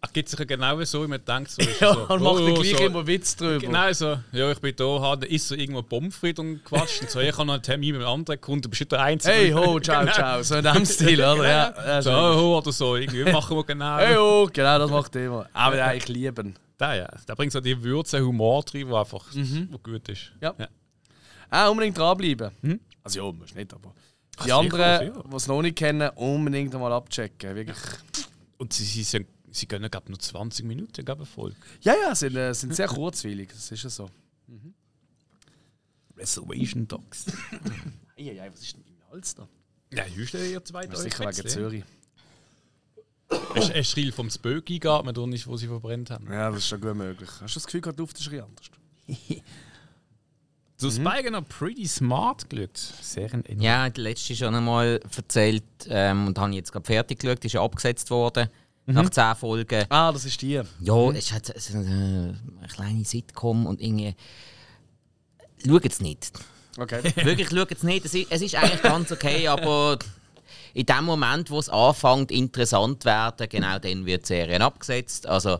Ach, 0.05 0.11
gibt 0.11 0.27
es 0.27 0.35
genau 0.35 0.83
so, 0.83 1.03
wie 1.03 1.07
man 1.07 1.23
denkt. 1.23 1.51
So, 1.51 1.61
Ja, 1.79 1.93
so, 1.93 2.13
und 2.13 2.21
macht 2.21 2.35
oh, 2.35 2.53
gleich 2.55 2.75
so, 2.77 2.83
immer 2.83 3.07
Witz 3.07 3.37
drüber. 3.37 3.59
Genau 3.59 3.93
so. 3.93 4.17
Ja, 4.33 4.51
ich 4.51 4.59
bin 4.59 4.75
da, 4.75 4.83
habe 4.99 5.25
ist 5.27 5.47
so 5.47 5.55
irgendwo 5.55 5.81
Pommes 5.81 6.13
frites 6.13 6.43
und 6.43 6.61
Quatsch. 6.65 7.01
Und 7.01 7.09
so, 7.09 7.21
ich 7.21 7.31
habe 7.31 7.45
noch 7.45 7.53
einen 7.53 7.63
Termin 7.63 7.93
mit 7.93 8.01
einem 8.01 8.11
anderen 8.11 8.41
Kunden, 8.41 8.63
du 8.63 8.69
bist 8.69 8.81
nicht 8.81 8.91
der 8.91 9.01
Einzige. 9.01 9.33
Hey 9.33 9.51
ho, 9.51 9.79
ciao, 9.79 10.05
ciao. 10.07 10.43
So 10.43 10.55
in 10.55 10.63
dem 10.65 10.85
Stil, 10.85 11.13
oder? 11.23 11.49
Ja, 11.49 11.73
ja, 11.85 12.01
So, 12.01 12.11
ho, 12.11 12.57
oder 12.57 12.73
so, 12.73 12.97
irgendwie 12.97 13.23
machen 13.31 13.55
wir 13.55 13.63
genau. 13.63 13.97
Hey 13.97 14.15
ho, 14.15 14.49
genau, 14.51 14.77
das 14.77 14.91
macht 14.91 15.15
er 15.15 15.25
immer. 15.25 15.49
Aber 15.53 15.77
ja, 15.77 15.93
ich 15.93 16.09
liebe 16.09 16.41
ihn. 16.41 16.55
Der, 16.77 16.95
ja. 16.95 17.07
Der 17.25 17.35
bringt 17.35 17.53
so 17.53 17.61
die 17.61 17.81
Würze, 17.81 18.19
Humor 18.19 18.63
drin, 18.63 18.89
der 18.89 18.99
einfach 18.99 19.25
wo 19.33 19.77
gut 19.77 20.09
ist. 20.09 20.33
Ja. 20.41 20.53
Ah, 21.49 21.69
unbedingt 21.69 21.97
dranbleiben. 21.97 22.51
Also 23.03 23.25
ja, 23.25 23.31
musst 23.31 23.55
nicht, 23.55 23.73
aber. 23.73 23.93
Die 24.39 24.43
sicher, 24.43 24.57
anderen, 24.57 25.13
die 25.31 25.35
es 25.35 25.47
noch 25.47 25.61
nicht 25.61 25.77
kennen, 25.77 26.09
unbedingt 26.15 26.75
einmal 26.75 26.91
abchecken. 26.91 27.55
Wirklich. 27.55 27.77
Und 28.57 28.73
sie, 28.73 28.83
sie, 28.83 29.03
sind, 29.03 29.27
sie 29.53 29.67
gehen, 29.67 29.89
glaube 29.89 30.09
nur 30.09 30.19
20 30.19 30.65
Minuten, 30.65 31.05
ich, 31.23 31.29
voll. 31.29 31.55
Ja, 31.81 31.93
ja, 32.01 32.15
sind, 32.15 32.35
äh, 32.35 32.53
sind 32.53 32.75
sehr 32.75 32.87
kurzweilig. 32.87 33.49
Das 33.49 33.71
ist 33.71 33.83
ja 33.83 33.89
so. 33.89 34.09
Reservation 36.17 36.87
Dogs. 36.87 37.25
Eieiei, 38.17 38.51
was 38.51 38.61
ist 38.61 38.75
denn 38.75 38.83
im 38.85 39.11
Hals 39.11 39.35
da? 39.35 39.47
ja, 39.91 40.05
just 40.07 40.33
ihr 40.33 40.63
zwei 40.63 40.85
ist 40.85 41.01
sicher 41.01 41.29
wegen 41.29 41.47
Zürich. 41.47 41.83
Du 43.29 43.83
Schrill 43.83 44.11
vom 44.11 44.29
Spöck 44.29 44.69
eingeatmet 44.69 45.17
und 45.17 45.31
nicht, 45.31 45.47
wo 45.47 45.57
sie 45.57 45.67
verbrennt 45.67 46.11
haben? 46.11 46.31
Ja, 46.31 46.49
das 46.49 46.59
ist 46.59 46.67
schon 46.67 46.81
gut 46.81 46.95
möglich. 46.95 47.29
Hast 47.41 47.55
du 47.55 47.59
das 47.59 47.65
Gefühl, 47.65 47.81
gerade 47.81 47.97
ist 48.19 48.27
ein 48.27 48.31
bisschen 48.31 48.45
anders? 48.45 48.71
Du 50.79 50.87
hast 50.87 51.03
beide 51.03 51.31
noch 51.31 51.47
pretty 51.47 51.87
smart 51.87 52.49
geschaut. 52.49 52.77
Sehr 52.77 53.33
ein 53.33 53.43
Ja, 53.59 53.89
die 53.89 54.01
letzte 54.01 54.35
schon 54.35 54.53
einmal 54.53 54.99
erzählt 55.15 55.63
ähm, 55.87 56.27
und 56.27 56.37
habe 56.37 56.53
jetzt 56.53 56.71
gerade 56.71 56.85
fertig 56.85 57.19
geschaut. 57.19 57.45
Ist 57.45 57.53
ja 57.53 57.63
abgesetzt 57.63 58.09
worden 58.09 58.49
nach 58.85 59.09
10 59.09 59.35
Folgen. 59.35 59.85
Ah, 59.89 60.11
das 60.11 60.25
ist 60.25 60.41
die. 60.41 60.61
Ja, 60.79 61.09
es 61.11 61.17
ist 61.17 61.31
halt 61.33 61.53
so 61.61 61.77
eine, 61.77 62.39
eine 62.59 62.67
kleine 62.67 63.05
Sitcom 63.05 63.65
und 63.65 63.81
irgendwie. 63.81 64.15
Schaut 65.65 65.85
es 65.85 66.01
nicht. 66.01 66.31
Okay. 66.77 67.01
Wirklich, 67.23 67.49
schaut 67.49 67.71
es 67.71 67.83
nicht. 67.83 68.05
Es 68.05 68.13
ist, 68.13 68.27
es 68.29 68.41
ist 68.41 68.55
eigentlich 68.55 68.81
ganz 68.81 69.11
okay, 69.11 69.47
aber 69.47 69.97
in 70.73 70.85
dem 70.85 71.05
Moment, 71.05 71.49
wo 71.49 71.59
es 71.59 71.69
anfängt, 71.69 72.31
interessant 72.31 73.03
zu 73.03 73.07
werden, 73.07 73.47
genau 73.49 73.79
dann 73.79 74.05
wird 74.05 74.23
die 74.23 74.27
Serie 74.27 74.59
abgesetzt. 74.59 75.27
Also, 75.27 75.59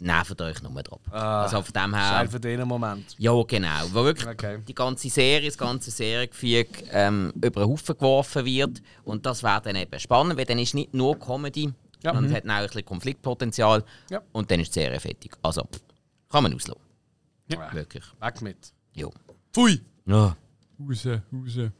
nervt 0.00 0.40
euch 0.42 0.62
nur 0.62 0.82
drauf. 0.82 1.00
also 1.10 1.62
von 1.62 1.72
dem 1.72 1.94
her. 1.94 2.28
Für 2.30 2.40
den 2.40 2.66
Moment. 2.68 3.14
Ja, 3.18 3.32
genau. 3.44 3.84
Wo 3.92 4.04
wirklich 4.04 4.28
Okay. 4.28 4.58
die 4.66 4.74
ganze 4.74 5.08
Serie, 5.08 5.48
das 5.48 5.58
ganze 5.58 5.90
Seriengefüge 5.90 6.68
ähm, 6.92 7.32
über 7.36 7.62
den 7.62 7.70
Haufen 7.70 7.96
geworfen 7.96 8.44
wird. 8.44 8.82
Und 9.04 9.24
das 9.26 9.42
wäre 9.42 9.60
dann 9.62 9.76
eben 9.76 9.98
spannend, 9.98 10.36
weil 10.36 10.44
dann 10.44 10.58
ist 10.58 10.74
nicht 10.74 10.92
nur 10.92 11.18
Comedy, 11.18 11.72
Ja. 12.02 12.12
sondern 12.14 12.30
es 12.32 12.36
hat 12.36 12.44
auch 12.44 12.50
ein 12.50 12.66
bisschen 12.66 12.84
Konfliktpotenzial. 12.84 13.84
Ja. 14.10 14.22
Und 14.32 14.50
dann 14.50 14.60
ist 14.60 14.74
die 14.74 14.80
Serie 14.80 15.00
fertig. 15.00 15.36
Also, 15.42 15.62
pff, 15.64 15.80
kann 16.28 16.42
man 16.44 16.54
auslassen. 16.54 16.82
Ja. 17.50 17.72
Wirklich. 17.72 18.04
Weg 18.20 18.42
mit. 18.42 18.72
Jo. 18.94 19.12
Pfui! 19.52 19.80
Ja. 20.06 20.36
Raus, 20.80 21.06
raus. 21.06 21.70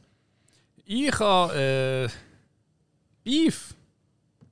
Ich 0.85 1.19
habe 1.19 2.09
äh, 2.09 2.09
Beef 3.23 3.75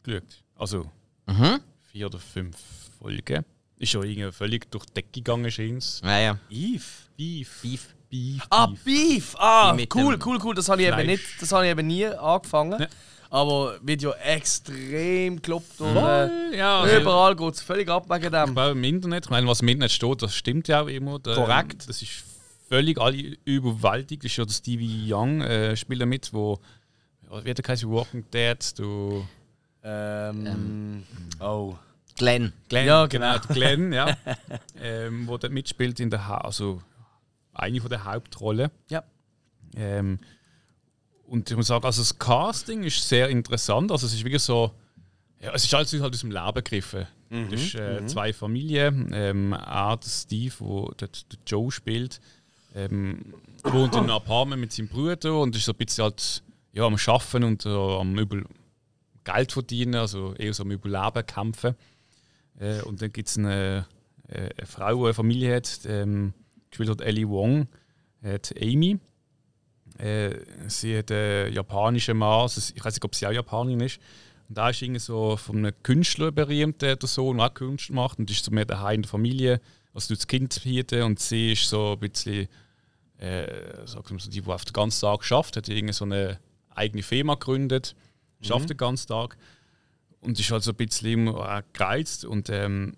geschaut. 0.04 0.44
Also 0.56 0.90
Mhm. 1.26 1.60
vier 1.92 2.06
oder 2.06 2.20
fünf 2.20 2.58
Folgen. 3.00 3.44
Ist 3.78 3.92
schon 3.92 4.04
irgendwie 4.08 4.32
völlig 4.32 4.72
durch 4.72 4.86
die 4.86 4.94
Decke 4.94 5.10
gegangen, 5.12 5.52
scheint's. 5.52 6.02
Ja, 6.04 6.20
ja. 6.20 6.40
Eve. 6.50 6.84
Beef. 7.18 7.60
Beef. 7.62 7.96
Beef. 8.10 8.44
Ah, 8.50 8.68
Beef. 8.68 8.84
Beef! 8.86 9.36
Ah, 9.38 9.76
cool, 9.94 10.18
cool, 10.26 10.40
cool. 10.44 10.56
Das 10.56 10.70
habe 10.70 10.82
ich 10.82 10.88
eben 10.88 11.06
nicht, 11.06 11.42
das 11.42 11.52
habe 11.52 11.66
ich 11.66 11.72
eben 11.72 11.86
nie 11.86 12.06
angefangen. 12.06 12.80
Ja. 12.80 12.88
Aber 13.30 13.78
Video 13.82 14.14
extrem 14.24 15.38
gekloppt 15.38 15.82
und 15.82 15.96
äh, 15.98 16.58
ja, 16.58 16.82
also, 16.82 16.98
überall 16.98 17.36
geht 17.36 17.54
es 17.56 17.62
völlig 17.62 17.90
ab 17.90 18.10
wegen 18.10 18.32
dem. 18.32 18.56
Weil 18.56 18.72
im 18.72 18.84
Internet, 18.84 19.26
ich 19.26 19.30
meine, 19.30 19.48
was 19.48 19.62
im 19.62 19.68
Internet 19.68 19.92
steht, 19.92 20.22
das 20.22 20.34
stimmt 20.34 20.68
ja 20.68 20.82
auch 20.82 20.88
immer. 20.88 21.20
Da- 21.20 21.36
Korrekt. 21.36 21.90
Das 21.90 22.02
ist 22.02 22.24
völlig 22.70 23.00
alle 23.00 23.38
überwältigt. 23.46 24.24
Das 24.24 24.32
ist 24.32 24.38
ja 24.38 24.46
der 24.46 24.54
Stevie 24.54 25.12
Young 25.14 25.42
äh, 25.42 25.76
Spieler 25.76 26.06
mit, 26.06 26.34
wo 26.34 26.60
wie 27.44 27.50
hat 27.50 27.58
der 27.58 27.66
heißt 27.68 27.88
Walking 27.90 28.24
Dead, 28.34 28.58
du 28.80 29.28
Ähm, 29.84 31.04
oh. 31.40 31.76
Glenn. 32.18 32.52
Glenn, 32.70 32.88
Ja, 32.88 33.06
genau. 33.06 33.38
der 33.38 33.56
Glenn, 33.56 33.94
ja, 33.94 34.18
ähm, 34.82 35.28
wo 35.28 35.38
dort 35.38 35.54
mitspielt 35.54 36.00
in 36.00 36.10
der 36.10 36.28
ha 36.28 36.38
also 36.40 36.82
eine 37.54 37.80
von 37.80 37.90
der 37.90 38.04
Hauptrollen. 38.06 38.72
Ja. 38.90 39.04
Ähm, 39.76 40.20
und 41.28 41.50
ich 41.52 41.58
muss 41.58 41.68
sagen, 41.68 41.86
also 41.86 42.02
das 42.02 42.18
Casting 42.18 42.84
ist 42.84 43.08
sehr 43.08 43.30
interessant. 43.30 43.92
Also 43.92 44.08
es 44.08 44.14
ist 44.14 44.24
wirklich 44.24 44.42
so, 44.42 44.72
ja, 45.42 45.52
es 45.54 45.64
ist 45.66 45.74
alles 45.74 45.94
halt 45.94 46.14
aus 46.14 46.22
dem 46.22 46.32
Leben 46.32 46.54
gegriffen. 46.56 47.06
Mhm, 47.30 47.52
Das 47.52 47.62
ist 47.62 47.76
äh, 47.76 48.06
zwei 48.08 48.34
Familien. 48.34 49.12
Ähm, 49.14 49.54
auch 49.54 49.98
der 49.98 50.10
Steve, 50.10 50.54
wo 50.60 50.92
dort 50.98 51.32
der 51.32 51.40
Joe 51.46 51.72
spielt, 51.72 52.20
ähm, 52.74 53.34
wohnt 53.64 53.94
in 53.96 54.02
einem 54.02 54.12
Apartment 54.12 54.62
mit 54.62 54.72
seinem 54.72 54.88
Bruder 54.88 55.40
und 55.40 55.56
ist 55.56 55.66
so 55.66 55.74
ein 55.74 55.78
bisschen 55.78 56.04
halt 56.06 56.44
ja, 56.72 56.84
am 56.86 56.96
Arbeiten 56.96 57.44
und 57.44 57.66
äh, 57.66 57.70
am 57.70 58.18
Über 58.18 58.42
Geld 59.24 59.52
verdienen, 59.52 59.96
also 59.96 60.34
eher 60.36 60.54
so 60.54 60.64
am 60.64 60.72
Überleben 60.72 61.26
kämpfen. 61.26 61.76
Äh, 62.60 62.82
und 62.84 63.02
dann 63.02 63.12
gibt 63.12 63.28
es 63.28 63.38
eine, 63.38 63.86
äh, 64.30 64.50
eine 64.58 64.66
Frau, 64.66 64.96
die 64.96 65.04
eine 65.06 65.14
Familie 65.14 65.56
hat, 65.58 65.80
ähm, 65.86 66.34
gespielt 66.70 66.90
hat 66.90 67.02
Ellie 67.02 67.28
Wong, 67.28 67.68
hat 68.24 68.54
Amy. 68.62 69.00
Äh, 69.98 70.40
sie 70.68 70.98
hat 70.98 71.12
einen 71.12 71.54
japanischen 71.54 72.18
Mann, 72.18 72.42
also 72.42 72.62
ich 72.76 72.84
weiß 72.84 72.94
nicht, 72.94 73.06
ob 73.06 73.16
sie 73.16 73.26
auch 73.28 73.32
Japanerin 73.32 73.82
ist. 73.82 74.00
Und 74.48 74.58
da 74.58 74.70
ist 74.70 74.82
irgendwie 74.82 75.00
so 75.00 75.36
von 75.38 75.58
einem 75.58 75.74
Künstler 75.84 76.32
berühmt, 76.32 76.82
der 76.82 76.98
Sohn 77.02 77.38
der 77.38 77.48
auch 77.48 77.54
Kunst 77.54 77.90
macht 77.90 78.20
und 78.20 78.30
ist 78.32 78.46
so 78.46 78.52
mehr 78.52 78.66
daheim 78.66 78.96
in 78.96 79.02
der 79.02 79.10
Familie, 79.10 79.62
also 79.94 80.14
das 80.14 80.28
Kind 80.28 80.54
hielten 80.54 81.04
und 81.04 81.20
sie 81.20 81.54
ist 81.54 81.68
so 81.68 81.94
ein 81.94 82.00
bisschen, 82.00 82.48
äh, 83.18 83.86
sagen 83.86 84.10
wir 84.10 84.20
so, 84.20 84.30
die, 84.30 84.42
die 84.42 84.50
auf 84.50 84.64
den 84.64 84.74
ganzen 84.74 85.02
Tag 85.02 85.24
schafft, 85.24 85.58
hat 85.58 85.68
irgendwie 85.68 85.94
so 85.94 86.06
eine 86.06 86.40
eigene 86.70 87.04
Firma 87.04 87.34
gegründet, 87.34 87.96
schafft 88.42 88.70
den 88.70 88.78
ganzen 88.78 89.08
Tag 89.08 89.38
und 90.22 90.40
ist 90.40 90.52
halt 90.52 90.64
so 90.64 90.72
ein 90.72 90.78
bisschen 90.78 91.12
immer 91.12 91.36
auch 91.36 91.62
gereizt. 91.74 92.26
Und 92.26 92.50
ähm, 92.50 92.96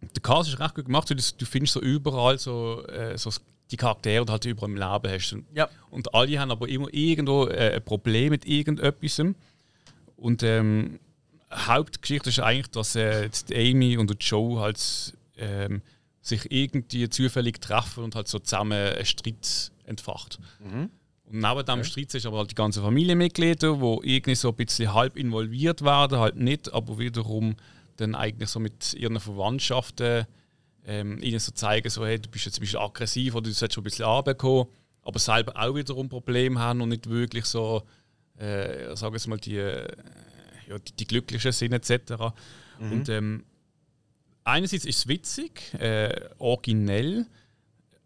der 0.00 0.22
Cast 0.22 0.48
ist 0.48 0.58
recht 0.58 0.74
gut 0.74 0.86
gemacht, 0.86 1.08
weil 1.10 1.16
du, 1.16 1.22
du 1.38 1.46
findest 1.46 1.74
so 1.74 1.80
überall 1.80 2.38
so, 2.38 2.84
äh, 2.86 3.16
so 3.16 3.30
die 3.70 3.76
Charaktere, 3.76 4.22
die 4.22 4.26
du 4.26 4.32
halt 4.32 4.44
überall 4.44 4.70
im 4.70 4.76
Leben 4.76 5.14
hast. 5.14 5.32
Und, 5.32 5.46
Ja. 5.54 5.68
und 5.90 6.14
alle 6.14 6.38
haben 6.38 6.50
aber 6.50 6.68
immer 6.68 6.88
irgendwo 6.92 7.46
äh, 7.46 7.74
ein 7.74 7.84
Problem 7.84 8.30
mit 8.30 8.46
irgendetwas. 8.46 9.20
Und 10.16 10.42
ähm, 10.42 10.98
Hauptgeschichte 11.52 12.30
ist 12.30 12.40
eigentlich, 12.40 12.68
dass 12.68 12.94
äh, 12.96 13.28
die 13.48 13.56
Amy 13.72 13.96
und 13.96 14.14
Joe 14.22 14.60
halt 14.60 15.14
ähm, 15.36 15.82
sich 16.20 16.50
irgendwie 16.50 17.08
zufällig 17.08 17.60
treffen 17.60 18.04
und 18.04 18.14
halt 18.14 18.28
so 18.28 18.38
zusammen 18.38 18.72
einen 18.94 19.04
Streit 19.04 19.70
entfacht. 19.84 20.38
Und 21.28 21.40
neben 21.40 21.64
dem 21.66 21.84
Streit 21.84 22.14
ist 22.14 22.26
aber 22.26 22.38
halt 22.38 22.50
die 22.50 22.54
ganze 22.54 22.82
Familienmitglieder, 22.82 23.74
die 23.76 24.14
irgendwie 24.14 24.34
so 24.34 24.48
ein 24.50 24.56
bisschen 24.56 24.92
halb 24.94 25.16
involviert 25.16 25.82
werden, 25.82 26.18
halt 26.18 26.36
nicht, 26.36 26.72
aber 26.72 26.98
wiederum 26.98 27.56
dann 27.96 28.14
eigentlich 28.14 28.48
so 28.48 28.58
mit 28.60 28.94
ihren 28.94 29.18
Verwandtschaften 29.20 30.26
ähm, 30.86 31.20
ihnen 31.20 31.40
so 31.40 31.52
zeigen, 31.52 31.90
so, 31.90 32.06
hey, 32.06 32.18
du 32.18 32.30
bist 32.30 32.46
jetzt 32.46 32.58
ein 32.58 32.60
bisschen 32.60 32.78
aggressiv 32.78 33.34
oder 33.34 33.48
du 33.48 33.52
solltest 33.52 33.74
schon 33.74 33.82
ein 33.82 33.84
bisschen 33.84 34.06
runterkommen, 34.06 34.66
aber 35.02 35.18
selber 35.18 35.52
auch 35.56 35.74
wiederum 35.74 36.08
Probleme 36.08 36.58
haben 36.60 36.80
und 36.80 36.90
nicht 36.90 37.08
wirklich 37.08 37.44
so, 37.44 37.82
äh, 38.38 38.94
sagen 38.96 39.14
wir 39.14 39.28
mal, 39.28 39.38
die, 39.38 39.56
äh, 39.56 39.88
ja, 40.68 40.78
die, 40.78 40.92
die 40.92 41.06
Glücklichen 41.06 41.52
sind 41.52 41.72
etc. 41.72 42.14
Und 42.78 43.08
ähm, 43.08 43.44
einerseits 44.44 44.84
ist 44.84 44.98
es 44.98 45.08
witzig, 45.08 45.74
äh, 45.74 46.28
originell, 46.38 47.26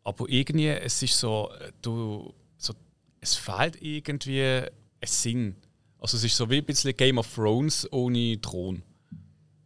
aber 0.04 0.28
irgendwie, 0.28 0.68
es 0.68 1.02
ist 1.02 1.18
so, 1.18 1.50
äh, 1.60 1.72
du, 1.82 2.32
so, 2.56 2.74
es 3.20 3.34
fehlt 3.34 3.80
irgendwie 3.82 4.42
ein 4.42 4.70
Sinn. 5.04 5.56
Also 5.98 6.16
es 6.16 6.24
ist 6.24 6.36
so 6.36 6.48
wie 6.48 6.58
ein 6.58 6.64
bisschen 6.64 6.96
Game 6.96 7.18
of 7.18 7.32
Thrones 7.34 7.86
ohne 7.92 8.40
Thron. 8.40 8.82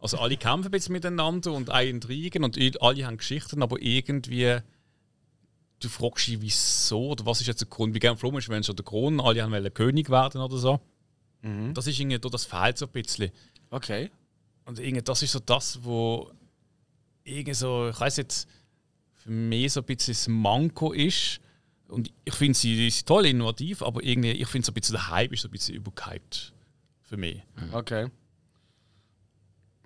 Also 0.05 0.19
alle 0.23 0.37
kämpfen 0.37 0.67
ein 0.67 0.71
bisschen 0.71 0.93
miteinander 0.93 1.51
und 1.51 1.71
auch 1.71 1.79
Intrigen 1.79 2.43
und 2.43 2.57
alle 2.81 3.05
haben 3.05 3.17
Geschichten, 3.17 3.63
aber 3.63 3.81
irgendwie 3.81 4.59
du 5.79 5.89
fragst 5.89 6.27
dich, 6.27 6.41
wieso 6.41 7.09
oder 7.09 7.25
was 7.25 7.41
ist 7.41 7.47
jetzt 7.47 7.61
der 7.61 7.67
Grund? 7.67 7.93
Wie 7.93 8.09
of 8.09 8.19
Thrones 8.19 8.45
ist, 8.45 8.49
wenn 8.49 8.63
schon 8.63 8.75
der 8.75 8.85
Kron, 8.85 9.19
alle 9.19 9.41
haben 9.41 9.51
wollen 9.51 9.73
König 9.73 10.09
werden 10.09 10.41
oder 10.41 10.57
so. 10.57 10.79
Das 11.73 11.85
ist 11.85 11.99
irgendwie, 11.99 12.17
das 12.17 12.45
fehlt 12.45 12.77
so 12.77 12.85
ein 12.87 12.91
bisschen. 12.91 13.31
Okay. 13.69 14.09
Und 14.65 14.79
irgendwie, 14.79 15.03
das 15.03 15.21
ist 15.21 15.31
so 15.31 15.39
das, 15.39 15.83
wo 15.83 16.31
irgendwie 17.23 17.53
so, 17.53 17.89
ich 17.89 17.99
weiß 17.99 18.17
jetzt, 18.17 18.47
für 19.13 19.29
mich 19.29 19.73
so 19.73 19.81
ein 19.81 19.85
bisschen 19.85 20.13
das 20.13 20.27
Manko 20.27 20.91
ist. 20.91 21.39
Und 21.87 22.11
ich 22.23 22.33
finde 22.33 22.57
sie, 22.57 22.89
sie 22.89 23.03
toll 23.03 23.27
innovativ, 23.27 23.83
aber 23.83 24.03
irgendwie, 24.03 24.31
ich 24.31 24.47
finde 24.47 24.65
so 24.65 24.71
ein 24.71 24.73
bisschen 24.73 24.93
der 24.93 25.09
Hype 25.09 25.33
ist 25.33 25.41
so 25.41 25.47
ein 25.47 25.51
bisschen 25.51 25.75
überhyped 25.75 26.53
für 27.03 27.17
mich. 27.17 27.43
Okay. 27.71 28.09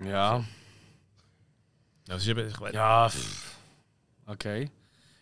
Ja. 0.03 0.43
Das 2.05 2.21
ist 2.23 2.27
eben, 2.27 2.51
Ja. 2.73 3.09
pff. 3.09 3.55
Okay. 4.25 4.69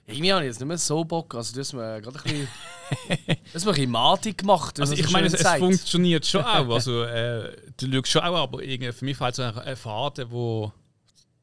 Irgendwie 0.06 0.32
habe 0.32 0.44
ich 0.44 0.48
jetzt 0.52 0.60
nicht 0.60 0.68
mehr 0.68 0.78
so 0.78 1.04
Bock. 1.04 1.36
Also, 1.36 1.54
du 1.54 1.60
hast 1.60 1.74
mir 1.74 2.02
gerade 2.02 2.18
ein 2.20 2.24
bisschen. 2.24 2.48
ein 3.30 3.38
bisschen 3.74 3.90
matig 3.92 4.38
gemacht. 4.38 4.80
Also 4.80 4.94
ich 4.94 5.10
meine, 5.12 5.28
es, 5.28 5.34
es 5.34 5.48
funktioniert 5.58 6.26
schon 6.26 6.42
auch. 6.46 6.70
Also, 6.74 7.04
äh, 7.04 7.54
du 7.76 7.92
schaust 7.92 8.08
schon 8.12 8.22
auch, 8.22 8.36
aber 8.44 8.64
irgendwie 8.64 8.94
für 8.94 9.04
mich 9.04 9.18
fehlt 9.18 9.36
so 9.36 9.44
ein, 9.44 9.58
ein 9.58 9.76
Faden, 9.76 10.32
wo 10.32 10.72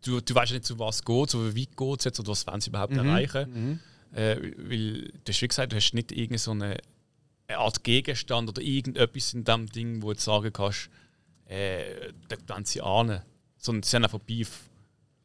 du, 0.03 0.20
du 0.22 0.35
weißt 0.35 0.53
nicht, 0.53 0.64
zu 0.64 0.78
was 0.78 1.05
geht, 1.05 1.30
so 1.30 1.55
wie 1.55 1.61
weit 1.62 1.76
geht 1.76 1.99
es 1.99 2.05
jetzt 2.05 2.20
oder 2.20 2.28
was 2.30 2.47
wollen 2.47 2.61
sie 2.62 2.70
überhaupt 2.70 2.93
Mhm. 2.95 2.99
erreichen. 3.07 3.80
Äh, 4.14 4.37
weil, 4.57 5.12
du 5.24 5.30
hast 5.32 5.43
wie 5.43 5.49
gesagt, 5.49 5.72
du 5.72 5.76
hast 5.76 5.93
nicht 5.93 6.12
irgendeine 6.12 6.39
so 6.39 6.51
eine, 6.53 6.78
eine 7.49 7.59
Art 7.59 7.85
Gegenstand 7.85 8.49
oder 8.49 8.62
irgendetwas 8.62 9.35
in 9.35 9.45
dem 9.45 9.66
Ding, 9.66 10.01
wo 10.03 10.12
du 10.14 10.18
sagen 10.20 10.51
kannst, 10.53 10.89
äh, 11.55 12.13
da 12.29 12.37
wollen 12.49 12.65
sie 12.65 12.81
ahnen. 12.81 13.23
Sondern 13.57 13.83
sie 13.83 13.97
haben 13.97 14.05
einfach 14.05 14.19
Beef. 14.19 14.51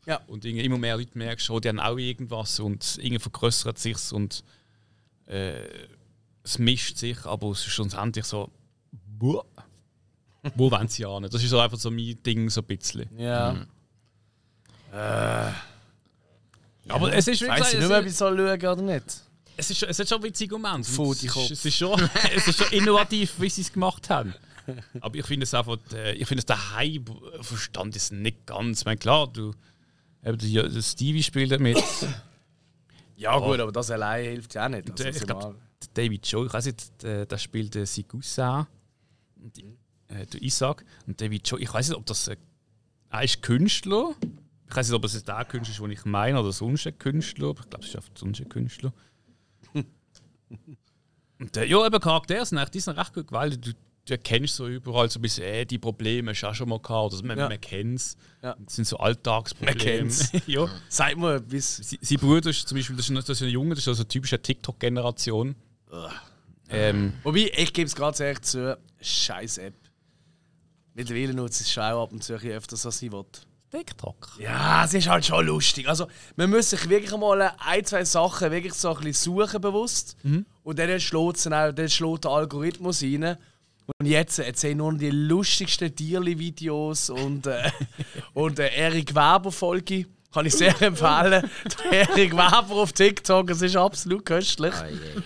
Ja. 0.06 0.22
Und 0.28 0.46
immer 0.46 0.78
mehr 0.78 0.98
Leute 0.98 1.18
merkst, 1.18 1.50
oh, 1.50 1.60
die 1.60 1.70
haben 1.70 1.80
auch 1.80 1.98
irgendwas 1.98 2.60
und 2.60 2.98
irgendwie 2.98 3.20
vergrößert 3.20 3.78
sich 3.78 4.12
und 4.12 4.44
äh, 5.28 5.62
es 6.44 6.58
mischt 6.58 6.98
sich, 6.98 7.26
aber 7.26 7.52
es 7.52 7.60
ist 7.60 7.74
schlussendlich 7.74 8.26
so, 8.26 8.50
wo, 9.20 9.44
wo 10.56 10.72
wollen 10.72 10.88
sie 10.88 11.06
an? 11.06 11.24
Das 11.24 11.44
ist 11.44 11.50
so 11.50 11.60
einfach 11.60 11.78
so 11.78 11.92
mein 11.92 12.18
Ding, 12.24 12.50
so 12.50 12.62
ein 12.62 12.68
bisschen. 12.68 13.08
Ja. 13.20 13.68
Aber 16.88 17.14
es 17.14 17.28
ist, 17.28 17.42
Weiss 17.48 17.58
gesagt, 17.58 17.74
ich 17.74 17.80
nicht 17.82 17.92
ob 17.92 18.02
ich 18.02 18.08
ist, 18.08 18.18
soll 18.18 18.38
schauen 18.38 18.80
oder 18.80 18.82
nicht. 18.82 19.06
es, 19.58 19.70
ist, 19.70 19.84
es 19.84 20.00
hat 20.00 20.10
schon 20.10 20.24
witzige 20.24 20.58
Momente. 20.58 20.90
Und 21.00 21.12
Es 21.12 21.24
ist, 21.24 21.52
es, 21.52 21.66
ist 21.66 21.78
schon, 21.78 22.10
es 22.36 22.48
ist 22.48 22.58
schon 22.58 22.72
innovativ, 22.72 23.34
wie 23.40 23.50
sie 23.50 23.62
es 23.62 23.72
gemacht 23.72 24.10
haben. 24.10 24.34
Aber 25.01 25.15
ich 25.15 25.26
finde 25.26 25.43
es 25.43 25.53
einfach, 25.53 25.78
äh, 25.93 26.13
ich 26.13 26.28
finde 26.28 26.39
es 26.39 26.45
der 26.45 26.76
Hype 26.76 27.09
verstand 27.41 27.95
es 27.95 28.11
nicht 28.11 28.45
ganz. 28.45 28.80
Ich 28.80 28.86
meine, 28.86 28.97
klar, 28.97 29.28
du, 29.28 29.53
eben 30.24 30.82
Stevie 30.82 31.24
spielt 31.24 31.51
damit. 31.51 31.78
Ja, 33.15 33.38
gut, 33.38 33.59
aber 33.59 33.72
das 33.72 33.91
allein 33.91 34.24
hilft 34.26 34.55
ja 34.55 34.65
auch 34.65 34.70
nicht. 34.70 34.89
Also, 34.89 35.03
ich 35.03 35.26
glaube, 35.26 35.55
David 35.93 36.26
Joe, 36.26 36.45
ich 36.45 36.53
weiß 36.53 36.65
nicht, 36.67 37.03
der, 37.03 37.26
der 37.26 37.38
spielt 37.38 37.76
äh, 37.76 37.86
Sigusa, 37.86 38.67
und, 39.36 39.57
äh, 40.07 40.26
Isaac. 40.39 40.86
Und 41.05 41.20
David 41.20 41.47
Joe, 41.47 41.59
ich 41.59 41.74
weiß 41.74 41.89
nicht, 41.89 41.97
ob 41.97 42.05
das 42.05 42.30
äh, 42.30 42.38
er 43.09 43.24
ist 43.24 43.41
Künstler. 43.41 44.15
Ich 44.70 44.76
weiß 44.76 44.88
nicht, 44.88 44.95
ob 44.95 45.03
es 45.03 45.24
der 45.24 45.45
Künstler 45.45 45.74
ist, 45.74 45.82
den 45.82 45.91
ich 45.91 46.05
meine, 46.05 46.39
oder 46.39 46.51
sonst 46.51 46.86
ein 46.86 46.97
Künstler. 46.97 47.49
Aber 47.49 47.61
ich 47.61 47.70
glaube, 47.70 47.84
es 47.84 47.89
ist 47.89 47.95
einfach 47.95 48.11
sonst 48.15 48.39
ein 48.39 48.49
Künstler. 48.49 48.93
Und 51.39 51.57
äh, 51.57 51.65
ja, 51.65 51.86
eben 51.86 51.99
Charaktere 51.99 52.45
sind 52.45 52.57
eigentlich, 52.57 52.72
die 52.72 52.80
sind 52.80 52.97
recht 52.97 53.13
gut 53.13 53.28
gewählt. 53.28 53.65
Du, 53.65 53.72
du 54.10 54.14
erkennst 54.16 54.55
so 54.55 54.68
überall 54.68 55.10
so 55.10 55.20
ein 55.20 55.22
bisschen, 55.22 55.43
äh, 55.43 55.66
die 55.66 55.78
Probleme 55.78 56.32
hast 56.32 56.41
du 56.41 56.47
auch 56.47 56.55
schon 56.55 56.70
mal 56.70 56.80
gehabt. 56.80 57.14
Oder 57.14 57.24
man, 57.26 57.38
Ja. 57.38 57.49
man 57.49 57.62
kennt 57.62 57.99
es. 57.99 58.18
Ja. 58.43 58.55
Das 58.64 58.76
sind 58.76 58.86
so 58.86 58.97
Alltagsprobleme. 58.97 59.78
Man 59.78 59.86
kennt's. 59.86 60.30
ja. 60.47 60.68
Sag 60.89 61.18
mal 61.18 61.38
etwas. 61.38 61.78
Sie- 61.78 61.99
Sein 62.01 62.18
Bruder 62.20 62.49
ist 62.49 62.68
zum 62.68 62.78
Beispiel, 62.78 62.95
das 62.95 63.10
ist, 63.10 63.16
das 63.18 63.30
ist 63.30 63.41
ein 63.43 63.49
Junge, 63.49 63.70
das 63.72 63.80
ist 63.80 63.88
also 63.88 64.01
eine 64.03 64.07
typische 64.07 64.41
TikTok-Generation. 64.41 65.55
Ähm, 66.70 67.14
Wobei, 67.24 67.51
ich 67.55 67.74
gebe 67.74 67.88
es 67.88 67.95
ganz 67.95 68.20
ehrlich 68.20 68.41
zu, 68.41 68.78
scheiß 69.01 69.57
App. 69.60 69.74
Mittlerweile 70.93 71.34
nutze 71.34 71.64
ich 71.64 71.70
es 71.72 71.78
auch 71.78 72.03
ab 72.03 72.12
und 72.12 72.24
zu 72.24 72.34
ein 72.34 72.39
bisschen 72.39 72.55
öfter, 72.57 72.78
als 72.86 73.01
ich 73.01 73.12
will. 73.12 73.26
TikTok. 73.72 74.30
Ja, 74.39 74.84
es 74.86 74.93
ist 74.95 75.07
halt 75.07 75.26
schon 75.26 75.45
lustig. 75.45 75.88
Also, 75.88 76.07
man 76.36 76.49
muss 76.49 76.72
sich 76.72 76.89
wirklich 76.89 77.12
mal 77.16 77.53
ein, 77.60 77.86
zwei 77.86 78.03
Sachen 78.03 78.51
wirklich 78.51 78.74
so 78.74 78.89
ein 78.95 79.03
bisschen 79.03 79.34
suchen 79.36 79.62
bewusst. 79.62 80.18
Und 80.64 80.80
dann 80.80 80.99
schlägt, 80.99 81.38
es 81.38 81.43
dann 81.43 81.89
schlägt 81.89 82.24
der 82.26 82.32
Algorithmus 82.32 83.03
rein. 83.03 83.38
Und 83.98 84.06
jetzt 84.06 84.40
erzählen 84.40 84.78
nur 84.78 84.92
noch 84.92 85.00
die 85.00 85.10
lustigsten 85.10 85.94
Tierli-Videos 85.94 87.10
und, 87.10 87.48
äh, 87.48 87.72
und 88.34 88.60
äh, 88.60 88.70
Erik 88.76 89.16
Weber-Folge. 89.16 90.06
Kann 90.32 90.46
ich 90.46 90.54
sehr 90.54 90.80
empfehlen. 90.82 91.50
Der 91.92 92.10
Erik 92.10 92.34
Weber 92.34 92.76
auf 92.76 92.94
TikTok, 92.94 93.50
es 93.50 93.62
ist 93.62 93.76
absolut 93.76 94.26
köstlich. 94.26 94.74
Ah, 94.76 94.88
je. 94.88 95.22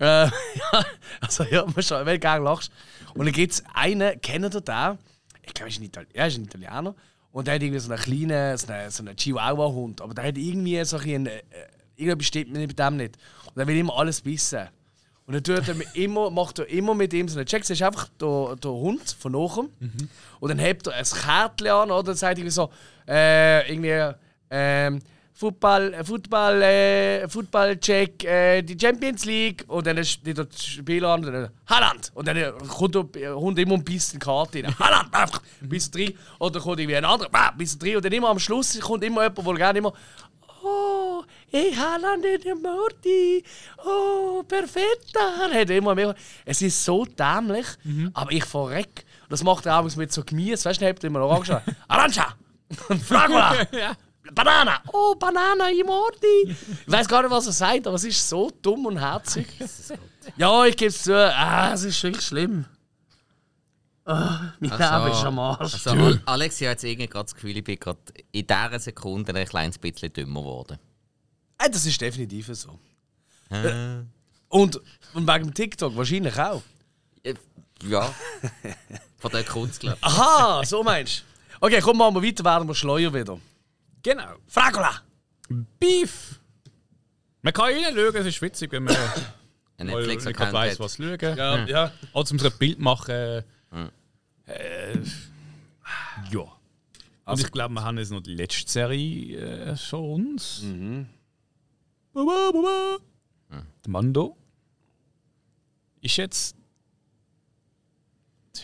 Äh, 0.00 0.04
ja, 0.72 0.84
also 1.20 1.44
ja, 1.44 1.64
man 1.64 1.82
schon, 1.82 2.04
wenn 2.04 2.14
du 2.14 2.18
gerne 2.18 2.44
lachst. 2.44 2.72
Und 3.14 3.26
dann 3.26 3.32
gibt 3.32 3.52
es 3.52 3.62
einen, 3.74 4.20
kennt 4.20 4.54
ihr 4.54 4.60
den? 4.60 4.98
Ich 5.42 5.54
glaube, 5.54 5.70
er 6.12 6.26
ist 6.26 6.36
ein, 6.36 6.44
er 6.44 6.44
Italiener. 6.44 6.94
Und 7.30 7.46
der 7.46 7.54
hat 7.54 7.62
irgendwie 7.62 7.80
so 7.80 7.92
einen 7.92 8.02
kleinen, 8.02 8.56
so 8.56 8.72
einen, 8.72 8.90
so 8.90 9.02
einen 9.02 9.16
Chihuahua-Hund. 9.16 10.00
Aber 10.00 10.14
der 10.14 10.24
hat 10.24 10.38
irgendwie 10.38 10.82
so 10.84 10.96
ein, 10.98 11.26
äh, 11.26 11.42
irgendwas 11.96 12.26
stimmt 12.26 12.52
mit 12.52 12.78
dem 12.78 12.96
nicht. 12.96 13.16
Und 13.54 13.60
er 13.60 13.66
will 13.66 13.76
immer 13.76 13.96
alles 13.96 14.24
wissen. 14.24 14.68
Und 15.28 15.34
dann 15.34 15.44
tut 15.44 15.68
er 15.68 15.74
mir 15.74 15.84
immer, 15.92 16.30
macht 16.30 16.58
er 16.58 16.66
immer 16.70 16.94
mit 16.94 17.12
ihm 17.12 17.28
so 17.28 17.38
einen 17.38 17.44
Check. 17.44 17.60
Das 17.60 17.68
ist 17.68 17.82
einfach 17.82 18.08
der, 18.18 18.56
der 18.56 18.70
Hund 18.70 19.14
von 19.20 19.32
nachher. 19.32 19.64
Und 20.40 20.48
dann 20.48 20.58
hebt 20.58 20.86
er 20.86 20.94
ein 20.94 21.04
Kärtchen 21.04 21.68
an, 21.68 21.90
oder? 21.90 22.02
Dann 22.02 22.16
sagt 22.16 22.38
irgendwie 22.38 22.50
so, 22.50 22.70
äh, 23.06 23.70
irgendwie, 23.70 24.16
ähm, 24.50 25.00
Football, 25.34 25.92
äh, 25.92 26.02
Football, 26.02 26.62
äh, 26.62 27.28
Football-Check, 27.28 28.24
äh, 28.24 28.62
die 28.62 28.78
Champions 28.80 29.26
League. 29.26 29.66
Und 29.68 29.86
dann 29.86 30.02
steht 30.02 30.38
der 30.38 30.48
Spieler 30.56 31.10
an, 31.10 31.22
und 31.22 31.30
dann 31.30 31.50
Haaland. 31.66 32.10
Und 32.14 32.26
dann 32.26 32.36
äh, 32.38 32.50
kommt 32.66 32.94
der 33.14 33.36
Hund 33.36 33.58
immer 33.58 33.76
beißt 33.76 34.14
die 34.14 34.18
Karte 34.18 34.64
rein. 34.64 34.74
Haaland, 34.78 35.14
einfach, 35.14 35.42
bis 35.60 35.90
drei. 35.90 36.14
Oder 36.38 36.58
kommt 36.58 36.80
irgendwie 36.80 36.96
ein 36.96 37.04
anderer, 37.04 37.52
bis 37.54 37.78
drei. 37.78 37.98
Und 37.98 38.04
dann 38.06 38.12
immer 38.12 38.30
am 38.30 38.38
Schluss 38.38 38.80
kommt 38.80 39.04
immer 39.04 39.24
jemand, 39.24 39.46
der 39.46 39.54
gerne 39.56 39.78
immer 39.78 39.92
Oh, 40.60 40.97
hey, 41.50 41.74
Haaland 41.74 42.24
in 42.24 42.40
der 42.40 42.54
Morty. 42.56 43.42
Oh, 43.84 44.42
perfetta. 44.46 45.48
Er 45.52 45.60
hat 45.60 45.70
immer 45.70 45.94
mehr. 45.94 46.14
Es 46.44 46.62
ist 46.62 46.84
so 46.84 47.04
dämlich, 47.04 47.66
aber 48.14 48.32
ich 48.32 48.44
verreck. 48.44 49.04
Das 49.28 49.42
macht 49.42 49.66
er 49.66 49.78
auch 49.78 49.96
mit 49.96 50.12
so 50.12 50.24
Gemüse. 50.24 50.64
Weißt 50.64 50.80
du, 50.80 50.86
habt 50.86 51.04
immer 51.04 51.20
Orange. 51.20 51.60
Arancia! 51.88 52.34
Fragola! 53.06 53.54
Ja. 53.72 53.96
Banana! 54.34 54.82
Oh, 54.92 55.14
Banana 55.14 55.70
in 55.70 55.86
Morty! 55.86 56.50
Ich 56.50 56.92
weiß 56.92 57.08
gar 57.08 57.22
nicht, 57.22 57.30
was 57.30 57.46
er 57.46 57.52
sagt, 57.52 57.86
aber 57.86 57.96
es 57.96 58.04
ist 58.04 58.28
so 58.28 58.50
dumm 58.60 58.84
und 58.84 58.98
herzig. 58.98 59.46
Ja, 60.36 60.66
ich 60.66 60.76
gebe 60.76 60.90
es 60.90 61.02
zu. 61.02 61.14
Ah, 61.14 61.72
es 61.72 61.84
ist 61.84 62.02
wirklich 62.02 62.26
schlimm. 62.26 62.66
Ah, 64.04 64.52
mein 64.60 64.70
Leben 64.70 65.12
ist 65.12 65.24
am 65.24 65.38
Arsch. 65.38 65.86
also 65.86 65.94
ich 65.94 66.26
habe 66.26 66.44
jetzt 66.44 66.84
irgendwie 66.84 67.06
gerade 67.06 67.24
das 67.24 67.34
Gefühl, 67.34 67.56
ich 67.56 67.64
bin 67.64 67.78
gerade 67.78 67.98
in 68.32 68.46
dieser 68.46 68.78
Sekunde 68.78 69.34
ein 69.34 69.46
kleines 69.46 69.78
bisschen 69.78 70.12
dümmer 70.12 70.40
geworden. 70.40 70.78
Äh, 71.58 71.70
das 71.70 71.84
ist 71.86 72.00
definitiv 72.00 72.48
so. 72.52 72.78
Äh, 73.50 74.02
Und, 74.48 74.80
und 75.14 75.26
wegen 75.26 75.44
dem 75.46 75.54
TikTok 75.54 75.96
wahrscheinlich 75.96 76.38
auch. 76.38 76.62
Äh, 77.22 77.34
Ja. 77.82 78.14
Von 79.18 79.30
der 79.32 79.44
Kunst, 79.44 79.80
glaube 79.80 79.96
ich. 80.00 80.04
Aha, 80.06 80.64
so 80.64 80.82
meinst 80.82 81.20
du. 81.60 81.66
Okay, 81.66 81.80
komm, 81.80 81.98
machen 81.98 82.14
wir 82.14 82.22
weiter, 82.22 82.44
werden 82.44 82.68
wir 82.68 82.74
schleuer 82.74 83.12
wieder. 83.12 83.38
Genau. 84.02 84.34
Fragola! 84.46 85.02
Beef! 85.80 86.38
Man 87.42 87.52
kann 87.52 87.64
reinschauen, 87.72 88.14
es 88.16 88.26
ist 88.26 88.42
witzig, 88.42 88.70
wenn 88.72 88.84
man 88.84 88.96
Ein 89.76 89.86
Netflix-Account 89.88 90.52
weiss, 90.52 90.78
was 90.78 90.96
schauen. 90.96 91.18
Ja, 91.20 91.64
ja. 91.66 91.92
Oder 92.12 92.24
zum 92.26 92.38
so 92.38 92.46
ein 92.46 92.58
Bild 92.58 92.78
machen. 92.78 93.10
Äh, 93.12 93.42
ja. 96.32 96.40
Und 97.24 97.40
ich 97.40 97.50
glaube, 97.52 97.74
wir 97.74 97.82
haben 97.82 97.98
jetzt 97.98 98.10
noch 98.10 98.22
die 98.22 98.34
letzte 98.34 98.70
Serie 98.70 99.36
äh, 99.72 99.76
schon 99.76 100.26
uns. 100.26 100.62
Baba, 100.62 101.06
Der 102.18 102.98
Mando 103.86 104.36
ist 106.00 106.16
jetzt 106.16 106.56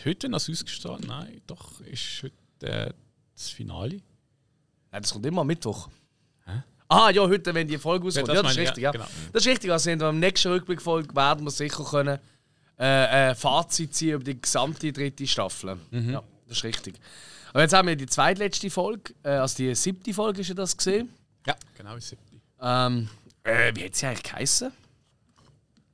heute 0.03 0.27
noch 0.27 0.37
ausgestrahlt? 0.49 1.07
Nein, 1.07 1.41
doch, 1.47 1.79
ist 1.81 2.23
heute 2.23 2.35
äh, 2.67 2.93
das 3.33 3.49
Finale. 3.49 4.01
Ja, 4.91 4.99
das 4.99 5.13
kommt 5.13 5.25
immer 5.25 5.41
am 5.41 5.47
Mittwoch. 5.47 5.89
Ah, 6.87 7.09
ja, 7.09 7.23
heute, 7.23 7.53
wenn 7.53 7.67
die 7.67 7.77
Folge 7.79 8.05
Ja, 8.05 8.07
auskommt. 8.09 8.27
das 8.27 8.35
Ja, 8.35 8.41
das 8.43 8.51
ist 8.51 8.57
richtig, 8.59 8.83
ja, 8.83 8.89
ja. 8.89 8.91
genau. 8.91 9.05
Das 9.33 9.41
ist 9.43 9.47
richtig. 9.47 9.71
Also, 9.71 9.89
in 9.89 9.99
der 9.99 10.11
nächsten 10.11 10.49
Rückblickfolge 10.51 11.15
werden 11.15 11.43
wir 11.45 11.49
sicher 11.51 11.83
können, 11.83 12.19
äh, 12.77 13.31
äh, 13.31 13.35
Fazit 13.35 13.95
ziehen 13.95 14.15
über 14.15 14.23
die 14.23 14.39
gesamte 14.39 14.91
dritte 14.93 15.25
Staffel. 15.25 15.77
Mhm. 15.91 16.11
Ja, 16.11 16.23
das 16.47 16.57
ist 16.57 16.63
richtig. 16.63 16.95
Aber 17.51 17.61
jetzt 17.61 17.73
haben 17.73 17.87
wir 17.87 17.95
die 17.95 18.05
zweitletzte 18.05 18.69
Folge, 18.69 19.15
äh, 19.23 19.29
also 19.29 19.55
die 19.57 19.73
siebte 19.73 20.13
Folge 20.13 20.41
ist 20.41 20.49
ja 20.49 20.53
das 20.55 20.75
gesehen. 20.77 21.09
Ja, 21.47 21.55
genau, 21.75 21.95
ist 21.95 22.09
siebte. 22.09 22.39
Ähm, 22.61 23.09
äh, 23.45 23.71
wie 23.75 23.85
hat 23.85 23.95
sie 23.95 24.07
eigentlich 24.07 24.23
geheißen? 24.23 24.71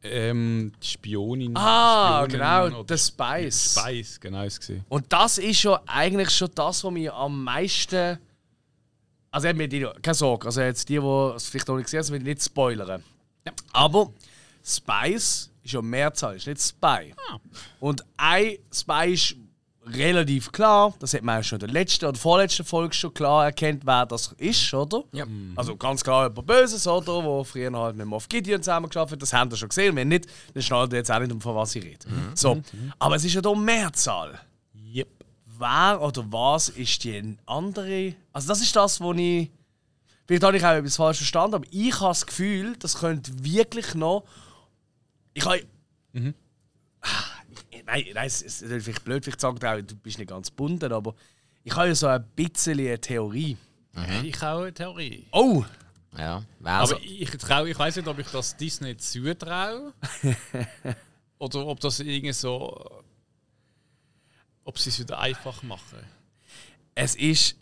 Ähm, 0.03 0.71
die 0.81 0.87
Spionin. 0.87 1.55
Ah, 1.55 2.23
Spionin 2.23 2.69
genau, 2.69 2.85
The 2.87 2.97
Spice. 2.97 3.75
Spice, 3.77 4.19
genau, 4.19 4.43
ist 4.43 4.59
gesehen. 4.59 4.83
Und 4.89 5.05
das 5.13 5.37
ist 5.37 5.61
ja 5.61 5.79
eigentlich 5.85 6.31
schon 6.31 6.49
das, 6.55 6.83
was 6.83 6.91
mir 6.91 7.13
am 7.13 7.43
meisten. 7.43 8.17
Also, 9.29 9.47
eben, 9.47 9.69
die, 9.69 9.87
keine 10.01 10.15
Sorge, 10.15 10.47
also 10.47 10.61
jetzt 10.61 10.89
die, 10.89 10.99
die 10.99 11.33
es 11.35 11.47
vielleicht 11.47 11.67
noch 11.67 11.75
nicht 11.75 11.85
gesehen 11.85 12.03
haben, 12.03 12.09
will 12.09 12.21
ich 12.21 12.25
nicht 12.25 12.43
spoilern. 12.43 13.03
Aber 13.71 14.11
Spice 14.63 15.51
ist 15.63 15.73
ja 15.73 15.81
Mehrzahl, 15.81 16.35
ist 16.35 16.47
nicht 16.47 16.61
Spy. 16.61 17.13
Und 17.79 18.03
ein 18.17 18.57
Spy 18.73 19.13
ist 19.13 19.35
relativ 19.85 20.51
klar, 20.51 20.93
das 20.99 21.13
hat 21.13 21.23
man 21.23 21.37
ja 21.37 21.43
schon 21.43 21.59
in 21.59 21.67
der 21.67 21.73
letzten 21.73 22.05
oder 22.05 22.17
vorletzten 22.17 22.63
Folge 22.63 22.93
schon 22.93 23.13
klar 23.13 23.45
erkennt, 23.45 23.85
wer 23.85 24.05
das 24.05 24.33
ist, 24.37 24.73
oder? 24.73 25.03
Ja. 25.11 25.25
Also 25.55 25.75
ganz 25.75 26.03
klar 26.03 26.27
jemand 26.27 26.45
Böses, 26.45 26.85
oder? 26.87 27.23
Wo 27.23 27.43
früher 27.43 27.71
halt 27.71 27.95
mit 27.95 28.05
Moff 28.05 28.29
Gideon 28.29 28.61
zusammengearbeitet 28.61 29.13
hat, 29.13 29.21
das 29.21 29.33
haben 29.33 29.49
wir 29.49 29.57
schon 29.57 29.69
gesehen. 29.69 29.95
Wenn 29.95 30.09
nicht, 30.09 30.27
dann 30.53 30.61
schnallt 30.63 30.93
ihr 30.93 30.99
jetzt 30.99 31.11
auch 31.11 31.19
nicht, 31.19 31.31
um 31.31 31.41
von 31.41 31.55
was 31.55 31.75
ich 31.75 31.83
rede. 31.83 32.05
So, 32.35 32.61
aber 32.99 33.15
es 33.15 33.25
ist 33.25 33.33
ja 33.33 33.41
hier 33.41 33.55
Mehrzahl. 33.55 34.39
Yep. 34.93 35.07
Wer 35.57 36.01
oder 36.01 36.25
was 36.31 36.69
ist 36.69 37.03
die 37.03 37.37
andere? 37.45 38.15
Also 38.33 38.47
das 38.47 38.61
ist 38.61 38.75
das, 38.75 39.01
wo 39.01 39.13
ich... 39.13 39.49
Vielleicht 40.27 40.43
habe 40.43 40.57
ich 40.57 40.63
auch 40.63 40.71
etwas 40.71 40.95
falsch 40.95 41.17
verstanden, 41.17 41.55
aber 41.55 41.65
ich 41.71 41.93
habe 41.99 42.09
das 42.09 42.25
Gefühl, 42.25 42.75
das 42.77 42.99
könnte 42.99 43.31
wirklich 43.43 43.95
noch... 43.95 44.23
Ich 45.33 45.45
habe... 45.45 45.61
Ah, 46.13 46.19
ich- 46.19 46.33
Nein, 47.85 48.05
nein, 48.13 48.27
es 48.27 48.41
ist 48.41 48.59
vielleicht 48.59 49.03
blöd, 49.03 49.23
vielleicht 49.23 49.41
sagt 49.41 49.63
auch, 49.65 49.81
du 49.81 49.95
bist 49.95 50.17
nicht 50.17 50.29
ganz 50.29 50.49
gebunden, 50.49 50.91
aber 50.91 51.15
ich 51.63 51.75
habe 51.75 51.89
ja 51.89 51.95
so 51.95 52.07
ein 52.07 52.23
bisschen 52.35 52.79
eine 52.79 52.99
Theorie. 52.99 53.57
Ich 54.23 54.41
auch 54.41 54.61
eine 54.61 54.73
Theorie. 54.73 55.27
Oh! 55.31 55.63
Ja, 56.17 56.43
also, 56.63 56.95
Aber 56.95 57.03
ich, 57.05 57.29
trau, 57.31 57.65
ich 57.65 57.77
weiß 57.77 57.95
nicht, 57.95 58.07
ob 58.07 58.19
ich 58.19 58.27
das 58.27 58.57
Disney 58.57 58.97
zutraue. 58.97 59.93
oder 61.37 61.65
ob 61.67 61.79
das 61.79 61.99
irgendwie 62.01 62.33
so. 62.33 63.03
Ob 64.65 64.77
sie 64.77 64.89
es 64.89 64.99
wieder 64.99 65.19
einfach 65.19 65.63
machen. 65.63 65.99
Es 66.95 67.15
ist. 67.15 67.55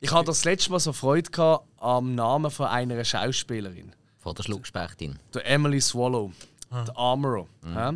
Ich 0.00 0.10
hatte 0.10 0.26
das 0.26 0.44
letzte 0.44 0.70
Mal 0.70 0.80
so 0.80 0.94
Freude 0.94 1.30
gehabt 1.30 1.66
am 1.76 2.14
Namen 2.14 2.50
von 2.50 2.66
einer 2.66 3.04
Schauspielerin. 3.04 3.92
von 4.18 4.34
der 4.34 4.42
Schluckspechtin. 4.42 5.18
Der 5.34 5.46
Emily 5.46 5.80
Swallow. 5.80 6.32
Der 6.70 6.96
Armorer. 6.96 7.46
Ja? 7.64 7.94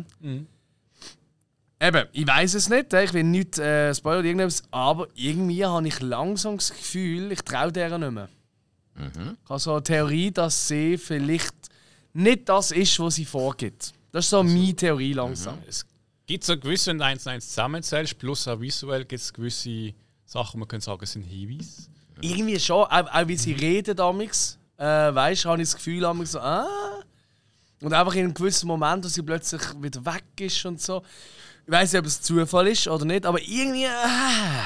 Eben, 1.79 2.07
ich 2.13 2.27
weiß 2.27 2.53
es 2.53 2.69
nicht, 2.69 2.93
ich 2.93 3.13
will 3.13 3.23
nicht 3.23 3.57
äh, 3.59 3.93
spoilern 3.93 4.19
oder 4.19 4.27
irgendwas, 4.27 4.63
aber 4.71 5.07
irgendwie 5.13 5.65
habe 5.65 5.87
ich 5.87 5.99
langsam 5.99 6.57
das 6.57 6.71
Gefühl, 6.71 7.31
ich 7.31 7.41
traue 7.41 7.71
der 7.71 7.97
nicht 7.97 8.11
mehr. 8.11 8.29
Ich 8.97 9.49
habe 9.49 9.59
so 9.59 9.73
eine 9.73 9.83
Theorie, 9.83 10.31
dass 10.31 10.67
sie 10.69 10.97
vielleicht 10.97 11.53
nicht 12.13 12.47
das 12.47 12.71
ist, 12.71 12.97
was 12.99 13.15
sie 13.15 13.25
vorgibt. 13.25 13.93
Das 14.11 14.25
ist 14.25 14.29
so 14.29 14.41
meine 14.41 14.73
Theorie 14.73 15.11
langsam. 15.11 15.57
Es 15.67 15.85
gibt 16.25 16.45
so 16.45 16.57
gewisse, 16.57 16.91
wenn 16.91 16.99
du 16.99 17.03
eins 17.05 17.27
eins 17.27 17.49
zusammenzählst, 17.49 18.17
plus 18.17 18.47
auch 18.47 18.59
visuell 18.59 19.03
gibt 19.03 19.21
es 19.21 19.33
gewisse 19.33 19.93
Sachen, 20.25 20.59
man 20.59 20.67
könnte 20.69 20.85
sagen, 20.85 21.05
sind 21.05 21.23
Hinweise. 21.23 21.89
Irgendwie 22.21 22.59
schon, 22.59 22.85
auch, 22.85 23.13
auch 23.13 23.27
wie 23.27 23.35
sie 23.35 23.51
reden 23.51 23.95
damals, 23.97 24.57
äh, 24.77 24.85
weißt 24.85 25.43
du, 25.43 25.49
habe 25.49 25.61
ich 25.61 25.67
das 25.67 25.75
Gefühl, 25.75 25.99
damals 26.01 26.31
so, 26.31 26.39
ah. 26.39 26.65
Und 27.85 27.93
einfach 27.93 28.15
in 28.15 28.21
einem 28.21 28.33
gewissen 28.33 28.65
Moment, 28.65 29.05
wo 29.05 29.07
sie 29.07 29.21
plötzlich 29.21 29.61
wieder 29.79 30.03
weg 30.03 30.23
ist 30.39 30.65
und 30.65 30.81
so. 30.81 31.03
Ich 31.67 31.71
weiß 31.71 31.93
nicht, 31.93 31.99
ob 31.99 32.07
es 32.07 32.19
Zufall 32.19 32.67
ist 32.67 32.87
oder 32.87 33.05
nicht, 33.05 33.27
aber 33.27 33.39
irgendwie, 33.39 33.85
ah. 33.85 34.65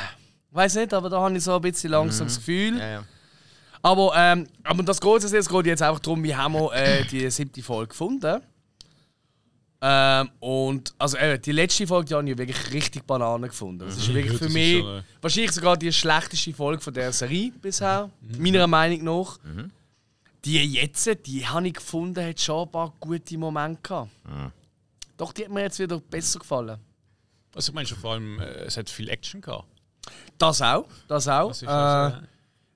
Ich 0.50 0.56
weiß 0.56 0.76
nicht, 0.76 0.94
aber 0.94 1.10
da 1.10 1.20
habe 1.20 1.36
ich 1.36 1.44
so 1.44 1.54
ein 1.54 1.62
bisschen 1.62 1.92
langsam 1.92 2.28
das 2.28 2.38
Gefühl. 2.38 2.78
Ja, 2.78 2.90
ja. 2.90 3.04
Aber, 3.82 4.14
ähm, 4.16 4.48
aber 4.64 4.84
das 4.84 5.02
geht 5.02 5.24
jetzt, 5.24 5.34
es 5.34 5.50
geht 5.50 5.66
jetzt 5.66 5.82
einfach 5.82 6.00
darum, 6.00 6.24
wie 6.24 6.34
haben 6.34 6.54
wir 6.54 6.72
äh, 6.72 7.04
die 7.06 7.30
siebte 7.32 7.62
Folge 7.62 7.90
gefunden. 7.90 8.42
Ähm, 9.82 10.30
und 10.40 10.94
also 10.98 11.18
eben, 11.18 11.42
die 11.42 11.52
letzte 11.52 11.88
Folge 11.88 12.08
die 12.08 12.16
habe 12.16 12.30
ich 12.30 12.38
wirklich 12.38 12.72
richtig 12.72 13.06
Banane 13.06 13.50
gefunden. 13.50 13.86
Das 13.86 13.98
ist 13.98 14.14
wirklich 14.14 14.40
Ja, 14.40 14.48
für 14.48 14.54
mich 14.54 14.84
äh, 14.84 15.04
wahrscheinlich 15.22 15.52
sogar 15.52 15.76
die 15.76 15.92
schlechteste 15.92 16.54
Folge 16.54 16.82
von 16.82 16.94
der 16.94 17.12
Serie 17.12 17.52
bisher, 17.62 18.10
meiner 18.38 18.68
Meinung 18.68 19.04
nach. 19.04 19.40
Die 20.46 20.64
jetzt, 20.74 21.10
die 21.26 21.46
habe 21.48 21.68
ich 21.68 21.74
gefunden, 21.74 22.26
hat 22.26 22.40
schon 22.40 22.68
ein 22.68 22.72
paar 22.72 22.94
gute 23.00 23.38
Momente 23.38 23.82
gehabt. 23.82 24.10
Doch, 25.18 25.34
die 25.34 25.44
hat 25.46 25.52
mir 25.52 25.62
jetzt 25.62 25.80
wieder 25.80 26.00
besser 26.00 26.40
gefallen. 26.40 26.80
Also 27.54 27.72
ich 27.72 27.76
meine 27.76 27.88
schon 27.88 27.98
vor 27.98 28.14
allem, 28.14 28.40
äh, 28.40 28.46
es 28.66 28.78
hat 28.78 28.90
viel 28.90 29.10
Action 29.10 29.42
gehabt. 29.42 29.66
Das 30.38 30.62
auch, 30.62 30.88
das 31.08 31.28
auch. 31.28 31.50
Das 31.50 31.58
ist 31.62 31.68
äh, 31.68 31.72
also, 31.72 32.18
äh, 32.18 32.22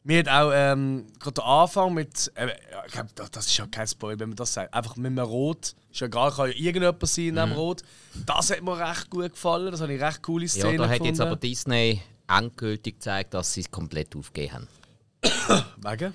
Mir 0.04 0.20
hat 0.20 0.28
auch 0.28 0.52
ähm, 0.54 1.08
gerade 1.20 1.34
der 1.36 1.46
Anfang 1.46 1.94
mit. 1.94 2.32
Äh, 2.36 2.48
ja, 2.48 2.86
ich 2.86 2.92
glaub, 2.92 3.32
das- 3.32 3.46
ist 3.46 3.58
ja 3.58 3.66
kein 3.68 3.88
Spoiler, 3.88 4.20
wenn 4.20 4.30
man 4.30 4.36
das 4.36 4.54
sagt. 4.54 4.74
Einfach 4.74 4.98
mit 4.98 5.06
einem 5.08 5.20
Rot. 5.26 5.76
Ist 5.92 6.02
ja 6.02 6.08
egal, 6.08 6.32
kann 6.32 6.50
ja 6.50 6.56
irgendjemand 6.58 7.08
sein 7.08 7.26
in 7.26 7.36
dem 7.36 7.52
Rot. 7.54 7.84
Das 8.26 8.50
hat 8.52 8.62
mir 8.62 8.78
recht 8.78 9.10
gut 9.10 9.32
gefallen. 9.32 9.72
Das 9.72 9.80
habe 9.80 9.94
ich 9.94 10.02
recht 10.02 10.22
coole 10.22 10.46
ja, 10.46 10.50
Szene 10.50 10.78
da 10.78 10.84
hat 10.86 10.92
gefunden. 10.94 11.06
jetzt 11.14 11.22
aber 11.22 11.36
Disney 11.38 12.02
endgültig 12.28 12.96
gezeigt, 12.96 13.34
dass 13.34 13.54
sie 13.54 13.62
es 13.62 13.72
komplett 13.72 14.16
aufgegeben 14.16 14.54
haben. 14.54 15.64
Wegen? 15.78 16.14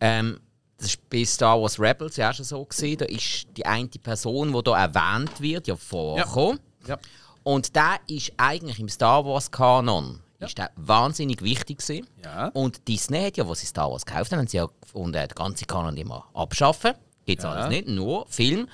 Ähm, 0.00 0.40
das 0.82 0.96
war 0.96 1.04
bei 1.10 1.24
Star 1.24 1.60
Wars 1.60 1.78
Rebels 1.78 2.16
ja 2.16 2.30
auch 2.30 2.34
schon 2.34 2.44
so. 2.44 2.64
Gewesen. 2.64 2.98
Da 2.98 3.04
ist 3.06 3.46
die 3.56 3.64
eine 3.64 3.88
Person, 3.88 4.52
die 4.52 4.60
hier 4.64 4.76
erwähnt 4.76 5.40
wird, 5.40 5.66
ja 5.66 5.76
vorgekommen. 5.76 6.60
Ja. 6.86 6.98
Und 7.42 7.74
der 7.74 7.98
ist 8.08 8.32
eigentlich 8.36 8.78
im 8.78 8.88
Star 8.88 9.24
Wars-Kanon 9.24 10.20
ist 10.46 10.58
der 10.58 10.70
wahnsinnig 10.76 11.42
wichtig 11.42 11.78
gewesen. 11.78 12.06
Ja. 12.24 12.48
Und 12.48 12.86
Disney 12.88 13.22
hat 13.22 13.36
ja, 13.36 13.46
wo 13.46 13.54
sie 13.54 13.66
Star 13.66 13.90
Wars 13.90 14.04
gekauft 14.04 14.32
haben, 14.32 14.40
haben 14.40 14.48
sie 14.48 14.56
ja 14.56 14.68
gefunden, 14.80 15.12
den 15.12 15.28
ganzen 15.28 15.66
Kanon 15.66 15.96
immer 15.96 16.28
abschaffen. 16.34 16.94
Gibt 17.24 17.40
es 17.40 17.44
alles 17.44 17.68
nicht, 17.68 17.88
nur 17.88 18.26
Film. 18.26 18.68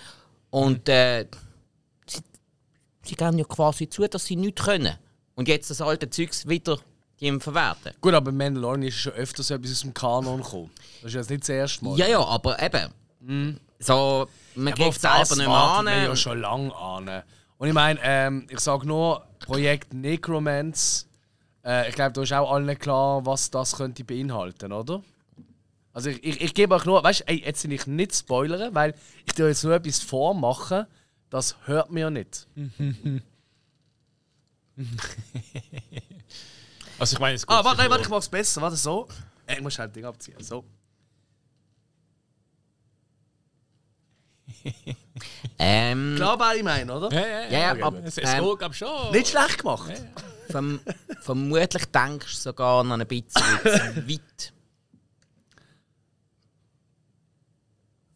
Und 0.50 0.88
äh, 0.88 1.26
sie, 2.06 2.20
sie 3.02 3.14
geben 3.14 3.38
ja 3.38 3.44
quasi 3.44 3.88
zu, 3.88 4.06
dass 4.08 4.24
sie 4.24 4.36
nichts 4.36 4.64
können. 4.64 4.96
Und 5.34 5.48
jetzt 5.48 5.70
das 5.70 5.80
alte 5.80 6.08
Zeugs 6.08 6.48
wieder 6.48 6.78
die 7.20 7.40
verwerten. 7.40 7.92
Gut, 8.00 8.14
aber 8.14 8.32
Mandalorian 8.32 8.82
ist 8.82 8.96
schon 8.96 9.12
öfters 9.12 9.50
etwas 9.50 9.72
aus 9.72 9.80
dem 9.80 9.94
Kanon 9.94 10.42
gekommen. 10.42 10.70
Das 11.02 11.10
ist 11.10 11.14
jetzt 11.14 11.30
nicht 11.30 11.42
das 11.42 11.48
erste 11.48 11.84
Mal. 11.84 11.98
Ja, 11.98 12.06
ja, 12.06 12.24
aber 12.24 12.62
eben. 12.62 13.60
So, 13.78 14.28
man 14.54 14.72
auf 14.72 14.78
kriegt 14.78 14.96
es 14.96 15.02
selber 15.02 15.36
nicht 15.36 15.48
mehr 15.48 15.56
an. 15.56 15.84
man 15.84 16.04
ja 16.04 16.16
schon 16.16 16.40
lange 16.40 16.74
an. 16.74 17.22
Und 17.58 17.68
ich 17.68 17.74
meine, 17.74 17.98
ähm, 18.02 18.46
ich 18.48 18.60
sage 18.60 18.86
nur, 18.86 19.26
Projekt 19.40 19.92
Necromance. 19.92 21.06
Äh, 21.64 21.88
ich 21.88 21.94
glaube, 21.94 22.12
da 22.12 22.22
ist 22.22 22.32
auch 22.32 22.52
allen 22.52 22.78
klar, 22.78 23.26
was 23.26 23.50
das 23.50 23.76
könnte 23.76 24.04
beinhalten, 24.04 24.72
oder? 24.72 25.02
Also 25.92 26.10
ich, 26.10 26.22
ich, 26.22 26.40
ich 26.40 26.54
gebe 26.54 26.74
euch 26.74 26.84
nur, 26.84 27.02
weißt 27.02 27.24
du, 27.26 27.32
jetzt 27.32 27.64
will 27.64 27.72
ich 27.72 27.88
nicht 27.88 28.14
spoilern, 28.14 28.72
weil 28.74 28.94
ich 29.26 29.32
dir 29.32 29.48
jetzt 29.48 29.64
nur 29.64 29.74
etwas 29.74 29.98
vormachen, 29.98 30.86
das 31.30 31.56
hört 31.64 31.90
mir 31.90 32.00
ja 32.00 32.10
nicht. 32.10 32.46
also 36.98 37.14
ich 37.14 37.20
meine, 37.20 37.34
es 37.36 37.46
Ah, 37.48 37.64
warte, 37.64 37.78
nein, 37.80 37.90
warte, 37.90 38.02
ich 38.04 38.08
mach's 38.08 38.28
besser, 38.28 38.60
warte, 38.62 38.76
so. 38.76 39.08
Äh, 39.46 39.54
Ich 39.56 39.60
muss 39.62 39.78
halt 39.78 39.90
das 39.90 39.94
Ding 39.94 40.04
abziehen, 40.04 40.36
so. 40.42 40.64
Ähm, 45.58 46.14
Klar, 46.16 46.38
was 46.38 46.54
ich 46.56 46.62
meine, 46.62 46.94
oder? 46.94 47.12
Ja, 47.12 47.20
ja, 47.26 47.40
ja. 47.42 47.48
Ja, 47.50 47.58
ja, 47.58 47.72
okay. 47.72 47.82
aber, 47.82 48.04
es, 48.04 48.18
es 48.18 48.30
ähm, 48.32 48.44
geht, 48.44 48.58
glaub 48.60 48.74
schon. 48.74 49.10
Nicht 49.12 49.28
schlecht 49.28 49.58
gemacht. 49.58 49.90
verm 50.48 50.80
vermutlich 51.20 51.84
denkst 51.86 52.34
du 52.34 52.40
sogar 52.40 52.84
noch 52.84 52.98
ein 52.98 53.06
bisschen 53.06 53.42
weit. 54.08 54.52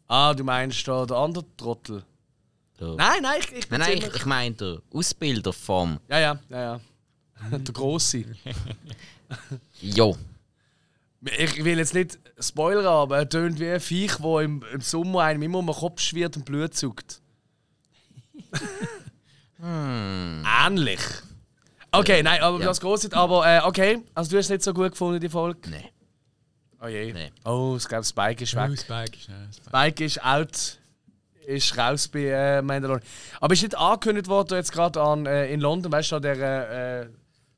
Ah, 0.07 0.33
du 0.33 0.43
meinst 0.43 0.87
da 0.87 1.05
der 1.05 1.17
andere 1.17 1.43
Trottel? 1.57 2.03
Der- 2.79 2.95
Nein, 2.95 3.21
nein, 3.23 3.39
ich, 3.39 3.51
ich 3.51 3.67
bin 3.67 3.79
Nein, 3.79 3.97
nein, 3.99 4.09
ich, 4.09 4.15
ich 4.15 4.25
meine 4.25 4.53
der 4.55 4.81
Ausbilder 4.93 5.51
vom. 5.53 5.99
Ja, 6.07 6.19
ja, 6.19 6.39
ja, 6.49 6.61
ja. 6.61 6.79
der 7.51 7.73
Grosse. 7.73 8.25
Jo. 9.81 10.15
Ich 11.37 11.63
will 11.63 11.77
jetzt 11.79 11.93
nicht 11.93 12.19
spoilern, 12.39 12.85
aber 12.85 13.17
er 13.17 13.29
tönt 13.29 13.59
wie 13.59 13.69
ein 13.69 13.79
Viech, 13.79 14.17
das 14.17 14.43
im, 14.43 14.63
im 14.73 14.81
Sommer 14.81 15.21
einem 15.23 15.41
immer 15.41 15.59
um 15.59 15.67
den 15.67 15.75
Kopf 15.75 16.01
schwirrt 16.01 16.35
und 16.37 16.45
Blut 16.45 16.75
zuckt. 16.75 17.21
Ähnlich. 19.61 20.99
Okay, 21.91 22.23
nein, 22.23 22.41
aber 22.41 22.59
Ja. 22.59 22.65
das 22.65 22.81
geht 22.81 23.13
Aber 23.13 23.45
äh, 23.47 23.61
okay, 23.63 24.01
also 24.13 24.31
du 24.31 24.37
hast 24.37 24.45
es 24.45 24.49
nicht 24.49 24.63
so 24.63 24.73
gut 24.73 24.91
gefunden, 24.91 25.19
die 25.19 25.29
Folge? 25.29 25.69
Nein. 25.69 25.85
Oh 26.81 26.87
je. 26.87 27.13
Nee. 27.13 27.31
Oh, 27.45 27.75
ich 27.77 27.87
glaube, 27.87 28.03
Spike 28.03 28.43
ist 28.43 28.55
weg. 28.55 28.69
Oh, 28.71 28.75
Spike 28.75 29.17
ist, 29.17 29.27
ja, 29.27 29.35
Spike. 29.53 29.69
Spike 29.69 30.05
ist 30.05 30.23
out. 30.25 30.77
Ist 31.45 31.77
raus 31.77 32.07
bei 32.07 32.25
äh, 32.29 32.61
Mandalorian. 32.61 33.05
Aber 33.39 33.53
ist 33.53 33.61
nicht 33.63 33.77
angekündigt 33.77 34.27
worden 34.27 34.55
jetzt 34.55 34.71
gerade 34.71 35.01
an 35.01 35.25
äh, 35.25 35.47
in 35.53 35.59
London, 35.59 35.91
weißt 35.91 36.11
du, 36.11 36.15
an 36.17 36.21
der 36.21 37.01
äh, 37.01 37.07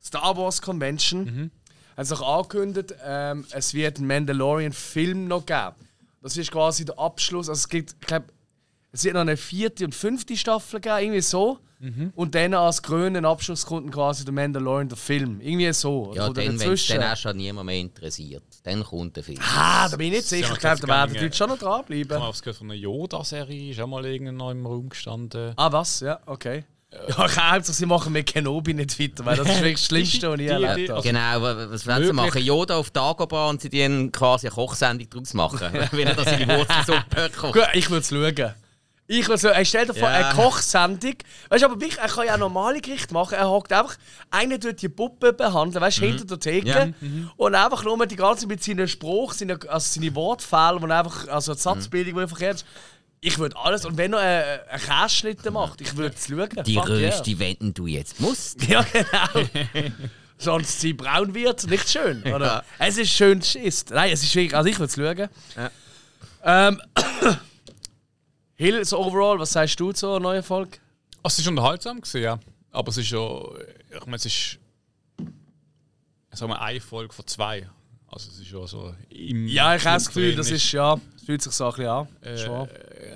Star 0.06 0.38
Wars 0.38 0.62
Convention. 0.62 1.24
Mhm. 1.26 1.52
Haben 1.98 2.06
sie 2.06 2.16
auch 2.16 2.38
angekündigt, 2.40 2.94
ähm, 3.06 3.46
es 3.52 3.74
wird 3.74 3.98
einen 3.98 4.08
Mandalorian-Film 4.08 5.28
noch 5.28 5.46
geben. 5.46 5.76
Das 6.22 6.36
ist 6.38 6.52
quasi 6.52 6.86
der 6.86 6.98
Abschluss. 7.00 7.50
Also 7.50 7.60
es 7.60 7.70
gibt, 7.70 7.96
ich 8.00 8.08
glaube, 8.08 8.26
es 8.92 9.04
wird 9.04 9.14
noch 9.14 9.22
eine 9.22 9.38
vierte 9.38 9.86
und 9.86 9.94
fünfte 9.96 10.36
Staffel 10.36 10.80
geben, 10.80 10.98
irgendwie 11.00 11.22
so. 11.22 11.60
Mhm. 11.80 12.14
Und 12.16 12.34
dann 12.36 12.54
als 12.54 12.82
grünen 12.82 13.26
Abschluss 13.26 13.66
kommt 13.66 13.86
dann 13.88 13.92
quasi 13.94 14.24
der 14.24 14.34
Mandalorian, 14.34 14.88
der 14.90 14.98
Film. 14.98 15.40
Irgendwie 15.42 15.72
so. 15.74 16.14
Ja, 16.16 16.28
Oder 16.30 16.44
dann, 16.44 16.56
es 16.56 16.62
dazwischen. 16.62 17.00
dann 17.00 17.12
auch 17.12 17.18
schon 17.18 17.38
niemand 17.38 17.66
mehr 17.66 17.80
interessiert, 17.80 18.44
dann 18.64 18.84
kommt 18.84 19.16
der 19.18 19.24
Film. 19.24 19.40
Ah, 19.42 19.88
da 19.90 19.98
bin 19.98 20.08
ich 20.08 20.14
nicht 20.20 20.28
sicher. 20.28 20.48
Ja, 20.48 20.54
Ich 20.54 20.60
glaube, 20.60 20.80
da 20.82 20.88
werden 20.88 21.14
die. 21.14 21.20
Leute 21.20 21.36
schon 21.36 21.50
noch 21.50 21.58
Ich 21.58 21.62
habe 21.64 21.84
dranbleiben. 21.86 22.22
was 22.22 22.42
gehört 22.42 22.58
von 22.58 22.68
einer 22.72 22.80
Yoda-Serie, 22.80 23.72
ist 23.72 23.80
auch 23.82 23.88
mal 23.88 24.06
irgendwo 24.06 24.50
im 24.52 24.66
Raum 24.66 24.90
gestanden. 24.90 25.54
Ah, 25.58 25.72
was? 25.72 26.00
Ja, 26.00 26.20
okay. 26.26 26.64
Ja, 27.08 27.26
ich 27.26 27.38
habe 27.38 27.64
sie 27.64 27.86
machen 27.86 28.14
mit 28.14 28.26
Kenobi 28.28 28.74
nicht 28.74 29.00
weiter, 29.00 29.26
weil 29.26 29.38
das 29.38 29.48
ist 29.48 29.56
wirklich 29.58 29.74
das 29.76 29.86
Schlimmste, 29.86 30.32
was 30.32 30.40
ich 30.40 30.48
erlebt 30.48 30.90
habe. 30.90 31.02
Genau, 31.02 31.42
wa- 31.42 31.68
was 31.70 31.86
wollen 31.88 32.06
sie 32.06 32.14
machen? 32.14 32.42
Yoda 32.42 32.76
auf 32.78 32.90
Dagobah 32.92 33.50
und 33.50 33.62
sie 33.62 33.70
die 33.70 33.80
dann 33.82 34.12
quasi 34.12 34.48
eine 34.48 34.56
Kochsendung 34.56 35.10
daraus 35.10 35.34
machen. 35.34 35.60
Wenn 35.92 36.08
er 36.08 36.16
das 36.16 36.32
in 36.32 36.40
die 36.40 36.48
Wurzelsuppe 36.48 37.30
kocht. 37.38 37.54
Gut, 37.54 37.68
ich 37.74 37.90
würde 37.90 38.02
es 38.02 38.10
schauen. 38.10 38.54
Ich 39.08 39.28
würde 39.28 39.38
sagen, 39.38 39.64
stell 39.66 39.86
dir 39.86 39.94
vor, 39.94 40.10
Ja. 40.10 40.30
eine 40.30 40.36
Kochsendung. 40.36 41.14
Weißt 41.50 41.62
du, 41.62 41.68
aber 41.68 41.80
wirklich, 41.80 42.00
er 42.00 42.08
kann 42.08 42.26
ja 42.26 42.34
auch 42.34 42.40
normale 42.40 42.82
Gerichte 42.82 43.14
machen. 43.14 43.36
Er 43.36 43.48
hockt 43.48 43.72
einfach, 43.72 43.96
einer 44.32 44.60
tut 44.60 44.82
die 44.82 44.90
Puppe 44.90 45.32
behandeln, 45.32 45.80
weißt 45.84 46.00
du, 46.00 46.06
hinter 46.08 46.26
der 46.26 46.40
Theke. 46.40 46.68
Ja. 46.70 46.88
Und 47.38 47.54
einfach 47.54 47.84
nur 47.84 48.04
die 48.08 48.16
ganze 48.16 48.42
Zeit 48.42 48.50
mit 48.50 48.64
seinen 48.64 48.88
Spruch, 48.88 49.34
seinen, 49.34 49.62
also 49.70 49.94
seine 50.00 50.16
Wortfehler, 50.16 50.82
und 50.82 50.92
einfach, 50.92 51.28
also 51.28 51.54
die 51.54 51.60
Satzbildung, 51.60 52.20
die 52.20 52.28
verkehrt 52.28 52.56
ist. 52.56 52.66
Ich 53.26 53.40
würde 53.40 53.58
alles. 53.58 53.86
Und 53.86 53.98
wenn 53.98 54.14
er 54.14 54.68
äh, 54.68 54.70
einen 54.70 54.82
Käseschnitt 54.82 55.52
macht, 55.52 55.82
ich 55.82 55.98
würde 55.98 56.16
es 56.16 56.28
schauen. 56.28 56.64
Die 56.64 56.76
Fuck 56.76 56.90
yeah. 56.90 57.10
Rösti, 57.10 57.40
wenn 57.40 57.74
du 57.74 57.88
jetzt 57.88 58.20
musst. 58.20 58.62
Ja, 58.68 58.84
genau. 58.84 59.48
Sonst 60.38 60.80
sie 60.80 60.94
braun 60.94 61.34
wird, 61.34 61.66
nicht 61.68 61.90
schön, 61.90 62.22
oder? 62.24 62.64
Es 62.78 62.98
ist 62.98 63.10
schön 63.10 63.40
ist. 63.40 63.90
Nein, 63.90 64.12
es 64.12 64.22
ist 64.22 64.36
wirklich, 64.36 64.56
also 64.56 64.70
ich 64.70 64.78
würde 64.78 65.16
es 65.16 65.18
schauen. 65.18 65.72
Ähm, 66.44 66.82
Hill, 68.56 68.86
so 68.86 69.00
overall, 69.00 69.40
was 69.40 69.54
sagst 69.54 69.80
du 69.80 69.92
zur 69.92 70.20
neuen 70.20 70.44
Folge? 70.44 70.78
Also, 71.24 71.40
es 71.42 71.46
war 71.46 71.52
unterhaltsam, 71.52 72.02
gewesen, 72.02 72.22
ja. 72.22 72.40
Aber 72.72 72.90
es 72.90 72.98
ist 72.98 73.10
ja. 73.10 73.40
Ich 73.98 74.06
meine, 74.06 74.18
es 74.18 74.26
ist. 74.26 74.60
Sagen 76.32 76.52
wir 76.52 76.62
eine 76.62 76.82
Folge 76.82 77.14
von 77.14 77.26
zwei. 77.26 77.68
Also, 78.08 78.30
es 78.30 78.40
ist 78.40 78.52
ja 78.52 78.68
so. 78.68 78.94
Im 79.10 79.48
Ja, 79.48 79.76
ich 79.76 79.86
habe 79.86 79.96
das 79.96 80.08
Gefühl, 80.08 80.36
das 80.36 80.52
ist, 80.52 80.72
ja, 80.72 81.00
es 81.16 81.24
fühlt 81.24 81.42
sich 81.42 81.54
so 81.54 81.66
ein 81.66 81.72
bisschen 81.72 81.88
an. 81.88 82.08
Äh, 82.22 82.76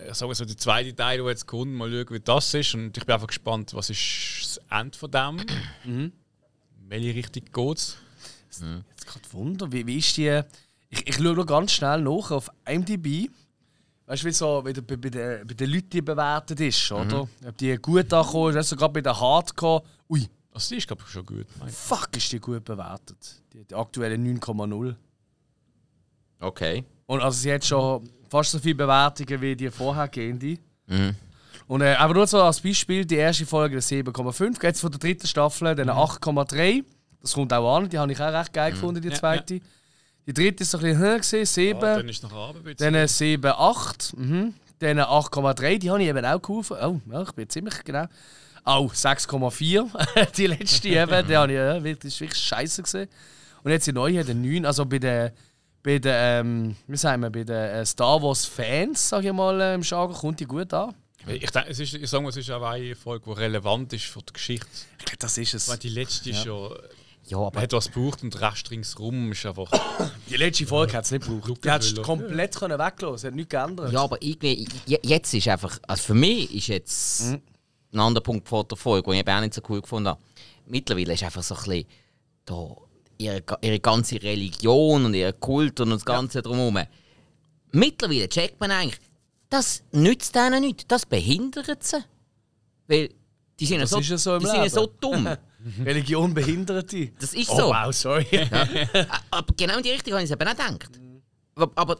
ich 0.10 0.16
sage 0.16 0.28
mal 0.30 0.36
so, 0.36 0.46
der 0.46 0.58
zweite 0.58 0.96
Teil, 0.96 1.18
der 1.18 1.28
jetzt 1.28 1.46
kommt, 1.48 1.74
mal 1.74 1.90
schauen, 1.90 2.06
wie 2.12 2.20
das 2.20 2.54
ist. 2.54 2.74
Und 2.76 2.98
ich 2.98 3.06
bin 3.06 3.14
einfach 3.14 3.28
gespannt, 3.28 3.74
was 3.74 3.90
ist 3.90 4.00
das 4.42 4.62
Ende 4.80 4.98
von 4.98 5.12
dem? 5.12 5.46
Mhm. 5.86 6.12
Welche 6.88 7.14
Richtung 7.16 7.44
geht 7.54 7.78
es? 7.78 7.98
Jetzt 8.50 9.06
gerade 9.06 9.32
Wunder, 9.34 9.72
wie, 9.72 9.86
wie 9.86 9.98
ist 10.00 10.18
die. 10.18 10.42
Ich, 10.90 11.08
ich 11.08 11.16
schaue 11.16 11.36
noch 11.36 11.46
ganz 11.46 11.72
schnell 11.72 12.02
nach 12.02 12.32
auf 12.32 12.50
IMDb. 12.68 13.30
Weißt 14.08 14.24
du, 14.24 14.28
wie 14.28 14.32
so 14.32 14.66
wie 14.66 14.74
der, 14.74 14.82
bei, 14.82 14.96
bei, 14.98 15.10
den, 15.12 15.46
bei 15.48 15.54
den 15.54 15.70
Leuten 15.70 15.90
die 15.92 16.02
bewertet 16.02 16.60
ist, 16.62 16.92
oder? 16.92 17.30
Ob 17.48 17.58
die 17.60 17.76
gut 17.78 18.12
ankommen 18.12 18.56
du, 18.56 18.76
gerade 18.76 18.94
bei 18.94 19.02
den 19.02 19.20
Hardcore. 19.20 19.84
Ui, 20.10 20.28
Also, 20.52 20.70
die 20.70 20.78
ist, 20.78 20.88
glaube 20.88 21.04
ich, 21.06 21.12
schon 21.12 21.26
gut. 21.28 21.46
Mein- 21.60 21.70
fuck, 21.70 22.10
ist 22.18 22.32
die 22.32 22.40
gut 22.40 22.64
bewertet. 22.66 23.40
Die, 23.54 23.64
die 23.64 23.76
aktuelle 23.76 24.16
9,0. 24.16 24.96
Okay. 26.40 26.84
Und 27.06 27.22
also 27.22 27.40
sie 27.40 27.54
hat 27.54 27.64
schon 27.66 28.10
fast 28.30 28.52
so 28.52 28.60
viele 28.60 28.76
Bewertungen 28.76 29.42
wie 29.42 29.56
die 29.56 29.70
vorhergehende. 29.70 30.58
Und 31.68 31.82
äh, 31.82 31.94
aber 31.96 32.14
nur 32.16 32.28
so 32.28 32.42
als 32.42 32.60
Beispiel, 32.62 33.06
die 33.06 33.16
erste 33.16 33.46
Folge 33.46 33.76
der 33.76 33.84
7,5, 33.84 34.64
jetzt 34.64 34.82
von 34.82 34.92
der 34.92 35.00
dritten 35.00 35.28
Staffel 35.28 35.76
dann 35.76 35.90
8,3. 35.90 36.84
Das 37.22 37.34
kommt 37.34 37.54
auch 37.54 37.78
an, 37.78 37.90
die 37.90 38.00
habe 38.00 38.12
ich 38.12 38.20
auch 38.20 38.34
recht 38.34 38.54
geil 38.54 38.72
gefunden, 38.72 39.02
die 39.02 39.10
Ja, 39.10 39.14
zweite. 39.16 39.60
Die 40.26 40.34
dritte 40.34 40.64
ist 40.64 40.72
so 40.72 40.78
ein 40.78 40.84
bisschen 40.84 40.98
höher 41.00 41.18
gesehen, 41.18 41.46
7. 41.46 41.80
Ja, 41.82 41.96
dann 41.98 42.10
ist 42.10 42.24
noch 42.24 42.32
Abend. 42.34 42.58
ein 42.68 42.76
bisschen. 42.76 42.94
Dann 42.94 43.08
7, 43.08 43.52
8. 43.52 44.18
Mhm. 44.18 44.54
Dann 44.80 45.00
8,3, 45.00 45.78
die 45.80 45.90
habe 45.92 46.02
ich 46.02 46.08
eben 46.10 46.26
auch 46.26 46.42
geholfen. 46.42 46.78
Oh, 46.82 47.02
ja, 47.12 47.22
ich 47.24 47.32
bin 47.34 47.50
ziemlich 47.50 47.84
genau. 47.84 48.06
Oh, 48.66 48.90
6,4. 48.94 50.32
die 50.38 50.48
letzte 50.48 50.88
eben, 50.90 51.28
die 51.28 51.36
habe 51.38 51.52
ich 51.52 51.58
ja, 51.58 51.84
wirklich- 51.84 52.36
scheiße 52.36 52.84
gesehen. 52.84 53.10
Und 53.64 53.72
jetzt 53.72 53.88
die 53.88 53.92
neue 53.92 54.20
hat 54.20 54.30
eine 54.30 54.40
9. 54.40 54.66
Also 54.66 54.86
bei 54.86 55.00
den, 55.00 55.32
bei 55.84 56.00
den 56.00 56.14
ähm, 56.16 56.76
wie 56.88 56.98
sagen 56.98 57.22
wir, 57.22 57.30
bei 57.30 57.44
den 57.44 57.56
äh, 57.56 57.86
Star 57.86 58.22
Wars 58.22 58.46
Fans, 58.46 59.10
sage 59.10 59.28
ich 59.28 59.34
mal, 59.34 59.76
im 59.76 59.82
Jargon, 59.82 60.16
kommt 60.16 60.40
die 60.40 60.46
gut 60.46 60.74
an. 60.74 60.94
Ich, 61.28 61.52
denke, 61.52 61.70
es 61.70 61.80
ist, 61.80 61.94
ich 61.94 62.10
sage 62.10 62.24
mal, 62.24 62.30
es 62.30 62.38
ist 62.38 62.50
auch 62.50 62.62
eine 62.64 62.96
Folge, 62.96 63.26
die 63.28 63.40
relevant 63.40 63.92
ist 63.94 64.06
für 64.06 64.20
die 64.22 64.34
Geschichte. 64.34 64.68
Ich 65.00 65.06
glaube, 65.06 65.18
das 65.20 65.38
ist 65.38 65.54
Weil 65.68 65.74
es. 65.76 65.80
die 65.80 65.90
letzte 65.90 66.30
ist 66.30 66.46
ja. 66.46 66.70
Ja, 67.26 67.38
Man 67.38 67.48
aber 67.48 67.62
hat 67.62 67.74
was 67.74 67.92
gebraucht 67.92 68.24
und 68.24 68.42
Rest 68.42 68.72
ringsrum 68.72 69.32
ist 69.34 69.46
einfach. 69.46 69.70
Die 70.30 70.38
letzte 70.38 70.66
Folge 70.66 70.94
hat 70.94 71.06
es 71.06 71.12
nicht 71.12 71.28
gebraucht. 71.28 71.64
Die 71.64 71.70
hättest 71.70 71.92
du 71.92 71.96
Lückenfüller. 71.98 72.28
komplett 72.28 72.56
können 72.56 72.80
weglassen 72.80 73.16
Es 73.16 73.24
hat 73.26 73.36
nichts 73.36 73.50
geändert. 73.52 73.92
Ja, 73.92 74.02
aber 74.02 74.18
irgendwie, 74.20 74.68
je- 74.88 75.00
jetzt 75.04 75.32
ist 75.36 75.48
einfach, 75.48 75.78
also 75.88 76.02
für 76.02 76.14
mich 76.16 76.56
ist 76.56 76.68
jetzt 76.68 77.22
ein 77.94 78.00
anderer 78.00 78.24
Punkt 78.24 78.48
vor 78.48 78.64
der 78.64 78.78
Folge, 78.78 79.04
den 79.12 79.14
ich 79.16 79.20
eben 79.20 79.30
auch 79.30 79.42
nicht 79.42 79.54
so 79.54 79.62
cool 79.70 79.80
gefunden 79.82 80.08
habe. 80.10 80.20
Mittlerweile 80.66 81.14
ist 81.14 81.22
einfach 81.24 81.44
so 81.44 81.54
ein 81.54 81.64
bisschen 81.64 81.86
da, 82.46 82.76
ihre, 83.20 83.44
ihre 83.62 83.80
ganze 83.80 84.22
Religion 84.24 85.06
und 85.06 85.14
ihr 85.14 85.32
Kult 85.34 85.80
und 85.82 85.92
das 85.92 86.04
Ganze 86.06 86.42
drumherum. 86.42 86.80
Mittlerweile 87.72 88.28
checkt 88.28 88.60
man 88.60 88.72
eigentlich, 88.72 89.00
das 89.50 89.84
nützt 89.92 90.34
denen 90.36 90.62
nichts, 90.62 90.86
das 90.88 91.06
behindert 91.06 91.84
sie. 91.84 92.04
Weil 92.88 93.10
die 93.60 93.66
sind, 93.66 93.76
ja 93.78 93.82
Das 93.82 93.92
so, 93.92 94.00
ist 94.00 94.10
ja 94.10 94.18
so 94.18 94.40
die 94.40 94.46
sind 94.46 94.56
ja 94.56 94.64
Leben. 94.64 94.74
so 94.74 94.86
dumm. 95.00 95.28
Religion 95.86 96.34
behindert 96.34 96.92
dich. 96.92 97.12
Das 97.20 97.34
ist 97.34 97.50
Oh, 97.50 97.58
so. 97.58 97.64
wow, 97.68 97.94
sorry. 97.94 98.26
Aber 99.30 99.54
genau 99.58 99.78
in 99.78 99.84
die 99.84 99.92
Richtung 99.92 100.14
habe 100.14 100.24
ich 100.24 100.32
es 100.32 100.36
eben 100.36 100.48
auch 100.48 100.52
gedacht. 100.52 100.90
Aber, 101.56 101.72
aber 101.76 101.98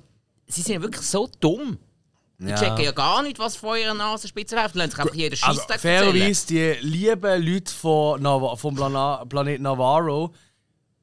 sie 0.48 0.62
sind 0.62 0.76
ja 0.76 0.82
wirklich 0.82 1.06
so 1.06 1.30
dumm. 1.40 1.78
Die 2.42 2.54
checken 2.56 2.86
ja 2.86 2.94
gar 2.94 3.22
nicht, 3.22 3.38
was 3.38 3.58
vor 3.58 3.76
ihrer 3.78 3.94
Nasenspitze 3.94 4.56
läuft. 4.56 4.74
Die 4.74 4.78
lassen 4.80 4.92
sich 4.92 5.00
einfach 5.02 5.14
jeden 5.14 5.34
Also, 5.44 5.46
Scheisstag 5.60 5.84
erzählen. 5.84 6.14
fairerweise, 6.14 6.48
die 6.48 6.88
lieben 6.88 7.46
Leute 7.46 7.74
von 7.74 8.22
Nav 8.22 8.58
vom 8.62 8.76
Plana 8.76 9.26
Planet 9.26 9.60
Navarro 9.62 10.34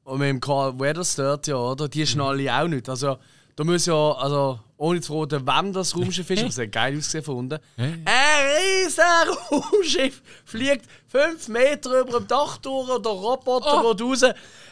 und 0.07 0.19
mit 0.19 0.29
dem 0.29 0.39
Carl 0.39 0.79
Weathers 0.79 1.15
dort, 1.15 1.47
ja, 1.47 1.57
oder? 1.57 1.89
Die 1.89 2.07
schnallen 2.07 2.47
auch 2.49 2.67
nicht. 2.67 2.87
Also, 2.87 3.17
da 3.57 3.63
muss 3.63 3.85
ja, 3.85 3.93
also, 4.13 4.59
ohne 4.77 5.01
zu 5.01 5.13
fragen, 5.13 5.45
wem 5.45 5.73
das 5.73 5.95
Raumschiff 5.95 6.29
ist, 6.29 6.43
das 6.43 6.57
hat 6.59 6.71
geil 6.71 6.97
ausgesehen 6.97 7.23
gefunden. 7.23 7.59
Ein 7.75 8.05
riesen 8.05 9.03
Raumschiff 9.51 10.21
fliegt 10.45 10.85
5 11.07 11.47
Meter 11.49 11.99
über 12.01 12.19
dem 12.19 12.27
Dach 12.27 12.57
durch 12.57 12.89
und 12.89 13.05
der 13.05 13.11
Roboter 13.11 13.83
Oh. 13.83 13.93
geht 13.93 14.01
raus. 14.01 14.23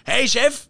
Hey 0.05 0.27
Chef, 0.27 0.67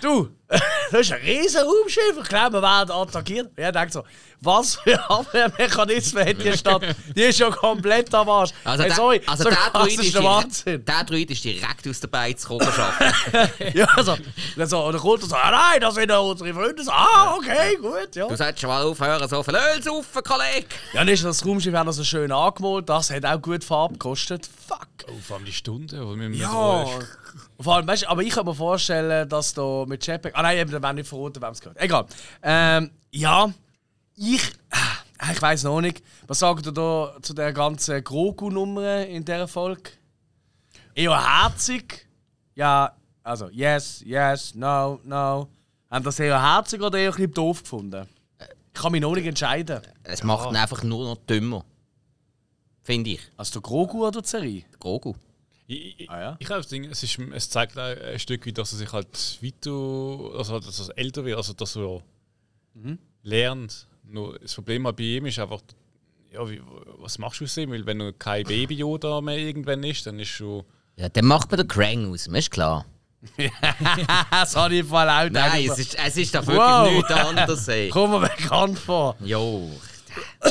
du, 0.00 0.28
das 0.90 1.00
ist 1.02 1.12
ein 1.12 1.20
riesen 1.20 1.60
Raumschiff. 1.62 2.16
Ich 2.22 2.28
glaube, 2.28 2.54
wir 2.54 2.62
werden 2.62 2.90
attackiert. 2.90 3.50
Ja, 3.58 3.70
denkt 3.70 3.92
so, 3.92 4.02
was 4.40 4.76
für 4.76 4.98
Abwehrmechanismen 5.10 6.26
hat 6.26 6.42
die 6.42 6.56
Stadt? 6.56 6.82
Die 7.14 7.22
ist 7.22 7.38
ja 7.38 7.50
komplett 7.50 8.14
am 8.14 8.28
Arsch. 8.28 8.50
Also, 8.64 8.82
hey, 8.84 8.88
der, 8.88 8.96
sorry, 8.96 9.20
also 9.26 9.44
so 9.44 9.50
der, 9.50 9.58
Druid 9.72 9.90
ist 9.90 10.14
der 10.14 10.20
direkt, 10.20 10.24
Wahnsinn. 10.24 10.84
der 10.84 11.04
Druid 11.04 11.30
ist 11.30 11.44
direkt 11.44 11.88
aus 11.88 12.00
der 12.00 12.08
Beiz 12.08 12.42
gekommen. 12.42 12.66
arbeiten. 12.66 13.74
Ja, 13.78 13.84
also, 13.96 14.16
dann 14.56 14.66
so, 14.68 14.84
und 14.86 14.92
dann 14.94 15.02
kommt 15.02 15.22
er 15.22 15.28
so, 15.28 15.36
ah, 15.36 15.50
nein, 15.50 15.80
das 15.80 15.94
sind 15.94 16.08
ja 16.10 16.18
unsere 16.18 16.54
Freunde. 16.54 16.82
So, 16.82 16.92
ah, 16.92 17.34
okay, 17.36 17.76
gut, 17.76 18.14
ja. 18.16 18.26
du 18.26 18.36
solltest 18.36 18.60
schon 18.60 18.70
mal 18.70 18.82
aufhören, 18.84 19.28
so 19.28 19.42
viel 19.42 19.54
Öl 19.54 19.82
zu 19.82 19.90
saufen, 19.90 20.22
Kollege. 20.22 20.66
Ja, 20.94 21.00
dann 21.00 21.08
ist 21.08 21.24
das 21.24 21.44
Raumschiff 21.44 21.74
auch 21.74 21.84
noch 21.84 21.92
so 21.92 22.04
schön 22.04 22.32
angemalt. 22.32 22.88
Das 22.88 23.10
hat 23.10 23.24
auch 23.26 23.42
gut 23.42 23.64
Farbe 23.64 23.94
gekostet. 23.94 24.48
Fuck. 24.66 24.86
Oh, 25.08 25.12
vor 25.26 25.36
allem 25.36 25.44
die 25.44 25.52
Stunde, 25.52 26.06
wo 26.06 26.16
wir 26.16 26.30
Ja. 26.30 26.48
so 26.86 27.02
Vor 27.60 27.74
allem, 27.74 27.86
weißt, 27.88 28.04
du, 28.04 28.08
aber 28.08 28.22
ich 28.22 28.30
kann 28.30 28.46
mir 28.46 28.54
vorstellen, 28.54 29.28
dass 29.28 29.52
da 29.54 29.84
mit 29.86 30.06
Jetpack. 30.06 30.32
Ah 30.36 30.42
nein, 30.42 30.58
eben, 30.58 30.70
da 30.70 30.80
werden 30.80 30.96
nicht 30.96 31.08
verraten, 31.08 31.42
wem 31.42 31.50
es 31.50 31.60
gehört. 31.60 31.76
Egal. 31.80 32.06
Ähm, 32.42 32.90
ja, 33.10 33.52
ich. 34.14 34.42
äh, 34.70 35.32
Ich 35.32 35.42
weiß 35.42 35.64
noch 35.64 35.80
nicht. 35.80 36.02
Was 36.28 36.38
sagt 36.38 36.66
ihr 36.66 36.72
da 36.72 37.16
zu 37.20 37.34
der 37.34 37.52
ganzen 37.52 38.02
Grogu-Nummer 38.04 39.04
in 39.06 39.24
dieser 39.24 39.48
Folge? 39.48 39.90
Eher 40.94 41.42
herzig? 41.42 42.06
Ja, 42.54 42.92
also 43.24 43.48
yes, 43.50 44.02
yes, 44.04 44.54
no, 44.54 45.00
no. 45.04 45.48
Haben 45.90 46.04
das 46.04 46.18
eher 46.20 46.40
herzig 46.40 46.80
oder 46.80 46.98
eher 46.98 47.10
ein 47.10 47.16
bisschen 47.16 47.32
doof 47.34 47.62
gefunden? 47.62 48.06
Ich 48.72 48.80
kann 48.80 48.92
mich 48.92 49.00
noch 49.00 49.14
nicht 49.14 49.26
entscheiden. 49.26 49.80
Es 50.04 50.22
macht 50.22 50.50
ihn 50.50 50.56
einfach 50.56 50.84
nur 50.84 51.04
noch 51.04 51.16
dümmer. 51.26 51.64
Finde 52.84 53.10
ich. 53.10 53.20
Also 53.36 53.54
der 53.54 53.62
Grogu 53.62 54.06
oder? 54.06 54.22
Der 54.22 54.62
Grogu. 54.78 55.14
Ich, 55.70 56.00
ich, 56.00 56.10
Ah, 56.10 56.18
ja? 56.20 56.36
ich 56.38 56.46
glaube, 56.46 56.62
das 56.62 56.68
Ding, 56.70 56.84
es, 56.86 57.02
ist, 57.02 57.18
es 57.18 57.50
zeigt 57.50 57.78
auch 57.78 57.82
ein 57.82 58.18
Stück 58.18 58.46
weit, 58.46 58.56
dass 58.58 58.72
er 58.72 58.78
sich 58.78 58.90
halt 58.92 59.38
weiter, 59.42 60.38
also 60.38 60.58
dass 60.58 60.88
er 60.88 60.96
älter 60.98 61.24
wird, 61.26 61.36
also 61.36 61.52
dass 61.52 61.76
er 61.76 62.00
Mhm. 62.74 62.98
lernt. 63.22 63.86
Nur 64.04 64.38
das 64.38 64.54
Problem 64.54 64.82
bei 64.84 64.92
ihm 64.98 65.26
ist 65.26 65.38
einfach, 65.38 65.60
ja, 66.32 66.48
wie, 66.50 66.62
was 66.98 67.18
machst 67.18 67.40
du 67.40 67.44
aus 67.44 67.56
ihm? 67.58 67.70
Weil 67.70 67.84
wenn 67.84 68.00
er 68.00 68.12
kein 68.14 68.44
Baby 68.44 68.76
Yoda 68.76 69.20
mehr 69.20 69.36
irgendwann 69.36 69.84
ist, 69.84 70.06
dann 70.06 70.18
ist 70.18 70.28
schon. 70.28 70.64
Ja, 70.96 71.08
dann 71.10 71.26
macht 71.26 71.50
man 71.50 71.58
den 71.58 71.68
Krang 71.68 72.12
aus, 72.12 72.28
mir 72.28 72.38
ist 72.38 72.50
klar. 72.50 72.86
das 74.30 74.54
habe 74.56 74.74
ich 74.74 74.80
im 74.80 74.86
Fall 74.86 75.08
auch 75.10 75.30
Nein, 75.30 75.68
es 75.70 75.78
ist, 75.78 75.96
es 75.98 76.16
ist 76.16 76.34
doch 76.34 76.46
wirklich 76.46 76.58
Wow. 76.60 76.92
nichts 76.92 77.10
anderes. 77.10 77.68
ey. 77.68 77.88
Kommt 77.90 78.12
mir 78.12 78.20
bekannt 78.28 78.78
vor. 78.78 79.16
Jo. 79.20 79.70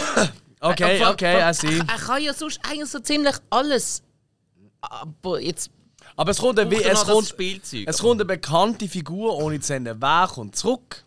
Okay, 0.59 0.99
Aber- 1.01 1.11
okay, 1.13 1.49
I 1.49 1.53
see. 1.53 1.77
Er 1.77 1.85
kann 1.99 2.21
ja 2.21 2.33
sonst 2.33 2.59
eigentlich 2.67 2.89
so 2.89 2.99
ziemlich 2.99 3.35
alles. 3.51 4.01
Aber 4.81 5.39
jetzt 5.41 5.69
Aber 6.15 6.31
es 6.31 6.37
kommt, 6.37 6.59
er 6.59 6.71
es 6.71 7.03
kommt, 7.05 7.27
Spielzeug. 7.27 7.85
es 7.87 7.97
kommt 7.99 8.21
eine 8.21 8.25
bekannte 8.25 8.87
Figur, 8.87 9.37
ohne 9.37 9.59
zu 9.59 9.73
nennen, 9.73 9.97
wer 9.99 10.27
kommt 10.27 10.55
zurück. 10.55 11.03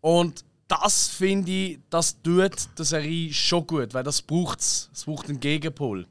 Und 0.00 0.44
das 0.68 1.08
finde 1.08 1.50
ich, 1.50 1.78
das 1.90 2.22
tut 2.22 2.68
der 2.78 2.84
Serie 2.84 3.32
schon 3.32 3.66
gut, 3.66 3.92
weil 3.92 4.04
das 4.04 4.22
braucht 4.22 4.60
es. 4.60 4.88
Es 4.92 5.04
braucht 5.04 5.28
einen 5.28 5.40
Gegenpol. 5.40 6.06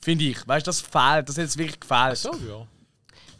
Finde 0.00 0.24
ich. 0.24 0.46
Weißt 0.46 0.66
du, 0.66 0.68
das 0.68 0.80
fehlt. 0.80 1.28
Das 1.28 1.36
hat 1.36 1.44
jetzt 1.44 1.56
wirklich 1.56 1.80
gefehlt. 1.80 2.18
So, 2.18 2.32
ja. 2.46 2.66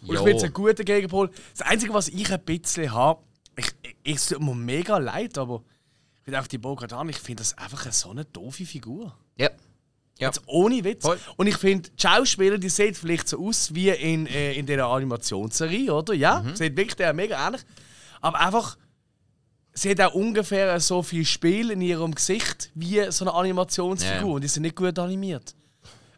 Und 0.07 0.15
ich 0.15 0.19
finde 0.19 0.37
es 0.37 0.45
ein 0.45 0.53
guter 0.53 0.85
Gegenpol. 0.85 1.31
Das 1.57 1.67
Einzige, 1.67 1.93
was 1.93 2.09
ich 2.09 2.33
ein 2.33 2.41
bisschen 2.41 2.91
habe, 2.93 3.21
ich, 3.57 3.67
ich, 3.83 3.97
ich, 4.03 4.17
es 4.17 4.29
tut 4.29 4.41
mir 4.41 4.55
mega 4.55 4.97
leid, 4.97 5.37
aber 5.37 5.63
ich 6.17 6.23
finde 6.23 6.41
auch 6.41 6.47
die 6.47 6.59
Bo-Katan, 6.59 7.09
ich 7.11 7.19
finde 7.19 7.43
das 7.43 7.57
einfach 7.59 7.85
eine 7.85 7.93
so 7.93 8.11
eine 8.11 8.25
doofe 8.25 8.65
Figur. 8.65 9.15
Ja. 9.37 9.51
Ja. 10.21 10.29
Jetzt 10.29 10.43
ohne 10.47 10.85
Witz. 10.85 11.03
Voll. 11.03 11.19
Und 11.37 11.47
ich 11.47 11.57
finde, 11.57 11.91
die 11.91 12.01
Schauspieler, 12.01 12.59
die 12.59 12.69
sehen 12.69 12.95
vielleicht 12.95 13.29
so 13.29 13.45
aus 13.45 13.75
wie 13.75 13.89
in, 13.89 14.27
äh, 14.27 14.53
in 14.53 14.67
dieser 14.67 14.87
Animationsserie, 14.87 15.93
oder? 15.93 16.15
Ja, 16.15 16.45
sieht 16.55 16.77
wirklich 16.77 16.95
der 16.97 17.13
mega 17.15 17.45
ähnlich. 17.47 17.63
Aber 18.21 18.39
einfach, 18.39 18.77
sie 19.73 19.91
hat 19.91 20.01
auch 20.03 20.15
ungefähr 20.15 20.79
so 20.79 21.03
viel 21.03 21.25
Spiel 21.25 21.71
in 21.71 21.81
ihrem 21.81 22.15
Gesicht 22.15 22.71
wie 22.75 23.11
so 23.11 23.25
eine 23.25 23.35
Animationsfigur. 23.35 24.29
Ja. 24.29 24.35
Und 24.35 24.45
die 24.45 24.49
sind 24.49 24.63
nicht 24.63 24.77
gut 24.77 24.99
animiert. 24.99 25.55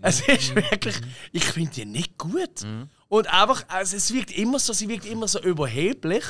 Es 0.01 0.21
ist 0.27 0.55
wirklich, 0.57 0.97
ich 1.31 1.45
finde 1.45 1.71
die 1.71 1.85
nicht 1.85 2.19
gut. 2.19 2.67
Und 3.09 3.33
einfach, 3.33 3.65
also 3.69 3.97
es 3.97 4.13
wirkt 4.13 4.37
immer 4.37 4.59
so, 4.59 4.73
sie 4.73 4.89
wirkt 4.89 5.07
immer 5.07 5.29
so 5.29 5.41
überheblich. 5.41 6.25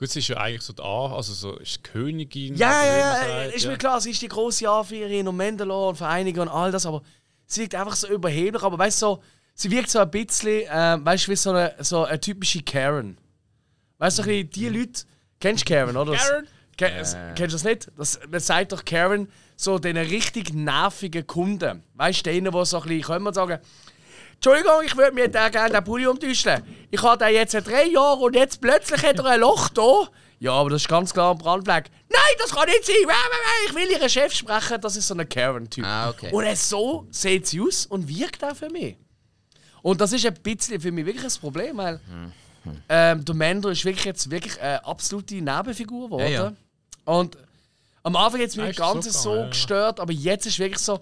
Gut, 0.00 0.08
sie 0.08 0.20
ist 0.20 0.28
ja 0.28 0.38
eigentlich 0.38 0.62
so 0.62 0.72
da, 0.72 1.14
also 1.14 1.34
so 1.34 1.56
ist 1.58 1.76
die 1.76 1.82
Königin. 1.82 2.54
Ja, 2.56 2.86
ja, 2.86 2.96
ja, 2.96 3.14
sagt, 3.16 3.54
ist 3.54 3.64
ja. 3.64 3.70
mir 3.70 3.76
klar, 3.76 4.00
sie 4.00 4.12
ist 4.12 4.22
die 4.22 4.28
große 4.28 4.66
Anführerin 4.66 5.28
und 5.28 5.36
Mandalore 5.36 5.90
und 5.90 5.96
Vereinigung 5.96 6.48
und 6.48 6.48
all 6.48 6.72
das, 6.72 6.86
aber 6.86 7.02
sie 7.44 7.60
wirkt 7.60 7.74
einfach 7.74 7.94
so 7.94 8.08
überheblich. 8.08 8.62
Aber 8.62 8.78
weißt 8.78 9.02
du, 9.02 9.06
so, 9.06 9.22
sie 9.54 9.70
wirkt 9.70 9.90
so 9.90 9.98
ein 9.98 10.10
bisschen, 10.10 10.62
ähm, 10.70 11.04
weißt 11.04 11.26
du, 11.26 11.32
wie 11.32 11.36
so 11.36 11.50
eine, 11.50 11.74
so 11.80 12.04
eine 12.06 12.18
typische 12.18 12.62
Karen. 12.62 13.18
Weißt 13.98 14.20
du, 14.20 14.22
bisschen 14.22 14.48
die 14.48 14.68
Leute, 14.70 15.02
kennst 15.38 15.68
du 15.68 15.74
Karen, 15.74 15.94
oder? 15.94 16.16
Karen? 16.16 16.48
Ke 16.78 16.86
Kennst 17.34 17.52
du 17.52 17.56
das 17.56 17.64
nicht? 17.64 17.88
Das, 17.98 18.20
man 18.26 18.40
sagt 18.40 18.72
doch 18.72 18.82
Karen 18.82 19.28
so 19.54 19.78
den 19.78 19.98
richtig 19.98 20.54
nervigen 20.54 21.26
Kunden. 21.26 21.82
Weißt 21.92 22.24
du, 22.24 22.30
denen, 22.30 22.50
die 22.50 22.64
so 22.64 22.78
ein 22.78 22.88
bisschen 22.88 23.02
kommen 23.02 23.26
und 23.26 23.34
sagen, 23.34 23.58
Entschuldigung, 24.42 24.80
ich 24.86 24.96
würde 24.96 25.12
mir 25.12 25.28
da 25.28 25.50
gerne 25.50 25.70
den 25.74 25.84
Pulli 25.84 26.06
umtüscheln. 26.06 26.62
Ich 26.90 27.02
habe 27.02 27.22
den 27.22 27.34
jetzt 27.34 27.52
seit 27.52 27.66
drei 27.66 27.84
Jahren 27.84 28.20
und 28.20 28.34
jetzt 28.34 28.58
plötzlich 28.62 29.02
hat 29.02 29.18
er 29.18 29.26
ein 29.26 29.40
Loch 29.40 29.68
da. 29.68 30.08
Ja, 30.38 30.52
aber 30.52 30.70
das 30.70 30.80
ist 30.80 30.88
ganz 30.88 31.12
klar 31.12 31.32
ein 31.32 31.38
Brandfleck. 31.38 31.90
Nein, 32.08 32.20
das 32.38 32.50
kann 32.50 32.66
nicht 32.66 32.86
sein. 32.86 32.94
Ich 33.68 33.74
will 33.74 33.90
ihren 33.90 34.08
Chef 34.08 34.32
sprechen. 34.32 34.80
Das 34.80 34.96
ist 34.96 35.06
so 35.06 35.14
ein 35.14 35.28
Karen-Typ. 35.28 35.84
Ah, 35.84 36.08
okay. 36.08 36.30
Und 36.32 36.56
so 36.56 37.06
sieht 37.10 37.46
sie 37.48 37.60
aus 37.60 37.84
und 37.84 38.08
wirkt 38.08 38.42
auch 38.42 38.56
für 38.56 38.70
mich. 38.70 38.96
Und 39.82 40.00
das 40.00 40.14
ist 40.14 40.24
ein 40.24 40.32
bisschen 40.42 40.80
für 40.80 40.90
mich 40.90 41.04
wirklich 41.04 41.24
ein 41.34 41.40
Problem, 41.40 41.76
weil 41.76 42.00
ähm, 42.88 43.22
der 43.22 43.34
Mando 43.34 43.68
ist 43.68 43.84
wirklich 43.84 44.06
jetzt 44.06 44.30
wirklich 44.30 44.58
eine 44.58 44.82
absolute 44.86 45.34
Nebenfigur 45.34 46.06
geworden. 46.06 46.22
Ja, 46.32 46.44
ja. 46.44 46.52
Und 47.04 47.36
am 48.02 48.16
Anfang 48.16 48.40
jetzt 48.40 48.58
Ah, 48.58 48.62
mich 48.62 48.76
ganz 48.76 49.04
so 49.04 49.10
so, 49.10 49.36
ja. 49.36 49.48
gestört, 49.48 50.00
aber 50.00 50.14
jetzt 50.14 50.46
ist 50.46 50.58
wirklich 50.58 50.80
so. 50.80 51.00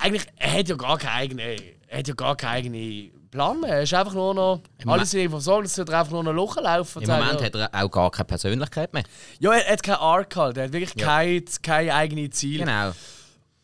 Eigentlich, 0.00 0.24
er 0.36 0.52
hat 0.60 0.68
ja 0.68 0.76
gar 0.76 0.98
keinen 0.98 1.10
eigenen, 1.40 1.60
er 1.90 1.98
hat 1.98 2.08
ja 2.08 2.14
gar 2.14 2.36
keinen 2.36 2.50
eigenen 2.54 3.10
Plan 3.30 3.60
mehr. 3.60 3.70
Er 3.76 3.82
ist 3.82 3.92
einfach 3.94 4.14
nur 4.14 4.32
noch. 4.32 4.60
Alle 4.86 5.04
sind 5.04 5.20
einfach 5.22 5.32
versorgt, 5.38 5.66
es 5.66 5.76
wird 5.76 5.90
einfach 5.90 6.12
nur 6.12 6.22
noch 6.22 6.32
Loch 6.32 6.56
laufen. 6.56 7.02
Im 7.02 7.08
Moment 7.08 7.42
hat 7.42 7.54
er 7.54 7.70
auch 7.72 7.90
gar 7.90 8.10
keine 8.10 8.26
Persönlichkeit 8.26 8.92
mehr. 8.92 9.02
Ja, 9.40 9.52
er 9.52 9.72
hat 9.72 9.82
keinen 9.82 9.96
Arc 9.96 10.36
halt. 10.36 10.56
Er 10.56 10.64
hat 10.64 10.72
wirklich 10.72 10.94
Ja. 11.00 11.06
kein, 11.06 11.44
kein 11.62 11.90
eigenes 11.90 12.30
Ziel. 12.36 12.60
Genau. 12.60 12.92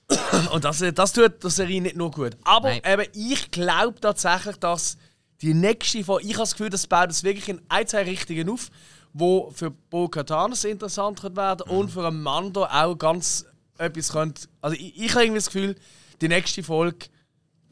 Und 0.53 0.65
das, 0.65 0.83
das 0.95 1.13
tut 1.13 1.43
der 1.43 1.51
Serie 1.51 1.81
nicht 1.81 1.97
nur 1.97 2.11
gut. 2.11 2.37
Aber 2.45 2.71
Nein. 2.71 2.81
eben, 2.85 3.11
ich 3.15 3.51
glaube 3.51 4.01
tatsächlich, 4.01 4.57
dass 4.57 4.99
die 5.43 5.55
nächste 5.55 6.03
Folge, 6.05 6.25
ich 6.27 6.35
habe 6.35 6.43
das 6.43 6.53
Gefühl, 6.53 6.71
das 6.71 6.87
baut 6.87 7.11
es 7.11 7.23
wirklich 7.23 7.49
in 7.49 7.61
ein, 7.69 7.87
zwei 7.87 8.03
Richtungen 8.03 8.49
auf, 8.51 8.71
wo 9.13 9.51
für 9.55 9.71
Bo 9.71 10.09
Katan 10.09 10.53
sehr 10.55 10.71
interessant 10.73 11.23
werden 11.37 11.63
und 11.69 11.91
für 11.91 12.07
einen 12.07 12.23
Mando 12.23 12.65
auch 12.65 12.95
ganz 12.97 13.47
etwas 13.79 14.13
könnte. 14.13 14.49
Also 14.61 14.77
ich, 14.77 14.97
ich 15.01 15.11
habe 15.13 15.25
irgendwie 15.25 15.39
das 15.39 15.47
Gefühl, 15.47 15.77
die 16.21 16.29
nächste 16.29 16.63
Folge, 16.63 17.07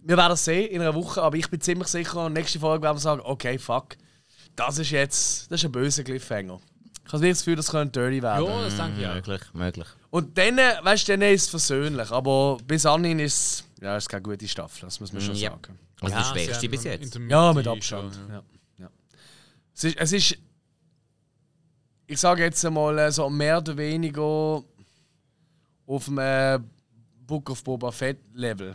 wir 0.06 0.16
werden 0.16 0.32
es 0.34 0.44
sehen 0.44 0.70
in 0.70 0.80
einer 0.80 0.94
Woche, 0.94 1.22
aber 1.22 1.36
ich 1.36 1.48
bin 1.48 1.60
ziemlich 1.60 1.88
sicher, 1.88 2.26
in 2.26 2.34
der 2.34 2.42
nächsten 2.42 2.60
Folge 2.60 2.82
werden 2.82 2.96
wir 2.96 3.00
sagen, 3.00 3.22
okay, 3.24 3.58
fuck, 3.58 3.96
das 4.54 4.78
ist 4.78 4.90
jetzt, 4.90 5.50
das 5.50 5.60
ist 5.60 5.64
ein 5.66 5.72
böser 5.72 6.04
Cliffhanger. 6.04 6.60
Ich 7.06 7.12
habe 7.12 7.28
das 7.28 7.38
Gefühl, 7.38 7.56
das 7.56 7.70
könnte 7.70 8.00
dirty 8.00 8.22
werden. 8.22 8.46
Ja, 8.46 8.62
das 8.64 8.76
denke 8.76 9.00
ich 9.00 9.06
auch. 9.06 9.14
Möglich, 9.14 9.40
möglich. 9.52 9.86
Und 10.10 10.38
dann, 10.38 10.58
äh, 10.58 10.72
weißt 10.82 11.08
du, 11.08 11.12
dann 11.12 11.22
ist 11.22 11.42
es 11.42 11.48
versöhnlich. 11.48 12.10
Aber 12.10 12.56
bis 12.66 12.86
anhin 12.86 13.18
ist 13.18 13.34
es 13.34 13.64
ja, 13.82 13.96
ist 13.96 14.08
keine 14.08 14.22
gute 14.22 14.48
Staffel, 14.48 14.82
das 14.86 15.00
muss 15.00 15.12
man 15.12 15.20
schon 15.20 15.34
Ja. 15.34 15.50
sagen. 15.50 15.78
Also 16.00 16.14
Ja, 16.16 16.22
die 16.22 16.28
schwächste 16.40 16.68
bis 16.68 16.84
jetzt. 16.84 17.18
Ja, 17.28 17.52
mit 17.52 17.66
Abstand. 17.66 18.14
schon, 18.14 18.28
ja. 18.28 18.34
Ja. 18.34 18.42
Ja. 18.78 18.90
Es, 19.74 19.84
ist, 19.84 19.96
es 19.98 20.12
ist, 20.12 20.38
ich 22.06 22.20
sage 22.20 22.42
jetzt 22.44 22.64
einmal, 22.64 22.98
äh, 22.98 23.10
so 23.12 23.28
mehr 23.28 23.58
oder 23.58 23.76
weniger 23.76 24.62
auf 25.86 26.04
dem 26.06 26.18
äh, 26.18 26.58
Book 27.26 27.50
of 27.50 27.62
Boba 27.64 27.90
Fett 27.90 28.18
Level. 28.32 28.74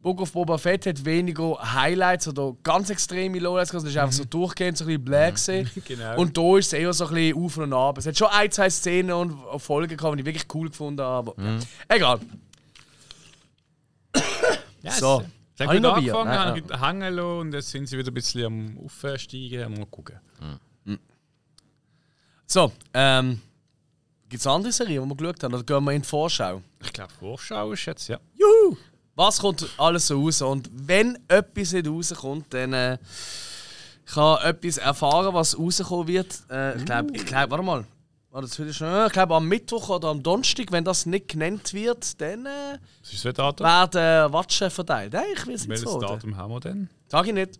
Book 0.00 0.20
of 0.20 0.32
Boba 0.32 0.56
Fett 0.58 0.86
hat 0.86 1.04
weniger 1.04 1.58
Highlights 1.74 2.28
oder 2.28 2.56
ganz 2.62 2.88
extreme 2.88 3.38
Lowlights, 3.38 3.74
also 3.74 3.86
es 3.86 3.92
ist 3.94 3.98
einfach 3.98 4.12
so 4.12 4.24
durchgehend 4.24 4.78
so 4.78 4.84
ein 4.84 4.88
bisschen 4.88 5.04
black 5.04 5.34
gewesen. 5.34 5.70
Genau. 5.86 6.20
Und 6.20 6.36
da 6.36 6.58
ist 6.58 6.66
es 6.68 6.72
eher 6.74 6.92
so 6.92 7.06
ein 7.06 7.14
bisschen 7.14 7.44
auf 7.44 7.56
und 7.56 7.72
ab. 7.72 7.98
Es 7.98 8.06
hat 8.06 8.16
schon 8.16 8.28
ein, 8.28 8.50
zwei 8.50 8.70
Szenen 8.70 9.12
und 9.12 9.60
Folgen 9.60 9.96
gehabt, 9.96 10.14
die 10.16 10.20
ich 10.20 10.26
wirklich 10.26 10.46
cool 10.54 10.68
gefunden 10.68 11.02
habe. 11.02 11.32
Aber 11.32 11.42
ja. 11.42 11.58
egal. 11.88 12.20
Ja, 14.82 14.92
So. 14.92 15.24
Es 15.54 15.66
Habe 15.66 15.70
hat 15.70 15.76
ich 15.76 15.82
gut 15.82 15.92
angefangen, 15.92 16.30
Nein, 16.30 16.38
haben 16.38 16.60
gut 16.60 16.80
hängen 16.80 17.14
lassen 17.14 17.38
und 17.40 17.52
jetzt 17.52 17.70
sind 17.70 17.88
sie 17.88 17.98
wieder 17.98 18.12
ein 18.12 18.14
bisschen 18.14 18.44
am 18.44 18.78
Aufsteigen. 18.84 19.74
Mal 19.74 19.86
gucken. 19.86 20.20
So, 22.46 22.72
ähm. 22.94 23.40
Gibt 24.28 24.40
es 24.40 24.46
andere 24.46 24.72
Serien, 24.72 25.02
die 25.02 25.08
wir 25.08 25.16
geschaut 25.16 25.42
haben? 25.42 25.54
Oder 25.54 25.64
gehen 25.64 25.84
wir 25.84 25.92
in 25.92 26.02
die 26.02 26.08
Vorschau? 26.08 26.62
Ich 26.82 26.92
glaube, 26.92 27.12
Vorschau 27.18 27.72
ist 27.72 27.86
jetzt, 27.86 28.08
ja. 28.08 28.20
Juhu! 28.34 28.76
Was 29.18 29.40
kommt 29.40 29.66
alles 29.78 30.06
so 30.06 30.22
raus? 30.22 30.42
Und 30.42 30.70
wenn 30.72 31.18
etwas 31.26 31.72
nicht 31.72 31.88
rauskommt, 31.88 32.54
dann 32.54 32.72
äh, 32.72 32.98
kann 34.06 34.38
etwas 34.44 34.78
erfahren, 34.78 35.34
was 35.34 35.58
rauskommen 35.58 36.06
wird. 36.06 36.38
Äh, 36.48 36.78
ich 36.78 36.84
glaube, 36.84 37.10
ich 37.12 37.26
glaube, 37.26 37.50
warte 37.50 37.64
mal. 37.64 37.84
Das 38.30 38.56
ich 38.56 38.78
glaube, 38.78 39.34
am 39.34 39.48
Mittwoch 39.48 39.88
oder 39.88 40.08
am 40.08 40.22
Donnerstag, 40.22 40.70
wenn 40.70 40.84
das 40.84 41.04
nicht 41.04 41.26
genannt 41.26 41.74
wird, 41.74 42.20
dann 42.20 42.46
äh, 42.46 42.78
ist 43.02 43.24
das 43.24 43.34
Datum? 43.34 43.66
werden 43.66 44.32
Watschen 44.32 44.70
verteilt. 44.70 45.12
Hey, 45.12 45.32
ich 45.34 45.46
will 45.48 45.54
es 45.56 45.66
nicht 45.66 45.84
Welches. 45.84 45.98
Datum 45.98 46.36
haben 46.36 46.52
wir 46.52 46.60
denn? 46.60 46.88
Sag 47.08 47.26
ich 47.26 47.32
nicht. 47.32 47.58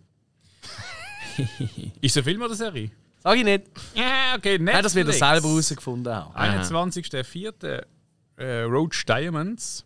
Ist 1.99 2.15
es 2.15 2.17
ein 2.17 2.23
Film 2.23 2.41
oder 2.41 2.55
Serie? 2.55 2.89
Sag 3.21 3.35
ich 3.35 3.43
nicht. 3.43 3.65
Ja, 3.95 4.35
okay, 4.37 4.57
Netflix. 4.57 4.73
Nein, 4.73 4.83
das 4.83 4.95
wird 4.95 5.07
er 5.07 5.13
selber 5.13 5.49
herausgefunden 5.49 6.15
haben. 6.15 6.63
21.04. 6.63 7.83
Äh, 8.37 8.61
Roach 8.61 9.05
Diamonds. 9.05 9.83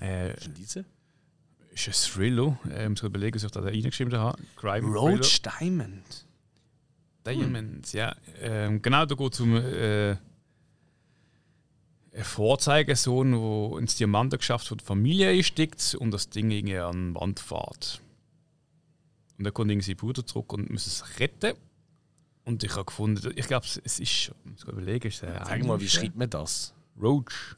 Äh, 0.00 0.34
Diese? 0.56 0.84
ist 1.72 1.86
ein 1.88 1.92
Thriller. 1.92 2.58
Äh, 2.70 2.84
ich 2.84 2.88
muss 2.90 3.02
überlegen, 3.02 3.36
was 3.36 3.44
ich 3.44 3.50
da 3.50 3.60
reingeschrieben 3.60 4.18
habe. 4.18 4.38
Crime 4.56 4.86
Roach 4.88 5.42
Diamond. 5.42 6.26
Thriller. 7.24 7.42
Diamonds, 7.42 7.92
ja. 7.92 8.16
Ähm, 8.40 8.80
genau, 8.82 9.04
da 9.04 9.14
geht 9.14 9.34
es 9.34 9.40
um 9.40 9.56
äh, 9.56 10.16
einen 12.12 12.24
Vorzeigesohn, 12.24 13.32
der 13.32 13.78
ins 13.78 13.96
Diamantengeschäft 13.96 14.66
von 14.68 14.78
der 14.78 14.86
Familie 14.86 15.30
einsteckt 15.30 15.94
und 15.94 16.10
das 16.10 16.30
Ding 16.30 16.50
irgendwie 16.50 16.78
an 16.78 17.14
die 17.14 17.20
Wand 17.20 17.40
fährt. 17.40 18.00
Und 19.36 19.44
dann 19.44 19.54
kommt 19.54 19.70
irgendwie 19.70 19.86
sein 19.86 19.96
Bruder 19.96 20.26
zurück 20.26 20.52
und 20.52 20.70
muss 20.70 20.86
es 20.86 21.20
retten. 21.20 21.54
Und 22.44 22.64
ich 22.64 22.72
habe 22.72 22.86
gefunden, 22.86 23.32
ich 23.36 23.46
glaube, 23.46 23.66
es 23.66 23.76
ist, 23.76 24.00
ich 24.00 24.32
muss 24.44 24.64
überlegen, 24.64 25.08
ist 25.08 25.18
Sag 25.18 25.64
mal, 25.64 25.80
wie 25.80 25.88
schreibt 25.88 26.16
man 26.16 26.30
das? 26.30 26.72
Roach. 27.00 27.56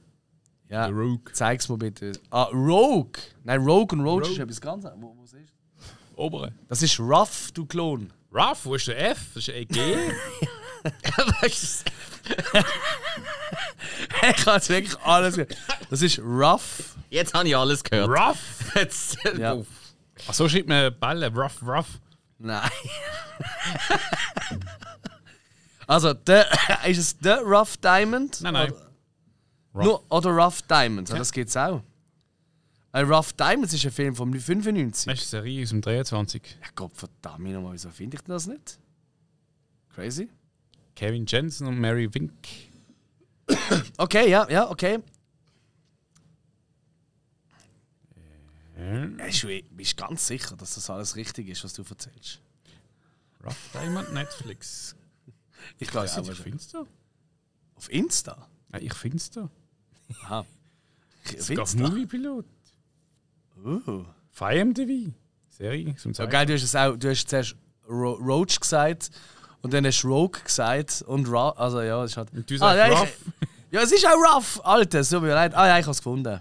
Ja, 0.71 0.87
Der 0.87 0.95
Rogue. 0.97 1.33
zeig's 1.33 1.69
mir 1.69 1.77
bitte. 1.79 2.13
Ah, 2.31 2.45
Rogue. 2.45 3.21
Nein, 3.45 3.61
Rogue 3.61 3.93
und 3.99 4.01
Roach 4.05 4.23
Rogue. 4.23 4.33
ist 4.33 4.39
etwas 4.39 4.61
ganz 4.61 4.85
anderes. 4.85 5.03
Wo, 5.03 5.25
ist 5.25 5.53
Obere. 6.17 6.53
das 6.69 6.83
ist 6.83 6.99
Rough, 7.01 7.51
du 7.53 7.67
Klon. 7.67 8.13
Ruff, 8.33 8.65
wo 8.65 8.75
ist 8.77 8.87
der 8.87 9.11
F? 9.11 9.19
Das 9.35 9.49
ist 9.49 9.55
ein 9.55 9.63
EG. 9.63 9.97
Weißt 11.43 11.85
ich 14.33 14.47
habe 14.47 14.57
jetzt 14.57 14.69
wirklich 14.69 14.99
alles 15.01 15.35
gehört. 15.35 15.57
Das 15.91 16.01
ist 16.03 16.19
Rough. 16.21 16.95
du, 17.11 17.17
Jetzt 17.17 17.35
habe 17.35 17.49
ich 17.49 17.57
alles 17.57 17.83
gehört. 17.83 18.09
Ruff? 18.09 18.39
Jetzt, 18.77 19.19
Ja. 19.37 19.57
Ach 20.29 20.35
so 20.35 20.49
schreibt 20.49 20.69
man 20.69 20.95
Bälle, 21.01 21.33
rough, 21.35 21.63
rough. 21.67 21.99
Nein. 22.39 22.71
also, 25.87 26.13
der, 26.15 26.47
ist 26.87 26.99
es 26.99 27.17
The 27.23 27.31
Rough 27.45 27.77
Diamond? 27.79 28.41
Nein, 28.43 28.53
nein. 28.53 28.71
Oder, 28.73 28.90
nur, 29.73 30.05
oder 30.11 30.31
Rough 30.31 30.63
Diamonds, 30.63 31.11
ja. 31.11 31.19
das 31.19 31.33
geht's 31.33 31.57
auch. 31.57 31.83
Ein 32.93 33.07
Rough 33.11 33.33
Diamonds 33.35 33.73
ist 33.73 33.85
ein 33.85 33.93
Film 33.93 34.17
von 34.17 34.33
95. 34.33 35.07
Das 35.13 35.23
ist 35.23 35.35
eine 35.35 35.43
Serie 35.45 35.63
aus 35.63 35.69
dem 35.71 35.81
23. 35.81 36.43
Ja, 36.61 36.69
Gott 36.75 36.93
verdammt 36.97 37.45
nochmal, 37.45 37.75
wieso 37.75 37.91
finde 37.91 38.17
ich 38.17 38.23
das 38.23 38.47
nicht? 38.47 38.79
Crazy. 39.95 40.29
Kevin 40.97 41.25
Jensen 41.27 41.67
und 41.67 41.79
Mary 41.79 42.13
Wink. 42.13 42.33
Okay, 43.97 44.29
ja, 44.31 44.49
ja, 44.51 44.69
okay. 44.71 44.99
Äh, 48.77 49.07
Bist 49.07 49.43
du 49.43 49.63
bist 49.71 50.01
du 50.01 50.05
ganz 50.07 50.27
sicher, 50.27 50.57
dass 50.57 50.75
das 50.75 50.89
alles 50.91 51.17
richtig 51.17 51.49
ist, 51.49 51.63
was 51.65 51.73
du 51.73 51.83
erzählst? 51.83 52.41
Rough 53.45 53.71
Diamond 53.73 54.13
Netflix. 54.13 54.97
Ich 55.79 55.89
glaube 55.89 56.07
Ich 56.07 56.13
auch. 56.13 56.29
ich 56.29 56.39
find's 56.39 56.69
da. 56.69 56.87
Auf 57.75 57.91
Insta? 57.91 58.49
Ja, 58.73 58.79
ich 58.79 58.95
find's 58.95 59.31
da. 59.31 59.51
Insta? 61.33 61.89
Movie-Pilot. 61.89 62.45
Uh. 63.65 64.05
FireMTV. 64.31 65.13
Serie 65.49 65.95
zum 65.97 66.13
Ja, 66.13 66.27
geil, 66.27 66.47
du 66.47 66.55
hast, 66.55 66.63
es 66.63 66.75
auch, 66.75 66.97
du 66.97 67.11
hast 67.11 67.29
zuerst 67.29 67.55
Ro 67.89 68.13
Roach 68.15 68.59
gesagt 68.61 69.11
und 69.63 69.75
dann 69.75 69.85
hast 69.85 70.03
du 70.03 70.09
Rogue 70.09 70.41
gesagt 70.43 71.03
und 71.07 71.29
Ra 71.31 71.51
also 71.51 71.83
ja, 71.83 72.01
das 72.03 72.13
ist 72.13 72.17
halt. 72.17 72.33
Und 72.33 72.49
du 72.51 72.55
Ah, 72.55 72.59
sagst 72.59 72.77
ja, 72.79 72.87
ich- 72.93 72.99
Rough. 73.01 73.19
Ja, 73.73 73.83
es 73.83 73.93
ist 73.93 74.07
auch 74.07 74.37
rough, 74.37 74.61
Alter, 74.65 75.01
es 75.01 75.11
tut 75.11 75.23
mir 75.23 75.29
leid. 75.35 75.55
Ah 75.55 75.67
ja, 75.69 75.79
ich 75.79 75.85
habe 75.85 75.93
es 75.93 75.99
gefunden. 75.99 76.41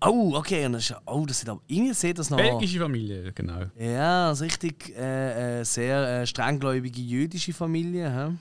Oh, 0.00 0.32
okay, 0.34 0.66
und 0.66 0.72
das 0.72 0.90
ist, 0.90 0.96
oh, 1.06 1.24
das 1.26 1.38
sind 1.40 1.48
aber 1.50 1.60
irgendwie 1.66 1.94
sieht 1.94 2.18
das 2.18 2.30
noch. 2.30 2.36
Belgische 2.36 2.80
Familie, 2.80 3.32
genau. 3.32 3.62
Ja, 3.78 4.28
also 4.28 4.44
richtig 4.44 4.94
äh, 4.96 5.60
äh, 5.60 5.64
sehr 5.64 6.22
äh, 6.22 6.26
strenggläubige 6.26 7.00
jüdische 7.00 7.52
Familie, 7.52 8.10
hä? 8.10 8.34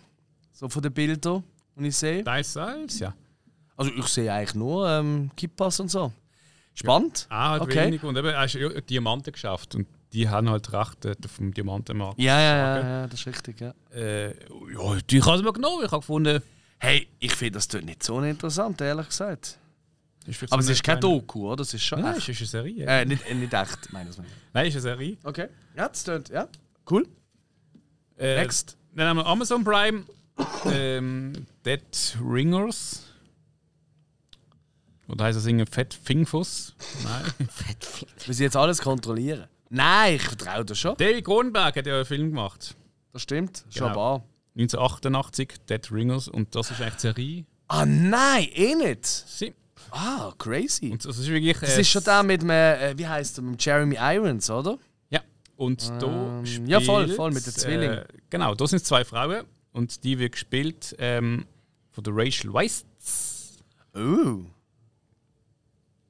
so 0.51 0.67
von 0.69 0.81
den 0.81 0.93
Bildern, 0.93 1.43
die 1.75 1.87
ich 1.87 1.95
sehe. 1.97 2.23
Teils, 2.23 2.53
teils, 2.53 2.99
ja. 2.99 3.13
Also 3.77 3.91
ich 3.95 4.07
sehe 4.07 4.31
eigentlich 4.31 4.55
nur 4.55 4.87
ähm, 4.89 5.31
Kippas 5.35 5.79
und 5.79 5.89
so. 5.89 6.11
Spannend. 6.73 7.27
Ah, 7.29 7.51
halt 7.51 7.63
Okay. 7.63 7.85
wenig. 7.85 8.03
Und 8.03 8.17
eben, 8.17 8.35
hast 8.35 8.53
ja 8.53 8.69
Diamanten 8.81 9.31
geschafft. 9.31 9.75
Und 9.75 9.87
die 10.13 10.27
haben 10.29 10.49
halt 10.49 10.71
Rechte 10.71 11.15
vom 11.27 11.53
Diamantenmarkt. 11.53 12.19
Ja, 12.19 12.39
ja, 12.39 12.57
ja, 12.57 12.79
ja, 13.01 13.07
das 13.07 13.19
ist 13.19 13.27
richtig, 13.27 13.59
ja. 13.61 13.73
Äh, 13.93 14.29
ja, 14.29 14.97
die 15.09 15.21
habe 15.21 15.37
ich 15.37 15.43
mir 15.43 15.53
genommen. 15.53 15.83
Ich 15.85 15.91
habe 15.91 15.99
gefunden. 16.01 16.41
Hey, 16.79 17.07
ich 17.19 17.33
finde 17.33 17.53
das 17.53 17.67
tut 17.67 17.83
nicht 17.85 18.03
so 18.03 18.19
interessant, 18.21 18.79
ehrlich 18.81 19.07
gesagt. 19.07 19.57
Aber 20.49 20.59
es 20.61 20.69
ist 20.69 20.83
kein 20.83 20.99
Doku, 20.99 21.47
oder? 21.47 21.57
Das 21.57 21.73
ist 21.73 21.83
schon 21.83 22.01
Nein, 22.01 22.15
echt. 22.17 22.29
es 22.29 22.41
ist 22.41 22.55
eine 22.55 22.63
Serie. 22.63 22.85
Äh, 22.85 23.05
nicht, 23.05 23.29
äh, 23.29 23.33
nicht 23.35 23.53
echt, 23.53 23.93
meine 23.93 24.09
ich. 24.09 24.17
Nein, 24.53 24.67
es 24.67 24.75
ist 24.75 24.85
eine 24.85 24.95
Serie. 24.97 25.17
Okay. 25.23 25.47
Ja, 25.75 25.87
das 25.87 26.03
tönt, 26.03 26.29
ja. 26.29 26.47
Cool. 26.89 27.07
Äh, 28.17 28.37
Next. 28.37 28.77
Dann 28.95 29.07
haben 29.07 29.17
wir 29.17 29.25
Amazon 29.25 29.63
Prime. 29.63 30.03
ähm, 30.65 31.45
Dead 31.65 32.17
Ringers. 32.23 33.03
Oder 35.07 35.25
heißt 35.25 35.37
das 35.37 35.45
irgendwie 35.45 35.65
Fett 35.71 35.93
Fingfuss? 35.93 36.73
Nein. 37.03 37.23
Wir 38.25 38.33
sie 38.33 38.43
jetzt 38.43 38.55
alles 38.57 38.81
kontrollieren. 38.81 39.45
Nein, 39.69 40.15
ich 40.15 40.21
vertraue 40.23 40.65
dir 40.65 40.75
schon. 40.75 40.95
David 40.97 41.25
Cronenberg 41.25 41.75
hat 41.75 41.85
ja 41.85 41.95
einen 41.95 42.05
Film 42.05 42.29
gemacht. 42.29 42.75
Das 43.13 43.21
stimmt. 43.21 43.63
Genau. 43.73 43.87
Schon 43.87 43.95
wahr. 43.95 44.23
1988, 44.57 45.49
Dead 45.69 45.91
Ringers. 45.91 46.27
Und 46.27 46.55
das 46.55 46.71
ist 46.71 46.81
eigentlich 46.81 46.95
die 46.95 47.01
Serie. 47.01 47.45
Ah 47.67 47.85
nein, 47.85 48.47
eh 48.53 48.75
nicht. 48.75 49.05
Sie- 49.05 49.53
Ah, 49.91 50.33
crazy. 50.37 50.89
Und 50.91 51.05
das 51.05 51.17
ist 51.19 51.27
wirklich. 51.27 51.57
Das 51.59 51.77
äh, 51.77 51.81
ist 51.81 51.89
schon 51.89 52.03
der 52.03 52.23
mit 52.23 52.41
dem, 52.41 52.49
äh, 52.49 52.97
wie 52.97 53.07
heißt 53.07 53.37
der, 53.37 53.43
mit 53.43 53.63
Jeremy 53.63 53.95
Irons, 53.99 54.49
oder? 54.49 54.77
Ja. 55.09 55.21
Und 55.55 55.89
da 56.01 56.07
Ähm, 56.39 56.45
spielt, 56.45 56.67
ja, 56.69 56.79
voll, 56.81 57.07
voll, 57.09 57.31
mit 57.31 57.45
den 57.45 57.53
Zwillingen. 57.53 57.99
Äh, 57.99 58.05
genau, 58.29 58.55
da 58.55 58.67
sind 58.67 58.83
zwei 58.85 59.05
Frauen. 59.05 59.45
Und 59.71 60.03
die 60.03 60.17
wird 60.19 60.33
gespielt 60.33 60.95
ähm, 60.99 61.45
von 61.91 62.03
der 62.03 62.13
Rachel 62.15 62.51
Weisz. 62.53 62.83
Oh. 63.93 64.39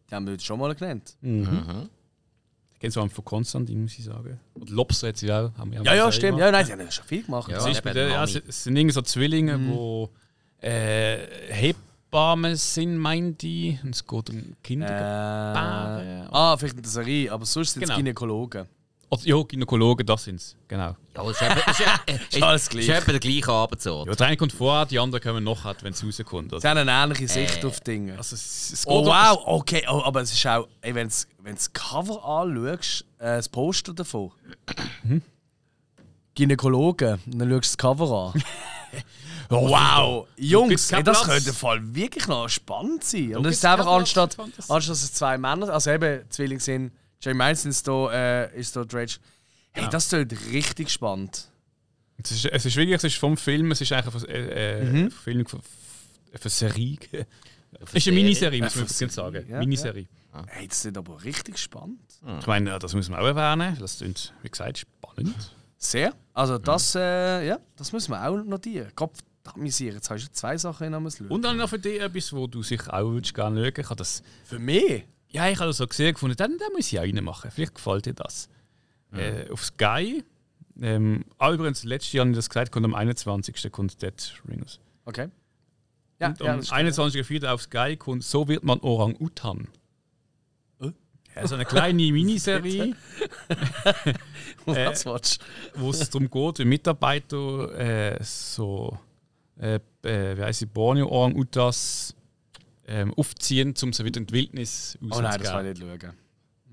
Die 0.09 0.15
haben 0.15 0.25
wir 0.25 0.33
jetzt 0.33 0.45
schon 0.45 0.59
mal 0.59 0.73
genannt. 0.75 1.15
Ich 1.21 2.79
kenne 2.79 2.91
so 2.91 3.07
von 3.07 3.25
Konstantin, 3.25 3.81
muss 3.83 3.97
ich 3.97 4.03
sagen. 4.05 4.39
Und 4.53 4.69
Lobster 4.69 5.07
hat 5.07 5.17
sie 5.17 5.31
auch. 5.31 5.51
Haben 5.57 5.71
wir 5.71 5.81
Ja, 5.83 5.95
ja, 5.95 6.11
stimmt. 6.11 6.37
gemacht. 6.37 6.41
Ja, 6.41 6.51
nein, 6.51 6.65
die 6.65 6.71
haben 6.73 6.91
schon 6.91 7.05
viel 7.05 7.23
gemacht. 7.23 7.49
Ja. 7.51 7.59
Sie 7.61 7.69
mit 7.71 7.85
der, 7.95 8.07
ja, 8.09 8.23
es 8.23 8.63
sind 8.63 8.75
irgendwie 8.75 8.93
so 8.93 9.01
Zwillinge, 9.01 9.57
Mhm. 9.57 9.71
wo 9.71 10.09
äh, 10.61 11.17
Hebammen 11.49 12.55
sind, 12.55 12.97
meint 12.97 13.41
die. 13.41 13.79
Und 13.83 13.95
es 13.95 14.05
geht 14.05 14.29
um 14.29 14.55
Kinder. 14.63 14.87
Äh, 14.89 16.27
ah, 16.31 16.55
vielleicht 16.57 16.77
eine 16.77 16.87
Serie, 16.87 17.31
aber 17.31 17.45
sonst 17.45 17.73
sind 17.73 17.83
es 17.83 17.89
Genau. 17.89 17.97
Gynäkologen. 17.99 18.65
Oder, 19.09 19.21
ja, 19.23 19.41
Gynäkologen, 19.43 20.05
das 20.05 20.23
sind 20.23 20.35
es. 20.37 20.55
Genau. 20.67 20.95
Ja, 21.15 21.29
ist 21.29 21.41
eben, 21.41 21.55
das 21.65 21.79
ist, 21.79 21.85
äh, 22.07 22.13
ist, 22.37 22.43
alles 22.43 22.61
ist, 22.63 22.69
gleich. 22.69 22.89
etwa 22.89 23.11
der 23.11 23.19
gleiche 23.19 23.51
Abend 23.51 23.83
Ja, 23.83 24.03
der 24.15 24.27
eine 24.27 24.37
kommt 24.37 24.51
vorher, 24.51 24.85
die 24.85 24.99
anderen 24.99 25.23
kommen 25.23 25.43
nachher, 25.43 25.75
wenn 25.81 25.93
es 25.93 26.03
rauskommt. 26.03 26.49
Sie 26.49 26.55
Also, 26.55 26.67
haben 26.69 26.77
eine 26.77 26.91
ähnliche 26.91 27.27
Sicht 27.27 27.63
Äh, 27.63 27.67
auf 27.67 27.79
Dinge. 27.81 28.17
also 28.17 28.35
es, 28.35 28.71
es 28.73 28.87
Oh 28.87 29.05
wow, 29.05 29.39
okay, 29.45 29.85
oh, 29.87 30.01
aber 30.03 30.21
es 30.21 30.33
ist 30.33 30.45
auch, 30.47 30.67
wenn 30.81 31.07
du 31.07 31.25
das 31.43 31.71
Cover 31.73 32.25
anschaust, 32.25 33.05
äh, 33.19 33.37
das 33.37 33.47
Poster 33.49 33.93
davon. 33.93 34.31
Gynäkologen, 36.35 37.19
und 37.25 37.39
dann 37.39 37.49
schaust 37.49 37.51
du 37.51 37.59
das 37.59 37.77
Cover 37.77 38.33
an. 38.33 38.43
Oh, 39.51 39.69
wow, 39.69 40.27
Jungs, 40.37 40.91
ey, 40.91 41.03
das 41.03 41.21
könnte 41.21 41.53
Fall 41.53 41.79
wirklich 41.93 42.25
noch 42.27 42.49
spannend 42.49 43.03
sein. 43.03 43.35
Und 43.35 43.45
es 43.45 43.57
ist 43.57 43.65
einfach 43.65 43.85
anstatt, 43.85 44.35
anstatt 44.39 44.89
dass 44.89 45.03
es 45.03 45.13
zwei 45.13 45.37
Männer, 45.37 45.69
also 45.69 45.91
eben 45.91 46.27
Zwillinge 46.31 46.59
sind, 46.59 46.91
Jamie 47.21 47.37
Manson 47.37 47.71
ist 47.71 47.87
da, 47.87 48.11
äh, 48.11 48.59
ist 48.59 48.75
da 48.75 48.83
Dredge. 48.85 49.17
Hey, 49.71 49.87
das 49.91 50.09
klingt 50.09 50.33
richtig 50.51 50.89
spannend. 50.89 51.49
Es 52.17 52.31
ist, 52.31 52.45
es 52.45 52.65
ist 52.65 52.75
wirklich 52.77 52.95
es 52.95 53.03
ist 53.03 53.17
vom 53.17 53.35
Film, 53.35 53.71
es 53.71 53.81
ist 53.81 53.91
eigentlich 53.91 54.23
eine 54.29 54.33
äh, 54.33 54.79
äh, 54.81 54.83
Mhm. 54.85 55.11
Film 55.11 55.45
von 55.45 55.61
von 56.39 56.51
Serie. 56.51 56.97
Es 57.81 57.93
ist 57.93 58.07
eine 58.07 58.15
Miniserie, 58.15 58.61
muss 58.61 58.75
man 58.75 58.85
Eine 58.85 58.93
übrigens 58.93 59.13
sagen. 59.15 59.45
ja, 59.49 59.59
Miniserie. 59.59 60.07
Hey, 60.47 60.67
das 60.67 60.81
klingt 60.81 60.97
aber 60.97 61.23
richtig 61.23 61.57
spannend. 61.57 61.99
Ich 62.39 62.47
meine, 62.47 62.69
ja, 62.71 62.79
das 62.79 62.93
muss 62.93 63.07
man 63.09 63.19
auch 63.19 63.25
erwähnen. 63.25 63.77
Das 63.79 63.97
klingt, 63.97 64.33
wie 64.43 64.49
gesagt, 64.49 64.79
spannend. 64.79 65.55
Sehr. 65.77 66.13
Also 66.33 66.57
das, 66.57 66.95
äh, 66.95 67.45
ja, 67.47 67.59
das 67.77 67.91
müssen 67.93 68.11
wir 68.11 68.27
auch 68.27 68.43
notieren. 68.43 68.91
Gott 68.95 69.11
verdammt, 69.43 69.79
jetzt 69.79 70.09
hast 70.09 70.25
du 70.25 70.31
zwei 70.31 70.57
Sachen 70.57 70.87
in 70.87 70.93
einem 70.93 71.09
schauen. 71.09 71.27
Und 71.27 71.41
dann 71.43 71.57
noch 71.57 71.69
für 71.69 71.79
dich 71.79 72.01
etwas, 72.01 72.33
wo 72.33 72.47
du 72.47 72.63
sich 72.63 72.85
auch 72.89 73.11
würdest 73.11 73.33
gerne 73.33 73.61
schauen 73.61 73.73
ich 73.77 73.85
habe 73.89 73.95
das 73.95 74.23
für 74.45 74.59
mich? 74.59 75.05
Ja, 75.35 75.49
ich 75.49 75.57
habe 75.59 75.67
das 75.67 75.77
so 75.77 75.85
gesehen 75.85 76.13
gefunden, 76.13 76.37
dann, 76.37 76.57
dann 76.57 76.71
muss 76.71 76.93
ich 76.93 76.97
auch 76.97 77.03
reinmachen. 77.03 77.51
Vielleicht 77.51 77.75
gefällt 77.75 78.05
dir 78.05 78.13
das. 78.13 78.47
Äh, 79.11 79.49
auf 79.49 79.65
Sky. 79.65 80.23
Ähm, 80.81 81.25
ah, 81.37 81.51
übrigens, 81.51 81.83
letztes 81.83 82.13
Jahr 82.13 82.21
habe 82.21 82.31
ich 82.31 82.37
das 82.37 82.49
gesagt, 82.49 82.71
kommt 82.71 82.85
am 82.85 82.95
21. 82.95 83.69
kommt 83.69 84.01
Dead 84.01 84.13
Ringers. 84.47 84.79
Okay. 85.03 85.27
Ja, 86.21 86.29
Und 86.29 86.39
ja, 86.39 86.53
am 86.53 86.59
das 86.59 86.67
stimmt. 86.67 87.35
21.04. 87.35 87.47
auf 87.47 87.63
Sky 87.63 87.97
kommt 87.97 88.23
So 88.23 88.47
wird 88.47 88.63
man 88.63 88.79
Orang-Utan. 88.79 89.67
Äh? 90.79 90.91
Ja, 91.35 91.47
so 91.47 91.55
eine 91.55 91.65
kleine 91.65 92.01
Miniserie, 92.13 92.95
willst 94.65 95.05
wo 95.75 95.89
es 95.89 96.09
darum 96.09 96.29
geht, 96.29 96.59
wie 96.59 96.65
Mitarbeiter 96.65 97.77
äh, 97.77 98.23
so, 98.23 98.97
äh, 99.59 99.81
äh, 100.03 100.37
wie 100.37 100.41
heisst 100.43 100.59
sie, 100.59 100.65
Borneo-Orang-Utans 100.65 102.15
ähm, 102.87 103.13
aufziehen, 103.15 103.73
um 103.81 103.93
sie 103.93 104.05
wieder 104.05 104.19
in 104.19 104.27
die 104.27 104.33
Wildnis 104.33 104.97
du? 105.01 105.07
Oh 105.11 105.21
nein, 105.21 105.39
das 105.41 105.53
will 105.53 105.71
ich 105.71 105.79
nicht 105.79 106.01
schauen. 106.01 106.13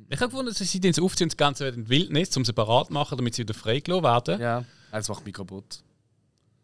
Ich 0.08 0.20
habe 0.20 0.30
gefunden, 0.30 0.52
sie 0.52 0.64
sind 0.64 0.84
jetzt 0.84 1.00
aufziehen, 1.00 1.30
das 1.30 1.36
Ganze 1.36 1.66
wieder 1.66 1.76
in 1.76 1.84
die 1.84 1.90
Wildnis, 1.90 2.36
um 2.36 2.44
sie 2.44 2.52
parat 2.52 2.88
zu 2.88 2.92
machen, 2.92 3.16
damit 3.16 3.34
sie 3.34 3.42
wieder 3.42 3.54
freigelassen 3.54 4.04
werden. 4.04 4.40
Ja, 4.40 4.64
das 4.90 5.08
macht 5.08 5.24
mich 5.24 5.34
kaputt. 5.34 5.82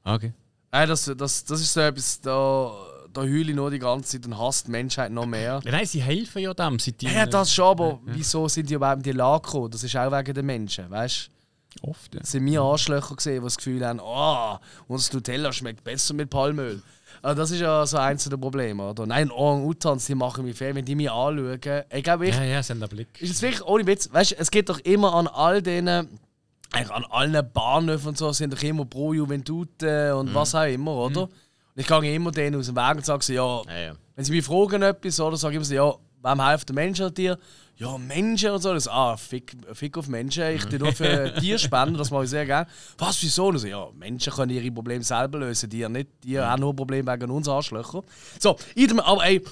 Okay. 0.04 0.32
Nein, 0.70 0.88
das, 0.88 1.10
das, 1.16 1.44
das 1.44 1.60
ist 1.60 1.72
so 1.72 1.80
etwas, 1.80 2.20
da, 2.20 2.74
da 3.12 3.22
heule 3.22 3.50
ich 3.50 3.54
nur 3.54 3.70
die 3.70 3.78
ganze 3.78 4.10
Zeit 4.20 4.26
und 4.26 4.38
hasst 4.38 4.66
die 4.66 4.70
Menschheit 4.70 5.10
noch 5.10 5.24
mehr. 5.24 5.62
Ja, 5.64 5.70
nein, 5.70 5.86
sie 5.86 6.02
helfen 6.02 6.42
ja 6.42 6.52
dem. 6.52 6.78
Sie 6.78 6.94
Ja, 7.00 7.24
das 7.24 7.52
schon, 7.52 7.66
aber 7.66 8.00
wieso 8.04 8.48
sind 8.48 8.68
die 8.68 8.74
überhaupt 8.74 8.98
in 8.98 9.02
die 9.04 9.12
Lage 9.12 9.42
gekommen? 9.42 9.70
Das 9.70 9.82
ist 9.82 9.96
auch 9.96 10.12
wegen 10.12 10.34
den 10.34 10.44
Menschen, 10.46 10.90
weißt 10.90 11.30
du? 11.82 11.88
Oft, 11.88 12.14
ja. 12.14 12.20
Das 12.20 12.32
sind 12.32 12.44
mir 12.44 12.60
Arschlöcher 12.60 13.14
gesehen, 13.14 13.40
die 13.40 13.44
das 13.44 13.56
Gefühl 13.56 13.86
haben, 13.86 14.00
oh, 14.02 14.58
unser 14.88 15.14
Nutella 15.14 15.52
schmeckt 15.52 15.84
besser 15.84 16.12
mit 16.12 16.28
Palmöl. 16.28 16.82
Also 17.22 17.40
das 17.42 17.50
ist 17.50 17.60
ja 17.60 17.84
so 17.86 17.96
eins 17.98 18.24
der 18.28 18.36
Probleme, 18.36 18.88
oder? 18.90 19.06
Nein, 19.06 19.30
Orang-Utans, 19.30 20.06
die 20.06 20.14
machen 20.14 20.44
mich 20.44 20.56
fair, 20.56 20.74
wenn 20.74 20.84
die 20.84 20.94
mich 20.94 21.10
anschauen. 21.10 21.58
Ich 21.92 22.02
glaube, 22.04 22.26
ich, 22.28 22.34
Ja, 22.36 22.44
ja, 22.44 22.62
sie 22.62 22.72
haben 22.72 22.80
den 22.80 22.88
Blick. 22.88 23.08
ist 23.20 23.30
es 23.32 23.42
wirklich, 23.42 23.64
ohne 23.64 23.86
Witz, 23.86 24.08
weißt 24.12 24.36
es 24.38 24.50
geht 24.50 24.68
doch 24.68 24.78
immer 24.80 25.14
an 25.14 25.26
all 25.26 25.60
denen, 25.62 26.18
eigentlich 26.70 26.90
an 26.90 27.04
allen 27.10 27.52
Bahnhöfen 27.52 28.08
und 28.08 28.18
so, 28.18 28.32
sind 28.32 28.52
doch 28.52 28.62
immer 28.62 28.84
pro 28.84 29.12
Juventude 29.14 30.14
und 30.16 30.34
was 30.34 30.54
auch 30.54 30.64
immer, 30.66 30.92
oder? 30.92 31.22
Und 31.22 31.30
ich 31.76 31.86
gehe 31.86 32.14
immer 32.14 32.30
denen 32.30 32.58
aus 32.60 32.66
dem 32.66 32.76
Weg 32.76 32.96
und 32.96 33.06
sage 33.06 33.22
so, 33.24 33.32
ja, 33.32 33.62
Ja, 33.66 33.78
ja. 33.88 33.92
wenn 34.14 34.24
sie 34.24 34.32
mich 34.32 34.44
fragen 34.44 34.82
etwas, 34.82 35.18
oder, 35.20 35.36
sage 35.36 35.52
ich 35.54 35.56
immer 35.56 35.64
so, 35.64 35.74
ja, 35.74 35.94
wem 36.22 36.46
hilft 36.48 36.68
der 36.68 36.74
Mensch 36.74 37.00
an 37.00 37.14
dir? 37.14 37.38
Ja, 37.78 37.96
Menschen 37.96 38.50
und 38.50 38.60
so. 38.60 38.74
Das, 38.74 38.88
ah, 38.88 39.16
fick, 39.16 39.56
fick 39.72 39.96
auf 39.96 40.08
Menschen. 40.08 40.44
Ich 40.54 40.64
tue 40.64 40.78
nur 40.80 40.92
für 40.92 41.32
Tiere 41.40 41.58
spenden, 41.60 41.96
das 41.96 42.10
mache 42.10 42.24
ich 42.24 42.30
sehr 42.30 42.44
gerne. 42.44 42.68
Was, 42.98 43.22
wieso? 43.22 43.46
Und 43.46 43.58
so, 43.58 43.66
ja, 43.68 43.88
Menschen 43.96 44.32
können 44.32 44.50
ihre 44.50 44.70
Probleme 44.72 45.04
selber 45.04 45.38
lösen, 45.38 45.70
die 45.70 45.88
nicht. 45.88 46.08
Die 46.24 46.38
haben 46.40 46.60
nur 46.60 46.74
Probleme 46.74 47.12
wegen 47.12 47.30
uns 47.30 47.48
Arschlöcher. 47.48 48.02
So, 48.40 48.56
idem, 48.74 48.98
aber 48.98 49.24
ey, 49.24 49.42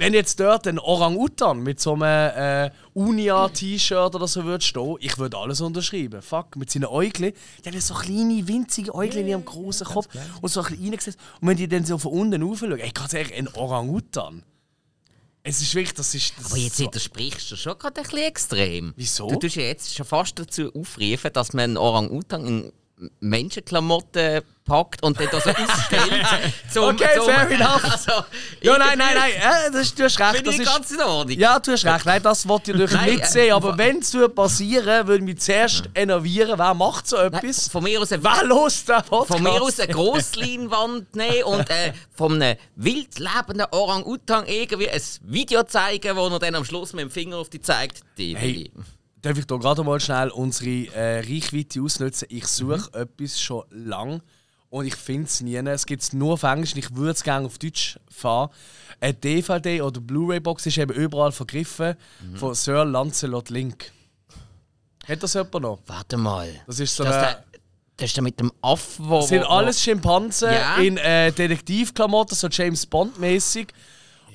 Wenn 0.00 0.14
jetzt 0.14 0.38
dort 0.38 0.68
ein 0.68 0.78
Orang-Utan 0.78 1.60
mit 1.60 1.80
so 1.80 1.94
einem 1.94 2.02
äh, 2.36 2.70
Unia-T-Shirt 2.94 4.14
oder 4.14 4.28
so 4.28 4.44
würde 4.44 4.62
stehen, 4.62 4.94
ich 5.00 5.18
würde 5.18 5.36
alles 5.36 5.60
unterschreiben. 5.60 6.22
Fuck, 6.22 6.54
mit 6.54 6.70
seinen 6.70 6.84
Äugeln. 6.84 7.32
Die 7.64 7.68
haben 7.68 7.80
so 7.80 7.94
kleine, 7.94 8.46
winzige 8.46 8.94
Äugeln 8.94 9.22
in 9.22 9.28
ihrem 9.28 9.44
großen 9.44 9.84
Kopf 9.88 10.08
und 10.40 10.48
so 10.50 10.60
ein 10.60 10.66
bisschen 10.66 10.84
reingesetzt. 10.84 11.18
Und 11.40 11.48
wenn 11.48 11.56
die 11.56 11.66
dann 11.66 11.84
so 11.84 11.98
von 11.98 12.12
unten 12.12 12.42
raufschauen, 12.44 12.78
ey, 12.78 12.92
ganz 12.92 13.12
ehrlich, 13.12 13.34
ein 13.34 13.48
Orang-Utan. 13.48 14.44
Es 15.48 15.62
ist 15.62 15.74
wirklich, 15.74 15.94
das 15.94 16.14
ist. 16.14 16.34
Das 16.36 16.46
Aber 16.46 16.58
jetzt 16.58 16.78
widersprichst 16.78 17.50
du 17.50 17.56
schon 17.56 17.78
gerade 17.78 18.02
ein 18.02 18.02
bisschen 18.02 18.18
extrem. 18.18 18.92
Wieso? 18.96 19.28
Du 19.28 19.36
tust 19.36 19.56
ja 19.56 19.62
jetzt 19.62 19.94
schon 19.94 20.04
fast 20.04 20.38
dazu 20.38 20.70
aufrufen, 20.74 21.32
dass 21.32 21.54
man 21.54 21.64
einen 21.64 21.76
Orang-Utan 21.78 22.46
in 22.46 22.72
Menschenklamotten 23.20 24.42
packt 24.64 25.02
und 25.02 25.18
dann 25.18 25.28
da 25.30 25.40
so 25.40 25.50
ausstellt. 25.50 26.26
zum, 26.70 26.84
Okay, 26.84 27.18
fair 27.24 27.50
enough. 27.50 27.82
Also, 27.90 28.24
Ja, 28.60 28.76
nein, 28.76 28.98
nein, 28.98 29.14
nein, 29.14 29.32
äh, 29.32 29.70
das, 29.72 29.94
du 29.94 30.04
hast 30.04 30.20
recht. 30.20 30.46
Das 30.46 30.58
ist, 30.58 30.64
ganz 30.66 30.90
in 30.90 31.00
Ordnung. 31.00 31.38
ja, 31.38 31.58
du 31.58 31.72
hast 31.72 31.84
recht. 31.86 32.04
Nein, 32.04 32.22
das 32.22 32.46
wollte 32.46 32.72
ich 32.72 32.76
natürlich 32.76 33.00
Nein, 33.00 33.10
nicht 33.14 33.24
äh, 33.24 33.26
sehen. 33.26 33.52
Aber 33.54 33.78
wenn 33.78 33.98
es 34.00 34.16
passieren 34.34 35.06
würde, 35.06 35.24
mich 35.24 35.38
zuerst 35.40 35.88
enervieren, 35.94 36.58
wer 36.58 36.74
macht 36.74 37.08
so 37.08 37.16
Nein, 37.16 37.32
etwas? 37.32 37.68
von 37.68 37.82
mir 37.82 38.00
aus 38.00 38.12
eine, 38.12 38.22
Wer 38.22 38.44
los 38.44 38.82
Podcast? 38.84 39.28
von 39.28 39.42
mir 39.42 39.62
aus 39.62 39.80
eine 39.80 39.92
Grossleinwand 39.92 41.16
nehmen 41.16 41.44
und 41.44 41.70
äh, 41.70 41.92
von 42.14 42.40
einem 42.42 42.58
wild 42.76 43.18
lebenden 43.18 43.66
Orang-Utan 43.70 44.46
irgendwie 44.46 44.90
ein 44.90 45.00
Video 45.22 45.62
zeigen, 45.62 46.16
wo 46.16 46.28
er 46.28 46.38
dann 46.38 46.54
am 46.54 46.64
Schluss 46.64 46.92
mit 46.92 47.02
dem 47.02 47.10
Finger 47.10 47.38
auf 47.38 47.48
die 47.48 47.60
zeigt. 47.60 48.00
Die 48.18 48.36
Hey. 48.36 48.70
Darf 49.28 49.36
ich 49.36 49.44
hier 49.46 49.58
gerade 49.58 49.84
mal 49.84 50.00
schnell 50.00 50.30
unsere 50.30 50.86
äh, 50.94 51.18
Reichweite 51.20 51.82
ausnutzen? 51.82 52.28
Ich 52.30 52.46
suche 52.46 52.88
Mhm. 52.94 53.02
etwas 53.02 53.38
schon 53.38 53.64
lang 53.70 54.22
und 54.70 54.86
ich 54.86 54.96
finde 54.96 55.24
es 55.24 55.42
nie. 55.42 55.54
Es 55.56 55.84
gibt 55.84 56.02
es 56.02 56.14
nur 56.14 56.32
auf 56.32 56.44
Englisch 56.44 56.72
und 56.72 56.78
ich 56.78 56.94
würde 56.96 57.10
es 57.10 57.22
gerne 57.22 57.44
auf 57.46 57.58
Deutsch 57.58 57.98
fahren. 58.10 58.48
Eine 59.00 59.12
DVD 59.12 59.82
oder 59.82 60.00
Blu-ray-Box 60.00 60.64
ist 60.64 60.78
eben 60.78 60.94
überall 60.94 61.32
vergriffen 61.32 61.94
Mhm. 62.22 62.36
von 62.36 62.54
Sir 62.54 62.86
Lancelot 62.86 63.50
Link. 63.50 63.92
Hat 65.06 65.22
das 65.22 65.34
jemand 65.34 65.60
noch? 65.60 65.78
Warte 65.86 66.16
mal. 66.16 66.48
Das 66.66 66.80
ist 66.80 66.96
so 66.96 67.04
das, 67.04 67.14
eine- 67.16 67.44
das 67.98 68.06
ist 68.06 68.16
der 68.16 68.22
mit 68.24 68.40
dem 68.40 68.50
Affen, 68.62 69.08
wo... 69.10 69.20
Das 69.20 69.28
sind 69.28 69.42
wo- 69.42 69.48
alles 69.48 69.82
Schimpansen 69.82 70.52
Ja. 70.52 70.76
in 70.78 70.96
äh, 70.96 71.32
Detektivklamotten, 71.32 72.34
so 72.34 72.48
James 72.48 72.86
Bond-mäßig. 72.86 73.68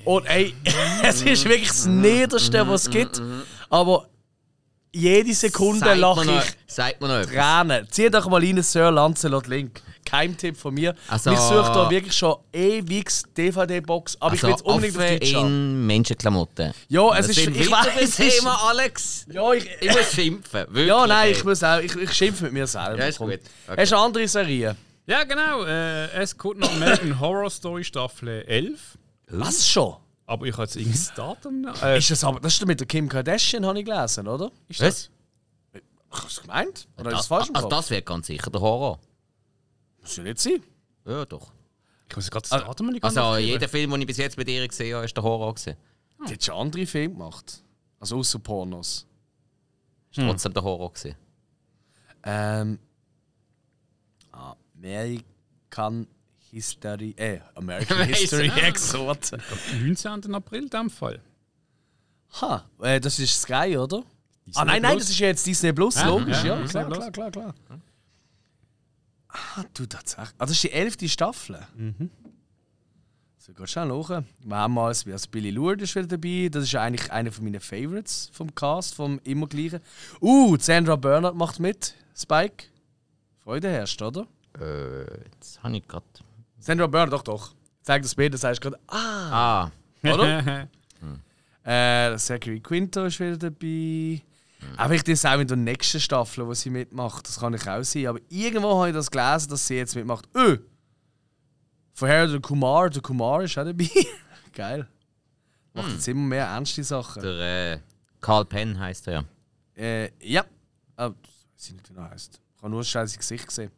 Und 0.04 0.26
ey, 0.26 0.54
es 1.02 1.20
ist 1.22 1.44
wirklich 1.46 1.66
das 1.68 1.86
Niederste, 1.86 2.68
was 2.68 2.82
es 2.82 2.90
gibt. 2.90 3.20
Aber 3.70 4.06
jede 4.94 5.34
Sekunde 5.34 5.94
lache 5.94 6.24
ich 6.24 6.74
Sagt 6.74 7.00
man 7.00 7.20
noch? 7.20 7.26
Tränen. 7.28 7.86
Zieh 7.90 8.10
doch 8.10 8.28
mal 8.28 8.40
rein, 8.42 8.62
Sir 8.62 8.90
Lancelot 8.90 9.46
Link. 9.46 9.82
Kein 10.04 10.36
Tipp 10.36 10.56
von 10.56 10.74
mir. 10.74 10.94
Also- 11.08 11.32
ich 11.32 11.38
suche 11.38 11.72
da 11.72 11.90
wirklich 11.90 12.14
schon 12.16 12.36
ewig 12.52 13.10
DVD-Box, 13.36 14.16
aber 14.20 14.34
ich 14.34 14.42
will 14.42 14.50
jetzt 14.50 14.62
unbedingt 14.64 14.96
auf 14.98 15.06
Deutsch 15.08 15.32
in 15.32 15.86
Menschenklamotten. 15.86 16.72
Ja, 16.88 17.10
es 17.10 17.26
Das 17.26 17.28
ist. 17.36 17.44
sind 17.44 17.56
Ich 17.56 17.66
wieder 17.66 17.76
weiß, 17.78 17.86
es 18.00 18.18
ist. 18.20 18.38
Thema, 18.38 18.54
Alex. 18.68 19.26
Ja, 19.32 19.52
ich, 19.52 19.68
Ich 19.80 19.90
muss 19.94 20.12
schimpfen. 20.12 20.60
Wirklich. 20.68 20.86
ja, 20.88 21.06
nein, 21.06 21.32
ich 21.32 21.44
muss 21.44 21.62
auch. 21.62 21.78
Ich, 21.80 21.94
ich 21.96 22.12
schimpfe 22.12 22.44
mit 22.44 22.52
mir 22.52 22.66
selber. 22.66 22.98
Ja, 22.98 23.06
ist 23.06 23.18
Komm. 23.18 23.30
gut. 23.30 23.40
Okay. 23.66 23.80
Hast 23.80 23.92
du 23.92 23.96
eine 23.96 24.04
andere 24.04 24.28
Serie? 24.28 24.76
Ja, 25.06 25.24
genau. 25.24 25.64
Äh, 25.64 26.10
es 26.22 26.36
kommt 26.36 26.58
noch 26.60 26.70
American 26.72 27.18
Horror 27.20 27.50
Story 27.50 27.84
Staffel 27.84 28.44
11. 28.46 28.78
Was 29.28 29.66
schon? 29.68 29.96
Aber 30.26 30.46
ich 30.46 30.52
habe 30.54 30.62
jetzt 30.62 30.76
irgendein 30.76 31.14
Datum. 31.16 31.66
Äh, 31.82 31.98
Ist 31.98 32.10
das 32.10 32.24
aber. 32.24 32.40
Das 32.40 32.54
ist 32.54 32.66
mit 32.66 32.80
der 32.80 32.86
Kim 32.86 33.08
Kardashian, 33.08 33.64
habe 33.66 33.78
ich 33.80 33.84
gelesen, 33.84 34.26
oder? 34.26 34.50
ist 34.68 34.80
Was? 34.80 35.10
Hast 36.10 36.22
du 36.22 36.26
es 36.28 36.40
gemeint? 36.42 36.88
Oder 36.96 37.10
ist 37.10 37.12
Das, 37.12 37.20
das 37.20 37.26
falsch 37.26 37.50
also 37.52 37.68
das 37.68 37.90
wäre 37.90 38.02
ganz 38.02 38.26
sicher 38.28 38.50
der 38.50 38.60
Horror. 38.60 39.00
Muss 40.00 40.16
ja 40.16 40.22
nicht 40.22 40.38
sein. 40.38 40.62
Ja, 41.06 41.24
doch. 41.26 41.52
Ich 42.08 42.16
muss 42.16 42.30
gerade 42.30 42.48
das 42.48 42.60
Datum 42.64 42.86
nicht 42.90 43.02
Also 43.04 43.20
aufschreiben. 43.20 43.46
jeder 43.48 43.68
Film, 43.68 43.90
den 43.90 44.00
ich 44.02 44.06
bis 44.06 44.16
jetzt 44.18 44.36
bei 44.36 44.44
dir 44.44 44.66
gesehen 44.68 44.94
habe, 44.94 45.04
ist 45.04 45.16
der 45.16 45.24
Horror. 45.24 45.54
Gewesen. 45.54 45.76
Die 46.28 46.32
hat 46.34 46.44
schon 46.44 46.54
andere 46.54 46.86
Filme 46.86 47.14
gemacht. 47.14 47.62
Also 47.98 48.16
außer 48.18 48.38
Pornos. 48.38 49.06
Ist 50.10 50.20
trotzdem 50.20 50.54
der 50.54 50.62
Horror. 50.62 50.92
Gewesen. 50.92 51.16
Ähm. 52.22 52.78
American 54.76 56.06
History. 56.54 57.14
Äh, 57.16 57.40
American 57.54 58.02
History 58.06 58.48
Exort. 58.48 59.32
19. 59.72 60.34
April 60.34 60.62
in 60.62 60.70
dem 60.70 60.90
Fall. 60.90 61.20
Ha, 62.40 62.64
äh, 62.80 63.00
das 63.00 63.18
ist 63.18 63.42
Sky, 63.42 63.76
oder? 63.76 64.02
Disney 64.46 64.60
ah, 64.60 64.64
nein, 64.64 64.82
nein, 64.82 64.92
Plus. 64.92 65.04
das 65.04 65.10
ist 65.10 65.18
ja 65.18 65.26
jetzt 65.28 65.46
Disney 65.46 65.72
Plus, 65.72 65.94
Ja, 65.94 66.06
logisch, 66.06 66.44
ja, 66.44 66.60
ja. 66.60 66.66
Klar, 66.66 66.90
klar, 66.90 67.10
klar, 67.10 67.30
klar. 67.30 67.54
Ah, 69.28 69.64
du 69.74 69.86
tatsächlich. 69.86 70.34
Ah, 70.38 70.46
das 70.46 70.52
ist 70.52 70.62
die 70.62 70.72
elfte 70.72 71.08
Staffel. 71.08 71.58
Mhm. 71.76 72.10
So, 73.38 73.52
geht 73.52 73.68
schnell 73.68 73.88
nach. 73.88 74.08
Wir 74.08 74.56
haben 74.56 74.74
mal, 74.74 74.88
also 74.88 75.28
Billy 75.30 75.50
Lourdes 75.50 75.90
ist 75.90 75.96
wieder 75.96 76.06
dabei. 76.06 76.48
Das 76.50 76.64
ist 76.64 76.72
ja 76.72 76.82
eigentlich 76.82 77.10
einer 77.10 77.32
von 77.32 77.44
meinen 77.44 77.60
Favorites 77.60 78.30
vom 78.32 78.54
Cast, 78.54 78.94
vom 78.94 79.20
immer 79.24 79.46
gleichen. 79.46 79.80
Uh, 80.20 80.56
Sandra 80.58 80.96
Bernard 80.96 81.34
macht 81.34 81.60
mit. 81.60 81.94
Spike. 82.16 82.66
Freude 83.42 83.68
herrscht, 83.68 84.00
oder? 84.00 84.26
Äh, 84.58 85.02
jetzt 85.34 85.62
habe 85.62 85.76
ich 85.76 85.86
gerade. 85.86 86.06
Sandra 86.64 86.86
Bernard, 86.86 87.12
doch, 87.12 87.22
doch. 87.22 87.54
Zeig 87.82 88.02
das 88.02 88.14
Bild, 88.14 88.38
sagst 88.38 88.64
du 88.64 88.70
gerade, 88.70 88.82
ah, 88.88 89.66
Ah, 89.66 89.70
oder? 90.14 90.68
Äh, 91.66 92.18
Zachary 92.18 92.60
Quinto 92.60 93.06
ist 93.06 93.18
wieder 93.20 93.38
dabei. 93.38 94.22
Aber 94.76 94.94
ich 94.94 95.02
das 95.02 95.24
auch 95.24 95.38
in 95.38 95.48
der 95.48 95.56
nächsten 95.56 95.98
Staffel, 95.98 96.46
wo 96.46 96.52
sie 96.52 96.68
mitmacht. 96.68 97.26
Das 97.26 97.40
kann 97.40 97.54
ich 97.54 97.66
auch 97.66 97.82
sein. 97.82 98.06
Aber 98.06 98.18
irgendwo 98.28 98.78
habe 98.78 98.88
ich 98.90 98.94
das 98.94 99.10
gelesen, 99.10 99.48
dass 99.48 99.66
sie 99.66 99.76
jetzt 99.76 99.94
mitmacht. 99.94 100.28
Öh! 100.36 100.58
Vorher 101.94 102.26
der 102.26 102.40
Kumar. 102.40 102.90
Der 102.90 103.00
Kumar 103.00 103.42
ist 103.42 103.56
auch 103.56 103.64
dabei. 103.64 103.88
Geil. 104.52 104.86
Macht 105.72 105.90
jetzt 105.92 106.06
immer 106.08 106.20
mehr 106.28 106.44
ernste 106.44 106.84
Sachen. 106.84 107.22
der 107.22 107.72
äh, 107.74 107.78
Carl 108.20 108.44
Penn 108.44 108.78
heißt 108.78 109.08
er 109.08 109.12
ja. 109.14 109.24
Äh, 109.82 110.10
ja. 110.20 110.44
Ah, 110.96 111.08
das 111.08 111.16
weiß 111.56 111.66
ich 111.68 111.72
nicht, 111.74 111.90
wie 111.94 111.98
er 111.98 112.10
heißt. 112.10 112.40
Ich 112.56 112.62
habe 112.62 112.70
nur 112.70 112.80
das 112.80 112.88
scheiße 112.88 113.16
Gesicht 113.16 113.46
gesehen. 113.46 113.70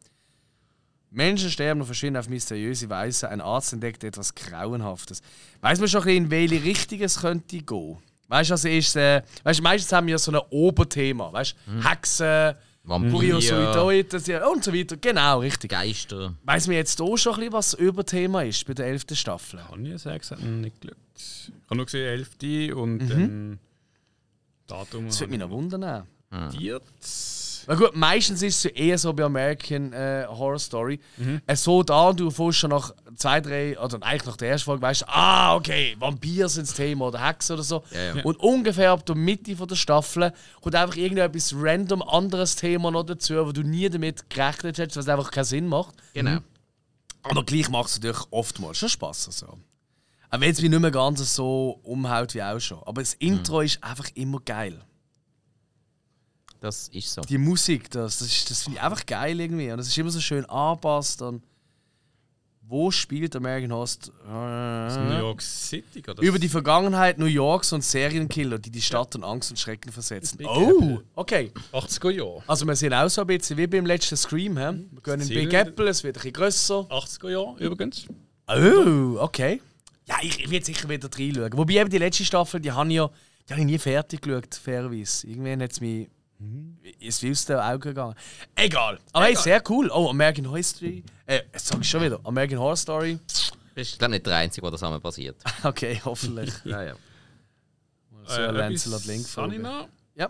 Menschen 1.17 1.49
sterben 1.49 1.81
und 1.81 1.87
verschwinden 1.87 2.17
auf 2.19 2.29
mysteriöse 2.29 2.89
Weise. 2.89 3.27
Ein 3.29 3.41
Arzt 3.41 3.73
entdeckt 3.73 4.03
etwas 4.03 4.33
Grauenhaftes. 4.35 5.21
Weiß 5.61 5.79
man 5.79 5.89
schon 5.89 6.01
ein 6.01 6.05
bisschen, 6.05 6.23
in 6.25 6.51
welche 6.51 6.63
Richtung 6.63 7.01
es 7.01 7.19
könnte 7.19 7.57
gehen? 7.57 7.97
Weißt 8.29 8.49
du, 8.51 8.53
also 8.53 8.67
ist, 8.69 8.95
äh, 8.95 9.23
weißt, 9.43 9.61
meistens 9.61 9.91
haben 9.91 10.07
wir 10.07 10.17
so 10.19 10.31
ein 10.31 10.37
Oberthema. 10.51 11.33
Weißt 11.33 11.55
du, 11.65 11.89
Hexen, 11.89 12.55
Vampir, 12.83 13.11
Kuriosoideiten 13.11 14.43
und 14.43 14.63
so 14.63 14.73
weiter. 14.73 14.95
Genau, 14.97 15.39
richtig. 15.39 15.71
Geister. 15.71 16.33
Weiß 16.43 16.67
man 16.67 16.75
jetzt 16.75 16.99
hier 17.01 17.17
schon 17.17 17.33
ein 17.33 17.39
bisschen, 17.39 17.53
was 17.53 17.71
das 17.71 17.79
Überthema 17.79 18.43
ist 18.43 18.65
bei 18.67 18.73
der 18.75 18.85
11. 18.87 19.05
Staffel? 19.13 19.59
Kann 19.67 19.85
ich 19.85 19.99
sagen, 20.01 20.19
es 20.21 20.31
hat 20.31 20.39
nicht 20.41 20.79
geschaut. 20.81 20.97
Ich 21.15 21.51
habe 21.65 21.75
nur 21.77 21.85
gesehen 21.85 22.05
11. 22.05 22.73
und 22.75 22.97
Mhm. 22.97 23.09
dann 23.09 23.59
Datum. 24.67 25.05
Das 25.07 25.19
würde 25.19 25.31
mich 25.31 25.39
noch 25.39 25.49
wundern. 25.49 26.05
Viert. 26.51 26.83
Na 27.67 27.75
gut, 27.75 27.95
meistens 27.95 28.41
ist 28.41 28.57
es 28.57 28.63
ja 28.63 28.69
eher 28.69 28.97
so 28.97 29.11
bei 29.11 29.25
American 29.25 29.91
äh, 29.91 30.25
Horror 30.27 30.57
Story. 30.57 31.01
Mhm. 31.17 31.41
Es 31.45 31.63
so 31.63 31.83
da, 31.83 32.13
du 32.13 32.31
fährst 32.31 32.59
schon 32.59 32.69
nach 32.69 32.93
zwei, 33.15 33.41
drei, 33.41 33.77
oder 33.77 34.01
eigentlich 34.01 34.25
nach 34.25 34.37
der 34.37 34.51
ersten 34.51 34.65
Folge, 34.65 34.81
weißt 34.81 35.01
du, 35.01 35.05
ah, 35.09 35.55
okay, 35.55 35.97
Vampir 35.99 36.47
sind 36.47 36.65
das 36.67 36.75
Thema 36.75 37.07
oder 37.07 37.27
Hexen 37.27 37.55
oder 37.55 37.63
so. 37.63 37.83
Ja, 37.91 38.15
ja. 38.15 38.23
Und 38.23 38.37
ungefähr 38.37 38.91
ab 38.91 39.05
der 39.05 39.15
Mitte 39.15 39.57
von 39.57 39.67
der 39.67 39.75
Staffel 39.75 40.31
kommt 40.61 40.75
einfach 40.75 40.95
irgendetwas 40.95 41.53
random 41.53 42.01
anderes 42.03 42.55
Thema 42.55 42.89
noch 42.89 43.03
dazu, 43.03 43.33
wo 43.45 43.51
du 43.51 43.63
nie 43.63 43.89
damit 43.89 44.29
gerechnet 44.29 44.77
hättest, 44.77 44.95
was 44.95 45.09
einfach 45.09 45.29
keinen 45.29 45.43
Sinn 45.43 45.67
macht. 45.67 45.95
Genau. 46.13 46.39
Aber 47.23 47.43
gleich 47.43 47.69
macht 47.69 47.89
es 47.89 47.97
natürlich 47.97 48.25
oftmals 48.31 48.77
schon 48.77 48.87
Spaß. 48.87 49.27
Also. 49.27 49.47
Auch 50.29 50.39
wenn 50.39 50.51
es 50.51 50.61
mich 50.61 50.69
nicht 50.69 50.79
mehr 50.79 50.91
ganz 50.91 51.35
so 51.35 51.81
umhaut 51.83 52.33
wie 52.33 52.43
auch 52.43 52.59
schon. 52.59 52.81
Aber 52.85 53.01
das 53.01 53.13
Intro 53.15 53.59
ist 53.59 53.83
einfach 53.83 54.07
immer 54.15 54.39
geil. 54.39 54.79
Das 56.59 56.87
ist 56.89 57.13
so. 57.13 57.21
die 57.21 57.37
Musik, 57.37 57.89
das, 57.91 58.19
das, 58.19 58.27
ist- 58.27 58.49
das 58.49 58.63
finde 58.63 58.79
ich 58.79 58.83
einfach 58.83 59.05
geil 59.05 59.39
irgendwie. 59.39 59.71
Und 59.71 59.79
es 59.79 59.87
ist 59.87 59.97
immer 59.97 60.09
so 60.09 60.19
schön 60.19 60.45
angepasst. 60.45 61.21
Und 61.21 61.43
wo 62.69 62.91
spielt 62.91 63.33
American 63.35 63.71
Host? 63.71 64.11
New 64.27 65.17
York 65.19 65.41
City, 65.41 66.03
oder? 66.09 66.21
Über 66.21 66.37
die 66.37 66.49
Vergangenheit 66.49 67.17
New 67.17 67.25
Yorks 67.25 67.71
und 67.71 67.81
Serienkiller, 67.83 68.59
die 68.59 68.69
die 68.71 68.81
Stadt 68.81 69.15
in 69.15 69.23
Angst 69.23 69.51
und 69.51 69.57
Schrecken 69.57 69.91
versetzen. 69.91 70.39
Oh, 70.45 70.99
okay. 71.15 71.51
80er 71.71 72.09
Jahre. 72.11 72.43
Also 72.47 72.65
wir 72.65 72.75
sind 72.75 72.93
auch 72.93 73.07
so 73.09 73.21
ein 73.21 73.27
bisschen 73.27 73.55
wie 73.57 73.67
beim 73.67 73.85
letzten 73.85 74.17
Scream. 74.17 74.57
He? 74.57 74.63
Wir 74.91 75.01
gehen 75.01 75.21
in 75.21 75.27
Big 75.29 75.53
Apple, 75.53 75.87
es 75.87 76.03
wird 76.03 76.17
ein 76.17 76.19
bisschen 76.19 76.33
grösser. 76.33 76.79
80er 76.89 77.29
Jahre 77.29 77.55
übrigens. 77.59 78.05
Oh, 78.49 79.17
okay. 79.19 79.61
Ja, 80.07 80.15
ich, 80.21 80.39
ich 80.43 80.49
werde 80.49 80.65
sicher 80.65 80.89
wieder 80.89 81.09
reinschauen. 81.13 81.53
Wobei 81.57 81.73
eben 81.75 81.89
die 81.89 81.97
letzte 81.99 82.25
Staffel, 82.25 82.59
die 82.59 82.71
habe 82.71 82.89
ich 82.89 82.95
ja 82.95 83.09
die 83.47 83.53
habe 83.53 83.61
ich 83.61 83.67
nie 83.67 83.77
fertig 83.77 84.21
geschaut, 84.21 84.55
fairerweise. 84.55 85.25
Irgendwann 85.27 85.61
hat 85.61 85.71
es 85.71 85.79
mich 85.79 86.09
ins 86.99 87.21
wildste 87.23 87.63
Auge 87.63 87.89
gegangen. 87.89 88.15
Egal. 88.55 88.99
Aber 89.11 89.25
hey, 89.25 89.35
sehr 89.35 89.61
cool. 89.69 89.89
Oh, 89.91 90.09
American 90.09 90.53
History. 90.53 91.03
Äh, 91.25 91.41
jetzt 91.51 91.67
sag 91.67 91.81
ich 91.81 91.89
schon 91.89 92.03
wieder. 92.03 92.19
American 92.23 92.59
Horror 92.59 92.77
Story. 92.77 93.19
Das 93.25 93.51
ist 93.75 93.99
glaub, 93.99 94.11
nicht 94.11 94.25
der 94.25 94.35
Einzige, 94.37 94.65
wo 94.65 94.71
das 94.71 94.81
einmal 94.83 94.99
passiert. 94.99 95.37
Okay, 95.63 96.01
hoffentlich. 96.03 96.51
ja, 96.63 96.83
ja. 96.83 96.95
Sir 98.25 98.49
Äh, 98.49 98.51
Lancelot 98.51 99.01
etwas 99.01 99.35
Link 99.37 99.53
ich 99.53 99.59
noch. 99.59 99.87
Ja. 100.15 100.29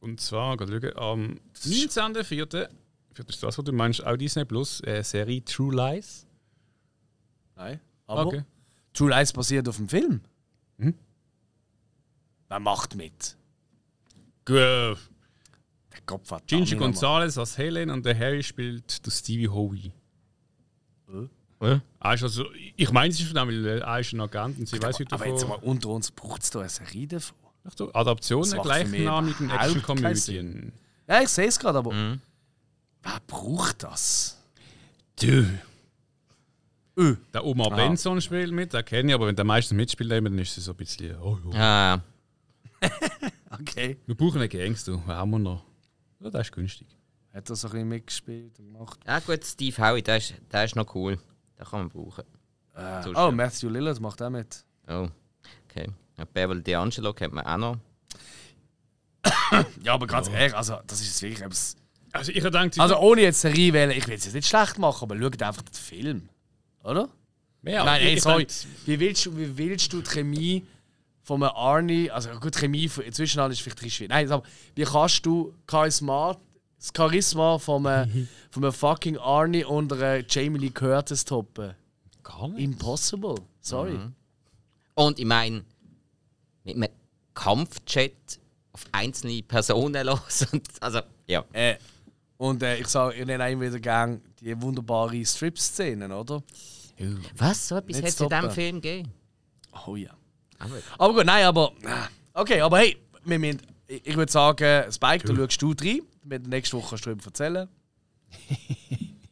Und 0.00 0.20
zwar, 0.20 0.56
gerade 0.56 0.80
schauen, 0.80 0.96
am 0.96 1.40
19.04. 1.64 2.68
Vielleicht 3.12 3.30
ist 3.30 3.42
das, 3.42 3.58
was 3.58 3.64
du 3.64 3.72
meinst, 3.72 4.04
auch 4.04 4.16
Disney 4.16 4.44
Plus, 4.44 4.80
äh, 4.84 5.02
Serie 5.02 5.44
True 5.44 5.74
Lies. 5.74 6.26
Nein. 7.56 7.80
Aber 8.06 8.26
Okay. 8.26 8.44
True 8.92 9.10
Lies 9.10 9.32
basiert 9.32 9.68
auf 9.68 9.76
dem 9.76 9.88
Film. 9.88 10.20
Wer 12.48 12.60
macht 12.60 12.94
mit? 12.94 13.36
Gut. 14.44 14.98
Hat 16.30 16.46
Gingy 16.46 16.76
Gonzalez 16.76 17.38
als 17.38 17.56
Helen 17.58 17.90
und 17.90 18.04
der 18.06 18.18
Harry 18.18 18.42
spielt 18.42 19.04
der 19.04 19.10
Stevie 19.10 19.48
Howie. 19.48 19.92
Ja. 21.60 21.80
Ah, 21.98 22.12
ist 22.14 22.22
also, 22.22 22.44
ich 22.76 22.92
meine, 22.92 23.12
es 23.12 23.18
ist 23.20 23.26
von 23.26 23.34
dem, 23.34 23.48
weil 23.48 23.66
er 23.80 23.98
ist 24.00 24.12
ein 24.12 24.20
Agent 24.20 24.58
und 24.60 24.68
sie 24.68 24.80
weiß 24.80 24.98
heute 25.00 25.12
Aber 25.12 25.26
jetzt 25.26 25.46
mal 25.48 25.58
unter 25.62 25.88
uns 25.88 26.10
braucht 26.10 26.42
es 26.42 26.50
da 26.50 26.60
eine 26.60 26.68
Serie 26.68 27.06
davon. 27.08 27.36
Achtung, 27.64 27.94
Adaption 27.94 28.40
Das 28.42 28.50
der 28.50 28.60
gleichnamigen 28.62 29.50
Action-Komödien. 29.50 30.72
Ja, 31.08 31.20
ich 31.22 31.28
sehe 31.28 31.46
es 31.48 31.58
gerade, 31.58 31.78
aber 31.78 31.92
Mhm. 31.92 32.20
wer 33.02 33.20
braucht 33.26 33.82
das? 33.82 34.38
Du. 35.20 35.44
Öh. 36.96 37.16
Der 37.34 37.44
Omar 37.44 37.70
Benson 37.74 38.20
spielt 38.20 38.52
mit, 38.52 38.72
den 38.72 38.84
kenne 38.84 39.08
ich, 39.10 39.14
aber 39.14 39.26
wenn 39.26 39.36
der 39.36 39.44
meistens 39.44 39.76
mitspielt, 39.76 40.10
dann 40.12 40.38
ist 40.38 40.56
es 40.58 40.64
so 40.64 40.72
ein 40.72 40.76
bisschen. 40.76 41.16
Oh, 41.20 41.38
ja. 41.52 41.94
Ah, 41.94 42.02
Okay. 43.60 43.96
Wir 44.06 44.14
brauchen 44.14 44.40
einen 44.40 44.48
Gangster, 44.50 45.04
haben 45.06 45.30
wir 45.32 45.38
noch? 45.40 45.64
Ja, 46.20 46.30
das 46.30 46.48
ist 46.48 46.52
günstig. 46.52 46.88
Hat 47.32 47.48
er 47.48 47.56
so 47.56 47.68
ein 47.68 47.72
bisschen 47.72 47.88
mitgespielt 47.88 48.58
und 48.58 48.72
gemacht? 48.72 49.00
ja 49.06 49.18
gut, 49.20 49.44
Steve 49.44 49.76
Howie, 49.78 50.02
der 50.02 50.16
ist, 50.16 50.34
der 50.50 50.64
ist 50.64 50.76
noch 50.76 50.94
cool. 50.94 51.18
Den 51.58 51.66
kann 51.66 51.80
man 51.80 51.88
brauchen. 51.88 52.24
Äh, 52.74 53.08
oh. 53.14 53.30
Matthew 53.30 53.68
Lillard 53.68 54.00
macht 54.00 54.22
auch 54.22 54.30
mit. 54.30 54.64
Oh, 54.88 55.08
okay. 55.68 55.88
Beverly 56.32 56.60
D'Angelo 56.62 57.12
kennt 57.12 57.34
man 57.34 57.44
auch 57.46 57.56
noch. 57.56 57.78
Ja, 59.82 59.94
aber 59.94 60.06
ganz 60.06 60.28
ehrlich, 60.28 60.54
also 60.54 60.78
das 60.86 61.00
ist 61.00 61.20
wirklich 61.22 61.40
etwas. 61.42 61.76
Also, 62.12 62.32
ich 62.32 62.42
denke, 62.42 62.80
Also 62.80 62.98
ohne 62.98 63.22
jetzt 63.22 63.40
Serie 63.40 63.72
wählen, 63.72 63.90
ich 63.90 64.06
will 64.06 64.14
es 64.14 64.24
jetzt 64.24 64.34
nicht 64.34 64.48
schlecht 64.48 64.78
machen, 64.78 65.04
aber 65.04 65.18
schaut 65.18 65.42
einfach 65.42 65.62
den 65.62 65.74
Film. 65.74 66.28
Oder? 66.82 67.08
ja, 67.62 67.84
Nein, 67.84 68.00
ich- 68.02 68.06
ey, 68.08 68.20
sorry. 68.20 68.46
Wie 68.86 68.98
willst, 69.00 69.26
du, 69.26 69.36
wie 69.36 69.56
willst 69.56 69.92
du 69.92 70.00
die 70.00 70.10
Chemie 70.10 70.66
von 71.28 71.42
einem 71.42 71.52
Arnie, 71.54 72.10
also 72.10 72.30
gut, 72.40 72.56
Chemie 72.56 72.90
inzwischen 73.04 73.38
ist 73.50 73.60
vielleicht 73.60 73.82
ein 73.82 73.90
schwierig. 73.90 74.08
Nein, 74.08 74.32
aber 74.32 74.42
wie 74.74 74.84
kannst 74.84 75.26
du 75.26 75.52
Charisma, 75.70 76.38
das 76.78 76.90
Charisma 76.96 77.58
von 77.58 77.86
einem, 77.86 78.28
von 78.50 78.64
einem 78.64 78.72
fucking 78.72 79.18
Arnie 79.18 79.62
und 79.62 79.92
einer 79.92 80.24
Jamie 80.26 80.58
Lee 80.58 80.70
Curtis 80.70 81.26
toppen? 81.26 81.74
Gar 82.22 82.48
nicht. 82.48 82.64
Impossible. 82.64 83.34
Sorry. 83.60 83.98
Und 84.94 85.18
ich 85.18 85.26
meine, 85.26 85.64
mit 86.64 86.76
einem 86.76 86.88
Kampfjet 87.34 88.40
auf 88.72 88.86
einzelne 88.92 89.42
Personen 89.42 90.06
los. 90.06 90.46
Und, 90.50 90.66
also, 90.80 91.00
ja. 91.26 91.44
Äh, 91.52 91.76
und 92.38 92.62
äh, 92.62 92.78
ich 92.78 92.88
sage, 92.88 93.16
ich 93.16 93.26
nenne 93.26 93.50
immer 93.50 93.66
wieder 93.66 93.80
gerne 93.80 94.22
die 94.40 94.58
wunderbare 94.62 95.26
Strip-Szenen, 95.26 96.10
oder? 96.10 96.42
Was? 97.36 97.68
So 97.68 97.76
etwas 97.76 97.98
hat 97.98 98.04
es 98.04 98.18
in 98.18 98.28
diesem 98.30 98.50
Film 98.50 98.80
gegeben? 98.80 99.12
Oh 99.86 99.94
ja. 99.94 100.17
Aber, 100.98 101.14
gut, 101.14 101.26
nein, 101.26 101.44
aber. 101.44 101.72
Okay, 102.34 102.60
aber 102.60 102.78
hey, 102.78 102.96
wir 103.24 103.38
müssen, 103.38 103.62
ich 103.86 104.16
würde 104.16 104.30
sagen, 104.30 104.90
Spike, 104.92 105.26
da 105.26 105.34
schaust 105.34 105.62
du 105.62 105.74
rein. 105.80 106.00
Mit 106.24 106.46
nächste 106.46 106.76
Woche 106.76 106.90
kannst 106.90 107.06
du 107.06 107.10
darüber 107.10 107.26
erzählen. 107.26 107.68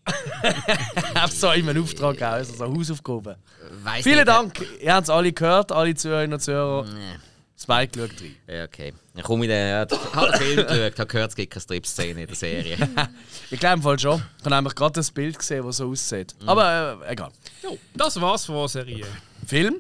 Ich 0.07 1.21
habe 1.21 1.33
so 1.33 1.51
immer 1.51 1.71
einen 1.71 1.83
Auftrag 1.83 2.13
gegeben, 2.13 2.31
also 2.31 2.55
so 2.55 2.67
Hausaufgaben. 2.67 3.35
weiss 3.83 4.05
Vielen 4.05 4.17
nicht, 4.19 4.29
Dank, 4.29 4.65
ihr 4.81 4.95
habt 4.95 5.05
es 5.05 5.11
alle 5.11 5.33
gehört, 5.33 5.73
alle 5.73 5.95
Zuhörerinnen 5.95 6.35
und 6.35 6.41
Zuhörer. 6.41 6.85
Nee. 6.85 7.17
Spike 7.59 7.99
schaut 7.99 8.21
rein. 8.21 8.37
Ja, 8.47 8.65
okay. 8.65 8.93
Dann 9.15 9.25
komme 9.25 9.47
ich 9.47 9.51
dann, 9.51 9.69
ja, 9.91 9.99
habe 10.15 10.31
den 10.33 10.41
Film 10.41 10.67
geschaut, 10.67 10.99
habe 10.99 11.07
gehört, 11.07 11.31
es 11.31 11.37
gibt 11.37 11.53
keine 11.53 11.63
Strip-Szene 11.63 12.21
in 12.21 12.27
der 12.27 12.37
Serie. 12.37 12.77
Ich 13.51 13.61
glaube 13.61 13.77
im 13.77 13.83
Fall 13.83 13.99
schon. 13.99 14.23
Ich 14.39 14.45
habe 14.45 14.55
nämlich 14.57 14.75
gerade 14.75 14.93
das 14.93 15.11
Bild 15.11 15.39
gesehen, 15.39 15.65
das 15.65 15.77
so 15.77 15.89
aussieht. 15.89 16.35
Aber 16.47 16.99
äh, 17.07 17.13
egal. 17.13 17.31
Jo, 17.63 17.79
das 17.95 18.21
war's 18.21 18.45
von 18.45 18.57
der 18.57 18.69
Serie. 18.69 19.07
Film? 19.47 19.77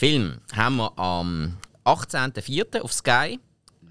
Film 0.00 0.40
haben 0.56 0.76
wir 0.76 0.98
am 0.98 1.58
18.04. 1.84 2.80
auf 2.80 2.90
Sky. 2.90 3.38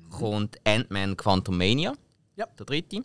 Kommt 0.10 0.58
Ant-Man 0.64 1.16
Quantumania. 1.16 1.94
Ja. 2.36 2.48
Der 2.58 2.66
dritte. 2.66 3.04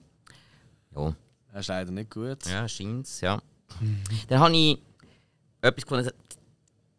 Ja, 0.97 1.15
Das 1.53 1.61
ist 1.61 1.69
leider 1.69 1.91
nicht 1.91 2.11
gut. 2.11 2.39
ja 2.47 2.67
scheint's, 2.67 3.21
ja. 3.21 3.43
Dann 4.29 4.39
habe 4.41 4.57
ich 4.57 4.79
etwas 5.61 5.85
gefunden. 5.85 6.11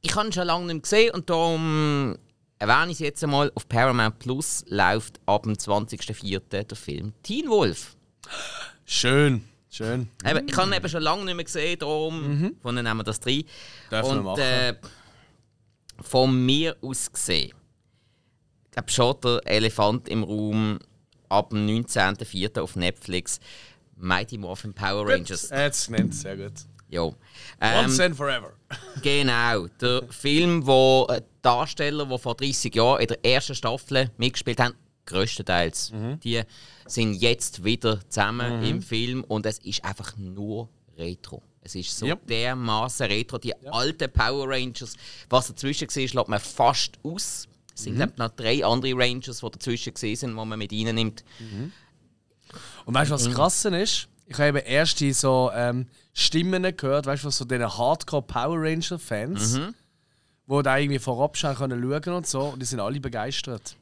Ich 0.03 0.15
habe 0.15 0.27
ihn 0.27 0.32
schon 0.32 0.45
lange 0.45 0.65
nicht 0.65 0.73
mehr 0.76 0.82
gesehen 0.84 1.11
und 1.15 1.27
darum 1.27 2.15
erwähne 2.60 2.91
ich 2.91 2.98
es 2.98 2.99
jetzt 2.99 3.23
einmal. 3.23 3.52
Auf 3.56 3.68
Paramount 3.68 4.19
Plus 4.19 4.64
läuft 4.68 5.19
ab 5.26 5.41
dem 5.41 5.53
20.04. 5.53 6.65
der 6.65 6.77
Film 6.77 7.14
Teen 7.23 7.49
Wolf. 7.49 7.95
Schön. 8.86 9.44
Schön. 9.72 10.07
Eben, 10.23 10.48
ich 10.48 10.56
habe 10.56 10.69
ihn 10.69 10.73
eben 10.73 10.88
schon 10.88 11.02
lange 11.02 11.26
nicht 11.26 11.36
mehr 11.36 11.45
gesehen, 11.45 11.80
darum 11.80 12.56
von 12.61 12.76
nehmen 12.76 12.95
wir 12.95 13.03
das 13.03 13.26
rein. 13.26 13.44
Dürfen 13.90 14.07
wir 14.07 14.18
Und 14.19 14.23
machen. 14.23 14.40
äh, 14.41 14.76
von 16.01 16.45
mir 16.45 16.76
aus 16.81 17.11
gesehen, 17.11 17.53
ich 18.65 18.72
glaube 18.72 18.91
schon 18.91 19.15
der 19.23 19.41
Elefant 19.45 20.09
im 20.09 20.23
Raum 20.23 20.80
ab 21.30 21.49
dem 21.49 21.65
19.04. 21.65 22.59
auf 22.59 22.76
Netflix 22.76 23.39
Mighty 23.95 24.38
Morphin 24.38 24.73
Power 24.73 25.07
Rangers. 25.07 25.51
Er 25.51 25.67
es 25.67 25.88
genannt, 25.88 26.13
sehr 26.13 26.35
gut. 26.35 26.53
Jo. 26.89 27.15
Ähm, 27.61 27.85
Once 27.85 27.99
and 27.99 28.15
forever. 28.15 28.53
Genau, 29.01 29.67
der 29.81 30.03
Film, 30.09 30.65
wo 30.65 31.07
äh, 31.09 31.22
Darsteller, 31.41 32.05
die 32.05 32.17
vor 32.17 32.35
30 32.35 32.73
Jahren 32.76 33.01
in 33.01 33.07
der 33.07 33.26
ersten 33.26 33.55
Staffel 33.55 34.11
mitgespielt 34.17 34.59
haben, 34.59 34.76
größtenteils, 35.05 35.93
die 36.23 36.41
sind 36.88 37.13
jetzt 37.15 37.63
wieder 37.63 37.99
zusammen 38.09 38.63
im 38.63 38.81
Film 38.81 39.23
und 39.23 39.45
es 39.45 39.59
ist 39.59 39.85
einfach 39.85 40.17
nur 40.17 40.69
Retro. 40.97 41.43
Es 41.65 41.73
ist 41.73 41.97
so 41.97 42.05
Yep. 42.05 42.27
dermaßen 42.27 43.07
Retro. 43.07 43.39
Die 43.39 43.53
alten 43.71 44.11
Power 44.11 44.47
Rangers, 44.47 44.95
was 45.29 45.47
dazwischen 45.47 45.87
war, 45.89 46.01
lässt 46.03 46.27
man 46.29 46.39
fast 46.39 46.91
aus. 47.03 47.47
Es 47.73 47.83
sind 47.83 47.99
ich, 47.99 48.17
noch 48.17 48.29
drei 48.29 48.63
andere 48.63 48.93
Rangers, 48.95 49.39
die 49.41 49.49
dazwischen 49.51 49.93
waren, 49.95 50.15
sind, 50.15 50.29
die 50.29 50.45
man 50.45 50.59
mit 50.59 50.71
reinnimmt. 50.71 51.23
Und 52.85 52.93
weißt 52.93 53.09
du, 53.09 53.13
Mhm. 53.13 53.15
was 53.15 53.23
das 53.25 53.33
Krasse 53.33 53.77
ist? 53.77 54.07
Ich 54.27 54.37
habe 54.37 54.59
eben 54.59 54.67
erst 54.67 54.99
die 54.99 55.11
so 55.11 55.51
ähm, 55.53 55.87
Stimmen 56.13 56.63
gehört, 56.77 57.05
weißt 57.07 57.23
du, 57.23 57.25
von 57.25 57.31
so 57.31 57.45
diesen 57.45 57.77
Hardcore 57.77 58.21
Power 58.21 58.57
Ranger 58.61 58.99
Fans, 58.99 59.53
Mhm. 59.57 59.73
wo 60.47 60.61
da 60.61 60.77
irgendwie 60.77 60.99
vorab 60.99 61.35
schon 61.35 61.55
können 61.55 61.81
schauen 61.81 62.13
und 62.15 62.27
so, 62.27 62.41
und 62.41 62.61
die 62.61 62.65
sind 62.65 62.79
alle 62.79 62.99
begeistert. 62.99 63.75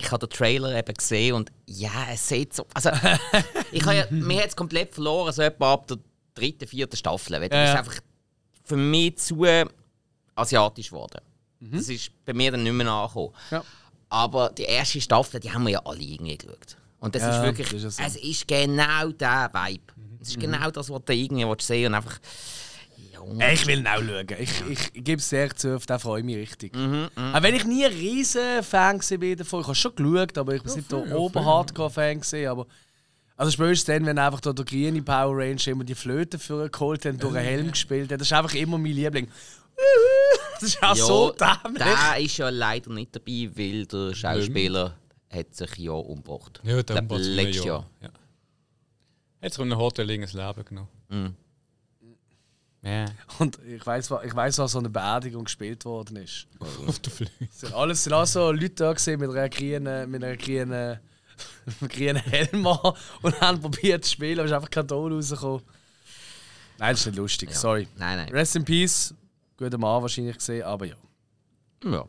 ich 0.00 0.10
habe 0.12 0.26
den 0.28 0.30
Trailer 0.36 0.76
eben 0.76 0.94
gesehen 0.94 1.34
und 1.34 1.50
ja, 1.66 1.90
es 2.12 2.28
sieht 2.28 2.54
so. 2.54 2.66
Also, 2.74 2.90
ich 3.72 3.82
habe 3.84 3.96
ja, 3.96 4.06
mir 4.10 4.40
hat 4.42 4.48
es 4.50 4.56
komplett 4.56 4.94
verloren, 4.94 5.32
so 5.32 5.42
etwa 5.42 5.72
ab 5.72 5.88
der 5.88 5.98
dritten, 6.38 6.66
vierten 6.68 6.96
Staffel. 6.96 7.40
Weil 7.40 7.50
Ja, 7.52 7.64
ist 7.64 7.72
ja. 7.72 7.78
einfach 7.78 8.00
für 8.64 8.76
mich 8.76 9.16
zu 9.18 9.44
asiatisch 10.34 10.88
geworden. 10.90 11.20
Das 11.60 11.88
ist 11.88 12.10
bei 12.24 12.32
mir 12.32 12.52
dann 12.52 12.62
nicht 12.62 12.72
mehr 12.72 12.86
nachgekommen. 12.86 13.30
Mhm. 13.50 13.54
Ja. 13.56 13.64
Aber 14.10 14.50
die 14.50 14.62
erste 14.62 15.00
Staffel, 15.00 15.40
die 15.40 15.50
haben 15.52 15.64
wir 15.64 15.70
ja 15.72 15.80
alle 15.84 16.00
irgendwie 16.00 16.38
geschaut. 16.38 16.76
Und 17.00 17.14
das 17.14 17.22
Ja, 17.22 17.36
ist 17.36 17.42
wirklich, 17.44 17.72
ist 17.72 17.82
ja 17.82 17.90
so. 17.90 18.02
es 18.02 18.16
ist 18.16 18.48
genau 18.48 19.08
der 19.10 19.50
Vibe. 19.52 19.82
Es 19.88 19.96
Mhm. 19.96 20.22
ist 20.22 20.40
genau 20.40 20.70
das, 20.70 20.88
was 20.90 21.04
du 21.04 21.12
irgendwie 21.14 21.62
sehen 21.62 21.86
und 21.88 21.94
einfach. 21.94 22.18
Ja, 23.12 23.20
Äh, 23.46 23.54
Ich 23.54 23.66
will 23.66 23.78
ihn 23.80 23.86
auch 23.86 23.98
schauen. 24.00 24.26
Ich, 24.38 24.60
ich, 24.68 24.90
ich 24.94 25.04
gebe 25.04 25.20
es 25.20 25.28
sehr 25.28 25.54
zu, 25.54 25.74
auf 25.76 25.86
den 25.86 25.98
freue 25.98 26.20
ich 26.20 26.24
mich 26.26 26.36
richtig. 26.36 26.74
Mhm, 26.74 27.08
Auch 27.34 27.42
wenn 27.42 27.54
ich 27.54 27.64
nie 27.64 27.84
ein 27.84 27.92
riesen 27.92 28.62
Fan 28.62 29.00
war 29.00 29.36
davon, 29.36 29.60
ich 29.60 29.66
habe 29.66 29.74
schon 29.74 29.94
geschaut, 29.96 30.38
aber 30.38 30.54
ich 30.54 30.62
bin 30.62 30.74
nicht 30.74 30.90
der 30.92 31.16
Ober-Hardcore-Fan. 31.16 32.20
gewesen, 32.20 32.46
Aber 32.48 32.66
also 33.38 33.52
spätestens 33.52 33.84
dann, 33.84 34.04
wenn 34.04 34.18
einfach 34.18 34.40
da 34.40 34.52
der 34.52 34.64
grüne 34.64 35.00
Power 35.00 35.38
Ranger 35.38 35.68
immer 35.68 35.84
die 35.84 35.94
Flöte 35.94 36.38
für 36.38 36.68
geholt 36.68 37.04
hat 37.04 37.14
und 37.14 37.22
durch 37.22 37.36
einen 37.36 37.46
Helm 37.46 37.70
gespielt 37.70 38.10
hat, 38.12 38.20
das 38.20 38.26
ist 38.26 38.32
einfach 38.32 38.54
immer 38.54 38.76
mein 38.76 38.92
Liebling. 38.92 39.28
Das 40.60 40.70
ist 40.70 40.82
auch 40.82 40.96
ja, 40.96 41.04
so 41.04 41.30
dämlich. 41.30 41.84
der 41.84 42.18
ist 42.18 42.36
ja 42.36 42.48
leider 42.48 42.90
nicht 42.90 43.14
dabei, 43.14 43.48
weil 43.54 43.86
der 43.86 44.12
Schauspieler 44.12 44.96
hat 45.32 45.54
sich 45.54 45.76
ja 45.76 45.92
umgebracht. 45.92 46.60
Ja, 46.64 46.78
Ich 46.78 46.86
glaub, 46.86 47.08
letztes 47.10 47.64
Jahr. 47.64 47.86
Ja. 48.02 48.08
Jetzt 49.40 49.56
kommt 49.56 49.70
ein 49.70 49.78
Hotel 49.78 50.10
ins 50.10 50.32
Leben 50.32 50.64
genommen. 50.64 50.88
Mhm. 51.08 51.34
Ja. 52.82 53.04
Und 53.38 53.58
ich 53.64 53.86
weiß, 53.86 54.10
ich 54.24 54.34
weiß, 54.34 54.58
was 54.58 54.72
so 54.72 54.80
eine 54.80 54.90
Beerdigung 54.90 55.44
gespielt 55.44 55.84
worden 55.84 56.16
ist. 56.16 56.48
Auf 56.86 56.98
der 56.98 57.12
Flügel. 57.12 57.48
Es 57.48 57.60
sind 57.60 57.72
alles 57.74 58.02
sind 58.02 58.12
auch 58.12 58.26
so 58.26 58.50
Leute 58.50 58.70
da 58.70 58.92
gewesen 58.92 59.20
mit 59.20 59.30
einer 59.30 59.48
grünen, 59.48 60.10
mit 60.10 60.24
einer 60.24 60.36
grünen, 60.36 60.98
mit 61.66 61.80
einem 61.80 61.88
grünen 61.90 62.16
Helm 62.16 62.66
an 62.66 62.92
und 63.22 63.40
haben 63.40 63.60
probiert 63.60 64.04
zu 64.04 64.12
spielen, 64.12 64.38
aber 64.38 64.44
es 64.46 64.50
ist 64.50 64.56
einfach 64.56 64.70
kein 64.70 64.88
Ton 64.88 65.12
rausgekommen. 65.12 65.62
Nein, 66.78 66.90
das 66.92 67.00
ist 67.00 67.06
nicht 67.06 67.16
lustig, 67.16 67.54
sorry. 67.54 67.88
Nein, 67.96 68.18
nein. 68.18 68.28
Rest 68.28 68.56
in 68.56 68.64
Peace. 68.64 69.14
Guter 69.56 69.78
Mann 69.78 70.00
wahrscheinlich 70.02 70.36
gesehen, 70.38 70.62
aber 70.62 70.86
ja. 70.86 70.94
Ja. 71.84 72.04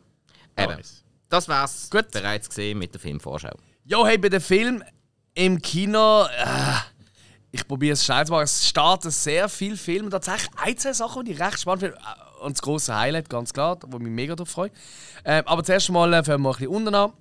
Eben. 0.58 0.74
Nice. 0.76 1.04
Das 1.30 1.48
war's 1.48 1.90
Gut. 1.90 2.12
bereits 2.12 2.48
gesehen 2.50 2.78
mit 2.78 2.94
der 2.94 3.02
Filmvorschau. 3.02 3.56
Jo, 3.86 4.06
hey, 4.06 4.18
bei 4.18 4.30
dem 4.30 4.42
Film 4.42 4.84
im 5.34 5.60
Kino, 5.62 6.26
äh, 6.26 6.76
ich 7.52 7.68
probiere 7.68 7.94
es 7.94 8.06
schnell 8.06 8.26
zu 8.26 8.32
machen. 8.34 8.44
Es 8.44 8.68
starten 8.68 9.10
sehr 9.10 9.50
viele 9.50 9.78
Filme. 9.78 10.10
Tatsächlich 10.10 10.50
ein, 10.58 10.78
zwei 10.78 10.94
Sachen, 10.94 11.26
die 11.26 11.32
ich 11.32 11.40
recht 11.40 11.60
spannend 11.60 11.82
finde. 11.84 11.98
Äh, 11.98 12.44
Und 12.46 12.56
das 12.58 12.62
große 12.62 12.96
Highlight, 12.96 13.30
ganz 13.30 13.52
klar, 13.54 13.80
wo 13.88 13.98
ich 13.98 14.04
mich 14.04 14.12
mega 14.12 14.36
drauf 14.36 14.50
freue. 14.50 14.72
Ähm, 15.26 15.44
aber 15.48 15.64
zuerst 15.64 15.90
mal 15.92 16.14
äh, 16.14 16.24
fangen 16.24 16.44
wir 16.44 16.50
ein 16.50 16.54
bisschen 16.54 16.68
unten 16.68 16.94
an. 16.96 17.14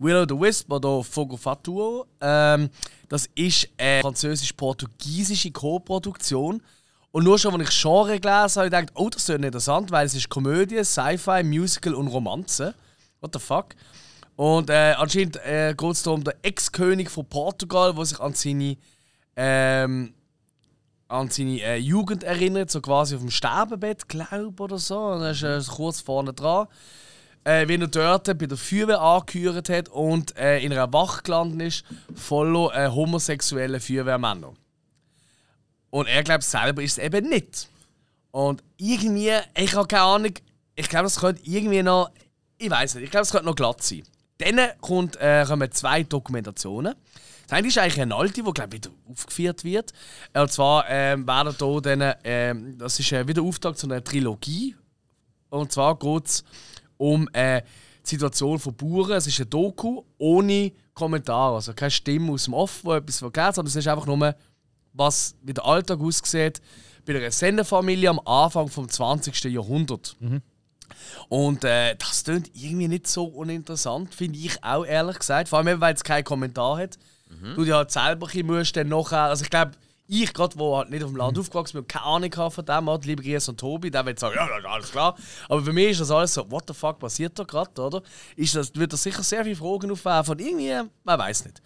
Willow 0.00 0.24
the 0.28 0.34
Wisp 0.34 0.72
oder 0.72 1.04
Fogo 1.04 1.36
Fatuo. 1.36 2.06
Ähm, 2.20 2.70
das 3.08 3.28
ist 3.34 3.68
eine 3.76 4.00
französisch-portugiesische 4.00 5.52
Co-Produktion. 5.52 6.62
Und 7.12 7.24
nur 7.24 7.38
schon, 7.38 7.60
als 7.60 7.70
ich 7.70 7.80
Genre 7.82 8.18
gelesen 8.18 8.62
habe, 8.62 8.76
habe 8.76 8.84
ich 8.84 8.90
oh, 8.94 9.10
das 9.10 9.22
ist 9.22 9.30
interessant, 9.30 9.90
weil 9.90 10.06
es 10.06 10.14
ist 10.14 10.28
Komödie, 10.28 10.82
Sci-Fi, 10.82 11.42
Musical 11.42 11.94
und 11.94 12.08
Romanze. 12.08 12.74
What 13.20 13.34
the 13.34 13.40
fuck? 13.40 13.74
Und 14.36 14.70
äh, 14.70 14.94
anscheinend 14.96 15.36
äh, 15.44 15.74
geht 15.76 15.92
es 15.92 16.06
um 16.06 16.24
den 16.24 16.32
Ex-König 16.40 17.10
von 17.10 17.26
Portugal, 17.26 17.92
der 17.94 18.04
sich 18.06 18.20
an 18.20 18.32
seine, 18.32 18.78
ähm, 19.36 20.14
an 21.08 21.28
seine 21.28 21.60
äh, 21.60 21.76
Jugend 21.76 22.24
erinnert, 22.24 22.70
so 22.70 22.80
quasi 22.80 23.16
auf 23.16 23.20
dem 23.20 23.30
Sterbebett, 23.30 24.08
glaube 24.08 24.62
oder 24.62 24.78
so. 24.78 24.98
Und 24.98 25.22
er 25.22 25.32
ist 25.32 25.42
äh, 25.42 25.60
kurz 25.70 26.00
vorne 26.00 26.32
dran. 26.32 26.68
Äh, 27.42 27.68
wie 27.68 27.76
er 27.76 27.86
dort 27.86 28.26
bei 28.38 28.46
der 28.46 28.58
Feuerwehr 28.58 29.00
angehört 29.00 29.70
hat 29.70 29.88
und 29.88 30.36
äh, 30.36 30.58
in 30.60 30.72
einer 30.72 30.92
Wache 30.92 31.22
gelandet 31.22 31.68
ist, 31.68 31.84
voller 32.14 32.74
äh, 32.74 32.90
homosexuellen 32.90 33.80
Feuerwehrmänner. 33.80 34.52
Und 35.88 36.06
er 36.06 36.22
glaubt 36.22 36.44
selber 36.44 36.82
ist 36.82 36.98
es 36.98 37.04
eben 37.04 37.28
nicht. 37.28 37.68
Und 38.30 38.62
irgendwie, 38.76 39.32
ich 39.56 39.74
habe 39.74 39.88
keine 39.88 40.02
Ahnung, 40.02 40.32
ich 40.74 40.88
glaube, 40.88 41.06
es 41.06 41.18
könnte 41.18 41.42
irgendwie 41.44 41.82
noch, 41.82 42.10
ich 42.58 42.70
weiß 42.70 42.96
nicht, 42.96 43.04
ich 43.04 43.10
glaube, 43.10 43.22
es 43.22 43.30
könnte 43.30 43.46
noch 43.46 43.56
glatt 43.56 43.82
sein. 43.82 44.02
Dann 44.38 44.60
kommt, 44.80 45.16
äh, 45.16 45.44
kommen 45.46 45.70
zwei 45.72 46.02
Dokumentationen. 46.02 46.94
Das 47.48 47.58
eine 47.58 47.68
ist 47.68 47.78
eigentlich 47.78 48.00
eine 48.00 48.14
alte, 48.14 48.34
die 48.34 48.52
glaube 48.52 48.72
wieder 48.72 48.90
aufgeführt 49.10 49.64
wird. 49.64 49.92
Und 50.34 50.52
zwar 50.52 50.84
ähm, 50.88 51.26
werden 51.26 51.54
hier 51.58 51.80
dann, 51.80 52.14
ähm, 52.22 52.78
das 52.78 53.00
ist 53.00 53.10
äh, 53.12 53.26
wieder 53.26 53.42
Auftakt 53.42 53.78
zu 53.78 53.86
einer 53.86 54.04
Trilogie. 54.04 54.76
Und 55.48 55.72
zwar 55.72 55.98
geht 55.98 56.26
es 56.26 56.44
um 57.00 57.28
äh, 57.32 57.62
die 58.04 58.10
Situation 58.10 58.58
von 58.58 58.74
Bauern. 58.74 59.12
Es 59.12 59.26
ist 59.26 59.40
ein 59.40 59.48
Doku 59.48 60.02
ohne 60.18 60.72
Kommentar, 60.92 61.54
also 61.54 61.72
keine 61.72 61.90
Stimme 61.90 62.32
aus 62.32 62.44
dem 62.44 62.54
Off, 62.54 62.80
wo 62.84 62.92
etwas 62.92 63.18
verklärt, 63.20 63.54
sondern 63.54 63.70
es 63.70 63.76
ist 63.76 63.88
einfach 63.88 64.06
nur, 64.06 64.34
was 64.92 65.34
wie 65.42 65.54
der 65.54 65.64
Alltag 65.64 65.98
aussieht 66.00 66.60
bei 67.06 67.16
einer 67.16 67.30
Senderfamilie 67.30 68.10
am 68.10 68.20
Anfang 68.20 68.68
vom 68.68 68.88
20. 68.88 69.44
Jahrhundert. 69.44 70.14
Und 71.28 71.64
äh, 71.64 71.96
das 71.96 72.24
klingt 72.24 72.50
irgendwie 72.54 72.88
nicht 72.88 73.06
so 73.06 73.24
uninteressant, 73.24 74.14
finde 74.14 74.38
ich 74.38 74.62
auch 74.62 74.84
ehrlich 74.84 75.18
gesagt. 75.18 75.48
Vor 75.48 75.60
allem, 75.60 75.80
weil 75.80 75.94
es 75.94 76.04
keinen 76.04 76.24
Kommentar 76.24 76.78
hat. 76.78 76.98
Du 77.54 77.64
dir 77.64 77.76
halt 77.76 77.90
selber 77.92 78.28
musst 78.44 78.76
dann 78.76 78.88
nachher. 78.88 79.22
Also 79.22 79.44
ich 79.44 79.50
glaube, 79.50 79.72
ich 80.10 80.32
gerade, 80.32 80.58
wo 80.58 80.76
halt 80.76 80.90
nicht 80.90 81.04
auf 81.04 81.10
dem 81.10 81.16
Land 81.16 81.38
aufgewachsen 81.38 81.78
bin 81.78 81.86
keine 81.86 82.04
Ahnung 82.04 82.36
habe 82.36 82.50
von 82.50 82.64
dem, 82.64 82.90
hat, 82.90 83.04
lieber 83.04 83.22
Gries 83.22 83.48
und 83.48 83.60
Tobi, 83.60 83.90
der 83.90 84.04
wird 84.04 84.18
sagen, 84.18 84.34
ja, 84.36 84.46
ja, 84.46 84.68
alles 84.68 84.90
klar. 84.90 85.16
Aber 85.48 85.62
für 85.62 85.72
mich 85.72 85.90
ist 85.90 86.00
das 86.00 86.10
alles 86.10 86.34
so, 86.34 86.50
what 86.50 86.64
the 86.66 86.74
fuck 86.74 86.98
passiert 86.98 87.38
da 87.38 87.44
gerade, 87.44 87.80
oder? 87.80 88.02
Ist 88.34 88.56
das, 88.56 88.74
wird 88.74 88.92
das 88.92 89.02
sicher 89.02 89.22
sehr 89.22 89.44
viele 89.44 89.56
Fragen 89.56 89.90
aufwerfen 89.90 90.32
und 90.32 90.40
irgendwie, 90.40 90.88
man 91.04 91.18
weiß 91.18 91.44
nicht. 91.44 91.62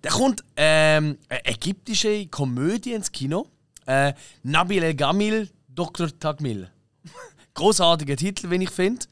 Dann 0.00 0.12
kommt 0.12 0.42
ähm, 0.56 1.18
eine 1.28 1.44
ägyptische 1.44 2.26
Komödie 2.28 2.94
ins 2.94 3.12
Kino. 3.12 3.46
Äh, 3.86 4.14
Nabil 4.42 4.82
El 4.82 4.94
Gamil, 4.94 5.50
Dr. 5.68 6.08
Tagmil. 6.18 6.70
Großartiger 7.54 8.16
Titel, 8.16 8.48
wenn 8.48 8.62
ich 8.62 8.70
finde. 8.70 9.06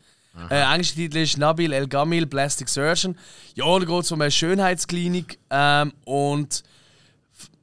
Äh, 0.49 0.63
englischer 0.63 0.95
Titel 0.95 1.19
ist 1.19 1.37
Nabil 1.39 1.73
El 1.73 1.89
Gamil, 1.89 2.27
Plastic 2.27 2.69
Surgeon. 2.69 3.19
Ja, 3.55 3.79
da 3.79 3.85
geht 3.85 4.05
es 4.05 4.13
um 4.13 4.21
eine 4.21 4.31
Schönheitsklinik 4.31 5.39
ähm, 5.51 5.93
und 6.05 6.63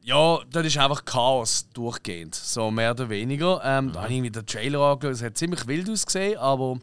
ja, 0.07 0.39
das 0.49 0.65
ist 0.65 0.77
einfach 0.77 1.03
Chaos 1.03 1.67
durchgehend, 1.73 2.34
so 2.34 2.71
mehr 2.71 2.91
oder 2.91 3.09
weniger. 3.09 3.61
Ähm, 3.63 3.91
Da 3.91 4.01
habe 4.01 4.07
ich 4.11 4.17
irgendwie 4.17 4.31
den 4.31 4.45
Trailer 4.45 4.79
angeschaut, 4.79 5.15
es 5.15 5.21
hat 5.21 5.38
ziemlich 5.38 5.67
wild 5.67 5.89
ausgesehen, 5.89 6.38
aber 6.38 6.77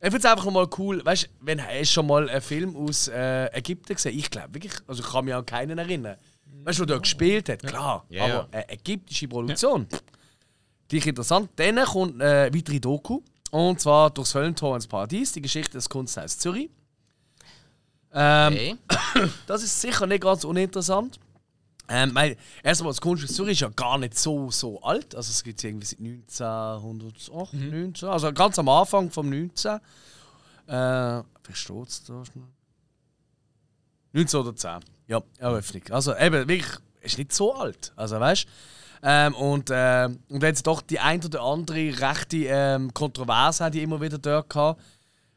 ich 0.00 0.04
finde 0.10 0.18
es 0.18 0.24
einfach 0.24 0.44
nochmal 0.46 0.66
cool. 0.78 1.04
Weißt 1.04 1.24
du, 1.24 1.28
wenn 1.40 1.62
hast 1.62 1.80
du 1.80 1.84
schon 1.86 2.06
mal 2.06 2.28
einen 2.28 2.40
Film 2.40 2.74
aus 2.74 3.08
äh, 3.08 3.46
Ägypten 3.56 3.94
gesehen? 3.94 4.16
Ich 4.18 4.30
glaube 4.30 4.54
wirklich, 4.54 4.72
also 4.86 5.02
ich 5.02 5.10
kann 5.10 5.24
mich 5.26 5.34
an 5.34 5.44
keinen 5.44 5.76
erinnern. 5.76 6.16
Weißt 6.64 6.78
du, 6.78 6.86
der 6.86 6.98
gespielt 7.00 7.48
hat, 7.50 7.62
klar, 7.62 8.04
Ja, 8.08 8.24
aber 8.24 8.32
ja. 8.32 8.48
eine 8.52 8.68
ägyptische 8.70 9.28
Produktion. 9.28 9.86
pff, 9.86 10.02
Gleich 10.88 11.06
interessant. 11.06 11.50
Dann 11.56 11.76
kommt 11.84 12.20
äh, 12.22 12.50
weitere 12.54 12.80
Doku. 12.80 13.20
Und 13.50 13.80
zwar 13.80 14.08
durchs 14.10 14.34
Höllentor 14.34 14.74
ins 14.74 14.86
Paradies, 14.86 15.32
die 15.32 15.42
Geschichte 15.42 15.72
des 15.76 15.88
Kunsthauses 15.88 16.38
Zürich. 16.38 16.70
Ähm, 18.12 18.52
Okay. 18.54 18.76
das 19.46 19.62
ist 19.62 19.80
sicher 19.80 20.06
nicht 20.06 20.22
ganz 20.22 20.44
uninteressant. 20.44 21.18
Ähm, 21.88 22.14
weil, 22.14 22.36
erstmal, 22.62 22.90
das 22.90 23.00
Kunsthaus 23.00 23.34
Zürich 23.34 23.52
ist 23.52 23.60
ja 23.60 23.68
gar 23.70 23.96
nicht 23.98 24.18
so, 24.18 24.50
so 24.50 24.80
alt. 24.82 25.14
Also 25.14 25.30
es 25.30 25.42
gibt 25.42 25.58
es 25.58 25.64
irgendwie 25.64 26.22
seit 26.26 26.76
1908, 26.76 27.54
19, 27.54 28.08
also 28.08 28.32
ganz 28.32 28.58
am 28.58 28.68
Anfang 28.68 29.10
vom 29.10 29.30
19. 29.30 29.72
Äh, 30.66 31.22
versteht 31.42 31.88
es 31.88 32.04
da 32.04 32.24
schnell? 32.24 32.44
1910. 34.14 34.80
Ja, 35.06 35.22
Eröffnung. 35.38 35.82
Also 35.90 36.14
eben, 36.16 36.46
wirklich, 36.46 36.78
ist 37.00 37.16
nicht 37.16 37.32
so 37.32 37.54
alt. 37.54 37.92
Also 37.96 38.20
weißt 38.20 38.46
ähm, 39.02 39.34
und, 39.34 39.70
äh, 39.70 40.08
und 40.28 40.42
jetzt 40.42 40.66
doch 40.66 40.82
die 40.82 40.98
ein 40.98 41.24
oder 41.24 41.42
andere 41.42 41.98
rechte 42.00 42.38
ähm, 42.46 42.92
Kontroverse 42.92 43.64
haben 43.64 43.72
die 43.72 43.82
immer 43.82 44.00
wieder 44.00 44.18
dort 44.18 44.50
gehabt. 44.50 44.82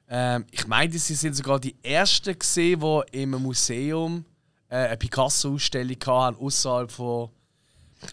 Ähm, 0.09 0.45
ich 0.51 0.67
meine, 0.67 0.91
sie 0.91 1.15
sind 1.15 1.35
sogar 1.35 1.59
die 1.59 1.75
ersten 1.83 2.37
gesehen, 2.37 2.81
die 2.81 3.21
im 3.21 3.31
Museum 3.31 4.25
äh, 4.71 4.87
eine 4.87 4.97
Picasso-Ausstellung 4.97 5.97
hatten, 6.07 6.43
außerhalb 6.43 6.91
von. 6.91 7.29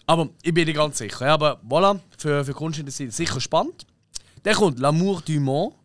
Aber 0.05 0.29
ich 0.43 0.53
bin 0.53 0.65
nicht 0.65 0.75
ganz 0.75 0.99
sicher. 0.99 1.25
Ja, 1.25 1.33
aber 1.33 1.59
voilà, 1.67 1.99
für, 2.17 2.45
für 2.45 2.53
Kunstinteressierte 2.53 3.11
sicher 3.11 3.41
spannend. 3.41 3.87
Dann 4.43 4.53
kommt 4.53 4.77
L'Amour 4.79 5.23
du 5.25 5.39
Monde, 5.39 5.75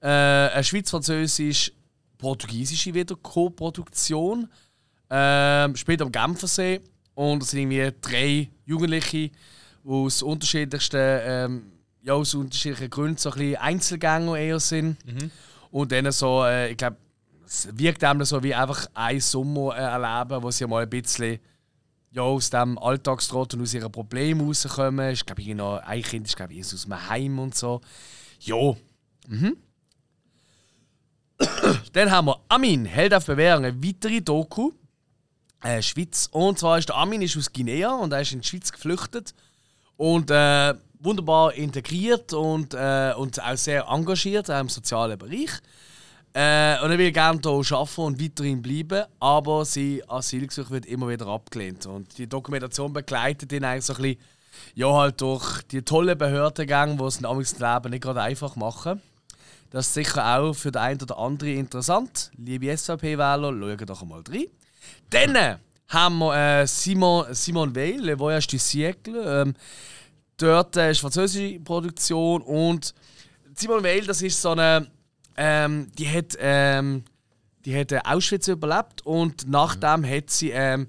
äh, 0.00 0.08
eine 0.08 0.64
schweiz-französisch-portugiesische 0.64 2.94
wieder 2.94 3.16
Co-Produktion. 3.16 4.48
Ähm, 5.10 5.76
spielt 5.76 6.00
am 6.00 6.10
Genfersee. 6.10 6.80
Und 7.14 7.42
es 7.42 7.50
sind 7.50 7.70
irgendwie 7.70 7.94
drei 8.00 8.48
Jugendliche, 8.64 9.28
die 9.28 9.32
aus 9.88 10.22
unterschiedlichsten, 10.22 11.20
ähm, 11.22 11.72
ja, 12.02 12.14
aus 12.14 12.34
unterschiedlichen 12.34 12.90
Gründen 12.90 13.18
so 13.18 13.30
ein 13.30 13.38
bisschen 13.38 13.56
Einzelgänger 13.56 14.36
eher 14.36 14.58
sind. 14.58 14.96
Und 15.70 15.92
dann 15.92 16.10
so, 16.12 16.44
äh, 16.44 16.70
ich 16.70 16.76
glaube, 16.76 16.96
es 17.46 17.68
wirkt 17.72 18.02
einem 18.04 18.24
so 18.24 18.42
wie 18.42 18.54
einfach 18.54 18.86
ein 18.94 19.20
Sommer 19.20 19.76
erleben, 19.76 20.42
wo 20.42 20.50
sie 20.50 20.66
mal 20.66 20.82
ein 20.82 20.90
bisschen 20.90 21.38
ja, 22.10 22.22
aus 22.22 22.50
dem 22.50 22.78
Alltagstrott 22.78 23.54
und 23.54 23.62
aus 23.62 23.74
ihren 23.74 23.90
Problemen 23.90 24.46
rauskommen. 24.46 25.10
Ich 25.10 25.26
glaube, 25.26 25.82
ein 25.84 26.02
Kind 26.02 26.26
ist 26.26 26.36
glaube 26.36 26.54
ich 26.54 26.64
aus 26.64 26.84
einem 26.84 27.08
Heim 27.08 27.38
und 27.38 27.54
so. 27.54 27.80
Ja. 28.40 28.74
Mhm. 29.28 29.56
Dann 31.92 32.10
haben 32.10 32.26
wir 32.26 32.40
Amin, 32.48 32.84
Held 32.84 33.12
auf 33.12 33.26
Bewährung, 33.26 33.64
eine 33.64 33.82
weitere 33.82 34.20
Doku. 34.20 34.72
Äh, 35.62 35.82
Schweiz. 35.82 36.28
Und 36.30 36.58
zwar 36.58 36.78
ist 36.78 36.90
der 36.90 36.96
Amin 36.96 37.22
ist 37.22 37.36
aus 37.36 37.52
Guinea 37.52 37.94
und 37.94 38.12
er 38.12 38.20
ist 38.20 38.32
in 38.32 38.40
die 38.40 38.46
Schweiz 38.46 38.70
geflüchtet. 38.70 39.34
Und 39.96 40.30
äh, 40.30 40.74
wunderbar 40.98 41.54
integriert 41.54 42.32
und, 42.32 42.74
äh, 42.74 43.12
und 43.16 43.42
auch 43.42 43.56
sehr 43.56 43.86
engagiert 43.88 44.50
auch 44.50 44.60
im 44.60 44.68
sozialen 44.68 45.18
Bereich. 45.18 45.50
Äh, 46.36 46.82
und 46.82 46.90
er 46.90 46.98
will 46.98 47.12
gerne 47.12 47.40
hier 47.40 47.76
arbeiten 47.76 48.00
und 48.00 48.20
weiterhin 48.20 48.60
bleiben, 48.60 49.04
aber 49.20 49.64
sein 49.64 50.00
Asylgesuch 50.08 50.68
wird 50.70 50.84
immer 50.86 51.08
wieder 51.08 51.28
abgelehnt. 51.28 51.86
Und 51.86 52.18
die 52.18 52.28
Dokumentation 52.28 52.92
begleitet 52.92 53.52
ihn 53.52 53.64
eigentlich 53.64 53.84
so 53.84 53.94
ein 53.94 54.02
bisschen, 54.02 54.18
ja, 54.74 54.92
halt 54.92 55.20
durch 55.20 55.62
die 55.62 55.82
tollen 55.82 56.18
Behördengänge, 56.18 56.96
die 56.96 57.04
es 57.04 57.16
in 57.18 57.22
das 57.22 57.58
Leben 57.58 57.90
nicht 57.90 58.02
gerade 58.02 58.22
einfach 58.22 58.56
machen. 58.56 59.00
Das 59.70 59.86
ist 59.86 59.94
sicher 59.94 60.38
auch 60.38 60.54
für 60.54 60.72
den 60.72 60.82
einen 60.82 61.02
oder 61.02 61.18
anderen 61.18 61.56
interessant. 61.56 62.32
Liebe 62.36 62.76
SVP-Wähler, 62.76 63.52
schaut 63.52 63.88
doch 63.88 64.02
einmal 64.02 64.22
rein. 64.28 64.46
Dann 65.10 65.58
haben 65.88 66.18
wir 66.18 66.62
äh, 66.62 66.66
Simon, 66.66 67.26
Simon 67.32 67.76
Weil, 67.76 68.00
Le 68.00 68.18
Voyage 68.18 68.48
du 68.48 68.56
Siècle. 68.56 69.42
Ähm, 69.42 69.54
dort 70.36 70.76
äh, 70.76 70.90
ist 70.90 71.00
französische 71.00 71.60
Produktion 71.60 72.42
und 72.42 72.92
Simon 73.54 73.84
Weil, 73.84 74.04
das 74.04 74.20
ist 74.22 74.40
so 74.40 74.50
eine, 74.50 74.88
ähm, 75.36 75.90
die 75.98 76.08
hat, 76.08 76.36
ähm, 76.38 77.04
die 77.64 77.78
hat 77.78 77.92
äh, 77.92 78.00
Auschwitz 78.04 78.48
überlebt 78.48 79.04
und 79.04 79.48
nachdem 79.48 80.04
hat 80.04 80.30
sie 80.30 80.50
ähm, 80.50 80.88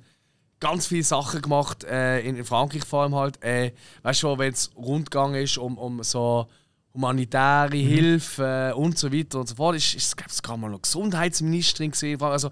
ganz 0.60 0.88
viele 0.88 1.04
Sachen 1.04 1.42
gemacht, 1.42 1.84
äh, 1.84 2.22
in, 2.22 2.36
in 2.36 2.46
Frankreich 2.46 2.84
vor 2.86 3.04
allem 3.04 3.16
halt. 3.16 3.44
Äh, 3.44 3.72
weißt 4.04 4.24
du, 4.24 4.38
wenn 4.38 4.54
es 4.54 4.72
rundgegangen 4.76 5.42
ist 5.42 5.58
um, 5.58 5.78
um 5.78 6.04
so 6.04 6.48
humanitäre 6.94 7.76
Hilfe 7.76 8.72
äh, 8.72 8.74
und 8.74 8.98
so 8.98 9.12
weiter 9.12 9.40
und 9.40 9.50
so 9.50 9.56
fort, 9.56 9.76
ist, 9.76 9.94
ist 9.94 10.16
glaube 10.16 10.30
ich, 10.30 10.36
sogar 10.36 10.58
mal 10.58 10.72
noch 10.72 10.82
Gesundheitsministerin 10.82 11.92
gesehen. 11.92 12.22
Also 12.22 12.50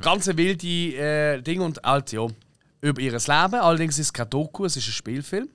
ganz 0.00 0.26
wilde 0.26 0.66
äh, 0.66 1.42
Ding 1.42 1.60
und 1.60 1.82
halt, 1.84 2.12
ja, 2.12 2.26
über 2.80 3.00
ihr 3.00 3.12
Leben. 3.12 3.54
Allerdings 3.54 3.98
ist 3.98 4.06
es 4.06 4.12
kein 4.12 4.28
Doku, 4.30 4.64
es 4.64 4.76
ist 4.76 4.88
ein 4.88 4.92
Spielfilm. 4.92 5.48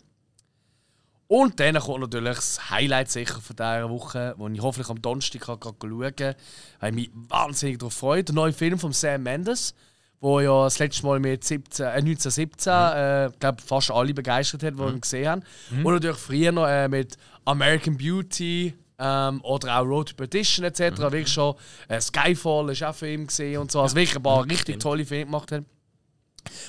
Und 1.28 1.60
dann 1.60 1.76
kommt 1.80 2.00
natürlich 2.00 2.36
das 2.36 2.70
Highlight 2.70 3.12
sicher 3.12 3.42
von 3.42 3.56
dieser 3.56 3.90
Woche, 3.90 4.34
wo 4.38 4.48
ich 4.48 4.62
hoffentlich 4.62 4.90
am 4.90 5.02
Donnerstag 5.02 5.42
kann 5.42 5.60
gehen 5.80 6.16
kann, 6.16 6.36
weil 6.80 6.90
ich 6.90 6.96
mich 6.96 7.10
wahnsinnig 7.14 7.80
darauf 7.80 7.94
freue. 7.94 8.24
Der 8.24 8.34
neue 8.34 8.54
Film 8.54 8.80
von 8.80 8.94
Sam 8.94 9.24
Mendes, 9.24 9.76
wo 10.22 10.40
ja 10.40 10.64
das 10.64 10.80
letzte 10.80 11.06
Mal 11.06 11.20
mit 11.20 11.44
17, 11.44 11.86
äh, 11.86 11.90
1917 11.90 12.74
äh, 12.74 13.30
glaub, 13.40 13.60
fast 13.60 13.92
alle 13.92 14.14
begeistert 14.14 14.64
hat, 14.64 14.80
die 14.80 14.84
ihn 14.84 15.02
gesehen 15.02 15.30
haben. 15.30 15.44
Und 15.84 15.94
natürlich 15.94 16.18
früher 16.18 16.52
noch 16.54 16.68
äh, 16.68 16.88
mit 16.88 17.18
American 17.44 17.98
Beauty 17.98 18.74
ähm, 18.98 19.42
oder 19.42 19.80
auch 19.80 19.84
Road 19.84 20.10
to 20.10 20.16
Perdition 20.16 20.66
etc. 20.66 20.98
Wirklich 20.98 21.28
schon 21.28 21.56
äh, 21.90 22.00
Skyfall 22.00 22.70
ist 22.70 22.84
auch 22.84 22.96
für 22.96 23.10
ihn 23.10 23.28
gesehen 23.28 23.60
und 23.60 23.72
so. 23.72 23.82
Also 23.82 23.98
wirklich 23.98 24.16
ein 24.16 24.24
paar 24.24 24.46
richtig 24.46 24.80
tolle 24.80 25.06
Filme 25.06 25.26
gemacht 25.26 25.52
haben 25.52 25.66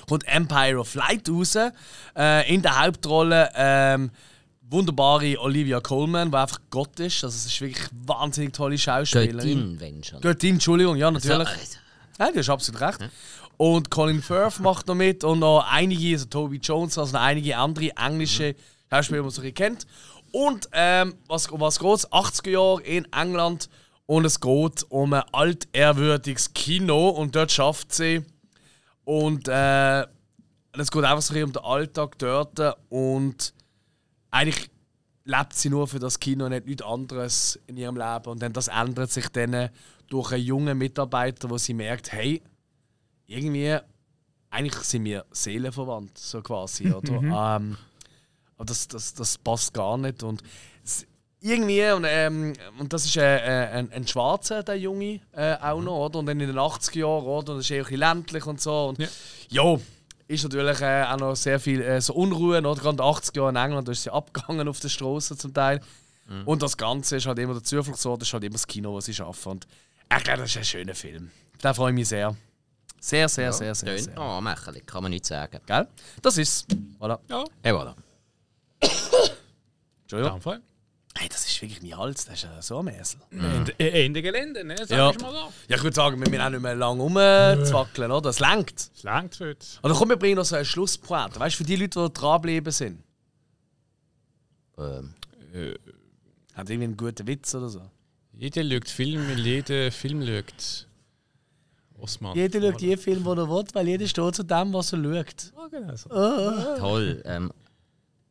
kommt 0.08 0.26
Empire 0.26 0.78
of 0.78 0.94
Light 0.94 1.28
raus. 1.28 1.56
Äh, 2.16 2.52
in 2.52 2.62
der 2.62 2.84
Hauptrolle 2.84 3.48
ähm, 3.54 4.10
wunderbare 4.70 5.40
Olivia 5.40 5.80
Colman, 5.80 6.30
die 6.30 6.36
einfach 6.36 6.60
Gott 6.70 6.98
ist. 7.00 7.24
Also, 7.24 7.36
es 7.36 7.46
ist 7.46 7.60
wirklich 7.60 7.90
eine 7.90 8.08
wahnsinnig 8.08 8.52
tolle 8.52 8.78
Schauspielerin. 8.78 9.36
Göttin, 9.36 9.80
wenn 9.80 10.04
schon. 10.04 10.20
Göttin, 10.20 10.54
Entschuldigung, 10.54 10.96
ja, 10.96 11.10
natürlich. 11.10 11.48
Also, 11.48 11.78
Ja, 12.18 12.30
du 12.30 12.38
hast 12.38 12.50
absolut 12.50 12.80
recht. 12.80 12.98
Und 13.56 13.90
Colin 13.90 14.22
Firth 14.22 14.60
macht 14.60 14.86
noch 14.86 14.94
mit 14.94 15.24
und 15.24 15.40
noch 15.40 15.66
einige, 15.68 16.14
also 16.14 16.26
Toby 16.26 16.58
Jones, 16.58 16.96
also 16.96 17.12
noch 17.14 17.22
einige 17.22 17.56
andere 17.56 17.90
englische 17.96 18.54
Schauspieler, 18.88 19.18
die 19.18 19.22
man 19.22 19.30
so 19.30 19.42
kennt. 19.42 19.86
Und 20.30 20.68
ähm, 20.72 21.14
was, 21.26 21.48
um 21.48 21.60
was 21.60 21.78
geht 21.78 21.94
es? 21.94 22.10
80er 22.12 22.50
Jahre 22.50 22.82
in 22.82 23.06
England 23.12 23.68
und 24.06 24.24
es 24.24 24.40
geht 24.40 24.84
um 24.90 25.12
ein 25.12 25.22
altehrwürdiges 25.32 26.52
Kino 26.54 27.08
und 27.08 27.34
dort 27.34 27.50
schafft 27.50 27.92
sie. 27.92 28.24
Und 29.04 29.48
äh, 29.48 30.02
es 30.72 30.90
geht 30.90 31.04
einfach 31.04 31.22
so 31.22 31.34
um 31.34 31.52
den 31.52 31.62
Alltag 31.62 32.18
dort 32.18 32.60
und 32.90 33.54
eigentlich 34.30 34.70
lebt 35.24 35.54
sie 35.54 35.70
nur 35.70 35.86
für 35.86 35.98
das 35.98 36.18
Kino 36.18 36.46
und 36.46 36.52
nicht 36.52 36.66
nichts 36.66 36.82
anderes 36.82 37.58
in 37.66 37.76
ihrem 37.76 37.96
Leben. 37.96 38.26
Und 38.26 38.42
dann 38.42 38.52
das 38.52 38.68
ändert 38.68 39.10
sich 39.10 39.28
dann 39.28 39.70
durch 40.08 40.32
einen 40.32 40.42
jungen 40.44 40.78
Mitarbeiter, 40.78 41.50
wo 41.50 41.58
sie 41.58 41.74
merkt, 41.74 42.12
hey, 42.12 42.42
irgendwie, 43.26 43.76
eigentlich 44.50 44.74
sind 44.84 45.04
wir 45.04 45.26
seelenverwandt, 45.30 46.16
so 46.16 46.40
quasi, 46.40 46.90
oder? 46.92 47.12
ähm, 47.56 47.76
aber 48.56 48.64
das, 48.64 48.88
das, 48.88 49.14
das 49.14 49.38
passt 49.38 49.74
gar 49.74 49.98
nicht. 49.98 50.22
Und 50.22 50.42
irgendwie, 51.40 51.88
und, 51.92 52.04
ähm, 52.08 52.52
und 52.78 52.92
das 52.92 53.04
ist 53.04 53.16
äh, 53.16 53.36
äh, 53.36 53.70
ein, 53.78 53.92
ein 53.92 54.06
Schwarzer, 54.06 54.62
der 54.62 54.78
Junge, 54.78 55.20
äh, 55.32 55.54
auch 55.60 55.80
noch, 55.80 56.06
oder? 56.06 56.18
Und 56.18 56.26
dann 56.26 56.40
in 56.40 56.48
den 56.48 56.58
80er 56.58 56.98
Jahren, 56.98 57.24
oder? 57.24 57.52
Und 57.52 57.58
das 57.58 57.66
ist 57.66 57.70
eher 57.70 57.78
ein 57.78 57.84
bisschen 57.84 57.98
ländlich 58.00 58.46
und 58.46 58.60
so. 58.60 58.88
Und, 58.88 58.98
Ja. 58.98 59.08
ja, 59.50 59.78
ist 60.28 60.44
natürlich 60.44 60.80
äh, 60.80 61.02
auch 61.04 61.16
noch 61.16 61.34
sehr 61.36 61.58
viel 61.58 61.80
äh, 61.80 62.00
so 62.00 62.14
Unruhe, 62.14 62.58
oder? 62.58 62.74
Gerade 62.74 62.90
in 62.90 62.96
den 62.98 63.06
80er 63.06 63.36
Jahren 63.36 63.56
in 63.56 63.62
England, 63.64 63.88
da 63.88 63.92
ist 63.92 64.02
sie 64.02 64.10
abgegangen 64.12 64.68
auf 64.68 64.78
der 64.80 64.88
Straße 64.88 65.36
zum 65.36 65.52
Teil. 65.52 65.80
Und 66.44 66.62
das 66.62 66.76
Ganze 66.76 67.16
ist 67.16 67.26
halt 67.26 67.38
immer 67.38 67.54
der 67.54 67.62
Zufluchtsort, 67.64 68.20
ist 68.20 68.34
halt 68.34 68.44
immer 68.44 68.52
das 68.52 68.66
Kino, 68.66 68.94
das 68.94 69.06
sie 69.06 69.14
schaffen. 69.14 69.52
Und 69.52 69.66
ich 70.14 70.24
glaube, 70.24 70.40
das 70.42 70.50
ist 70.50 70.58
ein 70.58 70.64
schöner 70.64 70.94
Film. 70.94 71.30
Da 71.62 71.72
freue 71.72 71.90
ich 71.90 71.94
mich 71.94 72.08
sehr. 72.08 72.36
Sehr, 73.00 73.28
sehr, 73.30 73.52
sehr, 73.54 73.74
sehr, 73.74 73.88
Tönt 73.94 74.04
sehr. 74.04 74.14
noch 74.14 74.36
anmächerlich, 74.36 74.84
kann 74.84 75.02
man 75.02 75.10
nicht 75.10 75.24
sagen. 75.24 75.58
Gell? 75.66 75.88
Das 76.20 76.36
ist's. 76.36 76.66
Voilà. 77.00 77.18
Ja, 77.30 77.44
Ja, 77.64 77.72
voilà. 77.72 77.94
Entschuldigung. 80.02 80.58
Hey, 81.20 81.28
das 81.28 81.46
ist 81.48 81.60
wirklich 81.60 81.82
mein 81.82 81.98
Hals, 81.98 82.26
das 82.26 82.34
ist 82.36 82.42
ja 82.44 82.62
so 82.62 82.78
ein 82.78 82.84
Mäsel. 82.84 83.18
Ende, 83.32 83.72
äh, 83.80 84.04
Ende 84.04 84.22
Gelände, 84.22 84.62
ne? 84.64 84.76
Sag 84.78 84.90
Ja. 84.90 85.10
ich 85.10 85.20
mal 85.20 85.32
so. 85.32 85.52
Ja, 85.68 85.76
ich 85.76 85.82
würde 85.82 85.94
sagen, 85.96 86.20
wir 86.20 86.28
müssen 86.30 86.40
auch 86.40 86.50
nicht 86.50 86.60
mehr 86.62 86.76
lange 86.76 87.02
rumzwackeln, 87.02 88.10
oder? 88.12 88.20
Das 88.22 88.38
lenkt. 88.38 88.90
Es 88.94 89.02
langt 89.02 89.34
für 89.34 89.48
heute. 89.48 89.66
Oder 89.82 89.94
komm, 89.94 90.10
wir 90.10 90.16
bringen 90.16 90.36
noch 90.36 90.44
so 90.44 90.54
einen 90.54 90.64
Schlusspointe. 90.64 91.40
Weißt 91.40 91.54
du, 91.56 91.58
für 91.58 91.64
die 91.64 91.74
Leute, 91.76 92.06
die 92.06 92.12
dranbleiben 92.14 92.72
sind. 92.72 93.02
Ähm, 94.78 95.14
Hat 96.54 96.70
irgendwie 96.70 96.84
einen 96.84 96.96
guten 96.96 97.26
Witz 97.26 97.52
oder 97.54 97.68
so? 97.68 97.82
Jeder 98.34 98.62
schaut 98.62 98.88
Film, 98.88 99.36
jeder 99.38 99.90
Film 99.90 100.24
schaut. 100.24 100.86
Osman. 101.98 102.36
Jeder 102.36 102.60
schaut 102.60 102.80
jeden 102.80 103.00
Film, 103.00 103.24
den 103.24 103.38
er 103.38 103.48
will, 103.50 103.64
weil 103.72 103.88
jeder 103.88 104.06
steht 104.06 104.34
zu 104.36 104.44
dem, 104.44 104.72
was 104.72 104.92
er 104.92 105.02
schaut. 105.02 105.52
Ja, 105.56 105.66
genau 105.66 105.96
so. 105.96 106.08
toll. 106.78 107.22
Ähm, 107.24 107.52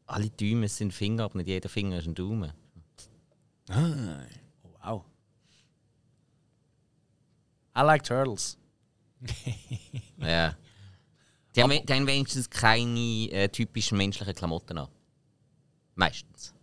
alle 0.05 0.29
Daumen 0.29 0.69
sind 0.69 0.93
Finger, 0.93 1.25
aber 1.25 1.37
nicht 1.37 1.47
jeder 1.49 1.67
Finger 1.67 1.97
ist 1.97 2.07
ein 2.07 2.15
Daumen. 2.15 2.53
Oh, 3.69 4.83
wow. 4.83 5.03
I 7.75 7.81
like 7.83 8.03
turtles. 8.03 8.57
Ja. 10.19 10.55
Die 11.55 11.61
haben, 11.61 11.71
die 11.85 11.93
haben 11.93 12.07
wenigstens 12.07 12.49
keine 12.49 12.99
äh, 13.31 13.47
typischen 13.49 13.97
menschlichen 13.97 14.33
Klamotten 14.33 14.77
an. 14.79 14.87
Meistens. 15.95 16.53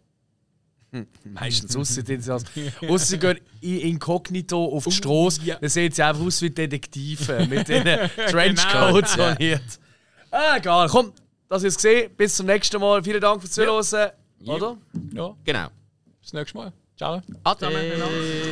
Meistens 1.25 1.75
ausser 1.77 2.03
sie, 2.05 2.33
ausser 2.89 3.05
sie 3.07 3.19
gehen 3.19 3.39
in 3.61 3.79
inkognito 3.81 4.65
auf 4.77 4.85
die 4.85 4.93
Straße, 4.93 5.43
ja. 5.43 5.57
dann 5.57 5.69
sehen 5.69 5.91
sie 5.93 6.03
einfach 6.03 6.23
aus 6.25 6.41
wie 6.43 6.51
Detektive 6.51 7.47
mit 7.47 7.69
den 7.69 7.85
Trenchcoats 8.29 9.15
Genau. 9.15 9.33
soniert. 9.35 9.81
Ah, 10.31 10.57
egal. 10.59 10.89
Komm, 10.89 11.13
das 11.49 11.63
ist 11.65 11.77
gesehen. 11.77 12.13
Bis 12.17 12.37
zum 12.37 12.47
nächsten 12.47 12.81
Mal. 12.81 13.03
Vielen 13.03 13.21
Dank 13.21 13.41
fürs 13.41 13.53
Zuhören. 13.53 14.11
Oder? 14.47 14.77
Ja, 15.13 15.37
Genau. 15.45 15.69
bis 16.21 16.33
nächstes 16.33 16.55
Mal. 16.55 16.73
Ciao. 16.97 17.21
Ade. 17.43 17.67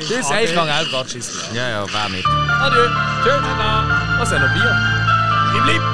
Tschüss. 0.01 0.31
Hey, 0.31 0.47
ich 0.47 0.55
kann 0.55 0.69
auch 0.69 0.91
gerade 0.91 1.09
schießen. 1.09 1.55
Ja, 1.55 1.69
ja, 1.69 1.87
wer 1.87 2.09
mit. 2.09 2.27
Adieu. 2.27 2.89
Tschüss. 3.23 3.43
Was 4.19 4.31
ist 4.31 4.33
denn 4.33 4.43
noch 4.43 4.53
Bier? 4.53 4.77
Lieb, 5.55 5.65
lieb. 5.67 5.92